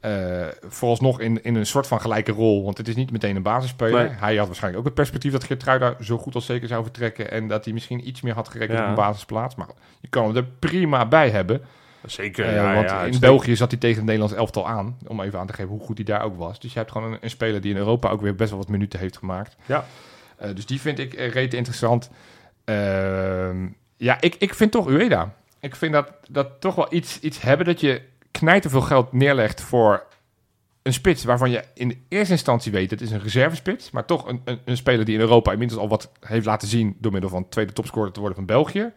Eh 0.00 0.46
vooralsnog 0.68 1.20
in, 1.20 1.42
in 1.42 1.54
een 1.54 1.66
soort 1.66 1.86
van 1.86 2.00
gelijke 2.00 2.32
rol, 2.32 2.64
want 2.64 2.78
het 2.78 2.88
is 2.88 2.94
niet 2.96 3.10
meteen 3.10 3.36
een 3.36 3.42
basisspeler. 3.42 4.04
Nee. 4.04 4.12
Hij 4.18 4.36
had 4.36 4.46
waarschijnlijk 4.46 4.80
ook 4.80 4.86
het 4.88 4.94
perspectief 4.98 5.32
dat 5.32 5.44
Geertruida 5.44 5.94
zo 6.00 6.18
goed 6.18 6.34
als 6.34 6.46
zeker 6.46 6.68
zou 6.68 6.82
vertrekken 6.82 7.30
en 7.30 7.48
dat 7.48 7.64
hij 7.64 7.74
misschien 7.74 8.08
iets 8.08 8.20
meer 8.20 8.34
had 8.34 8.48
gerekend 8.48 8.78
Ja. 8.78 8.82
op 8.84 8.88
een 8.90 8.94
basisplaats. 9.04 9.54
Maar 9.54 9.66
je 10.00 10.08
kan 10.08 10.26
hem 10.26 10.36
er 10.36 10.44
prima 10.58 11.06
bij 11.08 11.30
hebben. 11.30 11.62
Zeker. 12.06 12.44
Eh, 12.44 12.54
ja, 12.54 12.74
want 12.74 12.90
ja, 12.90 13.02
in. 13.02 13.18
België 13.18 13.56
zat 13.56 13.70
hij 13.70 13.80
tegen 13.80 13.96
het 13.96 14.04
Nederlands 14.04 14.34
elftal 14.34 14.68
aan. 14.68 14.98
Om 15.06 15.20
even 15.20 15.38
aan 15.38 15.46
te 15.46 15.52
geven 15.52 15.70
hoe 15.70 15.80
goed 15.80 15.96
hij 15.96 16.06
daar 16.06 16.22
ook 16.22 16.36
was. 16.36 16.60
Dus 16.60 16.72
je 16.72 16.78
hebt 16.78 16.90
gewoon 16.90 17.12
een, 17.12 17.18
een 17.20 17.30
speler 17.30 17.60
die 17.60 17.70
in 17.70 17.76
Europa 17.76 18.08
ook 18.08 18.20
weer 18.20 18.34
best 18.34 18.50
wel 18.50 18.58
wat 18.58 18.68
minuten 18.68 18.98
heeft 18.98 19.16
gemaakt. 19.16 19.56
Ja. 19.66 19.84
Eh, 20.36 20.54
dus 20.54 20.66
die 20.66 20.80
vind 20.80 20.98
ik 20.98 21.18
uh, 21.18 21.30
reet 21.30 21.54
interessant. 21.54 22.10
Ehm, 22.64 23.66
ja, 23.96 24.20
ik, 24.20 24.34
ik 24.34 24.54
vind 24.54 24.70
toch 24.72 24.88
Ueda. 24.88 25.34
Ik 25.60 25.76
vind 25.76 25.92
dat, 25.92 26.12
dat 26.28 26.60
toch 26.60 26.74
wel 26.74 26.86
iets, 26.90 27.20
iets 27.20 27.40
hebben 27.40 27.66
dat 27.66 27.80
je 27.80 28.02
knijter 28.30 28.70
veel 28.70 28.80
geld 28.80 29.12
neerlegt 29.12 29.60
voor 29.60 30.06
een 30.82 30.92
spits 30.92 31.24
waarvan 31.24 31.50
je 31.50 31.64
in 31.74 31.88
de 31.88 31.98
eerste 32.08 32.32
instantie 32.32 32.72
weet 32.72 32.90
het 32.90 33.00
is 33.00 33.10
een 33.10 33.22
reservespits, 33.22 33.90
maar 33.90 34.04
toch 34.04 34.28
een, 34.28 34.40
een, 34.44 34.58
een 34.64 34.76
speler 34.76 35.04
die 35.04 35.14
in 35.14 35.20
Europa 35.20 35.52
inmiddels 35.52 35.80
al 35.80 35.88
wat 35.88 36.12
heeft 36.20 36.46
laten 36.46 36.68
zien 36.68 36.96
door 36.98 37.12
middel 37.12 37.30
van 37.30 37.48
tweede 37.48 37.72
topscorer 37.72 38.12
te 38.12 38.20
worden 38.20 38.36
van 38.36 38.46
België. 38.46 38.92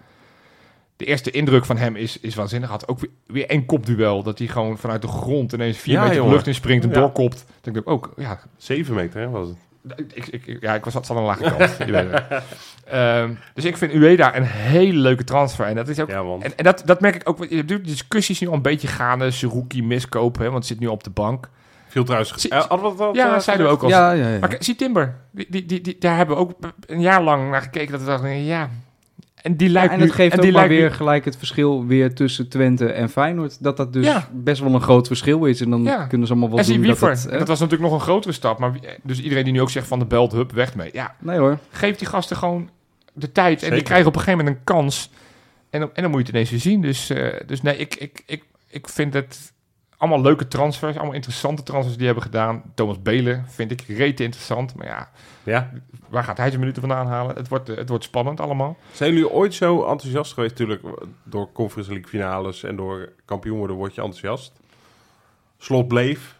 De 0.97 1.05
eerste 1.05 1.31
indruk 1.31 1.65
van 1.65 1.77
hem 1.77 1.95
is, 1.95 2.19
is 2.19 2.35
waanzinnig. 2.35 2.69
Had 2.69 2.87
ook 2.87 2.99
weer, 2.99 3.09
weer 3.27 3.49
één 3.49 3.65
kopduel 3.65 4.23
dat 4.23 4.37
hij 4.39 4.47
gewoon 4.47 4.77
vanuit 4.77 5.01
de 5.01 5.07
grond 5.07 5.53
ineens 5.53 5.77
vier 5.77 5.93
Ja, 5.93 5.99
meter 5.99 6.13
de 6.13 6.19
jongen. 6.19 6.33
lucht 6.35 6.47
in 6.47 6.53
springt 6.55 6.83
en 6.83 6.89
Ja. 6.89 6.95
doorkopt. 6.99 7.45
Dan 7.61 7.73
denk 7.73 7.85
ik 7.85 7.89
ook, 7.91 8.13
ja, 8.17 8.39
Zeven 8.57 8.95
meter 8.95 9.19
hè, 9.19 9.29
was 9.29 9.47
het. 9.47 9.57
ik, 10.13 10.27
ik, 10.27 10.57
ja, 10.61 10.75
ik 10.75 10.83
was 10.83 10.93
zat 10.93 11.09
aan 11.09 11.17
een 11.17 11.23
lage 11.23 11.43
kant. 11.43 11.77
je 11.85 11.91
weet. 11.91 12.21
Ehm, 12.85 13.33
dus 13.53 13.65
ik 13.65 13.77
vind 13.77 13.93
Ueda 13.93 14.35
een 14.35 14.43
hele 14.43 14.99
leuke 14.99 15.23
transfer. 15.23 15.65
En 15.65 15.75
dat 15.75 15.87
is 15.87 15.99
ook 15.99 16.09
Ja, 16.09 16.23
en, 16.39 16.57
en 16.57 16.63
dat, 16.63 16.81
dat 16.85 17.01
merk 17.01 17.15
ik 17.15 17.29
ook. 17.29 17.45
Je 17.49 17.55
hebt 17.55 17.67
de 17.67 17.81
discussies 17.81 18.39
nu 18.39 18.47
al 18.47 18.53
een 18.53 18.61
beetje 18.61 18.87
gaande. 18.87 19.31
Seruki 19.31 19.83
miskoop, 19.83 20.37
hè, 20.37 20.49
want 20.51 20.65
zit 20.65 20.79
nu 20.79 20.87
op 20.87 21.03
de 21.03 21.09
bank. 21.09 21.49
Viel 21.87 22.03
trouwens... 22.03 22.33
Zie- 22.35 22.53
hadden 22.53 22.77
we 22.91 22.97
dat 22.97 23.07
al, 23.07 23.15
Ja, 23.15 23.33
eh, 23.35 23.39
zeiden 23.39 23.65
we 23.65 23.71
ook 23.71 23.83
al. 23.83 23.89
Ja, 23.89 24.11
ja, 24.11 24.27
ja. 24.29 24.39
Maar 24.39 24.55
zie 24.59 24.75
Timber, 24.75 25.15
die, 25.31 25.45
die, 25.49 25.65
die, 25.65 25.81
die- 25.81 25.95
daar 25.99 26.17
hebben 26.17 26.35
we 26.35 26.41
ook 26.41 26.51
een 26.85 27.01
jaar 27.01 27.23
lang 27.23 27.51
naar 27.51 27.61
gekeken. 27.61 27.91
Dat 27.91 27.99
we 28.01 28.05
dachten, 28.07 28.43
ja. 28.43 28.69
En 29.41 29.55
die 29.57 29.67
Ja, 29.67 29.73
lijkt 29.73 29.91
en 29.93 29.99
nu... 29.99 30.05
het 30.05 30.13
geeft 30.13 30.31
en 30.31 30.37
ook 30.37 30.43
die 30.43 30.51
maar 30.53 30.61
lijkt 30.67 30.79
weer 30.81 30.89
nu- 30.89 30.95
gelijk 30.95 31.25
het 31.25 31.37
verschil 31.37 31.85
weer 31.85 32.13
tussen 32.15 32.49
Twente 32.49 32.85
en 32.91 33.09
Feyenoord. 33.09 33.63
Dat 33.63 33.77
dat 33.77 33.93
dus 33.93 34.05
Ja. 34.05 34.29
best 34.33 34.61
wel 34.61 34.73
een 34.73 34.81
groot 34.81 35.07
verschil 35.07 35.45
is. 35.45 35.61
En 35.61 35.69
dan 35.69 35.83
Ja. 35.83 36.05
kunnen 36.05 36.27
ze 36.27 36.33
allemaal 36.33 36.49
wel 36.51 36.59
en 36.59 36.65
zie 36.65 36.75
doen 36.77 36.85
dat 36.87 36.99
Wiever. 36.99 37.15
het... 37.15 37.25
En 37.25 37.31
hè? 37.31 37.37
dat 37.37 37.47
was 37.47 37.59
natuurlijk 37.59 37.89
nog 37.89 37.99
een 37.99 38.05
grotere 38.05 38.33
stap. 38.33 38.59
Maar 38.59 38.71
wie- 38.71 38.81
dus 39.03 39.21
iedereen 39.21 39.43
die 39.43 39.53
nu 39.53 39.61
ook 39.61 39.69
zegt 39.69 39.87
van 39.87 39.99
de 39.99 40.05
belt, 40.05 40.31
hup, 40.31 40.51
weg 40.51 40.75
mee. 40.75 40.89
Ja, 40.93 41.15
Nee 41.19 41.37
hoor. 41.37 41.57
geef 41.71 41.95
die 41.97 42.07
gasten 42.07 42.37
gewoon 42.37 42.69
de 43.13 43.31
tijd. 43.31 43.63
En 43.63 43.71
die 43.73 43.81
krijgen 43.83 44.07
op 44.07 44.15
een 44.15 44.19
gegeven 44.21 44.39
moment 44.45 44.57
een 44.57 44.63
kans. 44.75 45.11
En, 45.69 45.79
dan- 45.79 45.89
en 45.93 46.01
dan 46.01 46.11
moet 46.11 46.19
je 46.19 46.25
het 46.25 46.35
ineens 46.35 46.49
weer 46.49 46.59
zien. 46.59 46.81
Dus, 46.81 47.09
eh, 47.09 47.33
dus 47.45 47.61
nee, 47.61 47.77
ik, 47.77 47.95
ik, 47.95 48.23
ik, 48.25 48.43
ik 48.69 48.89
vind 48.89 49.13
het 49.13 49.53
allemaal 49.97 50.21
leuke 50.21 50.47
transfers. 50.47 50.95
Allemaal 50.95 51.13
interessante 51.15 51.63
transfers 51.63 51.97
die 51.97 52.05
hebben 52.05 52.23
gedaan. 52.23 52.61
Thomas 52.75 53.01
Belen 53.01 53.45
vind 53.47 53.71
ik 53.71 53.81
rete 53.81 54.23
interessant. 54.23 54.75
Maar 54.75 54.85
ja, 54.87 55.09
Ja. 55.43 55.69
waar 56.09 56.23
gaat 56.23 56.37
hij 56.37 56.47
zijn 56.47 56.59
minuten 56.59 56.81
vandaan 56.81 57.07
halen? 57.07 57.35
Het 57.35 57.47
wordt, 57.47 57.69
eh, 57.69 57.75
het 57.77 57.89
wordt 57.89 58.03
spannend 58.03 58.39
allemaal. 58.39 58.77
Zijn 58.91 59.13
jullie 59.13 59.29
ooit 59.31 59.53
zo 59.53 59.85
enthousiast 59.85 60.33
geweest? 60.33 60.51
Natuurlijk, 60.59 60.81
door 61.23 61.51
Conference 61.51 61.91
League 61.91 62.09
finales 62.09 62.63
en 62.63 62.75
door 62.75 63.11
kampioen 63.25 63.57
worden 63.57 63.75
word 63.75 63.95
je 63.95 64.01
enthousiast. 64.01 64.51
Slot 65.57 65.87
bleef. 65.87 66.36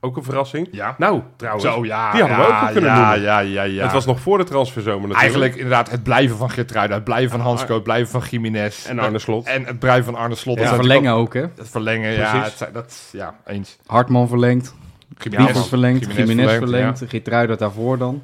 Ook 0.00 0.16
een 0.16 0.22
verrassing. 0.22 0.68
Ja. 0.72 0.94
Nou, 0.98 1.22
trouwens. 1.36 1.64
Zo, 1.64 1.84
ja. 1.84 2.12
Die 2.12 2.20
hadden 2.20 2.38
we 2.38 2.44
ja, 2.44 2.56
ook 2.56 2.62
al 2.66 2.72
kunnen 2.72 2.90
ja, 2.90 2.98
noemen. 3.00 3.20
Ja, 3.20 3.38
ja, 3.38 3.62
ja. 3.62 3.82
Het 3.82 3.92
was 3.92 4.06
nog 4.06 4.20
voor 4.20 4.38
de 4.38 4.44
transferzomer 4.44 5.00
natuurlijk. 5.08 5.20
Eigenlijk 5.22 5.54
inderdaad 5.54 5.90
het 5.90 6.02
blijven 6.02 6.36
van 6.36 6.50
Geertruida. 6.50 6.94
Het 6.94 7.04
blijven 7.04 7.30
van 7.30 7.40
Hansco. 7.40 7.74
Het 7.74 7.82
blijven 7.82 8.08
van 8.20 8.22
Jiménez. 8.30 8.86
En 8.86 8.98
Arne 8.98 9.18
Slot. 9.18 9.46
En 9.46 9.64
het 9.64 9.78
blijven 9.78 10.04
van 10.04 10.14
Arne 10.14 10.34
Slot. 10.34 10.56
Ja. 10.56 10.62
Dat 10.62 10.72
is 10.72 10.78
verlengen 10.78 11.12
ook, 11.12 11.34
hè. 11.34 11.42
ook- 11.42 11.50
Het 11.56 11.68
verlengen, 11.68 12.12
ja. 12.12 12.30
Precies. 12.30 12.48
Het, 12.48 12.58
zijn- 12.58 12.72
dat, 12.72 13.08
ja, 13.12 13.34
eens. 13.46 13.78
Hartman 13.86 14.28
verlengd. 14.28 14.74
Wiever 15.18 15.64
verlengd. 15.64 16.12
Jiménez 16.16 16.56
verlengd, 16.56 16.98
ja. 16.98 17.06
Geertruida 17.06 17.54
daarvoor 17.56 17.98
dan. 17.98 18.22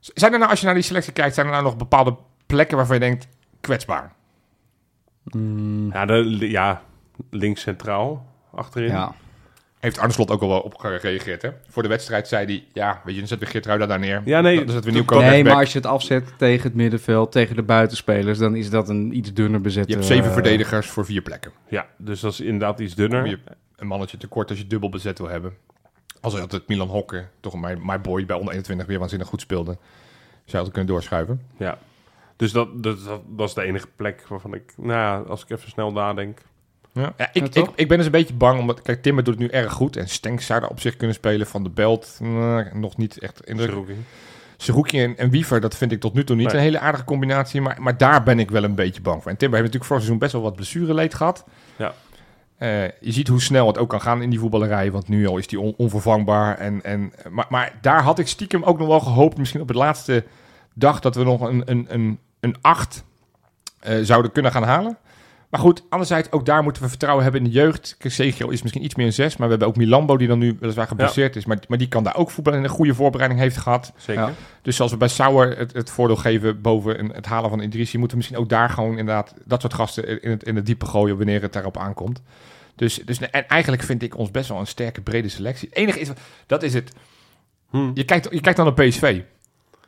Zijn 0.00 0.32
er 0.32 0.38
nou, 0.38 0.50
als 0.50 0.60
je 0.60 0.66
naar 0.66 0.74
die 0.74 0.84
selectie 0.84 1.12
kijkt, 1.12 1.34
zijn 1.34 1.46
er 1.46 1.52
nou 1.52 1.64
nog 1.64 1.76
bepaalde 1.76 2.16
plekken 2.46 2.76
waarvan 2.76 2.94
je 2.94 3.00
denkt, 3.02 3.28
kwetsbaar? 3.60 4.12
Mm, 5.24 5.92
Ja, 5.92 6.06
de, 6.06 6.50
ja, 6.50 6.82
links 7.30 7.60
centraal 7.60 8.26
achterin. 8.54 8.88
ja. 8.90 9.12
Heeft 9.80 9.98
Arne 9.98 10.12
Slot 10.12 10.30
ook 10.30 10.42
al 10.42 10.48
wel 10.48 10.60
op 10.60 10.74
gereageerd, 10.78 11.42
hè? 11.42 11.50
Voor 11.68 11.82
de 11.82 11.88
wedstrijd 11.88 12.28
zei 12.28 12.44
hij, 12.44 12.64
ja, 12.72 13.00
weet 13.04 13.14
je, 13.14 13.18
dan 13.20 13.28
zetten 13.28 13.46
we 13.46 13.52
Geertruida 13.52 13.86
daar 13.86 13.98
neer. 13.98 14.22
Ja, 14.24 14.40
nee, 14.40 14.56
Dan 14.56 14.68
zetten 14.70 14.74
we 14.76 14.82
dat- 14.84 14.92
Nieuwkoop 14.92 15.20
Nee, 15.20 15.44
maar 15.44 15.54
als 15.56 15.72
je 15.72 15.78
het 15.78 15.86
afzet 15.86 16.24
tegen 16.38 16.62
het 16.62 16.74
middenveld, 16.74 17.32
tegen 17.32 17.56
de 17.56 17.62
buitenspelers, 17.62 18.38
dan 18.38 18.56
is 18.56 18.70
dat 18.70 18.88
een 18.88 19.16
iets 19.16 19.32
dunner 19.32 19.60
bezette... 19.60 19.88
Je 19.90 19.94
hebt 19.96 20.06
zeven 20.08 20.26
eh, 20.26 20.32
verdedigers 20.32 20.86
voor 20.86 21.04
vier 21.04 21.22
plekken. 21.22 21.52
Ja, 21.68 21.86
dus 21.96 22.20
dat 22.20 22.32
is 22.32 22.40
inderdaad 22.40 22.80
iets 22.80 22.94
dunner. 22.94 23.26
Je 23.26 23.38
een 23.76 23.86
mannetje 23.86 24.16
tekort 24.16 24.50
als 24.50 24.58
je 24.58 24.66
dubbel 24.66 24.88
bezet 24.88 25.18
wil 25.18 25.28
hebben. 25.28 25.54
Als 26.20 26.34
je 26.34 26.40
altijd 26.40 26.68
Milan 26.68 26.88
Hokker, 26.88 27.28
toch 27.40 27.60
mijn, 27.60 27.78
my 27.82 28.00
boy 28.00 28.26
bij 28.26 28.36
onder 28.36 28.50
21 28.52 28.86
weer 28.86 28.98
waanzinnig 28.98 29.28
goed 29.28 29.40
speelde. 29.40 29.76
Zou 30.44 30.56
altijd 30.64 30.72
kunnen 30.72 30.86
doorschuiven. 30.92 31.42
Ja. 31.58 31.78
Dus 32.36 32.52
dat, 32.52 32.82
dat, 32.82 33.04
dat, 33.04 33.20
dat 33.26 33.48
is 33.48 33.54
de 33.54 33.62
enige 33.62 33.86
plek 33.96 34.24
waarvan 34.28 34.54
ik, 34.54 34.72
nou 34.76 34.92
ja, 34.92 35.16
als 35.18 35.42
ik 35.42 35.50
even 35.50 35.70
snel 35.70 35.92
nadenk. 35.92 36.38
Ja, 36.92 37.12
ja, 37.16 37.28
ik, 37.32 37.54
Ja, 37.54 37.62
ik, 37.62 37.68
ik 37.74 37.88
ben 37.88 37.96
dus 37.96 38.06
een 38.06 38.12
beetje 38.12 38.34
bang, 38.34 38.60
omdat 38.60 38.82
kijk, 38.82 39.02
Timmer 39.02 39.24
doet 39.24 39.34
het 39.34 39.42
nu 39.42 39.48
erg 39.58 39.72
goed. 39.72 39.96
En 39.96 40.08
Stenks 40.08 40.46
zou 40.46 40.60
daar 40.60 40.68
op 40.70 40.80
zich 40.80 40.96
kunnen 40.96 41.16
spelen. 41.16 41.46
Van 41.46 41.62
de 41.62 41.70
Belt, 41.70 42.18
nog 42.72 42.96
niet 42.96 43.18
echt 43.18 43.44
indruk. 43.46 43.68
Seruki. 43.70 43.94
Seruki 44.56 45.02
en, 45.02 45.16
en 45.16 45.30
Wiever, 45.30 45.60
dat 45.60 45.76
vind 45.76 45.92
ik 45.92 46.00
tot 46.00 46.14
nu 46.14 46.24
toe 46.24 46.36
niet 46.36 46.46
Nee. 46.46 46.54
een 46.56 46.60
hele 46.62 46.78
aardige 46.78 47.04
combinatie. 47.04 47.60
Maar, 47.60 47.76
maar 47.80 47.96
daar 47.96 48.22
ben 48.22 48.38
ik 48.38 48.50
wel 48.50 48.64
een 48.64 48.74
beetje 48.74 49.00
bang 49.00 49.22
voor. 49.22 49.30
En 49.30 49.36
Timber 49.36 49.58
heeft 49.60 49.72
natuurlijk 49.72 49.84
vorig 49.84 50.02
seizoen 50.02 50.18
best 50.18 50.32
wel 50.32 50.42
wat 50.42 50.54
blessureleed 50.56 51.14
gehad. 51.14 51.44
Ja. 51.76 51.92
Eh, 52.56 52.84
je 52.84 53.12
ziet 53.12 53.28
hoe 53.28 53.40
snel 53.42 53.66
het 53.66 53.78
ook 53.78 53.88
kan 53.88 54.00
gaan 54.00 54.22
in 54.22 54.30
die 54.30 54.38
voetballerij. 54.38 54.90
Want 54.92 55.08
nu 55.08 55.26
al 55.26 55.36
is 55.36 55.46
die 55.46 55.60
on- 55.60 55.74
onvervangbaar. 55.76 56.58
En, 56.58 56.82
en, 56.84 57.12
maar, 57.30 57.46
maar 57.48 57.72
daar 57.80 58.02
had 58.02 58.18
ik 58.18 58.26
stiekem 58.28 58.62
ook 58.62 58.78
nog 58.78 58.88
wel 58.88 59.00
gehoopt. 59.00 59.38
Misschien 59.38 59.60
op 59.60 59.68
het 59.68 59.76
laatste 59.76 60.24
dag 60.74 61.00
dat 61.00 61.14
we 61.14 61.24
nog 61.24 61.40
een, 61.40 61.62
een, 61.64 61.86
een, 61.88 62.18
een 62.40 62.56
8 62.60 63.04
eh, 63.80 63.98
zouden 64.02 64.32
kunnen 64.32 64.52
gaan 64.52 64.62
halen. 64.62 64.96
Maar 65.48 65.60
goed, 65.60 65.82
anderzijds, 65.88 66.30
ook 66.32 66.46
daar 66.46 66.62
moeten 66.62 66.82
we 66.82 66.88
vertrouwen 66.88 67.22
hebben 67.24 67.42
in 67.44 67.46
de 67.50 67.54
jeugd. 67.54 67.96
Segio 67.98 68.48
is 68.48 68.62
misschien 68.62 68.84
iets 68.84 68.94
meer 68.94 69.06
een 69.06 69.12
6. 69.12 69.36
Maar 69.36 69.46
we 69.46 69.50
hebben 69.52 69.68
ook 69.68 69.76
Milambo, 69.76 70.16
die 70.16 70.28
dan 70.28 70.38
nu 70.38 70.56
weliswaar 70.60 70.86
geblesseerd 70.86 71.36
is. 71.36 71.44
Maar, 71.44 71.58
maar 71.68 71.78
die 71.78 71.88
kan 71.88 72.04
daar 72.04 72.16
ook 72.16 72.30
voetballen 72.30 72.58
en 72.58 72.64
een 72.64 72.70
goede 72.70 72.94
voorbereiding 72.94 73.40
heeft 73.40 73.56
gehad. 73.56 73.92
Zeker. 73.96 74.22
Ja. 74.22 74.32
Dus 74.62 74.76
zoals 74.76 74.90
we 74.90 74.96
bij 74.96 75.08
Sauer 75.08 75.58
het, 75.58 75.72
het 75.72 75.90
voordeel 75.90 76.16
geven 76.16 76.60
boven 76.60 76.98
een- 76.98 77.10
het 77.14 77.26
halen 77.26 77.50
van 77.50 77.60
Idrissi, 77.60 77.98
moeten 77.98 78.16
we 78.16 78.22
misschien 78.22 78.42
ook 78.44 78.48
daar 78.48 78.70
gewoon 78.70 78.90
inderdaad 78.98 79.34
dat 79.44 79.60
soort 79.60 79.74
gasten 79.74 80.22
in 80.22 80.30
het, 80.30 80.42
in 80.44 80.56
het 80.56 80.66
diepe 80.66 80.86
gooien 80.86 81.16
wanneer 81.16 81.42
het 81.42 81.52
daarop 81.52 81.76
aankomt. 81.78 82.22
Dus, 82.76 82.94
dus 83.04 83.18
en 83.18 83.48
eigenlijk 83.48 83.82
vind 83.82 84.02
ik 84.02 84.16
ons 84.18 84.30
best 84.30 84.48
wel 84.48 84.58
een 84.58 84.66
sterke 84.66 85.00
brede 85.00 85.28
selectie. 85.28 85.68
Het 85.68 85.78
enige 85.78 86.00
is, 86.00 86.08
dat 86.46 86.62
is 86.62 86.74
het. 86.74 86.92
Hm. 87.70 87.90
Je 87.94 88.04
kijkt, 88.04 88.28
je 88.30 88.40
kijkt 88.40 88.56
dan 88.58 88.66
naar 88.74 88.86
PSV. 88.88 89.20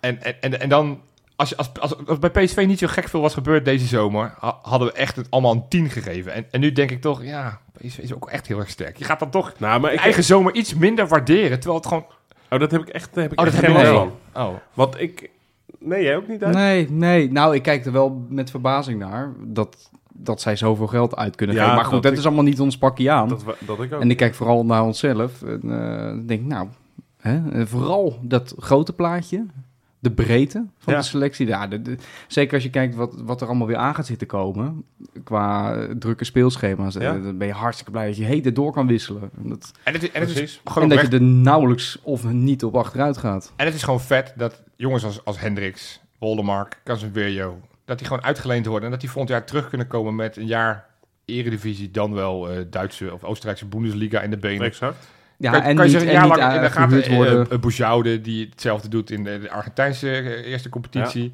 En, 0.00 0.22
en, 0.22 0.40
en, 0.42 0.60
en 0.60 0.68
dan, 0.68 1.00
als, 1.40 1.56
als, 1.56 1.70
als, 1.80 2.06
als 2.06 2.18
bij 2.18 2.30
PSV 2.30 2.64
niet 2.66 2.78
zo 2.78 2.86
gek 2.86 3.08
veel 3.08 3.20
was 3.20 3.34
gebeurd 3.34 3.64
deze 3.64 3.86
zomer, 3.86 4.34
ha- 4.38 4.58
hadden 4.62 4.88
we 4.88 4.94
echt 4.94 5.16
het 5.16 5.26
allemaal 5.30 5.52
een 5.52 5.68
10 5.68 5.90
gegeven. 5.90 6.32
En, 6.32 6.44
en 6.50 6.60
nu 6.60 6.72
denk 6.72 6.90
ik 6.90 7.00
toch, 7.00 7.24
ja, 7.24 7.60
PSV 7.72 7.98
is 7.98 8.14
ook 8.14 8.28
echt 8.30 8.46
heel 8.46 8.58
erg 8.58 8.70
sterk. 8.70 8.96
Je 8.96 9.04
gaat 9.04 9.18
dan 9.18 9.30
toch 9.30 9.52
Nou, 9.58 9.80
maar 9.80 9.90
je 9.90 9.96
ik, 9.96 10.02
eigen 10.02 10.24
zomer 10.24 10.54
iets 10.54 10.74
minder 10.74 11.08
waarderen, 11.08 11.60
terwijl 11.60 11.74
het 11.80 11.86
gewoon... 11.88 12.04
oh, 12.50 12.58
dat 12.58 12.70
heb 12.70 12.80
ik 12.80 12.88
echt, 12.88 13.14
heb 13.14 13.32
ik 13.32 13.40
Oh, 13.40 13.46
echt 13.46 13.54
dat 13.56 13.64
geen 13.64 13.74
heb 13.76 13.84
last 13.84 14.04
je 14.04 14.10
van. 14.32 14.46
Oh, 14.48 14.54
Want 14.74 15.00
ik, 15.00 15.30
Nee, 15.78 16.02
jij 16.02 16.16
ook 16.16 16.28
niet 16.28 16.44
uit? 16.44 16.54
Nee, 16.54 16.90
nee. 16.90 17.32
Nou, 17.32 17.54
ik 17.54 17.62
kijk 17.62 17.84
er 17.86 17.92
wel 17.92 18.26
met 18.28 18.50
verbazing 18.50 18.98
naar 18.98 19.32
dat, 19.40 19.90
dat 20.12 20.40
zij 20.40 20.56
zoveel 20.56 20.86
geld 20.86 21.16
uit 21.16 21.36
kunnen 21.36 21.56
Ja, 21.56 21.62
geven. 21.62 21.76
Maar 21.76 21.84
goed, 21.86 21.94
dat 21.94 22.02
dat, 22.02 22.12
ik- 22.12 22.18
is 22.18 22.26
allemaal 22.26 22.44
niet 22.44 22.60
ons 22.60 22.78
pakje 22.78 23.10
aan. 23.10 23.28
Dat, 23.28 23.44
dat 23.58 23.82
ik 23.82 23.92
ook. 23.92 24.00
En 24.00 24.10
ik 24.10 24.16
kijk 24.16 24.34
vooral 24.34 24.64
naar 24.64 24.82
onszelf. 24.84 25.42
En 25.42 25.60
eh, 25.64 26.26
denk, 26.26 26.44
nou, 26.46 26.68
hè, 27.20 27.66
vooral 27.66 28.18
dat 28.22 28.54
grote 28.58 28.92
plaatje. 28.92 29.46
De 30.02 30.10
breedte 30.10 30.66
van 30.78 30.92
Ja. 30.92 30.98
de 30.98 31.04
selectie. 31.06 31.46
Ja, 31.46 31.66
de, 31.66 31.82
de- 31.82 31.96
zeker 32.28 32.54
als 32.54 32.62
je 32.62 32.70
kijkt 32.70 32.94
wat, 32.94 33.14
wat 33.24 33.40
er 33.40 33.46
allemaal 33.46 33.66
weer 33.66 33.76
aan 33.76 33.94
gaat 33.94 34.06
zitten 34.06 34.26
komen. 34.26 34.84
Qua 35.24 35.76
drukke 35.98 36.24
speelschema's. 36.24 36.96
eh, 36.96 37.02
Ja. 37.02 37.18
dan 37.18 37.38
ben 37.38 37.46
je 37.46 37.52
hartstikke 37.52 37.90
blij 37.92 38.06
dat 38.06 38.16
je 38.16 38.24
heden 38.24 38.54
door 38.54 38.72
kan 38.72 38.86
wisselen. 38.86 39.30
En, 39.42 39.48
dat, 39.48 39.72
En 39.84 39.92
het, 39.92 40.02
is- 40.02 40.10
en 40.10 40.20
het 40.20 40.28
is 40.30 40.36
Precies. 40.36 40.60
gewoon 40.64 40.90
en 40.90 40.96
dat 40.96 41.06
je 41.10 41.16
er 41.16 41.22
nauwelijks 41.22 41.98
of 42.02 42.24
niet 42.24 42.64
op 42.64 42.76
achteruit 42.76 43.16
gaat. 43.16 43.52
En 43.56 43.66
het 43.66 43.74
is 43.74 43.82
gewoon 43.82 44.00
vet 44.00 44.32
dat 44.36 44.62
jongens 44.76 45.04
als, 45.04 45.24
als 45.24 45.40
Hendricks, 45.40 46.00
Woldemark, 46.18 46.80
Casemiro, 46.84 47.60
dat 47.84 47.98
die 47.98 48.06
gewoon 48.06 48.22
uitgeleend 48.22 48.66
worden 48.66 48.84
en 48.84 48.90
dat 48.90 49.00
die 49.00 49.10
volgend 49.10 49.32
jaar 49.32 49.44
terug 49.46 49.68
kunnen 49.68 49.86
komen 49.86 50.14
met 50.14 50.36
een 50.36 50.46
jaar 50.46 50.86
eredivisie, 51.24 51.90
dan 51.90 52.14
wel 52.14 52.50
eh, 52.50 52.64
Duitse 52.70 53.12
of 53.12 53.24
Oostenrijkse 53.24 53.66
Bundesliga 53.66 54.20
in 54.20 54.30
de 54.30 54.38
benen. 54.38 54.66
Exact. 54.66 55.08
Ja, 55.40 55.50
kan, 55.52 55.60
en 55.62 55.76
kan 55.76 55.86
je 55.86 55.90
niet, 55.92 56.00
zeggen, 56.00 56.12
jaar 56.12 56.28
lang 56.28 56.40
in 56.40 56.48
eh, 56.58 56.62
de 56.62 56.70
gaten 56.70 56.88
gehuurd 57.02 57.08
worden. 57.16 57.46
eh, 57.46 57.52
eh, 57.54 57.60
Boujoude, 57.60 58.20
die 58.20 58.48
hetzelfde 58.50 58.88
doet 58.88 59.10
in 59.10 59.24
de, 59.24 59.50
Argentijnse 59.50 60.10
eh, 60.10 60.50
eerste 60.50 60.68
competitie. 60.68 61.32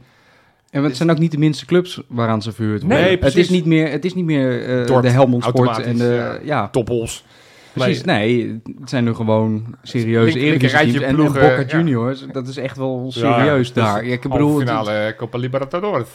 En 0.71 0.85
het 0.85 0.97
zijn 0.97 1.11
ook 1.11 1.19
niet 1.19 1.31
de 1.31 1.39
minste 1.39 1.67
clubs 1.67 2.01
waaraan 2.09 2.43
ze 2.43 2.53
verhuurd 2.53 2.83
worden. 2.83 3.01
Nee, 3.01 3.19
het, 3.19 3.37
is 3.37 3.49
niet 3.49 3.65
meer, 3.65 3.91
het 3.91 4.05
is 4.05 4.15
niet 4.15 4.25
meer 4.25 4.63
eh, 4.87 5.01
de 5.01 5.11
Helmond 5.11 5.45
Sport 5.45 5.79
en 5.79 5.97
de... 5.97 6.05
ja. 6.15 6.39
Ja, 6.43 6.69
Toppels. 6.69 7.25
precies. 7.73 8.05
Nee. 8.05 8.61
het 8.81 8.91
zijn 8.91 9.05
nu 9.05 9.15
gewoon 9.15 9.77
serieuze 9.83 10.39
eredivisie 10.39 11.01
En, 11.01 11.03
en 11.09 11.15
ploegen, 11.15 11.41
Boca 11.41 11.61
ja. 11.61 11.67
Juniors, 11.67 12.25
dat 12.33 12.49
is 12.49 12.57
echt 12.57 12.77
wel 12.77 13.07
serieus 13.09 13.73
dus 13.73 13.85
daar. 13.85 14.05
Ja, 14.07 14.13
ik 14.13 14.21
bedoel, 14.23 14.59
het- 14.59 14.69
finale 14.69 14.93
eh, 14.93 15.17
Copa 15.17 15.39
Libertadores. 15.39 16.09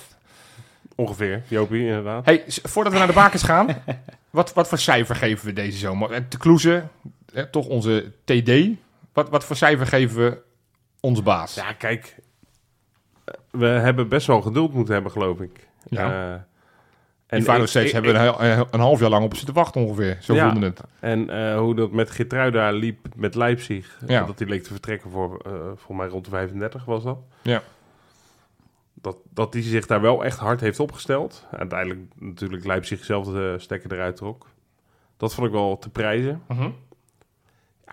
Ongeveer, 0.95 1.41
Jopie, 1.47 1.85
inderdaad. 1.85 2.25
Hey, 2.25 2.43
voordat 2.47 2.93
we 2.93 2.99
naar 2.99 3.07
de 3.07 3.13
bakens 3.13 3.43
gaan, 3.43 3.67
wat, 4.29 4.53
wat 4.53 4.67
voor 4.67 4.77
cijfer 4.77 5.15
geven 5.15 5.45
we 5.45 5.53
deze 5.53 5.77
zomer? 5.77 6.27
Te 6.27 6.37
Kloeze, 6.37 6.83
toch 7.51 7.67
onze 7.67 8.11
TD. 8.23 8.79
Wat, 9.13 9.29
wat 9.29 9.43
voor 9.45 9.55
cijfer 9.55 9.87
geven 9.87 10.17
we 10.23 10.41
onze 10.99 11.21
baas? 11.21 11.55
Ja, 11.55 11.73
kijk. 11.73 12.15
We 13.51 13.65
hebben 13.65 14.07
best 14.09 14.27
wel 14.27 14.41
geduld 14.41 14.73
moeten 14.73 14.93
hebben, 14.93 15.11
geloof 15.11 15.39
ik. 15.39 15.67
Ja. 15.89 16.33
Eh, 16.33 16.39
En 17.27 17.67
steeds 17.67 17.75
ik- 17.87 17.91
hebben 17.91 18.13
we 18.13 18.65
een, 18.71 18.79
half 18.79 18.99
jaar 18.99 19.09
lang 19.09 19.23
op 19.23 19.35
zitten 19.35 19.53
wachten 19.53 19.81
ongeveer. 19.81 20.17
Zo 20.21 20.33
Ja. 20.33 20.51
voelde 20.51 20.65
het. 20.65 20.81
En 20.99 21.29
eh, 21.29 21.57
hoe 21.57 21.75
dat 21.75 21.91
met 21.91 22.11
Gitruida 22.11 22.69
liep 22.71 23.07
met 23.15 23.35
Leipzig. 23.35 23.99
Ja. 24.07 24.23
Dat 24.25 24.39
hij 24.39 24.47
leek 24.47 24.63
te 24.63 24.71
vertrekken 24.71 25.11
voor, 25.11 25.39
eh 25.45 25.51
voor 25.75 25.95
mij 25.95 26.07
rond 26.07 26.23
de 26.25 26.29
35 26.31 26.85
was 26.85 27.03
dat. 27.03 27.17
Ja. 27.41 27.61
Dat, 28.93 29.17
dat 29.29 29.53
hij 29.53 29.63
zich 29.63 29.85
daar 29.85 30.01
wel 30.01 30.23
echt 30.25 30.37
hard 30.37 30.61
heeft 30.61 30.79
opgesteld. 30.79 31.45
Uiteindelijk 31.51 31.99
natuurlijk 32.15 32.65
Leipzig 32.65 33.03
zelf 33.05 33.25
de 33.25 33.55
stekker 33.57 33.93
eruit 33.93 34.15
trok. 34.15 34.47
Dat 35.17 35.33
vond 35.33 35.47
ik 35.47 35.53
wel 35.53 35.77
te 35.79 35.89
prijzen. 35.89 36.41
Ja, 36.47 36.71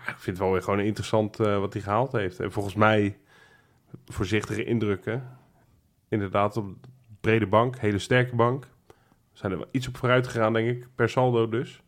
ik 0.09 0.19
vind 0.19 0.25
het 0.25 0.45
wel 0.45 0.51
weer 0.51 0.61
gewoon 0.63 0.79
interessant 0.79 1.39
eh, 1.39 1.59
wat 1.59 1.73
hij 1.73 1.81
gehaald 1.81 2.11
heeft. 2.11 2.39
En 2.39 2.51
volgens 2.51 2.75
mij 2.75 3.17
voorzichtige 4.07 4.63
indrukken. 4.63 5.37
Inderdaad 6.09 6.57
op 6.57 6.67
de 6.81 6.87
brede 7.21 7.47
bank, 7.47 7.79
hele 7.79 7.99
sterke 7.99 8.35
bank. 8.35 8.63
We 9.31 9.37
zijn 9.37 9.51
er 9.51 9.57
wel 9.57 9.67
iets 9.71 9.87
op 9.87 9.97
vooruit 9.97 10.27
gegaan, 10.27 10.53
denk 10.53 10.69
ik. 10.69 10.87
Per 10.95 11.09
saldo 11.09 11.49
dus. 11.49 11.81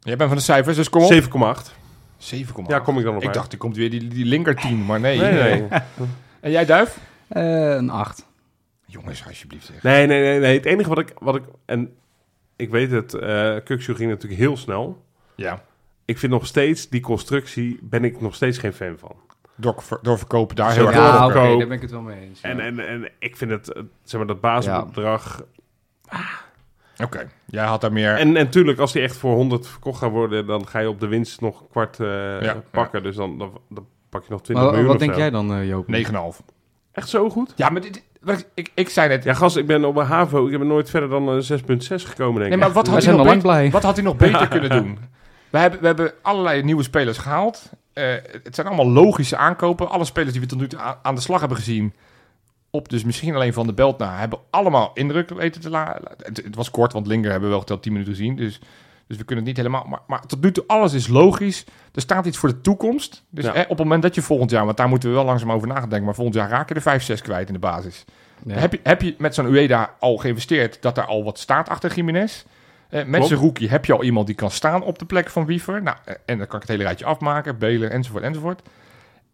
Jij 0.00 0.16
bent 0.16 0.28
van 0.28 0.38
de 0.38 0.44
cijfers, 0.44 0.76
dus 0.76 0.88
kom 0.90 1.02
op. 1.02 1.12
7,8. 1.12 1.72
7,8. 2.18 2.66
Ja, 2.66 2.78
kom 2.78 2.98
ik 2.98 3.04
dan 3.04 3.14
op 3.14 3.20
Ik 3.20 3.26
uit. 3.26 3.34
dacht, 3.34 3.52
er 3.52 3.58
komt 3.58 3.76
weer 3.76 3.90
die, 3.90 4.08
die 4.08 4.24
linker 4.24 4.56
10, 4.56 4.84
maar 4.84 5.00
nee. 5.00 5.18
Nee, 5.20 5.32
nee. 5.32 5.68
En 6.40 6.50
jij, 6.50 6.64
Duif? 6.64 6.98
eh, 7.28 7.70
een 7.74 7.90
8. 7.90 8.26
Jongens, 8.84 9.26
alsjeblieft 9.26 9.66
zeg. 9.66 9.82
Nee, 9.82 10.06
nee, 10.06 10.22
nee, 10.22 10.38
nee. 10.40 10.56
Het 10.56 10.64
enige 10.64 10.88
wat 10.88 10.98
ik... 10.98 11.12
Wat 11.18 11.36
ik 11.36 11.42
en 11.64 11.96
ik 12.56 12.70
weet 12.70 12.90
het, 12.90 13.14
eh 13.14 13.56
Kukshu 13.64 13.94
ging 13.94 14.10
natuurlijk 14.10 14.40
heel 14.40 14.56
snel. 14.56 15.04
Ja. 15.34 15.62
Ik 16.06 16.18
vind 16.18 16.32
nog 16.32 16.46
steeds, 16.46 16.88
die 16.88 17.00
constructie, 17.00 17.78
ben 17.82 18.04
ik 18.04 18.20
nog 18.20 18.34
steeds 18.34 18.58
geen 18.58 18.72
fan 18.72 18.94
van. 18.98 19.12
Door, 19.56 19.82
doorverkopen 20.02 20.56
daar 20.56 20.72
heel 20.72 20.86
erg. 20.86 20.94
Ja, 20.96 21.26
oké, 21.26 21.34
daar 21.34 21.56
ben 21.56 21.70
ik 21.70 21.80
het 21.80 21.90
wel 21.90 22.00
mee 22.00 22.20
eens. 22.20 22.40
ja. 22.40 22.48
En, 22.48 22.60
en, 22.60 22.88
en 22.88 23.08
ik 23.18 23.36
vind 23.36 23.50
het, 23.50 23.72
eh, 23.72 23.82
zeg 24.04 24.18
maar, 24.18 24.28
dat 24.28 24.40
basisbedrag... 24.40 25.42
Oké, 27.02 27.28
jij 27.46 27.64
had 27.64 27.80
daar 27.80 27.92
meer... 27.92 28.14
En 28.14 28.32
natuurlijk, 28.32 28.78
als 28.78 28.92
die 28.92 29.02
echt 29.02 29.16
voor 29.16 29.34
100 29.34 29.66
verkocht 29.68 29.98
gaat 29.98 30.10
worden, 30.10 30.46
dan 30.46 30.66
ga 30.68 30.78
je 30.78 30.88
op 30.88 31.00
de 31.00 31.06
winst 31.06 31.40
nog 31.40 31.60
een 31.60 31.68
kwart 31.70 32.00
eh, 32.00 32.06
Ja, 32.42 32.62
pakken. 32.70 33.02
Dus 33.02 33.16
dan, 33.16 33.38
dan, 33.38 33.60
dan 33.68 33.86
pak 34.08 34.24
je 34.24 34.30
nog 34.30 34.42
20 34.42 34.54
Maar 34.66 34.74
miljoen 34.74 34.86
wat 34.92 34.94
of 34.94 35.00
denk 35.00 35.12
zo. 35.12 35.18
jij 35.18 35.30
dan, 35.30 35.52
eh 35.54 35.68
Joop? 35.68 35.86
9,5. 36.40 36.44
Echt 36.92 37.08
zo 37.08 37.30
goed? 37.30 37.52
Ja, 37.56 37.68
maar 37.68 37.80
dit, 37.80 38.04
wat 38.20 38.38
ik, 38.38 38.46
ik, 38.54 38.70
ik 38.74 38.88
zei 38.88 39.08
net... 39.08 39.24
Ja, 39.24 39.34
gast, 39.34 39.56
ik 39.56 39.66
ben 39.66 39.84
op 39.84 39.96
een 39.96 40.06
HAVO. 40.06 40.46
Ik 40.48 40.58
ben 40.58 40.66
nooit 40.66 40.90
verder 40.90 41.08
dan 41.08 41.28
een 41.28 41.42
6,6 41.42 41.46
gekomen, 41.86 42.16
denk 42.16 42.36
Nee, 42.38 42.50
ik. 42.52 42.58
maar 42.58 42.72
wat 42.72 42.86
had, 42.86 43.04
hij 43.04 43.14
nog 43.16 43.24
beter, 43.26 43.40
blij. 43.42 43.70
wat 43.70 43.82
had 43.82 43.94
hij 43.96 44.04
nog 44.04 44.16
beter 44.16 44.48
kunnen 44.48 44.70
doen? 44.82 44.98
We 45.50 45.58
hebben, 45.58 45.80
we 45.80 45.86
hebben 45.86 46.12
allerlei 46.22 46.62
nieuwe 46.62 46.82
spelers 46.82 47.18
gehaald. 47.18 47.70
Eh, 47.92 48.04
het 48.42 48.54
zijn 48.54 48.66
allemaal 48.66 48.90
logische 48.90 49.36
aankopen. 49.36 49.88
Alle 49.88 50.04
spelers 50.04 50.32
die 50.32 50.40
we 50.40 50.46
tot 50.46 50.58
nu 50.58 50.68
toe 50.68 50.78
aan, 51.02 51.14
de 51.14 51.20
slag 51.20 51.40
hebben 51.40 51.58
gezien... 51.58 51.94
op 52.70 52.88
dus 52.88 53.04
misschien 53.04 53.34
alleen 53.34 53.52
van 53.52 53.66
de 53.66 53.72
belt 53.72 53.98
na... 53.98 54.18
hebben 54.18 54.38
allemaal 54.50 54.90
indruk 54.94 55.30
weten 55.30 55.60
te 55.60 55.70
laten. 55.70 56.02
Het, 56.22 56.36
het 56.36 56.54
was 56.54 56.70
kort, 56.70 56.92
want 56.92 57.06
Linger 57.06 57.30
hebben 57.30 57.44
we 57.48 57.50
wel 57.54 57.60
geteld 57.60 57.82
10 57.82 57.92
minuten 57.92 58.14
gezien. 58.14 58.36
Dus, 58.36 58.60
dus 59.06 59.16
we 59.16 59.24
kunnen 59.24 59.44
het 59.44 59.56
niet 59.56 59.66
helemaal... 59.66 59.86
Maar, 59.88 60.00
maar 60.06 60.26
tot 60.26 60.42
nu 60.42 60.52
toe, 60.52 60.64
alles 60.66 60.92
is 60.92 61.08
logisch. 61.08 61.64
Er 61.94 62.00
staat 62.00 62.26
iets 62.26 62.38
voor 62.38 62.48
de 62.48 62.60
toekomst. 62.60 63.22
Dus 63.30 63.44
Ja. 63.44 63.52
hè, 63.52 63.60
op 63.60 63.68
het 63.68 63.78
moment 63.78 64.02
dat 64.02 64.14
je 64.14 64.22
volgend 64.22 64.50
jaar... 64.50 64.64
want 64.64 64.76
daar 64.76 64.88
moeten 64.88 65.08
we 65.08 65.14
wel 65.14 65.24
langzaam 65.24 65.52
over 65.52 65.68
nadenken... 65.68 66.04
maar 66.04 66.14
volgend 66.14 66.36
jaar 66.36 66.48
raken 66.48 66.76
er 66.76 66.82
5, 66.82 67.02
6 67.02 67.22
kwijt 67.22 67.46
in 67.46 67.54
de 67.54 67.60
basis. 67.60 68.04
Ja. 68.44 68.54
Heb, 68.54 68.72
je, 68.72 68.80
heb 68.82 69.02
je 69.02 69.14
met 69.18 69.34
zo'n 69.34 69.46
Ueda 69.46 69.94
al 69.98 70.16
geïnvesteerd 70.16 70.82
dat 70.82 70.98
er 70.98 71.04
al 71.04 71.24
wat 71.24 71.38
staat 71.38 71.68
achter 71.68 71.94
Jiménez? 71.94 72.44
Eh, 72.88 72.98
met 73.00 73.10
Klopt. 73.10 73.26
zijn 73.26 73.40
rookie 73.40 73.68
heb 73.68 73.84
je 73.84 73.92
al 73.92 74.02
iemand 74.02 74.26
die 74.26 74.34
kan 74.36 74.50
staan 74.50 74.82
op 74.82 74.98
de 74.98 75.04
plek 75.04 75.30
van 75.30 75.46
Wiever. 75.46 75.82
Nou, 75.82 75.96
eh, 76.04 76.14
en 76.24 76.38
dan 76.38 76.46
kan 76.46 76.56
ik 76.56 76.62
het 76.62 76.70
hele 76.70 76.82
rijtje 76.82 77.04
afmaken, 77.04 77.58
Belen 77.58 77.90
enzovoort 77.90 78.22
enzovoort. 78.22 78.62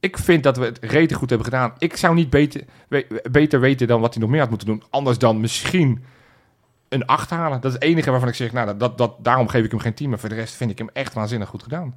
Ik 0.01 0.19
vind 0.19 0.43
dat 0.43 0.57
we 0.57 0.65
het 0.65 0.79
rete 0.81 1.15
goed 1.15 1.29
hebben 1.29 1.47
gedaan. 1.49 1.73
Ik 1.79 1.97
zou 1.97 2.15
niet 2.15 2.31
beter, 2.31 2.65
we- 2.89 3.23
beter 3.31 3.61
weten 3.61 3.87
dan 3.87 4.01
wat 4.01 4.13
hij 4.15 4.23
nog 4.23 4.31
meer 4.31 4.41
had 4.41 4.49
moeten 4.49 4.67
doen. 4.69 4.83
Anders 4.91 5.19
dan 5.19 5.41
misschien 5.41 6.05
een 6.89 7.07
8 7.07 7.31
halen. 7.31 7.61
Dat 7.61 7.71
is 7.71 7.73
het 7.73 7.83
enige 7.83 8.11
waarvan 8.11 8.29
ik 8.29 8.35
zeg, 8.35 8.53
nou, 8.53 8.67
dat, 8.67 8.81
dat, 8.81 8.99
dat, 8.99 9.15
daarom 9.25 9.49
geef 9.49 9.65
ik 9.65 9.71
hem 9.71 9.81
geen 9.81 9.95
10. 9.95 10.09
Maar 10.09 10.19
voor 10.19 10.29
de 10.29 10.35
rest 10.35 10.55
vind 10.55 10.71
ik 10.71 10.79
hem 10.79 10.89
echt 10.93 11.13
waanzinnig 11.15 11.49
goed 11.49 11.63
gedaan. 11.63 11.95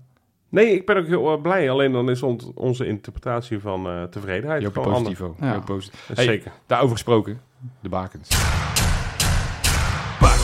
Nee, 0.49 0.74
ik 0.76 0.86
ben 0.86 0.97
ook 0.97 1.08
heel 1.08 1.34
eh, 1.36 1.41
blij. 1.41 1.70
Alleen 1.70 1.91
dan 1.91 2.10
is 2.10 2.24
onze 2.56 2.86
interpretatie 2.88 3.60
van 3.60 3.88
eh, 3.88 4.03
tevredenheid 4.03 4.66
gewoon 4.74 4.93
positief. 5.03 5.22
Ja. 5.39 5.60
Positief. 5.60 6.12
Hey, 6.14 6.26
Zeker. 6.26 6.51
Daarover 6.66 6.93
gesproken, 6.95 7.41
de 7.80 7.89
bakens. 7.89 8.30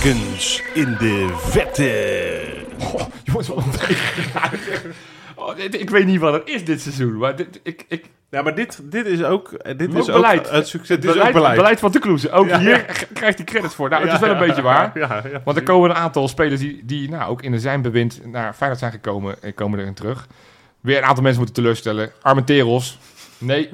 Bakens 0.06 0.62
in 0.74 0.96
de 1.00 1.28
vette. 1.38 2.44
Oh, 2.80 3.02
jongens, 3.24 3.48
wat 3.48 3.58
een 3.58 3.64
oh, 5.36 5.56
dit- 5.56 5.80
Ik 5.82 5.90
weet 5.90 6.06
niet 6.06 6.20
wat 6.20 6.34
het 6.34 6.50
is 6.50 6.66
dit 6.66 6.82
seizoen, 6.82 7.18
maar 7.18 7.36
dit, 7.36 7.60
ik, 7.64 7.86
ik, 7.88 8.06
Ja, 8.30 8.42
maar 8.42 8.56
dit, 8.56 8.80
dit 8.84 9.06
is 9.06 9.24
ook, 9.24 9.52
eh, 9.52 9.78
dit 9.78 9.90
Ook 9.90 9.98
is 9.98 10.10
ook 10.10 10.16
beleid. 10.16 10.50
het 10.50 10.68
succes. 10.68 10.90
het 10.90 11.02
Dit 11.02 11.16
is 11.16 11.22
ook 11.22 11.32
beleid. 11.32 11.56
beleid 11.56 11.80
van 11.80 11.92
de 11.92 12.00
Kloeze. 12.00 12.32
Ook 12.32 12.48
Ja. 12.48 12.60
hier 12.60 13.06
krijgt 13.14 13.38
hij 13.38 13.46
credits 13.46 13.76
voor. 13.76 13.90
Nou, 13.90 14.04
het 14.04 14.14
is 14.14 14.20
wel 14.20 14.30
een 14.30 14.48
beetje 14.48 14.62
waar. 14.62 14.92
Ja, 14.94 15.22
ja. 15.32 15.42
Want 15.46 15.58
er 15.58 15.64
komen 15.64 15.90
een 15.90 15.96
aantal 15.96 16.28
spelers 16.28 16.60
die, 16.60 16.82
die 16.86 17.10
nou, 17.10 17.30
ook 17.32 17.42
in 17.42 17.52
de 17.52 17.60
zijn 17.60 17.82
bewind 17.82 18.20
naar 18.26 18.54
Feyenoord 18.54 18.80
zijn 18.80 18.92
gekomen 18.92 19.36
en 19.44 19.54
komen 19.54 19.80
erin 19.80 19.94
terug. 19.94 20.28
Weer 20.80 20.98
een 20.98 21.04
aantal 21.04 21.24
mensen 21.24 21.42
moeten 21.44 21.64
teleurstellen. 21.64 22.12
Armenteros. 22.22 23.00
Nee, 23.38 23.70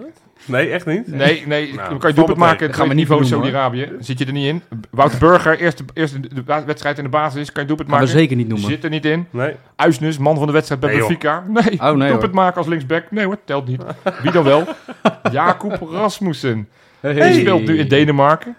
Nee, 0.48 0.70
echt 0.70 0.86
niet? 0.86 1.08
nee, 1.08 1.44
nee. 1.48 1.74
Nou, 1.74 1.90
dan 1.90 1.98
kan 1.98 2.10
je 2.10 2.16
doelpunt 2.16 2.38
maken. 2.38 2.74
Gaan 2.74 2.88
we 2.88 2.94
niveau 2.94 3.26
Saudi-Arabië. 3.26 3.90
Zit 4.00 4.20
je 4.20 4.26
er 4.26 4.32
niet 4.32 4.46
in. 4.48 4.62
Wouter 4.90 5.20
Burger, 5.20 5.60
eerste, 5.60 5.84
eerste 5.94 6.20
de 6.20 6.44
wedstrijd 6.66 6.98
in 6.98 7.04
de 7.04 7.10
basis. 7.10 7.52
Kan 7.52 7.62
je 7.62 7.68
doelpunt 7.68 7.90
we 7.90 7.96
maken. 7.96 8.12
zeker 8.12 8.36
niet 8.36 8.48
noemen. 8.48 8.70
Zit 8.70 8.84
er 8.84 8.90
niet 8.90 9.06
in. 9.06 9.28
Nee. 9.30 9.54
Uisnes, 9.76 10.18
man 10.18 10.38
van 10.38 10.46
de 10.48 10.52
wedstrijd 10.54 10.82
bij 10.82 10.90
Nee. 10.90 11.00
Benfica. 11.00 11.44
Nee, 11.48 11.64
Oh, 11.92 11.98
nee, 11.98 12.08
doelpunt 12.08 12.22
hoor. 12.22 12.34
maken 12.34 12.58
als 12.58 12.68
linksback. 12.68 13.04
Nee 13.12 13.26
hoor, 13.26 13.38
telt 13.46 13.68
niet. 13.68 13.82
Wie 14.22 14.32
dan 14.32 14.44
wel? 14.44 14.64
Jacob 15.32 15.88
Rasmussen. 15.92 16.68
Hey. 17.00 17.14
Die 17.32 17.40
speelt 17.40 17.66
nu 17.66 17.78
in 17.78 17.88
Denemarken. 17.88 18.56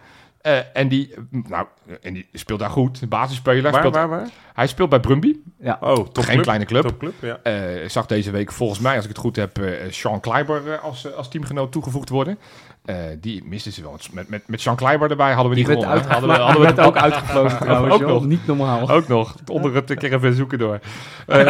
Eh, 0.48 0.58
en, 0.72 0.88
die, 0.88 1.14
nou, 1.30 1.66
en 2.02 2.14
die 2.14 2.28
speelt 2.32 2.58
daar 2.58 2.70
goed. 2.70 3.00
De 3.00 3.06
basisspeler. 3.06 3.62
Waar, 3.62 3.74
speelt, 3.80 3.94
waar, 3.94 4.08
waar? 4.08 4.28
Hij 4.54 4.66
speelt 4.66 4.88
bij 4.88 5.00
Brumby. 5.00 5.36
Oh, 5.80 6.06
top 6.06 6.24
Geen 6.24 6.40
kleine 6.40 6.64
club. 6.64 6.82
Topclub, 6.82 7.14
ja. 7.20 7.38
Eh, 7.42 7.88
zag 7.88 8.06
deze 8.06 8.30
week 8.30 8.52
volgens 8.52 8.78
mij, 8.80 8.94
als 8.94 9.04
ik 9.04 9.10
het 9.10 9.18
goed 9.18 9.36
heb, 9.36 9.58
eh 9.58 9.90
Sean 9.90 10.20
Kleiber 10.20 10.78
als, 10.78 11.14
als 11.14 11.28
teamgenoot 11.28 11.72
toegevoegd 11.72 12.08
worden. 12.08 12.38
Eh, 12.84 12.96
die 13.20 13.44
misten 13.44 13.72
ze 13.72 13.82
wel. 13.82 13.96
Met, 14.12 14.28
met, 14.28 14.48
met 14.48 14.60
Sean 14.60 14.76
Kleiber 14.76 15.10
erbij 15.10 15.32
hadden 15.32 15.48
we 15.50 15.54
Die 15.56 15.66
niet 15.68 15.76
gewonnen. 15.76 16.02
uit. 16.02 16.12
Hadden 16.12 16.30
we, 16.30 16.36
hadden 16.36 16.60
we 16.60 16.66
werd 16.74 16.86
ook 16.86 16.96
uitgefloten 16.96 17.58
trouwens. 17.66 17.94
Ook 17.94 18.00
joh. 18.00 18.08
nog. 18.08 18.26
Niet 18.26 18.46
normaal. 18.46 18.90
Ook 18.90 19.08
nog, 19.08 19.34
onder 19.46 19.74
het 19.74 19.94
caravan 19.94 20.32
zoeken 20.32 20.58
door. 20.58 20.78
Eh, 21.26 21.44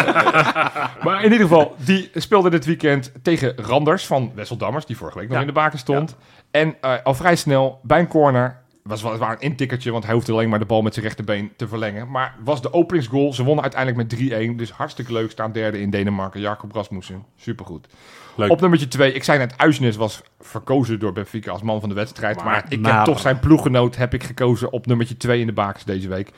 maar 1.02 1.18
in 1.24 1.32
ieder 1.32 1.46
geval, 1.48 1.74
die 1.84 2.10
speelde 2.14 2.50
dit 2.50 2.64
weekend 2.64 3.12
tegen 3.22 3.52
Randers 3.56 4.06
van 4.06 4.32
Wesseldammers, 4.34 4.86
die 4.86 4.96
vorige 4.96 5.18
week 5.18 5.26
nog 5.28 5.36
Ja. 5.36 5.40
in 5.42 5.46
de 5.48 5.52
baken 5.52 5.78
stond. 5.78 6.16
En 6.50 6.76
al 7.04 7.14
vrij 7.14 7.36
snel, 7.36 7.80
bij 7.82 7.98
een 7.98 8.08
corner, 8.08 8.62
was 8.88 9.02
wel 9.02 9.20
een 9.20 9.38
intikkertje, 9.38 9.90
want 9.90 10.04
hij 10.04 10.14
hoefde 10.14 10.32
alleen 10.32 10.48
maar 10.48 10.58
de 10.58 10.64
bal 10.64 10.82
met 10.82 10.94
zijn 10.94 11.06
rechterbeen 11.06 11.50
te 11.56 11.68
verlengen. 11.68 12.10
Maar 12.10 12.36
was 12.44 12.62
de 12.62 12.72
openingsgoal. 12.72 13.32
Ze 13.32 13.44
wonnen 13.44 13.62
uiteindelijk 13.62 14.10
met 14.10 14.52
3-1. 14.52 14.56
Dus 14.56 14.70
hartstikke 14.70 15.12
leuk. 15.12 15.30
Staan 15.30 15.52
derde 15.52 15.80
in 15.80 15.90
Denemarken. 15.90 16.40
Jacob 16.40 16.72
Rasmussen. 16.72 17.24
Supergoed. 17.36 17.86
Leuk. 18.36 18.50
Op 18.50 18.60
nummertje 18.60 18.88
2. 18.88 19.12
Ik 19.12 19.24
zei 19.24 19.38
net, 19.38 19.54
Uisnes 19.58 19.96
was 19.96 20.22
verkozen 20.40 20.98
door 20.98 21.12
Benfica 21.12 21.50
als 21.50 21.62
man 21.62 21.80
van 21.80 21.88
de 21.88 21.94
wedstrijd. 21.94 22.36
Maar, 22.36 22.44
Maar- 22.44 22.64
ik 22.68 22.80
maar- 22.80 22.96
heb 22.96 23.04
toch 23.04 23.20
zijn 23.20 23.40
ploeggenoot 23.40 23.96
heb 23.96 24.14
ik 24.14 24.22
gekozen 24.24 24.72
op 24.72 24.86
nummertje 24.86 25.16
2 25.16 25.40
in 25.40 25.46
de 25.46 25.52
bakens 25.52 25.84
deze 25.84 26.08
week. 26.08 26.30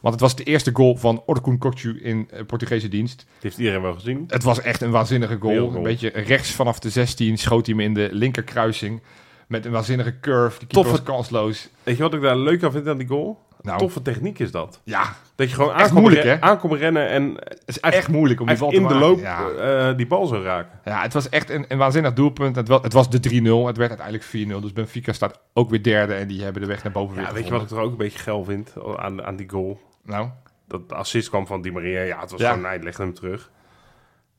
Want 0.00 0.14
het 0.14 0.22
was 0.22 0.36
de 0.36 0.44
eerste 0.44 0.70
goal 0.72 0.96
van 0.96 1.22
Orkun 1.26 1.58
Kokcu 1.58 2.00
in 2.02 2.28
eh, 2.30 2.44
Portugese 2.46 2.88
dienst. 2.88 3.16
Dat 3.16 3.42
heeft 3.42 3.58
iedereen 3.58 3.82
wel 3.82 3.94
gezien. 3.94 4.24
Het 4.28 4.42
was 4.42 4.60
echt 4.60 4.80
een 4.80 4.90
waanzinnige 4.90 5.36
goal. 5.40 5.52
Wereldgoal. 5.52 5.76
Een 5.76 5.82
beetje 5.90 6.08
rechts 6.08 6.50
vanaf 6.50 6.78
de 6.78 6.90
16 6.90 7.38
schoot 7.38 7.66
hij 7.66 7.74
hem 7.74 7.84
in 7.84 7.94
de 7.94 8.08
linkerkruising. 8.12 9.00
Met 9.46 9.64
een 9.64 9.72
waanzinnige 9.72 10.20
curve. 10.20 10.58
Keeper 10.58 10.74
Toffe- 10.76 10.90
was 10.90 11.02
kansloos. 11.02 11.68
Weet 11.82 11.96
je 11.96 12.02
wat 12.02 12.14
ik 12.14 12.20
daar 12.20 12.36
leuk 12.36 12.62
aan 12.62 12.72
vind 12.72 12.88
aan 12.88 12.98
die 12.98 13.06
goal? 13.06 13.44
Nou, 13.62 13.78
Toffe 13.78 14.02
techniek 14.02 14.38
is 14.38 14.50
dat. 14.50 14.80
Ja, 14.84 15.16
Dat 15.34 15.48
je 15.48 15.54
gewoon 15.54 15.72
aankomt, 15.72 16.00
moeilijk, 16.00 16.22
re- 16.22 16.28
hè? 16.30 16.40
aankomt 16.40 16.72
rennen 16.72 17.08
en 17.08 17.34
het 17.34 17.62
is 17.64 17.80
echt 17.80 18.08
moeilijk 18.08 18.40
om 18.40 18.46
die 18.46 18.58
bal 18.58 18.70
te 18.70 18.76
in 18.76 18.86
de 18.86 18.94
loop 18.94 19.18
Ja. 19.20 19.48
eh, 19.48 19.96
die 19.96 20.06
bal 20.06 20.26
zo 20.26 20.42
raken. 20.42 20.78
ja, 20.84 21.02
het 21.02 21.12
was 21.12 21.28
echt 21.28 21.50
een, 21.50 21.64
een 21.68 21.78
waanzinnig 21.78 22.12
doelpunt. 22.12 22.56
Het 22.56 22.68
was, 22.68 22.82
het 22.82 22.92
was 22.92 23.10
de 23.10 23.20
3-0. 23.20 23.66
Het 23.66 23.76
werd 23.76 24.00
uiteindelijk 24.00 24.24
4-0. 24.24 24.60
Dus 24.62 24.72
Benfica 24.72 25.12
staat 25.12 25.40
ook 25.52 25.70
weer 25.70 25.82
derde. 25.82 26.14
En 26.14 26.28
die 26.28 26.42
hebben 26.42 26.62
de 26.62 26.68
weg 26.68 26.82
naar 26.82 26.92
boven 26.92 27.16
weer 27.16 27.24
Ja, 27.24 27.32
weet 27.32 27.44
je 27.46 27.50
wat 27.52 27.62
ik 27.62 27.70
er 27.70 27.78
ook 27.80 27.90
een 27.90 27.96
beetje 27.96 28.18
geil 28.18 28.44
vind 28.44 28.72
aan, 28.96 29.24
aan 29.24 29.36
die 29.36 29.48
goal? 29.50 29.80
Nou, 30.04 30.28
Dat 30.68 30.88
de 30.88 30.94
assist 30.94 31.28
kwam 31.28 31.46
van 31.46 31.62
Di 31.62 31.72
Maria. 31.72 32.00
Ja, 32.02 32.20
het 32.20 32.30
was 32.30 32.40
Ja. 32.40 32.52
gewoon, 32.52 32.68
nee, 32.70 32.82
legde 32.82 33.02
hem 33.02 33.14
terug. 33.14 33.50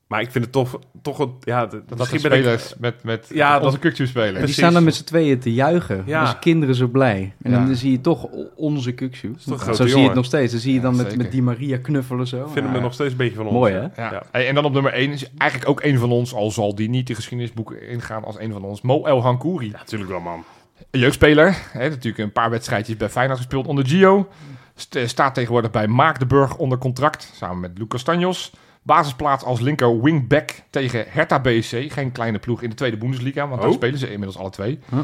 Maar 0.08 0.20
ik 0.20 0.30
vind 0.30 0.44
het 0.44 0.52
toch, 0.52 0.78
toch 1.02 1.18
het, 1.18 1.28
ja, 1.40 1.66
de, 1.66 1.82
dat 1.86 1.98
misschien 1.98 2.22
ben 2.22 2.32
ik- 2.32 2.38
spelers 2.38 2.74
met, 2.78 3.02
met 3.02 3.26
Ja, 3.34 3.60
onze 3.60 3.78
spelen. 4.06 4.28
Die 4.28 4.38
Precies. 4.38 4.56
staan 4.56 4.72
dan 4.72 4.84
met 4.84 4.94
z'n 4.94 5.04
tweeën 5.04 5.38
te 5.38 5.52
juichen. 5.52 6.02
Ja. 6.06 6.20
Dus 6.24 6.38
kinderen 6.38 6.74
zo 6.74 6.86
blij. 6.86 7.34
En 7.42 7.50
Ja. 7.50 7.64
dan 7.64 7.74
zie 7.74 7.90
je 7.90 8.00
toch 8.00 8.26
onze 8.56 8.92
een 8.96 9.74
Zo 9.74 9.86
zie 9.86 9.98
je 10.00 10.04
het 10.06 10.14
nog 10.14 10.24
steeds. 10.24 10.52
Dan 10.52 10.60
zie 10.60 10.70
je 10.72 10.76
Ja, 10.76 10.82
dan 10.82 10.96
met, 10.96 11.04
zeker. 11.04 11.18
met 11.22 11.32
die 11.32 11.42
Maria 11.42 11.78
knuffelen 11.78 12.26
zo. 12.26 12.36
Ik 12.36 12.42
vind 12.42 12.54
hem 12.54 12.68
Ja. 12.68 12.74
er 12.74 12.80
nog 12.82 12.92
steeds 12.94 13.10
een 13.10 13.16
beetje 13.16 13.36
van 13.36 13.44
ons. 13.46 13.54
Mooi, 13.54 13.72
hè? 13.72 13.80
Ja. 14.02 14.22
En 14.30 14.54
dan 14.54 14.64
op 14.64 14.72
nummer 14.72 14.92
1 14.94 15.12
is 15.12 15.30
eigenlijk 15.38 15.70
ook 15.70 15.82
een 15.82 15.98
van 15.98 16.10
ons, 16.10 16.34
al 16.34 16.50
zal 16.50 16.74
die 16.74 16.88
niet 16.88 17.06
de 17.06 17.14
geschiedenisboeken 17.14 17.88
ingaan 17.88 18.24
als 18.24 18.38
een 18.38 18.52
van 18.52 18.64
ons, 18.64 18.80
Mo 18.80 19.04
El 19.04 19.22
Hankouri. 19.22 19.66
Ja, 19.70 19.76
natuurlijk 19.78 20.10
wel, 20.10 20.20
man. 20.20 20.44
Een 20.90 21.00
jeugdspeler, 21.00 21.56
hè, 21.72 21.88
natuurlijk 21.88 22.18
een 22.18 22.32
paar 22.32 22.50
wedstrijdjes 22.50 22.96
bij 22.96 23.08
Feyenoord 23.08 23.38
gespeeld 23.38 23.66
onder 23.66 23.86
Gio. 23.86 24.28
St- 24.74 24.98
staat 25.04 25.34
tegenwoordig 25.34 25.70
bij 25.70 25.86
Maak 25.86 26.18
de 26.18 26.26
Burg 26.26 26.56
onder 26.56 26.78
contract, 26.78 27.32
samen 27.34 27.60
met 27.60 27.78
Lucas 27.78 28.02
Tanjos. 28.02 28.52
Basisplaats 28.88 29.44
als 29.44 29.60
linker 29.60 30.00
wingback 30.02 30.50
tegen 30.70 31.04
Hertha 31.08 31.40
BSC. 31.40 31.92
Geen 31.92 32.12
kleine 32.12 32.38
ploeg 32.38 32.62
in 32.62 32.70
de 32.70 32.76
tweede 32.76 32.96
Bundesliga, 32.96 33.48
want 33.48 33.60
daar 33.60 33.70
Oh. 33.70 33.76
spelen 33.76 33.98
ze 33.98 34.10
inmiddels 34.10 34.38
alle 34.38 34.50
twee. 34.50 34.78
Huh. 34.90 34.98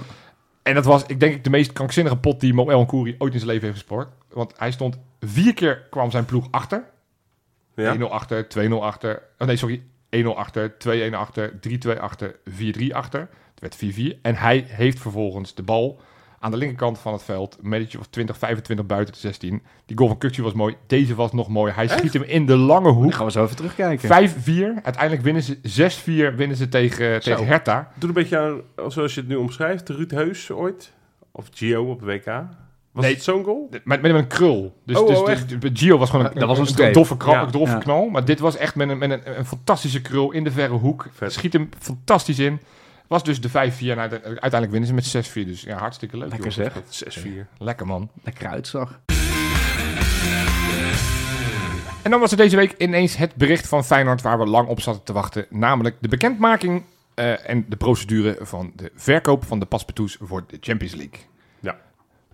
En 0.63 0.75
dat 0.75 0.85
was, 0.85 1.07
ik 1.07 1.21
denk 1.21 1.35
ik, 1.35 1.45
de 1.45 1.51
meest 1.51 1.73
krankzinnige 1.73 2.17
pot 2.17 2.41
die 2.41 2.55
Mo 2.55 2.69
El 2.69 2.77
Hankouri 2.77 3.15
ooit 3.19 3.33
in 3.33 3.39
zijn 3.39 3.51
leven 3.51 3.67
heeft 3.69 3.79
gespeeld. 3.81 4.09
Want 4.33 4.53
hij 4.57 4.71
stond 4.71 4.99
vier 5.21 5.55
keer 5.55 5.87
kwam 5.91 6.11
zijn 6.11 6.25
ploeg 6.25 6.49
achter. 6.51 6.85
Ja? 7.75 7.97
1-0 7.97 8.01
achter, 8.11 8.47
2-0 8.49 8.83
achter. 8.83 9.23
Oh 9.39 9.47
nee, 9.47 9.57
sorry. 9.57 9.83
1-0 10.11 10.37
achter, 10.37 10.75
2-1 10.79 11.15
achter, 11.15 11.53
3-2 11.61 12.01
achter, 12.01 12.37
4-3 12.45 12.87
achter. 12.93 13.29
Het 13.61 13.61
werd 13.61 13.77
4-4. 13.77 14.21
En 14.23 14.35
hij 14.37 14.65
heeft 14.69 15.01
vervolgens 15.01 15.55
de 15.55 15.63
bal 15.63 16.01
aan 16.45 16.51
de 16.51 16.57
linkerkant 16.57 16.99
van 16.99 17.13
het 17.13 17.23
veld. 17.23 17.59
Een 17.63 17.69
metertje 17.69 17.99
of 17.99 18.07
20, 18.07 18.39
25 18.39 18.87
buiten 18.87 19.15
de 19.15 19.21
16. 19.21 19.63
Die 19.87 19.97
goal 19.97 20.09
van 20.09 20.19
Kukcu 20.19 20.43
was 20.43 20.53
mooi. 20.53 20.77
Deze 20.87 21.15
was 21.15 21.33
nog 21.33 21.49
mooi. 21.49 21.73
Hij 21.73 21.89
schiet 21.89 22.13
hem 22.13 22.23
in 22.23 22.47
de 22.47 22.57
lange 22.57 22.85
Dan 22.85 22.95
hoek. 22.95 23.15
gaan 23.15 23.25
we 23.27 23.31
zo 23.33 23.45
even 23.45 23.57
terugkijken. 23.57 24.09
5-4. 24.09 24.75
Uiteindelijk 24.83 25.23
winnen 25.23 25.43
ze 25.43 25.59
6-4 26.33 26.35
winnen 26.37 26.57
ze 26.57 26.69
tegen, 26.69 27.23
Zo. 27.23 27.31
tegen 27.31 27.47
Hertha. 27.47 27.91
Doe 27.99 28.09
een 28.09 28.15
beetje 28.15 28.39
aan, 28.39 28.61
zoals 28.91 29.15
je 29.15 29.21
het 29.21 29.29
nu 29.29 29.35
omschrijft, 29.37 29.89
Ruud 29.89 30.11
Heus 30.11 30.51
ooit. 30.51 30.93
Of 31.33 31.49
Gio 31.55 31.85
op 31.91 32.01
de 32.01 32.07
WK. 32.07 32.25
Was 32.93 33.05
Nee. 33.05 33.15
het 33.15 33.23
zo'n 33.23 33.45
goal? 33.45 33.69
Met, 33.85 34.03
met 34.03 34.15
een 34.15 34.27
krul. 34.27 34.81
Dus, 34.87 34.97
Oh, 34.99 35.07
dus, 35.09 35.19
oh, 35.19 35.25
dus, 35.27 35.35
echt? 35.35 35.61
dus 35.61 35.71
Gio 35.75 35.99
was 35.99 36.11
gewoon 36.11 36.25
een, 36.27 36.33
Dat 36.35 36.49
was 36.57 36.59
een 36.79 36.93
doffe, 36.93 37.17
Ja. 37.27 37.43
een 37.43 37.51
doffe 37.51 37.75
Ja. 37.75 37.81
knal. 37.81 38.09
Maar 38.09 38.25
dit 38.25 38.41
was 38.41 38.57
echt 38.57 38.75
met 38.75 38.89
een, 38.89 38.99
met 38.99 39.11
een, 39.11 39.39
een 39.39 39.45
fantastische 39.47 40.01
krul 40.03 40.31
in 40.33 40.45
de 40.45 40.51
verre 40.51 40.75
hoek. 40.75 41.07
Vet. 41.13 41.33
Schiet 41.33 41.53
hem 41.53 41.69
fantastisch 41.79 42.39
in. 42.39 42.61
Was 43.07 43.25
dus 43.25 43.41
de 43.41 43.49
5-4 43.49 43.53
en 43.53 43.99
uite- 43.99 44.21
uiteindelijk 44.23 44.71
winnen 44.71 44.89
ze 44.89 44.95
met 44.95 45.27
6-4. 45.29 45.33
Dus 45.47 45.63
ja, 45.63 45.79
hartstikke 45.79 46.17
leuk. 46.17 46.31
Lekker 46.31 46.51
joh. 46.51 46.73
zeg. 46.89 47.23
6-4. 47.25 47.47
Lekker 47.59 47.87
man. 47.87 48.11
Lekker 48.23 48.49
uitzag. 48.49 49.01
En 52.03 52.11
dan 52.11 52.21
was 52.21 52.31
er 52.31 52.37
deze 52.37 52.57
week 52.57 52.75
ineens 52.79 53.17
het 53.17 53.35
bericht 53.35 53.67
van 53.69 53.85
Feyenoord 53.85 54.23
waar 54.23 54.39
we 54.39 54.47
lang 54.47 54.69
op 54.69 54.81
zaten 54.81 55.03
te 55.03 55.13
wachten. 55.13 55.47
Namelijk 55.51 55.97
de 56.01 56.09
bekendmaking 56.09 56.83
eh, 57.15 57.51
en 57.51 57.65
de 57.69 57.77
procedure 57.77 58.37
van 58.41 58.73
de 58.77 58.91
verkoop 58.95 59.45
van 59.45 59.59
de 59.59 59.67
paspartouts 59.67 60.17
voor 60.21 60.45
de 60.47 60.59
Champions 60.61 60.95
League. 60.95 61.19
Ja. 61.61 61.77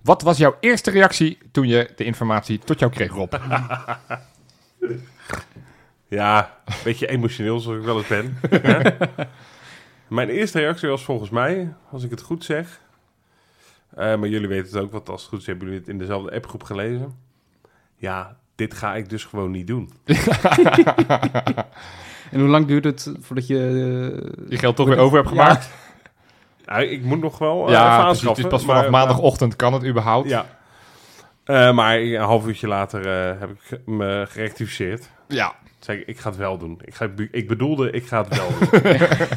Wat 0.02 0.22
was 0.22 0.38
jouw 0.38 0.56
eerste 0.60 0.90
reactie 0.90 1.38
toen 1.52 1.68
je 1.68 1.90
de 1.96 2.04
informatie 2.04 2.58
tot 2.58 2.78
jou 2.78 2.92
kreeg, 2.92 3.12
Rob? 3.12 3.34
Ja, 6.08 6.56
een 6.64 6.74
beetje 6.84 7.06
emotioneel 7.06 7.58
zoals 7.60 7.78
ik 7.78 7.84
wel 7.84 7.96
eens 7.98 8.06
ben. 8.06 8.36
Mijn 10.10 10.28
eerste 10.28 10.58
reactie 10.58 10.88
was 10.88 11.04
volgens 11.04 11.30
mij, 11.30 11.74
als 11.90 12.02
ik 12.04 12.10
het 12.10 12.20
goed 12.22 12.44
zeg... 12.44 12.80
eh, 13.96 14.16
maar 14.16 14.28
jullie 14.28 14.48
weten 14.48 14.72
het 14.74 14.82
ook, 14.84 14.92
want 14.92 15.08
als 15.08 15.20
het 15.20 15.30
goed 15.30 15.40
is 15.40 15.46
hebben 15.46 15.64
jullie 15.64 15.80
het 15.80 15.88
in 15.88 15.98
dezelfde 15.98 16.30
appgroep 16.32 16.62
gelezen. 16.62 17.14
Ja, 17.96 18.36
dit 18.54 18.74
ga 18.74 18.94
ik 18.94 19.08
dus 19.08 19.24
gewoon 19.24 19.50
niet 19.50 19.66
doen. 19.66 19.90
En 22.30 22.40
hoe 22.40 22.48
lang 22.48 22.66
duurt 22.66 22.84
het 22.84 23.12
voordat 23.20 23.46
je... 23.46 23.56
eh, 23.56 24.50
Je 24.50 24.58
geld 24.58 24.76
toch 24.76 24.88
weer 24.88 24.98
over 24.98 25.16
hebt 25.18 25.30
Ja. 25.30 25.34
gemaakt? 25.44 25.70
Nou, 26.64 26.82
ik 26.82 27.02
moet 27.02 27.20
nog 27.20 27.38
wel 27.38 27.66
eh, 27.66 27.72
Ja, 27.72 27.92
even 27.92 28.04
precies. 28.04 28.20
Het 28.20 28.28
aanschaffen. 28.28 28.44
is 28.44 28.50
pas 28.50 28.64
vanaf 28.64 28.80
maar- 28.82 28.90
maandagochtend 28.90 29.56
kan 29.56 29.72
het 29.72 29.84
überhaupt. 29.84 30.28
Ja. 30.28 30.46
Eh, 31.44 31.72
maar 31.74 31.98
een 31.98 32.20
half 32.20 32.46
uurtje 32.46 32.68
later 32.68 33.06
eh, 33.30 33.40
heb 33.40 33.50
ik 33.50 33.80
me 33.86 34.26
gerectificeerd. 34.28 35.10
Ja. 35.28 35.54
Zeg 35.80 35.96
ik, 35.96 36.06
ik 36.06 36.18
ga 36.18 36.28
het 36.28 36.38
wel 36.38 36.58
doen. 36.58 36.80
Ik, 36.84 36.94
ga, 36.94 37.10
ik 37.30 37.48
bedoelde, 37.48 37.90
ik 37.90 38.06
ga 38.06 38.24
het 38.24 38.36
wel 38.36 38.48
doen. 38.58 38.98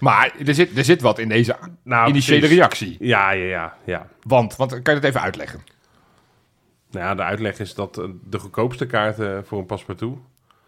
Maar 0.00 0.32
er 0.46 0.54
zit, 0.54 0.78
er 0.78 0.84
zit 0.84 1.00
wat 1.00 1.18
in 1.18 1.28
deze 1.28 1.56
nou, 1.82 2.08
initiële 2.08 2.38
precies. 2.38 2.56
reactie. 2.56 2.96
Ja, 3.00 3.30
ja, 3.30 3.44
ja, 3.46 3.76
ja. 3.84 4.06
Want, 4.22 4.56
want 4.56 4.82
kan 4.82 4.94
je 4.94 5.00
dat 5.00 5.10
even 5.10 5.20
uitleggen? 5.20 5.60
Nou 6.90 7.04
ja, 7.04 7.14
de 7.14 7.22
uitleg 7.22 7.58
is 7.58 7.74
dat 7.74 7.98
eh, 7.98 8.04
de 8.24 8.38
goedkoopste 8.38 8.86
kaarten 8.86 9.46
voor 9.46 9.58
een 9.58 9.66
paspartout, 9.66 10.18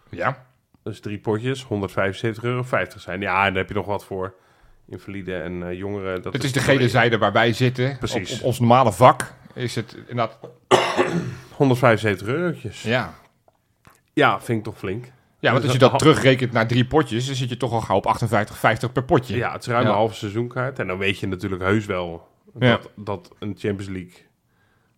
Ja. 0.08 0.46
dus 0.82 1.00
drie 1.00 1.18
potjes, 1.18 1.64
175,50 1.64 1.68
euro 2.42 2.64
zijn. 2.96 3.20
Ja, 3.20 3.46
en 3.46 3.52
daar 3.52 3.62
heb 3.62 3.68
je 3.68 3.74
nog 3.74 3.86
wat 3.86 4.04
voor 4.04 4.34
invalide 4.88 5.36
en 5.36 5.68
eh, 5.68 5.78
jongeren. 5.78 6.22
Dat 6.22 6.32
Het 6.32 6.44
is 6.44 6.52
de 6.52 6.60
gele 6.60 6.88
zijde 6.88 7.18
waar 7.18 7.32
wij 7.32 7.52
zitten. 7.52 7.98
Precies. 7.98 8.32
Op, 8.32 8.38
op 8.38 8.44
ons 8.44 8.58
normale 8.58 8.92
vak 8.92 9.32
is 9.54 9.74
het 9.74 9.96
inderdaad... 9.96 10.38
175 11.56 12.26
eurotjes. 12.26 12.82
Ja. 12.82 13.14
Ja, 14.12 14.40
vind 14.40 14.58
ik 14.58 14.64
toch 14.64 14.78
flink. 14.78 15.06
Ja, 15.42 15.52
want 15.52 15.62
als 15.64 15.72
je 15.72 15.78
dat 15.78 15.98
terugrekent 15.98 16.52
naar 16.52 16.66
drie 16.66 16.84
potjes, 16.86 17.26
dan 17.26 17.34
zit 17.34 17.48
je 17.48 17.56
toch 17.56 17.72
al 17.72 17.80
gauw 17.80 17.96
op 17.96 18.06
58,50 18.86 18.92
per 18.92 19.04
potje. 19.04 19.36
Ja, 19.36 19.52
het 19.52 19.60
is 19.62 19.66
ruim 19.68 19.82
Ja. 19.82 19.88
een 19.88 19.94
halve 19.94 20.14
seizoenkaart. 20.14 20.78
En 20.78 20.86
dan 20.86 20.98
weet 20.98 21.18
je 21.18 21.26
natuurlijk 21.26 21.62
heus 21.62 21.86
wel 21.86 22.28
Ja. 22.58 22.70
dat, 22.76 22.90
dat 22.96 23.30
een 23.38 23.54
Champions 23.58 23.88
League 23.88 24.12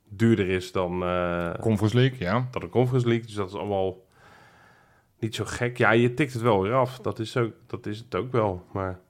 duurder 0.08 0.48
is 0.48 0.72
dan, 0.72 1.02
eh, 1.02 1.50
Conference 1.60 1.96
League, 1.96 2.18
ja. 2.18 2.48
dan 2.50 2.62
een 2.62 2.68
Conference 2.68 3.06
League. 3.08 3.26
Dus 3.26 3.34
dat 3.34 3.48
is 3.48 3.54
allemaal 3.54 3.96
niet 5.18 5.34
zo 5.34 5.44
gek. 5.46 5.78
Ja, 5.78 5.90
je 5.90 6.14
tikt 6.14 6.32
het 6.32 6.42
wel 6.42 6.62
weer 6.62 6.74
af. 6.74 6.98
Dat 6.98 7.18
is, 7.18 7.36
ook, 7.36 7.52
dat 7.66 7.86
is 7.86 7.98
het 7.98 8.14
ook 8.14 8.32
wel. 8.32 8.64
Maar 8.72 9.00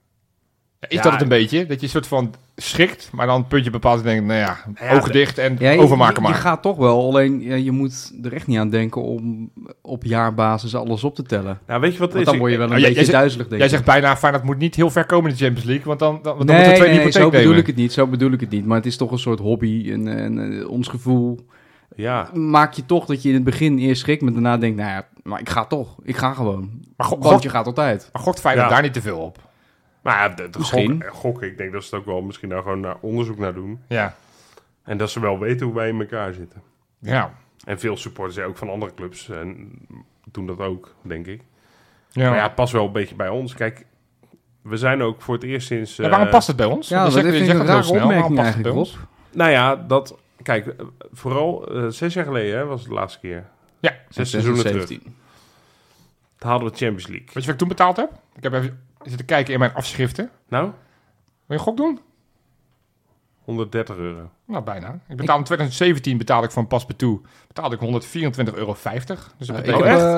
Is 0.89 0.97
Ja, 0.97 1.03
dat 1.03 1.13
het 1.13 1.21
een 1.23 1.29
beetje? 1.29 1.67
Dat 1.67 1.77
je 1.81 1.83
een 1.87 1.93
soort 1.93 2.07
van 2.07 2.35
schrikt, 2.57 3.09
maar 3.13 3.27
dan 3.27 3.37
een 3.37 3.47
puntje 3.47 3.71
bepaalt 3.71 3.99
en 3.99 4.05
denkt, 4.05 4.25
nou 4.25 4.39
ja, 4.39 4.57
Ja, 4.81 4.95
ogen 4.97 5.13
dicht 5.13 5.39
en 5.39 5.57
Ja, 5.59 5.71
je, 5.71 5.79
overmaken 5.79 6.23
maar. 6.23 6.33
je 6.33 6.39
gaat 6.39 6.63
toch 6.63 6.77
wel, 6.77 7.03
alleen 7.09 7.41
ja, 7.41 7.55
je 7.55 7.71
moet 7.71 8.13
er 8.23 8.33
echt 8.33 8.47
niet 8.47 8.59
aan 8.59 8.71
denken 8.71 9.03
om 9.03 9.51
op 9.83 10.05
jaarbasis 10.05 10.75
alles 10.75 11.05
op 11.05 11.15
te 11.15 11.23
tellen. 11.23 11.59
nou, 11.67 11.81
weet 11.81 11.93
je 11.93 11.99
wat 11.99 12.07
het 12.13 12.17
Want 12.17 12.27
is? 12.27 12.33
dan 12.33 12.39
word 12.41 12.53
je 12.53 12.59
wel 12.59 12.67
Oh, 12.69 12.75
een 12.75 12.81
jij- 12.81 12.93
beetje 12.93 13.13
duizelig, 13.13 13.47
denk 13.49 13.61
Jij 13.61 13.71
zegt 13.71 13.85
bijna, 13.85 14.17
Feyenoord 14.17 14.45
moet 14.45 14.59
niet 14.59 14.75
heel 14.75 14.91
ver 14.91 15.05
komen 15.07 15.31
in 15.31 15.37
de 15.37 15.43
Champions 15.45 15.69
League, 15.69 15.87
want 15.87 15.99
dan, 15.99 16.19
dan, 16.23 16.37
dan 16.39 16.47
nee, 16.47 16.55
moeten 16.57 16.73
we 16.73 16.79
twee 16.79 16.89
nee, 16.95 16.99
nee, 17.03 17.13
zo 17.13 17.31
bedoel 17.31 17.55
ik 17.55 17.67
het 17.67 17.77
niet. 17.77 17.93
Zo 17.93 18.07
bedoel 18.07 18.33
ik 18.33 18.41
het 18.41 18.51
niet. 18.51 18.67
Maar 18.67 18.77
het 18.77 18.87
is 18.87 18.97
toch 18.97 19.11
een 19.11 19.19
soort 19.19 19.39
hobby. 19.39 19.91
En, 19.93 20.09
en 20.19 20.59
eh, 20.61 20.69
ons 20.71 20.89
gevoel 20.89 21.39
Ja, 21.97 22.29
maak 22.35 22.73
je 22.73 22.87
toch 22.87 23.05
dat 23.07 23.23
je 23.23 23.29
in 23.29 23.35
het 23.35 23.45
begin 23.45 23.79
eerst 23.79 24.01
schrikt, 24.01 24.23
maar 24.23 24.33
daarna 24.33 24.57
denkt, 24.57 24.77
nou 24.77 24.91
ja, 24.91 25.07
maar 25.23 25.41
ik 25.41 25.49
ga 25.49 25.65
toch. 25.65 25.97
Ik 26.03 26.17
ga 26.17 26.33
gewoon. 26.33 26.71
Maar, 26.97 27.07
go- 27.07 27.19
Want 27.19 27.43
je 27.43 27.49
gaat 27.49 27.67
altijd. 27.67 28.09
maar 28.13 28.23
gokt 28.23 28.41
Feyenoord 28.41 28.69
Ja. 28.69 28.73
daar 28.75 28.83
niet 28.83 28.93
te 28.93 29.01
veel 29.03 29.19
op? 29.19 29.39
Maar 30.05 30.17
ja, 30.17 30.29
de, 30.35 30.51
de 30.51 30.59
Misschien. 30.59 31.05
gokken. 31.09 31.47
Ik 31.47 31.57
denk 31.59 31.73
dat 31.73 31.85
ze 31.85 31.91
het 31.95 32.01
ook 32.05 32.07
wel 32.13 32.23
misschien 32.23 32.49
daar 32.49 32.63
gewoon 32.63 32.81
naar 32.81 32.97
onderzoek 33.01 33.39
naar 33.39 33.55
doen. 33.55 33.81
Ja. 33.89 34.15
En 34.83 34.97
dat 34.99 35.11
ze 35.11 35.21
wel 35.21 35.39
weten 35.39 35.67
hoe 35.67 35.75
wij 35.75 35.89
in 35.89 36.01
elkaar 36.01 36.33
zitten. 36.33 36.63
Ja. 36.99 37.35
En 37.65 37.79
veel 37.79 37.97
supporters 37.97 38.39
ook 38.47 38.57
van 38.57 38.69
andere 38.71 38.95
clubs 38.95 39.29
en 39.29 39.71
doen 40.31 40.47
dat 40.47 40.59
ook, 40.59 40.95
denk 41.03 41.27
ik. 41.27 41.41
Ja. 42.11 42.29
Maar 42.29 42.39
ja, 42.39 42.49
past 42.49 42.73
wel 42.73 42.87
een 42.87 42.93
beetje 42.93 43.15
bij 43.15 43.29
ons. 43.29 43.55
Kijk, 43.55 43.87
we 44.63 44.77
zijn 44.77 45.03
ook 45.03 45.23
voor 45.23 45.35
het 45.35 45.43
eerst 45.43 45.67
sinds... 45.67 45.97
Ja, 45.97 46.09
waarom 46.09 46.27
eh, 46.27 46.33
past 46.33 46.47
het 46.47 46.57
bij 46.57 46.67
ons? 46.67 46.89
Ja, 46.89 46.99
Je 46.99 47.05
dat 47.05 47.13
zegt- 47.13 47.27
vind 47.27 47.37
ik 47.37 47.43
een 47.43 47.49
het 47.49 47.59
heel 47.67 47.71
rare 47.73 47.83
snel, 47.83 47.95
waarom 47.95 48.13
opmerking 48.15 48.37
past 48.41 48.55
het 48.55 48.63
bij 48.63 48.73
eigenlijk, 48.73 49.01
ons? 49.03 49.09
Rob. 49.31 49.37
Nou 49.39 49.51
ja, 49.51 49.77
dat... 49.77 50.19
Kijk, 50.43 50.67
eh, 50.67 50.87
vooral 51.13 51.69
eh, 51.75 51.87
zes 51.89 52.15
jaar 52.15 52.25
geleden 52.25 52.59
hè, 52.59 52.65
was 52.65 52.81
het 52.81 52.89
de 52.89 52.95
laatste 52.95 53.19
keer. 53.21 53.45
Ja. 53.81 53.95
Zes 54.09 54.31
seizoenen 54.31 54.65
terug. 54.65 54.87
17. 54.89 55.17
Toen 56.39 56.51
hadden 56.51 56.71
we 56.71 56.77
Champions 56.77 57.07
League. 57.07 57.27
Weet 57.27 57.35
je 57.35 57.41
wat 57.41 57.49
ik 57.51 57.59
toen 57.59 57.69
betaald 57.69 57.97
heb? 57.97 58.11
Ik 58.37 58.43
heb 58.43 58.53
even 58.53 58.81
zitten 59.05 59.27
kijken 59.27 59.53
in 59.53 59.59
mijn 59.59 59.75
afschriften. 59.75 60.31
Nou, 60.49 60.65
Wil 60.65 60.73
je 61.47 61.55
een 61.55 61.59
gok 61.59 61.77
doen? 61.77 62.01
130 63.45 63.97
euro. 63.97 64.31
Nou, 64.47 64.65
bijna. 64.65 64.99
Ik 65.09 65.17
betaalde 65.17 65.39
in 65.41 65.45
2017 65.45 66.19
betaalde 66.19 66.47
ik 66.47 66.53
voor 66.53 66.63
een 66.63 66.69
paspartout 66.69 67.21
betaalde 67.49 67.77
ik 67.77 67.81
124,50 67.81 68.55
euro. 68.55 68.77
Dus 69.39 69.47
dat 69.47 69.57
Eh, 69.57 69.63
betekent 69.63 69.85
echt 69.85 70.01
eh, 70.01 70.17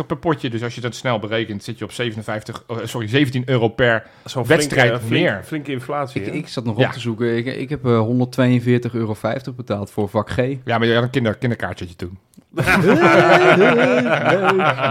41,50 0.00 0.06
per 0.06 0.16
potje. 0.16 0.50
Dus 0.50 0.62
als 0.62 0.74
je 0.74 0.80
dat 0.80 0.94
snel 0.94 1.18
berekent, 1.18 1.64
zit 1.64 1.78
je 1.78 1.84
op 1.84 1.92
57, 1.92 2.64
eh, 2.68 2.76
sorry, 2.82 3.08
17 3.08 3.42
euro 3.46 3.68
per. 3.68 4.06
Wedstrijd 4.44 4.68
flinke, 4.88 5.06
flink- 5.06 5.10
meer. 5.22 5.40
Flinke 5.44 5.72
inflatie, 5.72 6.20
Ik, 6.20 6.26
hè? 6.26 6.32
ik 6.32 6.48
zat 6.48 6.64
nog 6.64 6.78
Ja. 6.78 6.86
op 6.86 6.92
te 6.92 7.00
zoeken. 7.00 7.36
Ik, 7.36 7.46
ik 7.46 7.68
heb 7.68 7.84
eh 7.86 8.00
142,50 8.00 8.94
euro 8.94 9.16
betaald 9.56 9.90
voor 9.90 10.08
vak 10.08 10.30
G. 10.30 10.36
Ja, 10.36 10.78
maar 10.78 10.86
je 10.86 10.94
had 10.94 11.02
een 11.02 11.10
kinder, 11.10 11.36
kinderkaartje 11.36 11.96
toen. 11.96 12.18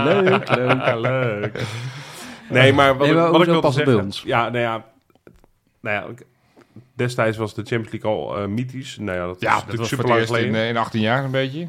leuk, 0.04 0.50
leuk. 0.50 0.50
Ja, 0.58 0.96
leuk. 0.96 1.62
Nee, 2.50 2.74
maar 2.74 2.98
wat, 2.98 3.08
Nee, 3.08 3.16
ik- 3.16 3.22
maar 3.22 3.32
wat 3.32 3.42
ik 3.42 3.48
wilde 3.48 3.72
zeggen... 3.72 3.96
bij 3.96 4.04
ons? 4.04 4.22
Ja, 4.22 4.42
nou 4.50 4.58
ja, 4.58 4.86
nou 5.80 5.96
ja, 5.96 6.12
ik- 6.12 6.26
destijds 6.94 7.38
was 7.38 7.54
de 7.54 7.64
Champions 7.64 7.92
League 8.04 8.12
al 8.12 8.38
eh, 8.38 8.48
mythisch. 8.48 8.98
Nou 8.98 9.18
ja, 9.18 9.26
dat 9.26 9.40
Ja, 9.42 9.48
is 9.50 9.54
dat 9.56 9.62
natuurlijk 9.64 9.90
super 9.90 10.06
lang 10.08 10.20
eerst 10.20 10.32
in, 10.32 10.38
geleden. 10.38 10.62
eh, 10.62 10.70
in 10.70 10.78
18 10.78 11.02
jaar 11.02 11.24
een 11.24 11.32
beetje. 11.32 11.68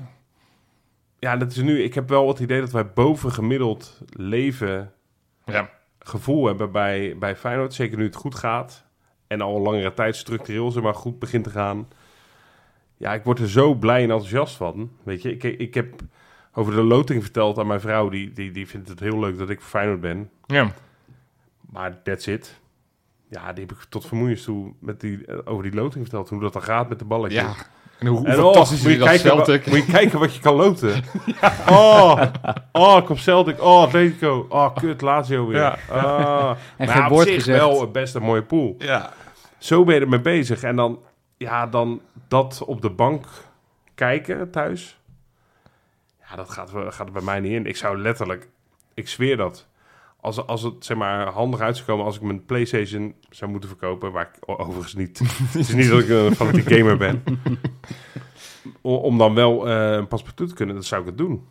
Ja, 1.18 1.37
dat 1.37 1.51
is 1.51 1.57
nu... 1.57 1.83
Ik 1.83 1.95
heb 1.95 2.09
wel 2.09 2.29
het 2.29 2.39
idee 2.39 2.61
dat 2.61 2.70
wij 2.70 2.87
boven 2.93 3.33
gemiddeld 3.33 4.01
leven 4.12 4.93
Ja. 5.45 5.70
gevoel 5.99 6.47
hebben 6.47 6.72
bij, 6.72 7.16
bij 7.18 7.37
Feyenoord. 7.37 7.74
Zeker 7.74 7.99
nu 7.99 8.05
het 8.05 8.14
goed 8.16 8.35
gaat. 8.35 8.85
En 9.26 9.41
al 9.41 9.57
een 9.57 9.62
langere 9.62 9.95
tijd 9.95 10.16
structureel 10.16 10.70
zeg 10.70 10.83
maar 10.83 10.95
goed 10.95 11.18
begint 11.18 11.45
te 11.45 11.51
gaan. 11.51 11.89
Ja, 12.97 13.14
ik 13.14 13.24
word 13.24 13.39
er 13.39 13.49
zo 13.49 13.74
blij 13.74 13.97
en 14.03 14.11
enthousiast 14.11 14.57
van. 14.57 14.91
Weet 15.03 15.22
je, 15.22 15.33
ik, 15.37 15.43
ik 15.43 15.74
heb 15.74 16.01
over 16.59 16.74
de 16.74 16.82
loting 16.82 17.22
verteld 17.22 17.59
aan 17.59 17.66
mijn 17.66 17.80
vrouw. 17.80 18.09
Die, 18.09 18.32
die, 18.32 18.50
die 18.50 18.68
vindt 18.68 18.88
het 18.88 19.00
heel 19.00 19.18
leuk 19.18 19.38
dat 19.38 19.50
ik 19.50 19.61
voor 19.61 19.68
Feyenoord 19.68 20.00
ben. 20.00 20.30
ja. 20.46 20.70
Maar 21.70 22.02
that's 22.02 22.26
it. 22.26 22.61
Ja, 23.30 23.52
die 23.52 23.64
heb 23.66 23.76
ik 23.76 23.84
tot 23.88 24.06
vermoeiens 24.06 24.42
toe 24.42 24.72
met 24.80 25.00
die, 25.00 25.26
eh, 25.26 25.38
over 25.44 25.62
die 25.62 25.74
loting 25.74 26.02
verteld. 26.02 26.28
Hoe 26.28 26.40
dat 26.40 26.52
dan 26.52 26.62
gaat 26.62 26.88
met 26.88 26.98
de 26.98 27.04
balletjes. 27.04 27.42
Ja. 27.42 27.54
En 27.98 28.06
hoe, 28.06 28.18
hoe 28.18 28.26
En 28.28 28.34
fantastisch 28.34 28.78
oh, 28.78 28.84
moet, 28.84 28.92
is 28.92 28.98
je 28.98 28.98
dat 28.98 29.09
kijken, 29.09 29.30
Celtic? 29.44 29.64
wa- 29.64 29.70
moet 29.76 29.86
je 29.86 29.92
kijken 29.92 30.18
wat 30.18 30.34
je 30.34 30.40
kan 30.40 30.54
loten. 30.54 31.02
Oh, 31.68 32.22
oh, 32.72 33.04
kom 33.06 33.16
Celtic. 33.16 33.62
Oh, 33.62 33.82
Atletico. 33.82 34.46
Oh, 34.48 34.74
kut, 34.74 35.00
Lazio 35.00 35.46
weer. 35.46 35.56
Ja. 35.59 35.78
Ah. 35.90 36.56
En 36.76 36.86
Maar 36.86 36.96
geen 36.96 37.09
woord 37.09 37.28
gezegd. 37.28 37.59
wel 37.59 37.80
het 37.80 37.92
best 37.92 38.14
een 38.14 38.22
mooie 38.22 38.42
pool. 38.42 38.74
Ja. 38.78 39.12
Zo 39.59 39.84
ben 39.84 39.94
je 39.94 40.00
ermee 40.00 40.20
bezig. 40.20 40.62
En 40.62 40.76
dan, 40.76 40.98
ja, 41.36 41.66
dan 41.66 42.00
dat 42.28 42.62
op 42.66 42.82
de 42.82 42.90
bank 42.90 43.26
kijken 43.94 44.50
thuis. 44.50 44.97
Ja, 46.31 46.37
dat 46.37 46.51
gaat, 46.51 46.70
gaat 46.89 47.07
er 47.07 47.12
bij 47.12 47.22
mij 47.22 47.41
niet 47.41 47.53
in. 47.53 47.66
Ik 47.66 47.76
zou 47.76 47.99
letterlijk, 47.99 48.49
ik 48.95 49.09
zweer 49.09 49.37
dat. 49.37 49.66
Als, 50.20 50.47
als 50.47 50.62
het 50.62 50.85
zeg 50.85 50.97
maar 50.97 51.26
handig 51.26 51.61
uit 51.61 51.74
zou 51.76 51.89
komen 51.89 52.05
als 52.05 52.16
ik 52.16 52.22
mijn 52.22 52.45
PlayStation 52.45 53.14
zou 53.31 53.51
moeten 53.51 53.68
verkopen, 53.68 54.12
waar 54.12 54.31
ik 54.35 54.59
overigens 54.61 54.95
niet. 54.95 55.18
het 55.43 55.55
is 55.55 55.74
niet 55.74 55.89
dat 55.89 56.01
ik 56.01 56.09
een 56.09 56.35
fanatiek 56.35 56.68
gamer 56.72 56.97
ben. 56.97 57.22
Om 58.81 59.18
dan 59.18 59.35
wel 59.35 59.68
eh, 59.68 59.91
een 59.93 60.09
paspartout 60.09 60.49
te 60.49 60.55
kunnen, 60.55 60.74
dan 60.74 60.85
zou 60.85 61.01
ik 61.01 61.07
het 61.07 61.18
doen. 61.18 61.47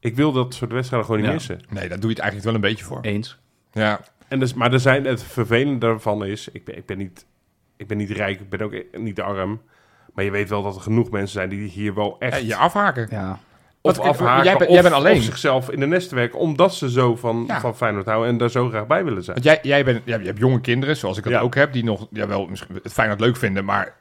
Ik 0.00 0.16
wil 0.16 0.32
dat 0.32 0.54
soort 0.54 0.72
wedstrijden 0.72 1.06
gewoon 1.08 1.20
niet 1.22 1.30
Ja. 1.30 1.36
missen. 1.36 1.60
Nee, 1.68 1.88
daar 1.88 2.00
doe 2.00 2.08
je 2.10 2.14
het 2.14 2.18
eigenlijk 2.24 2.44
wel 2.44 2.54
een 2.54 2.68
beetje 2.68 2.84
voor. 2.84 2.98
Eens. 3.02 3.38
Ja. 3.72 4.00
En 4.28 4.38
dus, 4.38 4.54
maar 4.54 4.72
er 4.72 4.80
zijn, 4.80 5.04
het 5.04 5.22
vervelende 5.22 5.78
daarvan 5.86 6.24
is, 6.24 6.48
ik 6.48 6.64
ben, 6.64 6.76
ik, 6.76 6.86
ben 6.86 6.98
niet, 6.98 7.26
ik 7.76 7.86
ben 7.86 7.96
niet 7.96 8.10
rijk, 8.10 8.40
ik 8.40 8.48
ben 8.48 8.60
ook 8.60 8.74
niet 8.92 9.20
arm. 9.20 9.60
Maar 10.14 10.24
je 10.24 10.30
weet 10.30 10.48
wel 10.48 10.62
dat 10.62 10.74
er 10.74 10.80
genoeg 10.80 11.10
mensen 11.10 11.32
zijn 11.32 11.48
die 11.48 11.68
hier 11.68 11.94
wel 11.94 12.16
echt 12.18 12.38
En 12.38 12.46
je 12.46 12.56
afhaken. 12.56 13.08
Ja. 13.10 13.38
Of 13.88 13.98
afhaken 13.98 14.44
jij 14.44 14.56
bent- 14.56 14.70
jij 14.70 14.90
alleen. 14.92 15.16
of 15.16 15.22
zichzelf 15.22 15.70
in 15.70 15.80
de 15.80 15.86
nest 15.86 16.10
werken. 16.10 16.38
Omdat 16.38 16.74
ze 16.74 16.90
zo 16.90 17.16
van, 17.16 17.44
Ja. 17.46 17.60
van 17.60 17.76
Feyenoord 17.76 18.06
houden 18.06 18.28
en 18.30 18.38
daar 18.38 18.50
zo 18.50 18.68
graag 18.68 18.86
bij 18.86 19.04
willen 19.04 19.22
zijn. 19.22 19.36
Want 19.42 19.46
jij, 19.48 19.58
jij 19.72 19.84
bent, 19.84 20.00
ja, 20.04 20.18
je 20.18 20.26
hebt 20.26 20.38
jonge 20.38 20.60
kinderen, 20.60 20.96
zoals 20.96 21.16
ik 21.18 21.24
dat 21.24 21.32
Ja. 21.32 21.40
ook 21.40 21.54
heb, 21.54 21.72
die 21.72 21.84
nog 21.84 22.06
ja, 22.10 22.26
wel 22.26 22.46
misschien 22.46 22.78
het 22.82 22.92
Feyenoord 22.92 23.20
leuk 23.20 23.36
vinden, 23.36 23.64
maar 23.64 23.94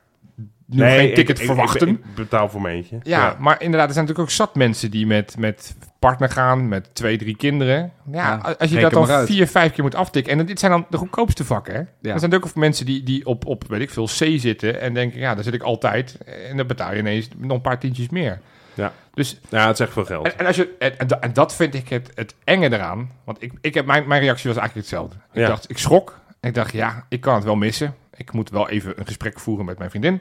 nu 0.65 0.83
geen 0.83 1.13
ticket 1.13 1.39
ik- 1.39 1.45
verwachten. 1.45 1.87
Ik, 1.87 1.93
ik 1.97 2.15
betaal 2.15 2.49
voor 2.49 2.61
mijn 2.61 2.75
eentje. 2.75 2.99
ja, 3.03 3.35
maar 3.39 3.61
inderdaad, 3.61 3.87
er 3.87 3.93
zijn 3.93 4.05
natuurlijk 4.05 4.19
ook 4.19 4.45
zat 4.45 4.55
mensen 4.55 4.91
die 4.91 5.07
met, 5.07 5.35
met 5.39 5.75
partner 5.99 6.29
gaan, 6.29 6.67
met 6.67 6.89
twee, 6.95 7.17
drie 7.17 7.35
kinderen. 7.35 7.91
Ja, 8.11 8.41
Ja, 8.43 8.55
als 8.59 8.69
je 8.69 8.79
dat 8.79 8.91
dan 8.91 9.25
vier, 9.27 9.47
vijf 9.47 9.71
keer 9.73 9.83
moet 9.83 9.95
aftikken. 9.95 10.39
En 10.39 10.45
dit 10.45 10.59
zijn 10.59 10.71
dan 10.71 10.85
de 10.89 10.97
goedkoopste 10.97 11.45
vakken, 11.45 11.73
hè? 11.73 11.79
Ja. 12.01 12.13
Er 12.13 12.19
zijn 12.19 12.33
ook 12.33 12.55
mensen 12.55 12.85
die, 12.85 13.03
die 13.03 13.25
op, 13.25 13.45
op, 13.45 13.63
weet 13.67 13.81
ik 13.81 13.89
veel, 13.89 14.05
C 14.05 14.39
zitten 14.39 14.81
en 14.81 14.93
denken, 14.93 15.19
ja, 15.19 15.35
daar 15.35 15.43
zit 15.43 15.53
ik 15.53 15.61
altijd. 15.63 16.17
En 16.49 16.57
dan 16.57 16.67
betaal 16.67 16.93
je 16.93 16.99
ineens 16.99 17.27
nog 17.37 17.51
een 17.55 17.61
paar 17.61 17.79
tientjes 17.79 18.09
meer. 18.09 18.39
Ja. 18.77 18.93
Dus 19.13 19.39
Ja, 19.49 19.67
het 19.67 19.79
is 19.79 19.85
echt 19.85 19.93
veel 19.93 20.05
geld. 20.05 20.25
en, 20.27 20.39
en, 20.39 20.45
als 20.45 20.55
je, 20.55 20.75
en, 20.79 20.99
en, 20.99 21.07
da- 21.07 21.19
en 21.19 21.33
dat 21.33 21.55
vind 21.55 21.73
ik 21.73 21.89
het, 21.89 22.11
het 22.13 22.35
enge 22.43 22.73
eraan. 22.73 23.11
Want 23.23 23.41
ik, 23.43 23.51
ik 23.61 23.73
heb, 23.73 23.85
mijn, 23.85 24.07
mijn 24.07 24.21
reactie 24.21 24.49
was 24.49 24.57
eigenlijk 24.57 24.87
hetzelfde. 24.89 25.15
Ik 25.33 25.41
Ja. 25.41 25.47
dacht, 25.47 25.69
ik 25.69 25.77
schrok. 25.77 26.19
Ik 26.41 26.53
dacht, 26.53 26.71
ja, 26.73 27.05
ik 27.09 27.21
kan 27.21 27.35
het 27.35 27.43
wel 27.43 27.55
missen. 27.55 27.95
Ik 28.15 28.31
moet 28.31 28.49
wel 28.49 28.69
even 28.69 28.93
een 28.99 29.05
gesprek 29.05 29.39
voeren 29.39 29.65
met 29.65 29.77
mijn 29.77 29.89
vriendin. 29.89 30.19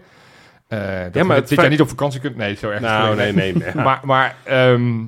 Eh 0.68 0.78
dat 0.78 0.88
maar 0.88 1.04
je 1.12 1.20
het 1.32 1.36
dit 1.36 1.46
feit- 1.48 1.60
jaar 1.60 1.70
niet 1.70 1.80
op 1.80 1.88
vakantie 1.88 2.20
kunt. 2.20 2.36
Nee, 2.36 2.54
zo 2.54 2.70
erg. 2.70 2.80
nou, 2.80 3.16
nee, 3.16 3.32
nee. 3.32 3.54
Maar, 3.74 4.00
maar, 4.04 4.36
ehm, 4.44 4.98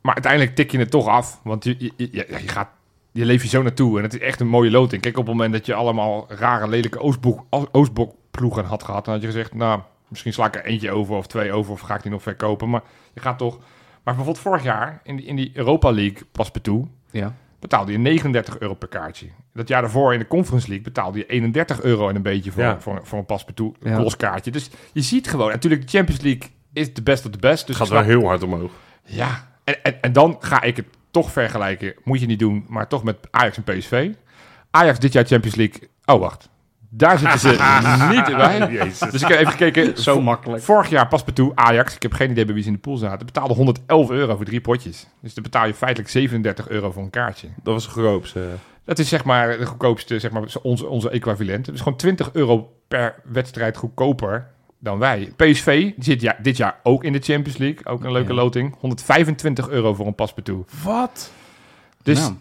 maar 0.00 0.14
uiteindelijk 0.14 0.54
tik 0.54 0.70
je 0.70 0.78
het 0.78 0.90
toch 0.90 1.06
af. 1.08 1.40
Want 1.42 1.64
je, 1.64 1.74
je, 1.78 1.92
je, 1.96 2.08
je 2.12 2.48
gaat, 2.48 2.68
je 3.12 3.24
leeft 3.24 3.42
je 3.42 3.48
zo 3.48 3.62
naartoe. 3.62 3.96
En 3.96 4.02
het 4.02 4.14
is 4.14 4.20
echt 4.20 4.40
een 4.40 4.48
mooie 4.48 4.70
loting. 4.70 5.02
Kijk, 5.02 5.16
op 5.18 5.26
het 5.26 5.34
moment 5.34 5.52
dat 5.52 5.66
je 5.66 5.74
allemaal 5.74 6.26
rare, 6.28 6.68
lelijke 6.68 6.98
Oostblok, 7.00 7.44
Oostblokploegen 7.72 8.64
had 8.64 8.82
gehad... 8.82 9.04
dan 9.04 9.14
had 9.14 9.22
je 9.22 9.28
gezegd, 9.28 9.54
nou, 9.54 9.80
misschien 10.14 10.32
sla 10.32 10.46
ik 10.46 10.54
er 10.54 10.64
eentje 10.64 10.90
over 10.90 11.16
of 11.16 11.26
twee 11.26 11.52
over... 11.52 11.72
of 11.72 11.80
ga 11.80 11.94
ik 11.94 12.02
die 12.02 12.10
nog 12.10 12.22
verkopen. 12.22 12.70
Maar 12.70 12.82
je 13.14 13.20
gaat 13.20 13.38
toch... 13.38 13.58
Maar 13.58 14.14
bijvoorbeeld 14.14 14.38
vorig 14.38 14.62
jaar, 14.62 15.00
in 15.02 15.16
die, 15.16 15.26
in 15.26 15.36
die 15.36 15.50
Europa 15.54 15.90
League 15.92 16.22
paspartout... 16.32 16.86
Ja. 17.10 17.34
betaalde 17.60 17.92
je 17.92 17.98
39 17.98 18.58
euro 18.58 18.74
per 18.74 18.88
kaartje. 18.88 19.26
Dat 19.52 19.68
jaar 19.68 19.80
daarvoor 19.82 20.12
in 20.12 20.18
de 20.18 20.26
Conference 20.26 20.66
League 20.68 20.84
betaalde 20.84 21.18
je 21.18 21.26
31 21.26 21.82
euro 21.82 22.08
en 22.08 22.16
een 22.16 22.22
beetje 22.22 22.50
voor, 22.52 22.62
Ja. 22.62 22.80
voor, 22.80 23.00
voor 23.02 23.18
een 23.18 23.24
paspartout, 23.26 23.76
een 23.80 23.90
Ja. 23.90 24.00
los 24.02 24.16
kaartje. 24.16 24.50
Dus 24.50 24.70
je 24.92 25.00
ziet 25.00 25.28
gewoon, 25.28 25.50
natuurlijk 25.50 25.82
de 25.82 25.88
Champions 25.96 26.20
League 26.22 26.50
is 26.72 26.94
de 26.94 27.02
best 27.02 27.24
of 27.24 27.30
the 27.30 27.38
best. 27.38 27.66
Dus 27.66 27.76
gaat 27.76 27.88
wel 27.88 28.02
heel 28.02 28.26
hard 28.26 28.42
omhoog. 28.42 28.72
ja, 29.04 29.48
en, 29.64 29.82
en, 29.82 30.02
en 30.02 30.12
dan 30.12 30.36
ga 30.40 30.62
ik 30.62 30.76
het 30.76 30.86
toch 31.10 31.32
vergelijken. 31.32 31.94
Moet 32.04 32.20
je 32.20 32.26
niet 32.26 32.38
doen, 32.38 32.64
maar 32.68 32.88
toch 32.88 33.04
met 33.04 33.16
Ajax 33.30 33.56
en 33.56 33.62
PSV. 33.62 34.10
Ajax 34.70 34.98
dit 34.98 35.12
jaar 35.12 35.24
Champions 35.24 35.56
League. 35.56 35.88
Oh, 36.04 36.20
wacht. 36.20 36.48
Daar 36.96 37.18
zitten 37.18 37.38
ze 37.38 37.48
niet 38.14 38.36
bij. 38.36 38.72
Jezus. 38.72 38.98
Dus 39.10 39.22
ik 39.22 39.28
heb 39.28 39.38
even 39.38 39.52
gekeken. 39.52 39.98
Zo 40.02 40.20
makkelijk. 40.20 40.62
Vorig 40.62 40.88
jaar 40.90 41.08
pas 41.08 41.24
toe 41.34 41.52
Ajax. 41.54 41.94
Ik 41.94 42.02
heb 42.02 42.12
geen 42.12 42.30
idee 42.30 42.44
bij 42.44 42.54
wie 42.54 42.62
ze 42.62 42.68
in 42.68 42.74
de 42.74 42.80
pool 42.80 42.96
zaten. 42.96 43.26
Betaalde 43.26 43.54
111 43.54 44.10
euro 44.10 44.36
voor 44.36 44.44
drie 44.44 44.60
potjes. 44.60 45.06
Dus 45.20 45.34
dan 45.34 45.42
betaal 45.42 45.66
je 45.66 45.74
feitelijk 45.74 46.10
37 46.10 46.68
euro 46.68 46.90
voor 46.90 47.02
een 47.02 47.10
kaartje. 47.10 47.48
Dat 47.62 47.74
was 47.74 47.86
goedkoopste. 47.86 48.40
Dat 48.84 48.98
is 48.98 49.08
zeg 49.08 49.24
maar 49.24 49.58
de 49.58 49.66
goedkoopste, 49.66 50.18
zeg 50.18 50.30
maar 50.30 50.42
onze, 50.62 50.86
onze 50.88 51.10
equivalent. 51.10 51.64
Dus 51.64 51.78
gewoon 51.80 51.96
20 51.98 52.30
euro 52.32 52.72
per 52.88 53.14
wedstrijd 53.24 53.76
goedkoper 53.76 54.46
dan 54.78 54.98
wij. 54.98 55.32
PSV 55.36 55.80
die 55.82 55.94
zit 55.98 56.20
ja, 56.20 56.36
dit 56.42 56.56
jaar 56.56 56.80
ook 56.82 57.04
in 57.04 57.12
de 57.12 57.18
Champions 57.18 57.58
League. 57.58 57.86
Ook 57.86 58.04
een 58.04 58.12
leuke 58.12 58.32
Ja. 58.34 58.38
loting. 58.42 58.74
125 58.80 59.68
euro 59.68 59.94
voor 59.94 60.06
een 60.06 60.14
paspartout. 60.14 60.70
Wat? 60.82 61.30
Dus, 62.02 62.18
Nou, 62.18 62.32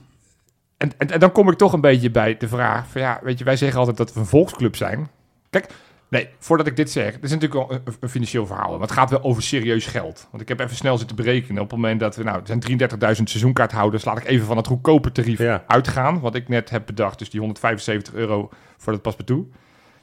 en, 0.84 0.92
en, 0.98 1.10
en 1.10 1.20
dan 1.20 1.32
kom 1.32 1.50
ik 1.50 1.58
toch 1.58 1.74
een 1.74 1.82
beetje 1.82 2.12
bij 2.12 2.38
de 2.38 2.48
vraag 2.48 2.88
van 2.88 3.02
ja, 3.02 3.20
weet 3.24 3.38
je, 3.40 3.44
wij 3.44 3.56
zeggen 3.58 3.80
altijd 3.80 3.98
dat 3.98 4.14
we 4.14 4.20
een 4.20 4.26
volksclub 4.26 4.76
zijn. 4.76 5.08
Kijk, 5.50 5.74
nee, 6.10 6.30
voordat 6.40 6.68
ik 6.68 6.76
dit 6.76 6.92
zeg, 6.92 7.14
dit 7.14 7.24
is 7.24 7.32
natuurlijk 7.32 7.68
wel 7.70 7.78
een, 7.86 7.96
een 8.00 8.10
financieel 8.10 8.46
verhaal. 8.46 8.72
Maar 8.72 8.80
het 8.82 8.92
gaat 8.92 9.10
wel 9.10 9.22
over 9.24 9.44
serieus 9.44 9.86
geld. 9.86 10.28
Want 10.32 10.42
ik 10.42 10.48
heb 10.48 10.60
even 10.60 10.76
snel 10.76 10.98
zitten 10.98 11.16
berekenen. 11.16 11.62
Op 11.62 11.70
het 11.72 11.80
moment 11.80 12.00
dat 12.00 12.16
we, 12.16 12.24
nou, 12.24 12.40
er 12.40 12.48
zijn 12.48 12.80
33.000 13.18 13.24
seizoenkaarthouders. 13.24 14.06
Laat 14.06 14.18
ik 14.18 14.26
even 14.26 14.46
van 14.46 14.58
het 14.58 14.68
goedkope 14.68 15.12
tarief 15.12 15.40
Ja. 15.40 15.64
uitgaan. 15.68 16.20
Wat 16.20 16.36
ik 16.36 16.48
net 16.48 16.70
heb 16.70 16.86
bedacht. 16.86 17.20
Dus 17.20 17.30
die 17.30 17.40
175 17.40 18.14
euro 18.14 18.50
voor 18.78 18.94
dat 18.94 19.02
paspartout. 19.02 19.46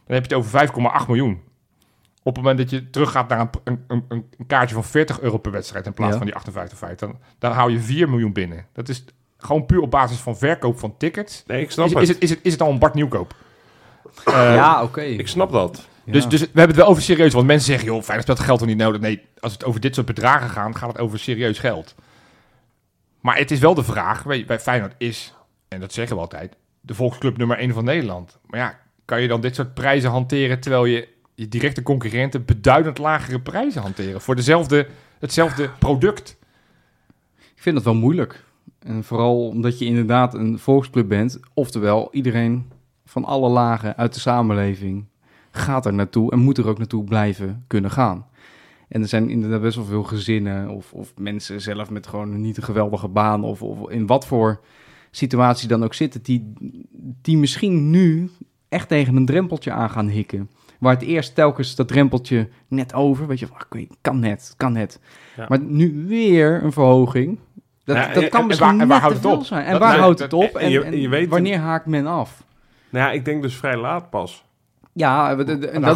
Dan 0.06 0.18
heb 0.18 0.26
je 0.26 0.34
het 0.36 0.44
over 0.44 0.68
5,8 1.02 1.06
miljoen. 1.06 1.40
Op 2.22 2.36
het 2.36 2.44
moment 2.44 2.58
dat 2.58 2.70
je 2.70 2.90
teruggaat 2.90 3.28
naar 3.28 3.48
een, 3.64 3.84
een, 3.88 4.04
een, 4.08 4.26
kaartje 4.46 4.74
van 4.74 4.84
40 4.84 5.20
euro 5.20 5.38
per 5.38 5.52
wedstrijd 5.52 5.86
in 5.86 5.92
plaats 5.94 6.12
Ja. 6.12 6.18
van 6.18 6.26
die 6.26 6.34
58,5, 6.90 6.94
dan, 6.96 7.18
dan 7.38 7.52
hou 7.52 7.72
je 7.72 7.80
4 7.80 8.08
miljoen 8.08 8.32
binnen. 8.32 8.66
Dat 8.72 8.88
is 8.88 9.04
gewoon 9.40 9.66
puur 9.66 9.80
op 9.80 9.90
basis 9.90 10.18
van 10.18 10.36
verkoop 10.36 10.78
van 10.78 10.96
tickets. 10.96 11.42
Nee, 11.46 11.62
ik 11.62 11.70
snap 11.70 11.86
Is, 11.86 11.92
het. 11.92 12.02
is, 12.02 12.08
het, 12.08 12.22
is, 12.22 12.30
het, 12.30 12.38
is 12.42 12.52
het 12.52 12.62
al 12.62 12.70
een 12.70 12.78
Bart 12.78 12.94
Nieuwkoop? 12.94 13.34
Eh, 14.24 14.34
ja, 14.34 14.82
oké. 14.82 15.00
Ik 15.00 15.28
snap 15.28 15.52
dat. 15.52 15.88
Ja. 16.04 16.12
Dus, 16.12 16.28
dus 16.28 16.40
we 16.40 16.46
hebben 16.46 16.66
het 16.66 16.76
wel 16.76 16.86
over 16.86 17.02
serieus. 17.02 17.32
Want 17.32 17.46
mensen 17.46 17.66
zeggen, 17.66 17.86
joh, 17.86 18.02
Feyenoord 18.02 18.22
speelt 18.22 18.40
geld 18.40 18.58
toch 18.58 18.68
niet 18.68 18.76
nodig? 18.76 19.00
Nee, 19.00 19.22
als 19.40 19.52
het 19.52 19.64
over 19.64 19.80
dit 19.80 19.94
soort 19.94 20.06
bedragen 20.06 20.48
gaat, 20.48 20.76
gaat 20.76 20.92
het 20.92 20.98
over 20.98 21.18
serieus 21.18 21.58
geld. 21.58 21.94
Maar 23.20 23.36
het 23.36 23.50
is 23.50 23.58
wel 23.58 23.74
de 23.74 23.84
vraag, 23.84 24.22
weet 24.22 24.38
je, 24.38 24.44
bij 24.44 24.60
Feyenoord 24.60 24.94
is, 24.98 25.34
en 25.68 25.80
dat 25.80 25.92
zeggen 25.92 26.16
we 26.16 26.22
altijd, 26.22 26.56
de 26.80 26.94
volksclub 26.94 27.36
nummer 27.36 27.58
1 27.58 27.72
van 27.72 27.84
Nederland. 27.84 28.38
Maar 28.46 28.60
ja, 28.60 28.78
kan 29.04 29.22
je 29.22 29.28
dan 29.28 29.40
dit 29.40 29.54
soort 29.54 29.74
prijzen 29.74 30.10
hanteren 30.10 30.60
terwijl 30.60 30.84
je 30.84 31.08
je 31.34 31.48
directe 31.48 31.82
concurrenten 31.82 32.44
beduidend 32.44 32.98
lagere 32.98 33.40
prijzen 33.40 33.82
hanteren 33.82 34.20
voor 34.20 34.36
dezelfde, 34.36 34.86
hetzelfde 35.18 35.70
product? 35.78 36.36
Ik 37.38 37.62
vind 37.62 37.74
dat 37.74 37.84
wel 37.84 37.94
moeilijk. 37.94 38.44
En 38.80 39.04
vooral 39.04 39.46
omdat 39.48 39.78
je 39.78 39.84
inderdaad 39.84 40.34
een 40.34 40.58
volksclub 40.58 41.08
bent. 41.08 41.40
Oftewel, 41.54 42.08
iedereen 42.12 42.70
van 43.04 43.24
alle 43.24 43.48
lagen 43.48 43.96
uit 43.96 44.14
de 44.14 44.20
samenleving 44.20 45.04
gaat 45.50 45.86
er 45.86 45.94
naartoe 45.94 46.30
en 46.30 46.38
moet 46.38 46.58
er 46.58 46.68
ook 46.68 46.78
naartoe 46.78 47.04
blijven 47.04 47.64
kunnen 47.66 47.90
gaan. 47.90 48.26
En 48.88 49.02
er 49.02 49.08
zijn 49.08 49.30
inderdaad 49.30 49.60
best 49.60 49.76
wel 49.76 49.84
veel 49.84 50.02
gezinnen 50.02 50.68
of, 50.68 50.92
of 50.92 51.12
mensen 51.16 51.60
zelf 51.60 51.90
met 51.90 52.06
gewoon 52.06 52.40
niet 52.40 52.56
een 52.56 52.62
geweldige 52.62 53.08
baan 53.08 53.44
of, 53.44 53.62
of 53.62 53.90
in 53.90 54.06
wat 54.06 54.26
voor 54.26 54.60
situatie 55.10 55.68
dan 55.68 55.84
ook 55.84 55.94
zitten, 55.94 56.22
die, 56.22 56.52
die 57.22 57.36
misschien 57.36 57.90
nu 57.90 58.30
echt 58.68 58.88
tegen 58.88 59.16
een 59.16 59.26
drempeltje 59.26 59.72
aan 59.72 59.90
gaan 59.90 60.08
hikken. 60.08 60.50
Waar 60.78 60.94
het 60.94 61.02
eerst 61.02 61.34
telkens 61.34 61.74
dat 61.74 61.88
drempeltje 61.88 62.48
net 62.68 62.94
over, 62.94 63.26
weet 63.26 63.38
je, 63.38 63.46
van, 63.46 63.86
kan 64.00 64.18
net, 64.18 64.54
kan 64.56 64.72
net. 64.72 65.00
Ja. 65.36 65.46
Maar 65.48 65.60
nu 65.60 66.04
weer 66.06 66.64
een 66.64 66.72
verhoging. 66.72 67.38
Dat, 67.84 67.96
Ja, 67.96 68.12
dat 68.12 68.22
en- 68.22 68.28
kan 68.28 68.40
en 68.40 68.46
misschien 68.46 68.68
waar- 68.70 68.80
en 68.80 68.88
waar 68.88 69.00
net 69.00 69.00
houdt 69.00 69.20
te 69.22 69.28
het 69.28 69.30
veel 69.30 69.40
op? 69.40 69.46
zijn. 69.46 69.64
En 69.64 69.70
Dat- 69.72 69.80
waar 69.80 69.98
houdt 69.98 70.18
dat- 70.18 70.30
het 70.30 70.40
op? 70.40 70.54
en 70.56 70.60
En, 70.60 70.70
je- 70.70 70.82
en 70.82 71.00
je 71.00 71.08
weet- 71.08 71.28
wanneer 71.28 71.58
haakt 71.58 71.86
men 71.86 72.06
af? 72.06 72.44
Nou 72.90 73.04
ja, 73.06 73.12
ik 73.12 73.24
denk 73.24 73.42
dus 73.42 73.56
vrij 73.56 73.76
laat 73.76 74.10
pas. 74.10 74.44
Ja, 74.92 75.30
en 75.30 75.36
dat 75.36 75.48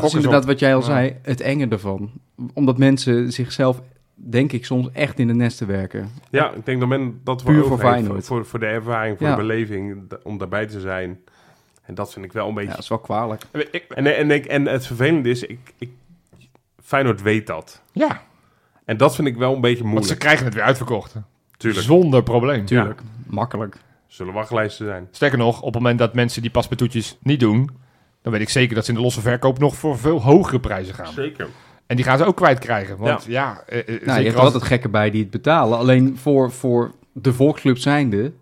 is 0.04 0.14
inderdaad 0.14 0.42
op. 0.42 0.48
wat 0.48 0.58
jij 0.58 0.74
al 0.74 0.80
Ja. 0.80 0.86
zei, 0.86 1.16
het 1.22 1.40
enge 1.40 1.68
ervan. 1.68 2.10
Omdat 2.54 2.78
mensen 2.78 3.32
zichzelf, 3.32 3.80
denk 4.14 4.52
ik, 4.52 4.64
soms 4.64 4.88
echt 4.92 5.18
in 5.18 5.26
de 5.26 5.34
nesten 5.34 5.66
werken. 5.66 6.08
Ja, 6.30 6.50
ik 6.52 6.66
denk 6.66 6.80
dat 6.80 6.88
men 6.88 7.20
dat 7.24 7.44
Puur 7.44 7.62
voor 7.62 7.70
heeft, 7.70 7.82
Feyenoord. 7.82 8.26
Voor, 8.26 8.46
voor 8.46 8.58
de 8.58 8.66
ervaring, 8.66 9.18
voor 9.18 9.26
Ja. 9.26 9.34
de 9.34 9.40
beleving, 9.40 10.02
om 10.22 10.38
daarbij 10.38 10.66
te 10.66 10.80
zijn. 10.80 11.20
En 11.82 11.94
dat 11.94 12.12
vind 12.12 12.24
ik 12.24 12.32
wel 12.32 12.42
een 12.44 12.48
Ja, 12.48 12.54
beetje... 12.54 12.70
dat 12.70 12.82
is 12.82 12.88
wel 12.88 12.98
kwalijk. 12.98 13.42
Ik, 13.52 13.84
En, 13.88 14.16
en, 14.16 14.30
ik- 14.30 14.46
en 14.46 14.66
het 14.66 14.86
vervelende 14.86 15.28
is, 15.30 15.42
ik, 15.42 15.58
ik, 15.78 15.90
Feyenoord 16.82 17.22
weet 17.22 17.46
dat. 17.46 17.82
ja, 17.92 18.22
En 18.84 18.96
dat 18.96 19.14
vind 19.14 19.28
ik 19.28 19.36
wel 19.36 19.54
een 19.54 19.60
beetje 19.60 19.76
want 19.82 19.88
ze 19.90 19.98
moeilijk. 19.98 20.20
krijgen 20.20 20.44
het 20.44 20.54
weer 20.54 20.62
uitverkocht. 20.64 21.14
Tuurlijk, 21.56 21.86
Zonder 21.86 22.22
probleem. 22.22 22.64
Tuurlijk, 22.64 23.00
makkelijk. 23.26 23.76
zullen 24.06 24.32
wachtlijsten 24.32 24.86
zijn. 24.86 25.08
Sterker 25.10 25.38
nog, 25.38 25.58
op 25.58 25.64
het 25.64 25.74
moment 25.74 25.98
dat 25.98 26.14
mensen 26.14 26.42
die 26.42 26.50
paspartoutjes 26.50 27.16
niet 27.22 27.40
doen, 27.40 27.70
dan 28.22 28.32
weet 28.32 28.42
ik 28.42 28.48
zeker 28.48 28.74
dat 28.74 28.84
ze 28.84 28.90
in 28.90 28.96
de 28.96 29.02
losse 29.02 29.20
verkoop 29.20 29.58
nog 29.58 29.74
voor 29.76 29.98
veel 29.98 30.22
hogere 30.22 30.60
prijzen 30.60 30.94
gaan. 30.94 31.12
Zeker. 31.12 31.48
En 31.86 31.96
die 31.96 32.04
gaan 32.04 32.18
ze 32.18 32.24
ook 32.24 32.36
kwijtkrijgen. 32.36 32.96
Want 32.96 33.24
ja, 33.24 33.62
eh, 33.66 33.78
eh, 33.78 34.06
Nou, 34.06 34.18
je 34.20 34.26
hebt 34.26 34.38
altijd 34.38 34.62
gekken 34.62 34.90
bij 34.90 35.10
die 35.10 35.22
het 35.22 35.30
betalen. 35.30 35.78
Alleen 35.78 36.16
voor, 36.16 36.52
voor 36.52 36.92
de 37.12 37.32
volksclub 37.32 37.78
zijnde... 37.78 38.32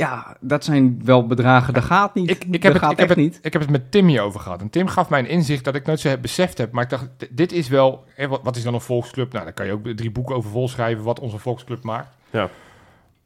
Ja, 0.00 0.36
dat 0.40 0.64
zijn 0.64 1.00
wel 1.04 1.26
bedragen, 1.26 1.74
dat 1.74 1.84
gaat 1.84 2.14
niet. 2.14 2.30
Ik, 2.30 2.44
ik, 2.50 2.62
heb 2.62 2.72
het, 2.72 2.82
gaat 2.82 2.92
ik, 2.92 2.98
heb 2.98 3.08
het, 3.08 3.18
niet. 3.18 3.38
ik 3.42 3.52
heb 3.52 3.62
het 3.62 3.70
met 3.70 3.90
Tim 3.90 4.06
hierover 4.06 4.40
gehad. 4.40 4.60
En 4.60 4.70
Tim 4.70 4.86
gaf 4.86 5.08
mij 5.08 5.18
een 5.18 5.28
inzicht 5.28 5.64
dat 5.64 5.74
ik 5.74 5.86
nooit 5.86 6.00
zo 6.00 6.08
heb 6.08 6.22
beseft 6.22 6.58
heb. 6.58 6.72
Maar 6.72 6.84
ik 6.84 6.90
dacht, 6.90 7.08
dit 7.30 7.52
is 7.52 7.68
wel... 7.68 8.04
Hè, 8.14 8.28
wat, 8.28 8.40
wat 8.42 8.56
is 8.56 8.62
dan 8.62 8.74
een 8.74 8.80
volksclub? 8.80 9.32
Nou, 9.32 9.44
daar 9.44 9.52
kan 9.54 9.66
je 9.66 9.72
ook 9.72 9.86
drie 9.86 10.10
boeken 10.10 10.34
over 10.34 10.50
volschrijven... 10.50 11.04
wat 11.04 11.20
onze 11.20 11.38
volksclub 11.38 11.84
maakt. 11.84 12.16
Ja. 12.30 12.48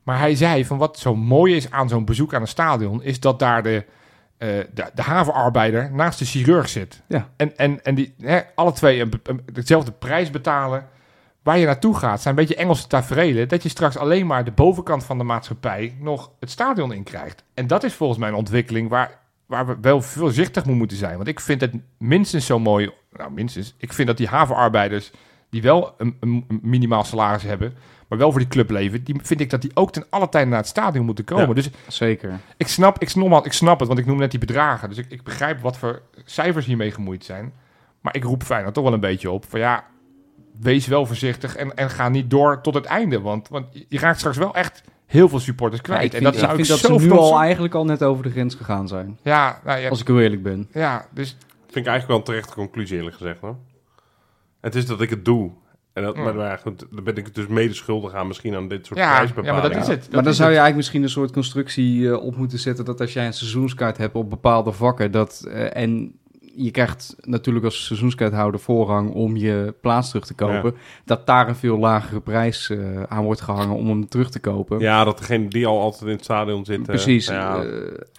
Maar 0.02 0.18
hij 0.18 0.34
zei 0.34 0.64
van 0.64 0.78
wat 0.78 0.98
zo 0.98 1.16
mooi 1.16 1.56
is 1.56 1.70
aan 1.70 1.88
zo'n 1.88 2.04
bezoek 2.04 2.34
aan 2.34 2.40
een 2.40 2.48
stadion... 2.48 3.02
is 3.02 3.20
dat 3.20 3.38
daar 3.38 3.62
de, 3.62 3.84
eh, 4.38 4.48
de, 4.48 4.90
de 4.94 5.02
havenarbeider 5.02 5.90
naast 5.92 6.18
de 6.18 6.24
chirurg 6.24 6.68
zit. 6.68 7.02
Ja. 7.08 7.28
En, 7.36 7.56
en, 7.56 7.84
en 7.84 7.94
die 7.94 8.14
hè, 8.20 8.40
alle 8.54 8.72
twee 8.72 9.00
een, 9.00 9.20
een- 9.22 9.42
dezelfde 9.52 9.92
prijs 9.92 10.30
betalen... 10.30 10.86
Waar 11.44 11.58
je 11.58 11.66
naartoe 11.66 11.96
gaat, 11.96 12.22
zijn 12.22 12.34
een 12.34 12.40
beetje 12.40 12.62
Engelse 12.62 12.86
tafereelen... 12.86 13.48
dat 13.48 13.62
je 13.62 13.68
straks 13.68 13.96
alleen 13.96 14.26
maar 14.26 14.44
de 14.44 14.50
bovenkant 14.50 15.04
van 15.04 15.18
de 15.18 15.24
maatschappij... 15.24 15.96
nog 16.00 16.30
het 16.40 16.50
stadion 16.50 16.92
in 16.92 17.02
krijgt. 17.02 17.44
En 17.54 17.66
dat 17.66 17.84
is 17.84 17.94
volgens 17.94 18.18
mij 18.18 18.28
een 18.28 18.34
ontwikkeling... 18.34 18.88
waar, 18.88 19.18
waar 19.46 19.66
we 19.66 19.76
wel 19.80 20.02
voorzichtig 20.02 20.64
mee 20.64 20.74
moeten 20.74 20.96
zijn. 20.96 21.16
Want 21.16 21.28
ik 21.28 21.40
vind 21.40 21.60
het 21.60 21.74
minstens 21.98 22.46
zo 22.46 22.58
mooi... 22.58 22.90
nou, 23.12 23.30
minstens... 23.32 23.74
ik 23.78 23.92
vind 23.92 24.08
dat 24.08 24.16
die 24.16 24.26
havenarbeiders... 24.26 25.10
die 25.50 25.62
wel 25.62 25.94
een, 25.98 26.46
minimaal 26.62 27.04
salaris 27.04 27.42
hebben... 27.42 27.74
maar 28.08 28.18
wel 28.18 28.30
voor 28.30 28.40
die 28.40 28.48
club 28.48 28.70
leven... 28.70 29.04
die 29.04 29.16
vind 29.22 29.40
ik 29.40 29.50
dat 29.50 29.62
die 29.62 29.70
ook 29.74 29.92
ten 29.92 30.06
alle 30.10 30.28
tijde 30.28 30.48
naar 30.48 30.58
het 30.58 30.68
stadion 30.68 31.04
moeten 31.04 31.24
komen. 31.24 31.48
Ja. 31.48 31.54
Dus 31.54 31.70
Zeker. 31.88 32.40
ik 32.56 32.68
snap, 32.68 32.98
ik, 32.98 33.08
snap, 33.08 33.46
ik 33.46 33.52
snap 33.52 33.78
het, 33.78 33.88
want 33.88 34.00
ik 34.00 34.06
noem 34.06 34.18
net 34.18 34.30
die 34.30 34.40
bedragen. 34.40 34.88
Dus 34.88 34.98
ik, 34.98 35.06
ik 35.08 35.22
begrijp 35.22 35.60
wat 35.60 35.78
voor 35.78 36.02
cijfers 36.24 36.66
hiermee 36.66 36.90
gemoeid 36.90 37.24
zijn. 37.24 37.52
Maar 38.00 38.16
ik 38.16 38.24
roep 38.24 38.42
Feyenoord 38.42 38.74
toch 38.74 38.84
wel 38.84 38.92
een 38.92 39.00
beetje 39.00 39.30
op. 39.30 39.44
Van 39.48 39.60
ja, 39.60 39.84
wees 40.60 40.86
wel 40.86 41.06
voorzichtig 41.06 41.56
en, 41.56 41.74
en 41.76 41.90
ga 41.90 42.08
niet 42.08 42.30
door 42.30 42.60
tot 42.60 42.74
het 42.74 42.84
einde. 42.84 43.20
Want, 43.20 43.48
want 43.48 43.66
je 43.88 43.98
raakt 43.98 44.18
straks 44.18 44.36
wel 44.36 44.54
echt 44.54 44.82
heel 45.06 45.28
veel 45.28 45.40
supporters 45.40 45.80
Ja, 45.80 45.94
kwijt. 45.94 46.04
ik 46.04 46.12
en 46.12 46.18
vind, 46.18 46.24
dat 46.24 46.34
ik 46.34 46.40
zou 46.40 46.54
vind 46.56 46.66
ik 46.66 46.72
dat 46.72 46.90
zo 46.90 46.98
ze 46.98 47.04
nu 47.04 47.12
al 47.12 47.40
eigenlijk 47.40 47.74
al 47.74 47.84
net 47.84 48.02
over 48.02 48.22
de 48.22 48.30
grens 48.30 48.54
gegaan 48.54 48.88
zijn. 48.88 49.18
Ja, 49.22 49.60
nou 49.64 49.80
ja, 49.80 49.88
Als 49.88 50.00
ik 50.00 50.06
heel 50.06 50.20
eerlijk 50.20 50.42
ben. 50.42 50.68
ja, 50.72 51.06
dus 51.10 51.36
Vind 51.74 51.86
ik 51.86 51.92
eigenlijk 51.92 52.06
wel 52.06 52.16
een 52.16 52.42
terechte 52.42 52.54
conclusie, 52.54 52.96
eerlijk 52.96 53.16
gezegd. 53.16 53.40
Hoor. 53.40 53.56
Het 54.60 54.74
is 54.74 54.86
dat 54.86 55.00
ik 55.00 55.10
het 55.10 55.24
doe. 55.24 55.50
En 55.92 56.02
dat, 56.02 56.16
maar 56.16 56.36
ja, 56.38 56.56
goed, 56.56 56.86
dan 56.90 57.04
ben 57.04 57.16
ik 57.16 57.34
dus 57.34 57.46
mede 57.46 57.74
schuldig 57.74 58.12
aan 58.12 58.26
misschien 58.26 58.54
aan 58.54 58.68
dit 58.68 58.86
soort 58.86 58.98
ja, 58.98 59.04
ja, 59.10 59.14
prijsbepalingen. 59.14 59.60
maar 59.62 59.70
dat 59.70 59.82
is 59.82 59.88
het. 59.88 60.02
Dat 60.02 60.12
maar 60.12 60.22
dan 60.22 60.34
zou 60.34 60.50
je 60.50 60.54
het. 60.54 60.64
eigenlijk 60.64 60.76
misschien 60.76 61.02
een 61.02 61.08
soort 61.08 61.32
constructie 61.32 62.08
eh, 62.08 62.22
op 62.22 62.36
moeten 62.36 62.58
zetten... 62.58 62.84
dat 62.84 63.00
als 63.00 63.12
jij 63.12 63.26
een 63.26 63.32
seizoenskaart 63.32 63.96
hebt 63.96 64.14
op 64.14 64.30
bepaalde 64.30 64.72
vakken... 64.72 65.10
Dat, 65.10 65.44
eh, 65.48 65.76
en 65.76 66.18
je 66.56 66.70
krijgt 66.70 67.16
natuurlijk 67.20 67.64
als 67.64 67.84
seizoenskaarthouder 67.84 68.60
voorrang 68.60 69.10
om 69.12 69.36
je 69.36 69.74
plaats 69.80 70.08
terug 70.08 70.26
te 70.26 70.34
kopen... 70.34 70.74
dat 71.04 71.26
daar 71.26 71.48
een 71.48 71.56
veel 71.56 71.78
lagere 71.78 72.20
prijs 72.20 72.70
eh, 72.70 72.78
aan 73.08 73.24
wordt 73.24 73.40
gehangen 73.40 73.76
om 73.76 73.88
hem 73.88 74.08
terug 74.08 74.30
te 74.30 74.38
kopen. 74.40 74.78
Ja, 74.78 75.04
dat 75.04 75.18
degene 75.18 75.48
die 75.48 75.66
al 75.66 75.80
altijd 75.80 76.02
in 76.02 76.08
het 76.16 76.24
stadion 76.24 76.64
zitten. 76.64 76.84
Precies. 76.84 77.26
Ja, 77.26 77.62
eh, 77.62 77.68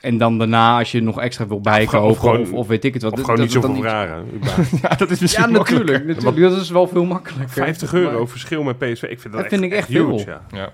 en 0.02 0.18
dan 0.18 0.38
daarna, 0.38 0.78
als 0.78 0.92
je 0.92 1.02
nog 1.02 1.20
extra 1.22 1.48
wil 1.48 1.62
bijkopen 1.62 2.10
of, 2.10 2.18
gewoon- 2.18 2.42
of, 2.42 2.52
of 2.54 2.68
weet 2.68 2.84
ik 2.84 2.94
het 2.94 3.04
wat. 3.04 3.12
of 3.12 3.18
dat- 3.18 3.26
gewoon 3.26 3.42
niet 3.42 3.54
dat- 3.54 3.64
zoveel 3.64 3.82
vragen. 3.82 4.26
Ja, 4.82 4.96
dat 4.96 5.10
is 5.12 5.20
misschien 5.20 5.50
Ja, 5.52 5.58
natuurlijk. 5.58 6.06
natuurlijk. 6.06 6.40
Dat 6.52 6.62
is 6.62 6.70
wel 6.70 6.88
veel 6.88 7.06
makkelijker. 7.06 7.50
50 7.50 7.94
euro 7.94 8.26
verschil 8.26 8.64
met 8.64 8.78
PSV. 8.78 9.04
Ik 9.04 9.20
vind 9.20 9.24
dat, 9.24 9.32
Dat 9.32 9.42
echt, 9.42 9.50
vind 9.50 9.64
ik 9.64 9.72
echt 9.72 9.88
huge, 9.88 10.24
veel. 10.24 10.38
Ja. 10.52 10.70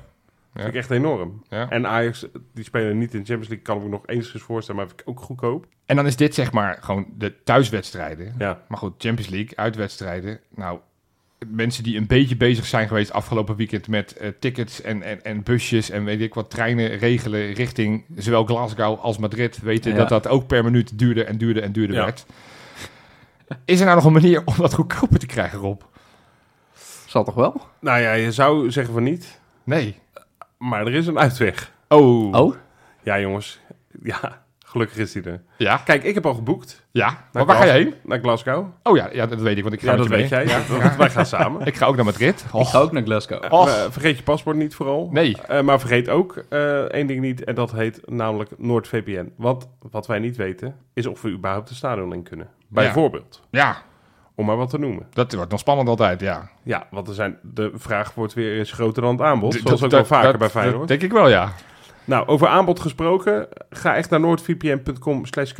Ja. 0.53 0.61
vind 0.61 0.73
ik 0.73 0.79
echt 0.79 0.91
enorm. 0.91 1.43
Ja. 1.49 1.69
En 1.69 1.87
Ajax, 1.87 2.25
die 2.53 2.63
spelen 2.63 2.97
niet 2.97 3.13
in 3.13 3.19
de 3.19 3.25
Champions 3.25 3.47
League, 3.47 3.65
kan 3.65 3.77
ik 3.77 3.83
me 3.83 3.89
nog 3.89 4.07
enigszins 4.07 4.43
voorstellen, 4.43 4.79
maar 4.81 4.89
vind 4.89 5.01
ik 5.01 5.09
ook 5.09 5.19
goedkoop. 5.19 5.65
En 5.85 5.95
dan 5.95 6.05
is 6.05 6.15
dit 6.15 6.33
zeg 6.33 6.51
maar 6.51 6.77
gewoon 6.81 7.05
de 7.17 7.43
thuiswedstrijden. 7.43 8.35
Ja. 8.37 8.61
Maar 8.67 8.77
goed, 8.77 8.93
Champions 8.97 9.29
League, 9.31 9.57
uitwedstrijden. 9.57 10.39
Nou, 10.55 10.79
mensen 11.47 11.83
die 11.83 11.97
een 11.97 12.07
beetje 12.07 12.35
bezig 12.37 12.65
zijn 12.65 12.87
geweest 12.87 13.11
afgelopen 13.13 13.55
weekend 13.55 13.87
met 13.87 14.17
eh, 14.17 14.29
tickets 14.39 14.81
en, 14.81 15.01
en, 15.03 15.23
en 15.23 15.43
busjes 15.43 15.89
en 15.89 16.03
weet 16.03 16.21
ik 16.21 16.33
wat 16.33 16.49
treinen 16.49 16.97
regelen 16.97 17.53
richting 17.53 18.05
zowel 18.15 18.45
Glasgow 18.45 18.99
als 18.99 19.17
Madrid, 19.17 19.59
weten 19.61 19.91
Ja. 19.91 19.97
dat 19.97 20.09
dat 20.09 20.27
ook 20.27 20.47
per 20.47 20.63
minuut 20.63 20.99
duurder 20.99 21.25
en 21.25 21.37
duurder 21.37 21.63
en 21.63 21.71
duurder 21.71 21.95
Ja. 21.95 22.03
werd. 22.03 22.25
Is 23.65 23.79
er 23.79 23.85
nou 23.85 23.95
nog 23.97 24.05
een 24.05 24.13
manier 24.13 24.41
om 24.45 24.53
dat 24.57 24.73
goedkoper 24.73 25.19
te 25.19 25.25
krijgen, 25.25 25.59
Rob? 25.59 25.81
Zal 27.05 27.23
toch 27.23 27.35
wel? 27.35 27.61
Nou 27.79 28.01
ja, 28.01 28.13
je 28.13 28.31
zou 28.31 28.71
zeggen 28.71 28.93
van 28.93 29.03
niet, 29.03 29.39
Nee. 29.63 29.95
Maar 30.69 30.85
er 30.87 30.93
is 30.93 31.07
een 31.07 31.19
uitweg. 31.19 31.71
Oh. 31.87 32.33
Oh? 32.33 32.55
Ja 33.03 33.19
jongens, 33.19 33.59
ja, 34.03 34.41
gelukkig 34.59 34.97
is 34.97 35.11
die 35.11 35.23
er. 35.23 35.41
Ja. 35.57 35.77
Kijk, 35.77 36.03
ik 36.03 36.13
heb 36.13 36.25
al 36.25 36.33
geboekt 36.33 36.85
Ja. 36.91 37.25
Maar 37.31 37.45
waar 37.45 37.55
ga 37.55 37.63
je 37.63 37.71
heen? 37.71 37.93
naar 38.03 38.19
Glasgow. 38.19 38.65
Oh 38.83 38.97
ja, 38.97 39.09
ja, 39.11 39.25
dat 39.25 39.39
weet 39.41 39.57
ik, 39.57 39.61
want 39.63 39.73
ik 39.75 39.81
ga 39.81 39.85
Ja, 39.91 39.91
met 39.97 40.07
dat 40.09 40.17
je 40.19 40.21
weet 40.21 40.45
mee. 40.45 40.47
jij. 40.47 40.79
Want 40.79 40.95
Wij 40.95 41.09
gaan 41.09 41.25
samen. 41.25 41.65
Ik 41.71 41.75
ga 41.75 41.85
ook 41.85 41.95
naar 41.95 42.05
Madrid. 42.05 42.45
Ik 42.53 42.65
ga 42.65 42.79
ook 42.79 42.91
naar 42.91 43.03
Glasgow. 43.03 43.43
Och. 43.53 43.67
Eh, 43.67 43.73
vergeet 43.89 44.17
je 44.17 44.23
paspoort 44.23 44.55
niet 44.55 44.75
vooral. 44.75 45.09
Nee. 45.11 45.37
Eh, 45.47 45.61
maar 45.61 45.79
vergeet 45.79 46.09
ook 46.09 46.43
eh, 46.49 46.79
één 46.81 47.07
ding 47.07 47.21
niet, 47.21 47.43
en 47.43 47.55
dat 47.55 47.71
heet 47.71 48.01
namelijk 48.09 48.49
NoordVPN. 48.57 49.31
Want 49.37 49.67
wat 49.91 50.07
wij 50.07 50.19
niet 50.19 50.35
weten, 50.35 50.75
is 50.93 51.05
of 51.05 51.21
we 51.21 51.29
überhaupt 51.29 51.67
de 51.67 51.75
stadion 51.75 52.13
in 52.13 52.23
kunnen. 52.23 52.49
Bijvoorbeeld. 52.67 53.41
Ja, 53.49 53.77
Om 54.35 54.45
maar 54.45 54.57
wat 54.57 54.69
te 54.69 54.79
noemen. 54.79 55.07
dat 55.13 55.33
wordt 55.33 55.51
nog 55.51 55.59
spannend 55.59 55.89
altijd, 55.89 56.19
ja. 56.19 56.49
Ja, 56.63 56.87
want 56.91 57.07
er 57.07 57.13
zijn, 57.13 57.37
de 57.41 57.71
vraag 57.73 58.13
wordt 58.13 58.33
weer 58.33 58.57
eens 58.57 58.71
groter 58.71 59.01
dan 59.01 59.11
het 59.11 59.21
aanbod. 59.21 59.53
Zoals 59.53 59.79
dat- 59.79 59.83
ook 59.83 59.91
wel 59.91 60.05
vaker 60.05 60.29
dat- 60.29 60.39
bij 60.39 60.49
Feyenoord. 60.49 60.79
dat 60.79 60.87
denk 60.87 61.01
ik 61.01 61.11
wel, 61.11 61.29
ja. 61.29 61.51
Nou, 62.03 62.27
over 62.27 62.47
aanbod 62.47 62.79
gesproken. 62.79 63.47
Ga 63.69 63.95
echt 63.95 64.09
naar 64.09 64.19
noordvpn.com 64.19 65.25
slash. 65.25 65.53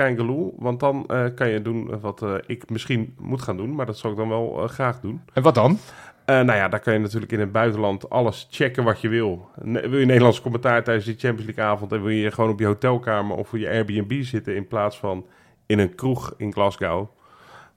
Want 0.58 0.80
dan 0.80 1.06
eh, 1.08 1.26
kan 1.36 1.50
je 1.50 1.62
doen 1.62 2.00
wat 2.00 2.22
eh, 2.22 2.34
ik 2.46 2.70
misschien 2.70 3.16
moet 3.20 3.42
gaan 3.42 3.58
doen. 3.58 3.76
Maar 3.76 3.86
dat 3.86 3.98
zal 3.98 4.12
ik 4.12 4.18
dan 4.18 4.30
wel 4.30 4.64
eh, 4.64 4.70
graag 4.70 5.00
doen. 5.00 5.22
En 5.34 5.44
wat 5.44 5.56
dan? 5.56 5.78
Nou 6.26 6.54
ja, 6.54 6.68
daar 6.68 6.80
kan 6.80 6.94
je 6.94 7.00
natuurlijk 7.00 7.32
in 7.32 7.40
het 7.40 7.52
buitenland 7.52 8.10
alles 8.10 8.48
checken 8.52 8.84
wat 8.84 9.02
je 9.02 9.08
wil. 9.10 9.50
Ne- 9.62 9.90
wil 9.90 10.00
je 10.00 10.06
Nederlands 10.06 10.42
commentaar 10.42 10.84
tijdens 10.84 11.06
die 11.06 11.16
Champions 11.18 11.46
League 11.46 11.74
avond... 11.74 11.92
en 11.92 12.02
wil 12.02 12.10
je 12.12 12.32
gewoon 12.32 12.50
op 12.50 12.60
je 12.60 12.66
hotelkamer 12.66 13.38
of 13.38 13.54
op 13.54 13.60
je 13.60 13.70
Airbnb 13.70 14.24
zitten... 14.24 14.56
in 14.56 14.68
plaats 14.68 14.98
van 15.00 15.26
in 15.66 15.80
een 15.80 15.96
kroeg 15.96 16.34
in 16.38 16.54
Glasgow... 16.54 17.08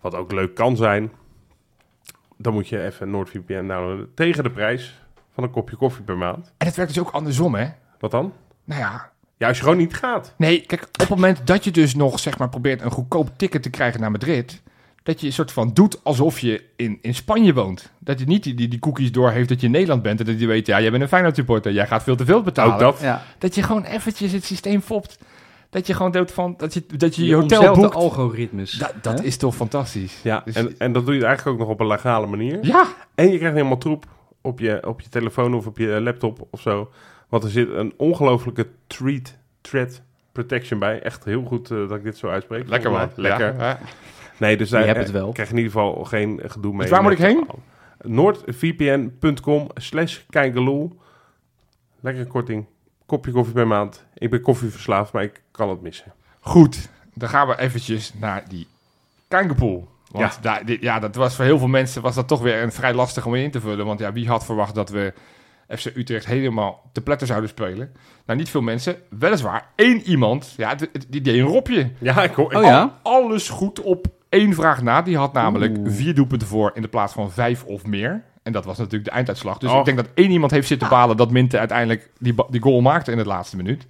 wat 0.05 0.15
ook 0.15 0.33
leuk 0.33 0.55
kan 0.55 0.77
zijn... 0.77 1.13
dan 2.37 2.53
moet 2.53 2.69
je 2.69 2.85
even 2.85 3.11
NoordVPN 3.11 3.67
downloaden 3.67 4.15
tegen 4.15 4.43
de 4.43 4.51
prijs 4.51 5.01
van 5.35 5.45
een 5.45 5.51
kopje 5.51 5.77
koffie 5.77 6.05
per 6.05 6.17
maand. 6.17 6.53
En 6.57 6.67
het 6.67 6.77
werkt 6.77 6.95
dus 6.95 7.03
ook 7.03 7.11
andersom, 7.11 7.55
hè? 7.55 7.67
Wat 7.99 8.11
dan? 8.11 8.33
Nou 8.65 8.81
ja, 8.81 9.11
Ja, 9.37 9.49
als 9.49 9.57
je 9.57 9.63
gewoon 9.63 9.79
niet 9.79 9.95
gaat. 9.95 10.35
Nee, 10.37 10.61
kijk, 10.67 10.83
op 10.83 11.01
het 11.01 11.09
moment 11.09 11.47
dat 11.47 11.65
je 11.65 11.71
dus 11.71 11.95
nog 11.95 12.19
zeg 12.19 12.39
maar 12.39 12.49
probeert 12.49 12.81
een 12.81 12.91
goedkoop 12.91 13.31
ticket 13.37 13.63
te 13.63 13.71
krijgen 13.71 14.01
naar 14.01 14.11
Madrid, 14.11 14.63
dat 15.03 15.21
je 15.21 15.27
een 15.27 15.33
soort 15.33 15.53
van 15.53 15.71
doet 15.73 16.05
alsof 16.05 16.39
je 16.39 16.65
in, 16.77 16.99
in 17.03 17.15
Spanje 17.15 17.55
woont. 17.55 17.91
Dat 17.99 18.19
je 18.19 18.27
niet 18.27 18.43
die, 18.43 18.55
die, 18.55 18.69
die 18.69 18.79
cookies 18.79 19.13
doorheeft 19.13 19.49
dat 19.49 19.61
je 19.61 19.67
in 19.67 19.73
Nederland 19.73 20.03
bent 20.03 20.21
en 20.21 20.27
dat 20.27 20.41
je 20.41 20.47
weet, 20.47 20.67
ja, 20.67 20.81
jij 20.81 20.91
bent 20.91 21.03
een 21.03 21.09
Feyenoord 21.09 21.37
supporter, 21.37 21.73
jij 21.73 21.87
gaat 21.87 22.03
veel 22.03 22.17
te 22.17 22.25
veel 22.25 22.43
betalen. 22.43 22.75
Ook 22.75 22.81
dat. 22.81 23.01
Ja. 23.01 23.23
Dat 23.39 23.55
je 23.55 23.63
gewoon 23.63 23.85
eventjes 23.85 24.33
het 24.33 24.45
systeem 24.45 24.81
fopt. 24.81 25.19
Dat 25.75 25.87
je 25.87 25.95
gewoon 25.95 26.13
doet 26.13 26.33
van, 26.33 26.55
dat 26.57 26.75
je 26.75 26.87
dat 26.97 27.17
je, 27.17 27.23
je 27.23 27.29
Je 27.29 27.35
hotel 27.35 27.75
boekt. 27.75 27.95
algoritmes. 27.95 28.73
Dat, 28.73 28.95
dat 29.03 29.19
hè? 29.19 29.25
is 29.25 29.37
toch 29.37 29.55
fantastisch. 29.55 30.21
Ja, 30.23 30.43
Dus- 30.45 30.55
en, 30.55 30.75
en 30.79 30.93
dat 30.93 31.07
doe 31.07 31.15
je 31.15 31.25
eigenlijk 31.25 31.57
ook 31.57 31.63
nog 31.67 31.73
op 31.73 31.81
een 31.81 31.87
legale 31.87 32.27
manier. 32.27 32.59
Ja, 32.63 32.87
En 33.15 33.31
je 33.31 33.37
krijgt 33.37 33.57
helemaal 33.57 33.79
troep 33.79 34.05
op 34.41 34.59
je, 34.61 34.87
op 34.87 35.01
je 35.01 35.09
telefoon 35.09 35.55
of 35.55 35.67
op 35.67 35.79
je 35.79 36.01
laptop 36.01 36.47
of 36.51 36.61
zo. 36.61 36.91
Want 37.29 37.45
er 37.45 37.51
zit 37.51 37.69
een 37.71 37.93
ongelofelijke 37.97 38.67
treat, 38.87 39.37
threat 39.61 40.03
protection 40.33 40.79
bij. 40.79 41.01
Echt 41.03 41.25
heel 41.25 41.43
goed 41.45 41.71
eh, 41.71 41.89
dat 41.89 41.99
ik 41.99 42.03
dit 42.05 42.17
zo 42.17 42.29
uitspreek. 42.29 42.69
lekker 42.69 42.91
man. 42.91 43.09
Lekker. 43.15 43.55
Ja, 43.59 43.69
ja. 43.69 43.79
Nee, 44.39 44.57
dus 44.57 44.69
daar 44.71 44.81
Je 44.81 44.87
hebt 44.87 44.99
eh, 44.99 45.05
het 45.05 45.13
wel. 45.15 45.33
krijg 45.33 45.49
je 45.49 45.55
in 45.55 45.61
ieder 45.63 45.81
geval 45.81 46.05
geen 46.05 46.41
gedoe 46.45 46.73
mee. 46.73 46.81
Dus 46.81 46.91
waar 46.91 47.03
moet 47.03 47.13
ik 47.13 47.19
heen? 47.19 47.47
noordvpn.com 48.01 49.67
slash 49.75 50.19
kijkeloel. 50.31 50.99
Lekkere 52.01 52.27
korting. 52.27 52.67
Kopje 53.07 53.33
koffie 53.33 53.55
per 53.55 53.67
maand. 53.67 54.05
Ik 54.25 54.31
ben 54.31 54.41
koffieverslaafd, 54.41 55.13
maar 55.13 55.23
ik 55.23 55.43
kan 55.51 55.69
het 55.69 55.83
missen. 55.83 56.13
Goed, 56.41 56.89
dan 57.15 57.29
gaan 57.29 57.47
we 57.49 57.59
eventjes 57.59 58.13
naar 58.21 58.45
die 58.49 58.67
kankerpool. 59.29 59.89
Want 60.11 60.39
daar, 60.43 60.65
dit- 60.67 60.81
ja, 60.83 60.99
dat 60.99 61.15
was 61.15 61.37
voor 61.37 61.45
heel 61.45 61.59
veel 61.59 61.69
mensen 61.69 62.03
was 62.03 62.15
dat 62.15 62.29
toch 62.29 62.41
weer 62.41 62.63
een 62.63 62.73
vrij 62.73 62.95
lastig 62.95 63.27
om 63.27 63.35
in 63.35 63.51
te 63.51 63.61
vullen. 63.61 63.87
Want 63.87 64.01
ja, 64.01 64.13
wie 64.13 64.29
had 64.29 64.45
verwacht 64.45 64.75
dat 64.75 64.91
we 64.91 65.13
FC 65.69 65.85
Utrecht 65.97 66.27
helemaal 66.27 66.83
te 66.93 67.01
pletten 67.01 67.27
zouden 67.27 67.49
spelen? 67.51 67.93
Nou, 68.27 68.39
niet 68.39 68.49
veel 68.49 68.61
mensen. 68.61 68.97
Weliswaar 69.19 69.69
één 69.75 70.01
iemand, 70.03 70.55
ja, 70.57 70.69
het- 70.69 70.81
het- 70.93 71.07
die 71.09 71.21
deed 71.21 71.35
een 71.39 71.47
ropje. 71.47 71.91
Ja, 71.99 72.23
ik 72.23 72.33
hoor... 72.35 72.53
ik- 72.53 72.59
Oh 72.59 72.65
ja? 72.65 72.99
Alles 73.03 73.49
goed 73.49 73.81
op 73.81 74.07
één 74.29 74.55
vraag 74.55 74.83
na. 74.83 75.03
Die 75.03 75.17
had 75.17 75.33
namelijk 75.33 75.77
Oeh. 75.79 75.91
vier 75.93 76.15
doelpunten 76.15 76.49
voor 76.49 76.71
in 76.75 76.83
de 76.83 76.89
plaats 76.89 77.13
van 77.13 77.31
vijf 77.33 77.65
of 77.65 77.87
meer. 77.87 78.23
En 78.43 78.53
dat 78.53 78.65
was 78.65 78.79
natuurlijk 78.79 79.05
de 79.05 79.11
einduitslag. 79.11 79.59
Dus 79.59 79.73
ik 79.73 79.85
denk 79.85 79.97
dat 79.97 80.09
één 80.15 80.31
iemand 80.31 80.51
heeft 80.53 80.67
zitten 80.69 80.89
balen 80.89 81.17
dat 81.17 81.31
Minte 81.31 81.59
uiteindelijk 81.59 82.11
die, 82.19 82.35
die 82.51 82.61
goal 82.63 82.81
maakte 82.81 83.11
in 83.11 83.17
de 83.19 83.25
laatste 83.27 83.57
minuut. 83.57 83.87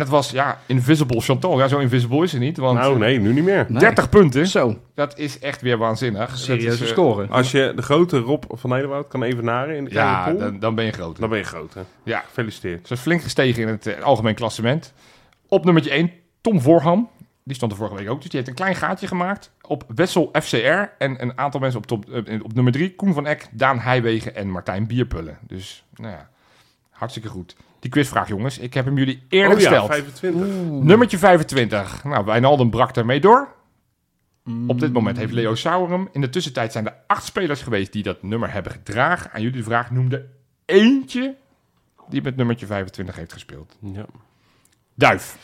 En 0.00 0.06
het 0.06 0.14
was, 0.14 0.30
ja, 0.30 0.60
invisible 0.66 1.20
Chantal. 1.20 1.58
Ja, 1.58 1.68
zo 1.68 1.78
invisible 1.78 2.22
is 2.22 2.32
het 2.32 2.40
niet. 2.40 2.56
Want 2.56 2.78
Nou, 2.78 2.98
nee, 2.98 3.18
nu 3.20 3.32
niet 3.32 3.44
meer. 3.44 3.66
Nee. 3.68 3.78
30 3.80 4.08
punten, 4.08 4.46
Zo, 4.46 4.78
dat 4.94 5.18
is 5.18 5.38
echt 5.38 5.60
weer 5.60 5.78
waanzinnig. 5.78 6.30
Dat 6.30 6.38
serieuze 6.38 6.68
is, 6.68 6.80
eh, 6.80 6.86
score. 6.86 7.26
Als 7.26 7.50
je 7.50 7.72
de 7.76 7.82
grote 7.82 8.18
Rob 8.18 8.44
van 8.48 8.70
Nederwoud 8.70 9.08
kan 9.08 9.22
evenaren 9.22 9.76
in 9.76 9.84
de 9.84 9.90
Ja, 9.90 10.24
pool, 10.24 10.38
dan, 10.38 10.58
dan 10.58 10.74
ben 10.74 10.84
je 10.84 10.92
groot. 10.92 11.18
dan 11.18 11.28
ben 11.28 11.38
je 11.38 11.44
groot, 11.44 11.74
hè? 11.74 11.80
Ja, 12.02 12.18
Gefeliciteerd. 12.26 12.86
ze 12.86 12.92
is 12.94 13.00
flink 13.00 13.22
gestegen 13.22 13.62
in 13.62 13.68
het 13.68 13.86
eh, 13.86 14.02
algemeen 14.02 14.34
klassement. 14.34 14.92
Op 15.48 15.64
nummertje 15.64 15.90
1, 15.92 16.10
Tom 16.40 16.60
Voorham. 16.60 17.08
Die 17.44 17.56
stond 17.56 17.72
er 17.72 17.78
vorige 17.78 17.96
week 17.96 18.10
ook. 18.10 18.20
Dus 18.20 18.30
die 18.30 18.38
heeft 18.38 18.48
een 18.48 18.56
klein 18.64 18.74
gaatje 18.76 19.06
gemaakt 19.06 19.52
op 19.62 19.84
Wessel 19.94 20.30
FCR. 20.42 20.56
En 20.98 21.22
een 21.22 21.38
aantal 21.38 21.60
mensen 21.60 21.78
op, 21.80 21.86
top, 21.86 22.10
eh, 22.10 22.42
op 22.44 22.54
nummer 22.54 22.72
3. 22.72 22.94
Koen 22.94 23.14
van 23.14 23.26
Eck, 23.26 23.48
Daan 23.52 23.78
Heijwegen 23.78 24.34
en 24.34 24.50
Martijn 24.50 24.86
Bierpullen. 24.86 25.38
Dus, 25.46 25.84
nou 25.94 26.12
ja, 26.12 26.28
hartstikke 26.90 27.28
goed. 27.28 27.56
Die 27.80 27.90
quizvraag, 27.90 28.28
jongens. 28.28 28.58
Ik 28.58 28.74
heb 28.74 28.84
hem 28.84 28.96
jullie 28.96 29.22
eerder 29.28 29.56
oh 29.56 29.60
ja, 29.60 29.68
gesteld. 29.68 29.90
25. 29.90 30.46
Nummertje 30.82 31.18
25. 31.18 32.04
Nou, 32.04 32.24
Wijnaldum 32.24 32.70
brak 32.70 32.96
ermee 32.96 33.20
door. 33.20 33.58
Op 34.66 34.80
dit 34.80 34.92
moment 34.92 35.16
heeft 35.16 35.32
Leo 35.32 35.54
Sauer 35.54 35.90
hem. 35.90 36.08
In 36.12 36.20
de 36.20 36.28
tussentijd 36.28 36.72
zijn 36.72 36.86
er 36.86 36.94
acht 37.06 37.24
spelers 37.24 37.62
geweest 37.62 37.92
die 37.92 38.02
dat 38.02 38.22
nummer 38.22 38.52
hebben 38.52 38.72
gedragen. 38.72 39.32
Aan 39.32 39.42
jullie 39.42 39.56
de 39.56 39.64
vraag 39.64 39.90
noemde 39.90 40.26
eentje 40.64 41.36
die 42.08 42.22
met 42.22 42.36
nummertje 42.36 42.66
25 42.66 43.16
heeft 43.16 43.32
gespeeld. 43.32 43.76
Ja. 43.80 44.06
Duif. 44.94 45.36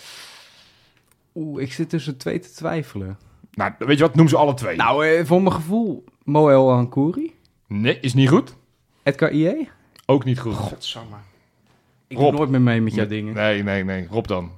Oeh, 1.34 1.62
ik 1.62 1.72
zit 1.72 1.89
tussen 1.89 2.16
twee 2.16 2.39
te 2.39 2.51
twijfelen. 2.51 3.18
Nou, 3.51 3.72
weet 3.78 3.99
je 3.99 4.05
wat? 4.05 4.14
Noem 4.14 4.28
ze 4.28 4.37
alle 4.37 4.55
twee. 4.55 4.76
Nou, 4.76 5.07
eh, 5.07 5.24
voor 5.24 5.43
mijn 5.43 5.55
gevoel, 5.55 6.05
Moel 6.24 6.72
Ankouri. 6.72 7.34
Nee, 7.66 8.01
is 8.01 8.14
niet 8.14 8.28
goed. 8.28 8.57
Edgar 9.03 9.30
IE? 9.30 9.68
Ook 10.07 10.24
niet 10.24 10.39
goed. 10.39 10.55
Godsamme. 10.55 11.16
Ik 12.09 12.16
Rob. 12.16 12.28
doe 12.28 12.38
nooit 12.38 12.50
meer 12.50 12.61
mee 12.61 12.80
met 12.80 12.94
jouw 12.94 13.07
dingen. 13.07 13.34
Nee, 13.34 13.62
nee, 13.62 13.84
nee. 13.84 14.07
Rob 14.11 14.26
dan. 14.26 14.50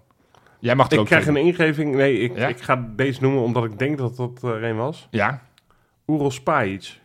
Jij 0.61 0.75
mag 0.75 0.87
er 0.87 0.93
Ik 0.93 0.99
ook 0.99 1.07
krijg 1.07 1.27
een 1.27 1.37
ingeving. 1.37 1.95
Nee, 1.95 2.19
ik, 2.21 2.37
Ja? 2.37 2.49
ik 2.49 2.61
ga 2.61 2.89
deze 2.97 3.23
noemen 3.23 3.43
omdat 3.43 3.65
ik 3.65 3.79
denk 3.79 3.99
dat 3.99 4.17
dat 4.17 4.43
er 4.43 4.65
een 4.65 4.77
was. 4.77 5.09
Ja. 5.11 5.43
Oerol 6.07 6.31
Spajic. 6.31 6.99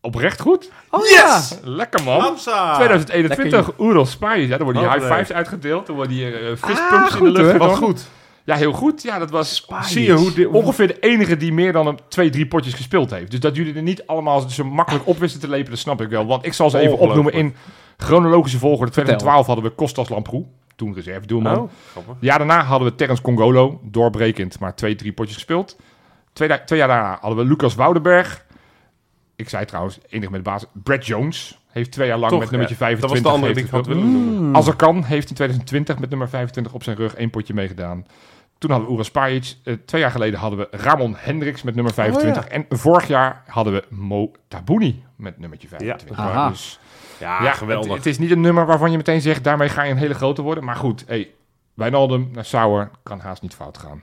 Oprecht 0.00 0.40
goed. 0.40 0.70
Oh 0.90 1.06
ja! 1.06 1.40
Lekker 1.62 2.02
man. 2.04 2.20
Hamza! 2.20 2.74
2021, 2.74 3.78
Oerol 3.78 4.06
Spijs. 4.06 4.48
Ja, 4.48 4.56
dan 4.56 4.64
worden 4.64 4.82
die 4.82 4.90
Oh, 4.90 4.96
high 4.96 5.08
nee. 5.08 5.18
fives 5.18 5.36
uitgedeeld. 5.36 5.86
Dan 5.86 5.96
worden 5.96 6.14
die 6.16 6.38
eh, 6.38 6.50
Ah, 6.50 6.56
fistpumps 6.56 7.14
in 7.14 7.18
de 7.18 7.26
goed, 7.30 7.36
lucht 7.36 7.50
hoor. 7.50 7.58
Wat 7.68 7.76
goed. 7.76 8.08
Ja, 8.44 8.56
heel 8.56 8.72
goed. 8.72 9.02
Ja, 9.02 9.18
dat 9.18 9.30
was 9.30 9.66
Zie 9.80 10.04
je 10.04 10.12
hoe 10.12 10.48
ongeveer 10.48 10.86
de 10.86 10.98
enige 10.98 11.36
die 11.36 11.52
meer 11.52 11.72
dan 11.72 11.86
een 11.86 11.98
twee, 12.08 12.30
drie 12.30 12.46
potjes 12.46 12.74
gespeeld 12.74 13.10
heeft. 13.10 13.30
Dus 13.30 13.40
dat 13.40 13.56
jullie 13.56 13.74
er 13.74 13.82
niet 13.82 14.06
allemaal 14.06 14.50
zo 14.50 14.64
makkelijk 14.64 15.06
op 15.06 15.18
wisten 15.18 15.40
te 15.40 15.48
lepen, 15.48 15.70
dat 15.70 15.78
snap 15.78 16.00
ik 16.00 16.08
wel. 16.08 16.26
Want 16.26 16.46
ik 16.46 16.52
zal 16.52 16.70
ze 16.70 16.78
even 16.78 16.98
opnoemen 16.98 17.32
in 17.32 17.54
chronologische 17.96 18.58
volgorde. 18.58 18.92
2012 18.92 19.46
hadden 19.46 19.64
we 19.64 19.70
Kostas 19.70 20.08
Lamproe, 20.08 20.44
toen 20.76 20.94
reserve 20.94 21.26
doelman. 21.26 21.58
Oh, 21.58 21.70
jaar 22.20 22.38
daarna 22.38 22.64
hadden 22.64 22.88
we 22.88 22.94
Terence 22.94 23.22
Congolo, 23.22 23.80
doorbrekend, 23.82 24.58
maar 24.58 24.74
twee, 24.74 24.94
drie 24.94 25.12
potjes 25.12 25.34
gespeeld. 25.34 25.76
Twee, 26.32 26.64
twee 26.64 26.78
jaar 26.78 26.88
daarna 26.88 27.18
hadden 27.20 27.38
we 27.38 27.50
Lucas 27.50 27.74
Woudenberg. 27.74 28.46
Ik 29.36 29.48
zei 29.48 29.64
trouwens, 29.64 29.98
enig 30.08 30.30
met 30.30 30.44
de 30.44 30.50
basis, 30.50 30.68
Brad 30.72 31.06
Jones 31.06 31.58
heeft 31.68 31.92
twee 31.92 32.08
jaar 32.08 32.18
lang 32.18 32.30
Toch, 32.30 32.40
met 32.40 32.50
nummertje 32.50 32.76
ja, 32.78 32.80
25 32.80 33.22
Dat 33.22 33.32
was 33.32 33.32
de 33.32 33.38
andere 33.38 33.54
die 33.54 33.62
heeft 33.62 33.74
ik 33.74 33.80
had 33.80 33.86
gespeeld. 33.86 34.12
willen 34.12 34.32
noemen. 34.32 34.56
Azarkan 34.56 35.04
heeft 35.04 35.28
in 35.28 35.34
2020 35.34 35.98
met 35.98 36.10
nummer 36.10 36.28
25 36.28 36.72
op 36.72 36.82
zijn 36.82 36.96
rug 36.96 37.14
één 37.14 37.30
potje 37.30 37.54
meegedaan. 37.54 38.06
Toen 38.62 38.70
hadden 38.70 38.88
we 38.88 38.94
Ura 38.94 39.02
Spajic. 39.04 39.54
Eh, 39.64 39.74
twee 39.84 40.00
jaar 40.00 40.10
geleden 40.10 40.38
hadden 40.38 40.58
we 40.58 40.68
Ramon 40.70 41.14
Hendricks 41.18 41.62
met 41.62 41.74
nummer 41.74 41.92
25. 41.92 42.46
En 42.46 42.66
vorig 42.68 43.06
jaar 43.06 43.42
hadden 43.46 43.72
we 43.72 43.84
Mo 43.88 44.30
Tabouni 44.48 45.04
met 45.16 45.38
nummertje 45.38 45.68
25. 45.68 46.16
Ja. 46.16 46.22
Aha. 46.22 46.48
Dus, 46.48 46.78
Ja, 47.18 47.42
ja, 47.42 47.52
geweldig. 47.52 47.88
Het, 47.88 47.96
het 47.96 48.06
is 48.06 48.18
niet 48.18 48.30
een 48.30 48.40
nummer 48.40 48.66
waarvan 48.66 48.90
je 48.90 48.96
meteen 48.96 49.20
zegt, 49.20 49.44
daarmee 49.44 49.68
ga 49.68 49.82
je 49.82 49.90
een 49.90 49.96
hele 49.96 50.14
grote 50.14 50.42
worden. 50.42 50.64
Maar 50.64 50.76
goed, 50.76 51.04
hey, 51.06 51.30
Wijnaldum 51.74 52.28
naar 52.32 52.44
Sauer 52.44 52.90
kan 53.02 53.20
haast 53.20 53.42
niet 53.42 53.54
fout 53.54 53.78
gaan. 53.78 54.02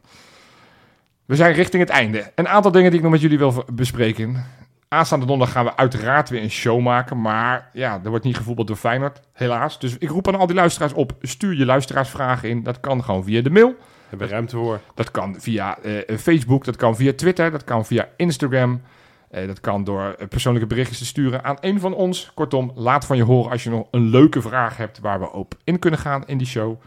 We 1.26 1.36
zijn 1.36 1.54
richting 1.54 1.82
het 1.82 1.92
einde. 1.92 2.32
Een 2.36 2.48
aantal 2.48 2.72
dingen 2.72 2.90
die 2.90 2.98
ik 2.98 3.04
nog 3.04 3.14
met 3.14 3.22
jullie 3.22 3.38
wil 3.38 3.64
bespreken. 3.74 4.46
Aanstaande 4.88 5.26
donderdag 5.26 5.56
gaan 5.56 5.66
we 5.66 5.76
uiteraard 5.76 6.30
weer 6.30 6.42
een 6.42 6.52
show 6.52 6.82
maken. 6.82 7.22
Maar 7.22 7.70
ja, 7.74 8.00
er 8.04 8.10
wordt 8.10 8.26
niet 8.26 8.38
gevoetbald 8.38 8.68
door 8.68 8.76
Feyenoord, 8.76 9.22
helaas. 9.34 9.80
Dus 9.80 9.98
ik 9.98 10.10
roep 10.10 10.28
aan 10.28 10.36
al 10.36 10.48
die 10.48 10.56
luisteraars 10.56 10.94
op. 10.94 11.14
Stuur 11.22 11.54
je 11.54 11.66
luisteraarsvragen 11.66 12.50
in. 12.50 12.64
Dat 12.64 12.80
kan 12.80 13.04
gewoon 13.04 13.24
via 13.24 13.42
de 13.42 13.50
mail. 13.50 13.76
Hebben 14.10 14.28
we 14.28 14.34
ruimte 14.34 14.56
voor. 14.56 14.80
Dat 14.96 15.12
kan 15.12 15.36
via 15.42 15.78
eh, 15.80 16.18
Facebook, 16.18 16.66
dat 16.66 16.76
kan 16.76 16.96
via 16.96 17.14
Twitter, 17.14 17.52
dat 17.52 17.64
kan 17.64 17.86
via 17.86 18.10
Instagram. 18.16 18.82
Eh, 19.30 19.48
dat 19.48 19.60
kan 19.60 19.84
door 19.84 20.16
eh, 20.20 20.28
persoonlijke 20.28 20.68
berichtjes 20.68 20.98
te 20.98 21.06
sturen 21.06 21.44
aan 21.44 21.58
een 21.60 21.80
van 21.80 21.94
ons. 21.94 22.32
Kortom, 22.34 22.72
laat 22.76 23.06
van 23.06 23.18
je 23.18 23.24
horen 23.24 23.52
als 23.52 23.64
je 23.64 23.70
nog 23.70 23.88
een 23.92 24.10
leuke 24.10 24.42
vraag 24.42 24.78
hebt 24.78 25.00
waar 25.00 25.20
we 25.20 25.32
op 25.32 25.54
in 25.64 25.80
kunnen 25.80 26.00
gaan 26.00 26.24
in 26.28 26.38
die 26.38 26.48
show. 26.48 26.82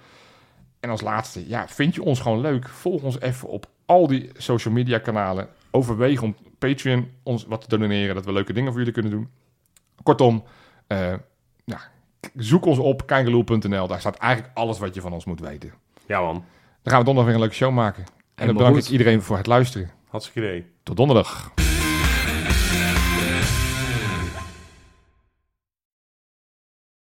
En 0.81 0.91
als 0.91 1.01
laatste, 1.01 1.49
ja, 1.49 1.69
vind 1.69 1.95
je 1.95 2.03
ons 2.03 2.21
gewoon 2.21 2.41
leuk? 2.41 2.69
Volg 2.69 3.03
ons 3.03 3.21
even 3.21 3.49
op 3.49 3.67
al 3.87 4.07
die 4.07 4.31
social 4.37 4.75
media 4.75 4.99
kanalen. 4.99 5.49
Overweeg 5.71 6.23
om 6.23 6.37
Patreon 6.59 7.11
ons 7.23 7.45
wat 7.45 7.69
te 7.69 7.79
doneren, 7.79 8.15
dat 8.15 8.25
we 8.25 8.33
leuke 8.33 8.53
dingen 8.53 8.69
voor 8.71 8.79
jullie 8.79 8.95
kunnen 8.95 9.13
doen. 9.13 9.29
Kortom, 10.03 10.45
k- 11.71 12.31
zoek 12.37 12.65
ons 12.65 12.79
op, 12.79 13.07
kijkeloel.nl. 13.07 13.87
Daar 13.87 14.01
staat 14.01 14.17
eigenlijk 14.17 14.57
alles 14.59 14.79
wat 14.79 14.95
je 14.95 15.01
van 15.01 15.13
ons 15.13 15.25
moet 15.25 15.41
weten. 15.41 15.73
Ja 16.07 16.21
man, 16.21 16.45
Dan 16.83 16.93
gaan 16.93 16.99
we 16.99 17.05
donderdag 17.05 17.25
weer 17.25 17.35
een 17.35 17.41
leuke 17.41 17.55
show 17.55 17.73
maken. 17.73 18.05
En 18.35 18.47
dan 18.47 18.57
bedank 18.57 18.75
goed. 18.75 18.85
ik 18.85 18.91
iedereen 18.91 19.23
voor 19.23 19.37
het 19.37 19.47
luisteren. 19.47 19.91
hartstikke 20.09 20.49
idee. 20.49 20.67
Tot 20.83 20.97
donderdag. 20.97 21.53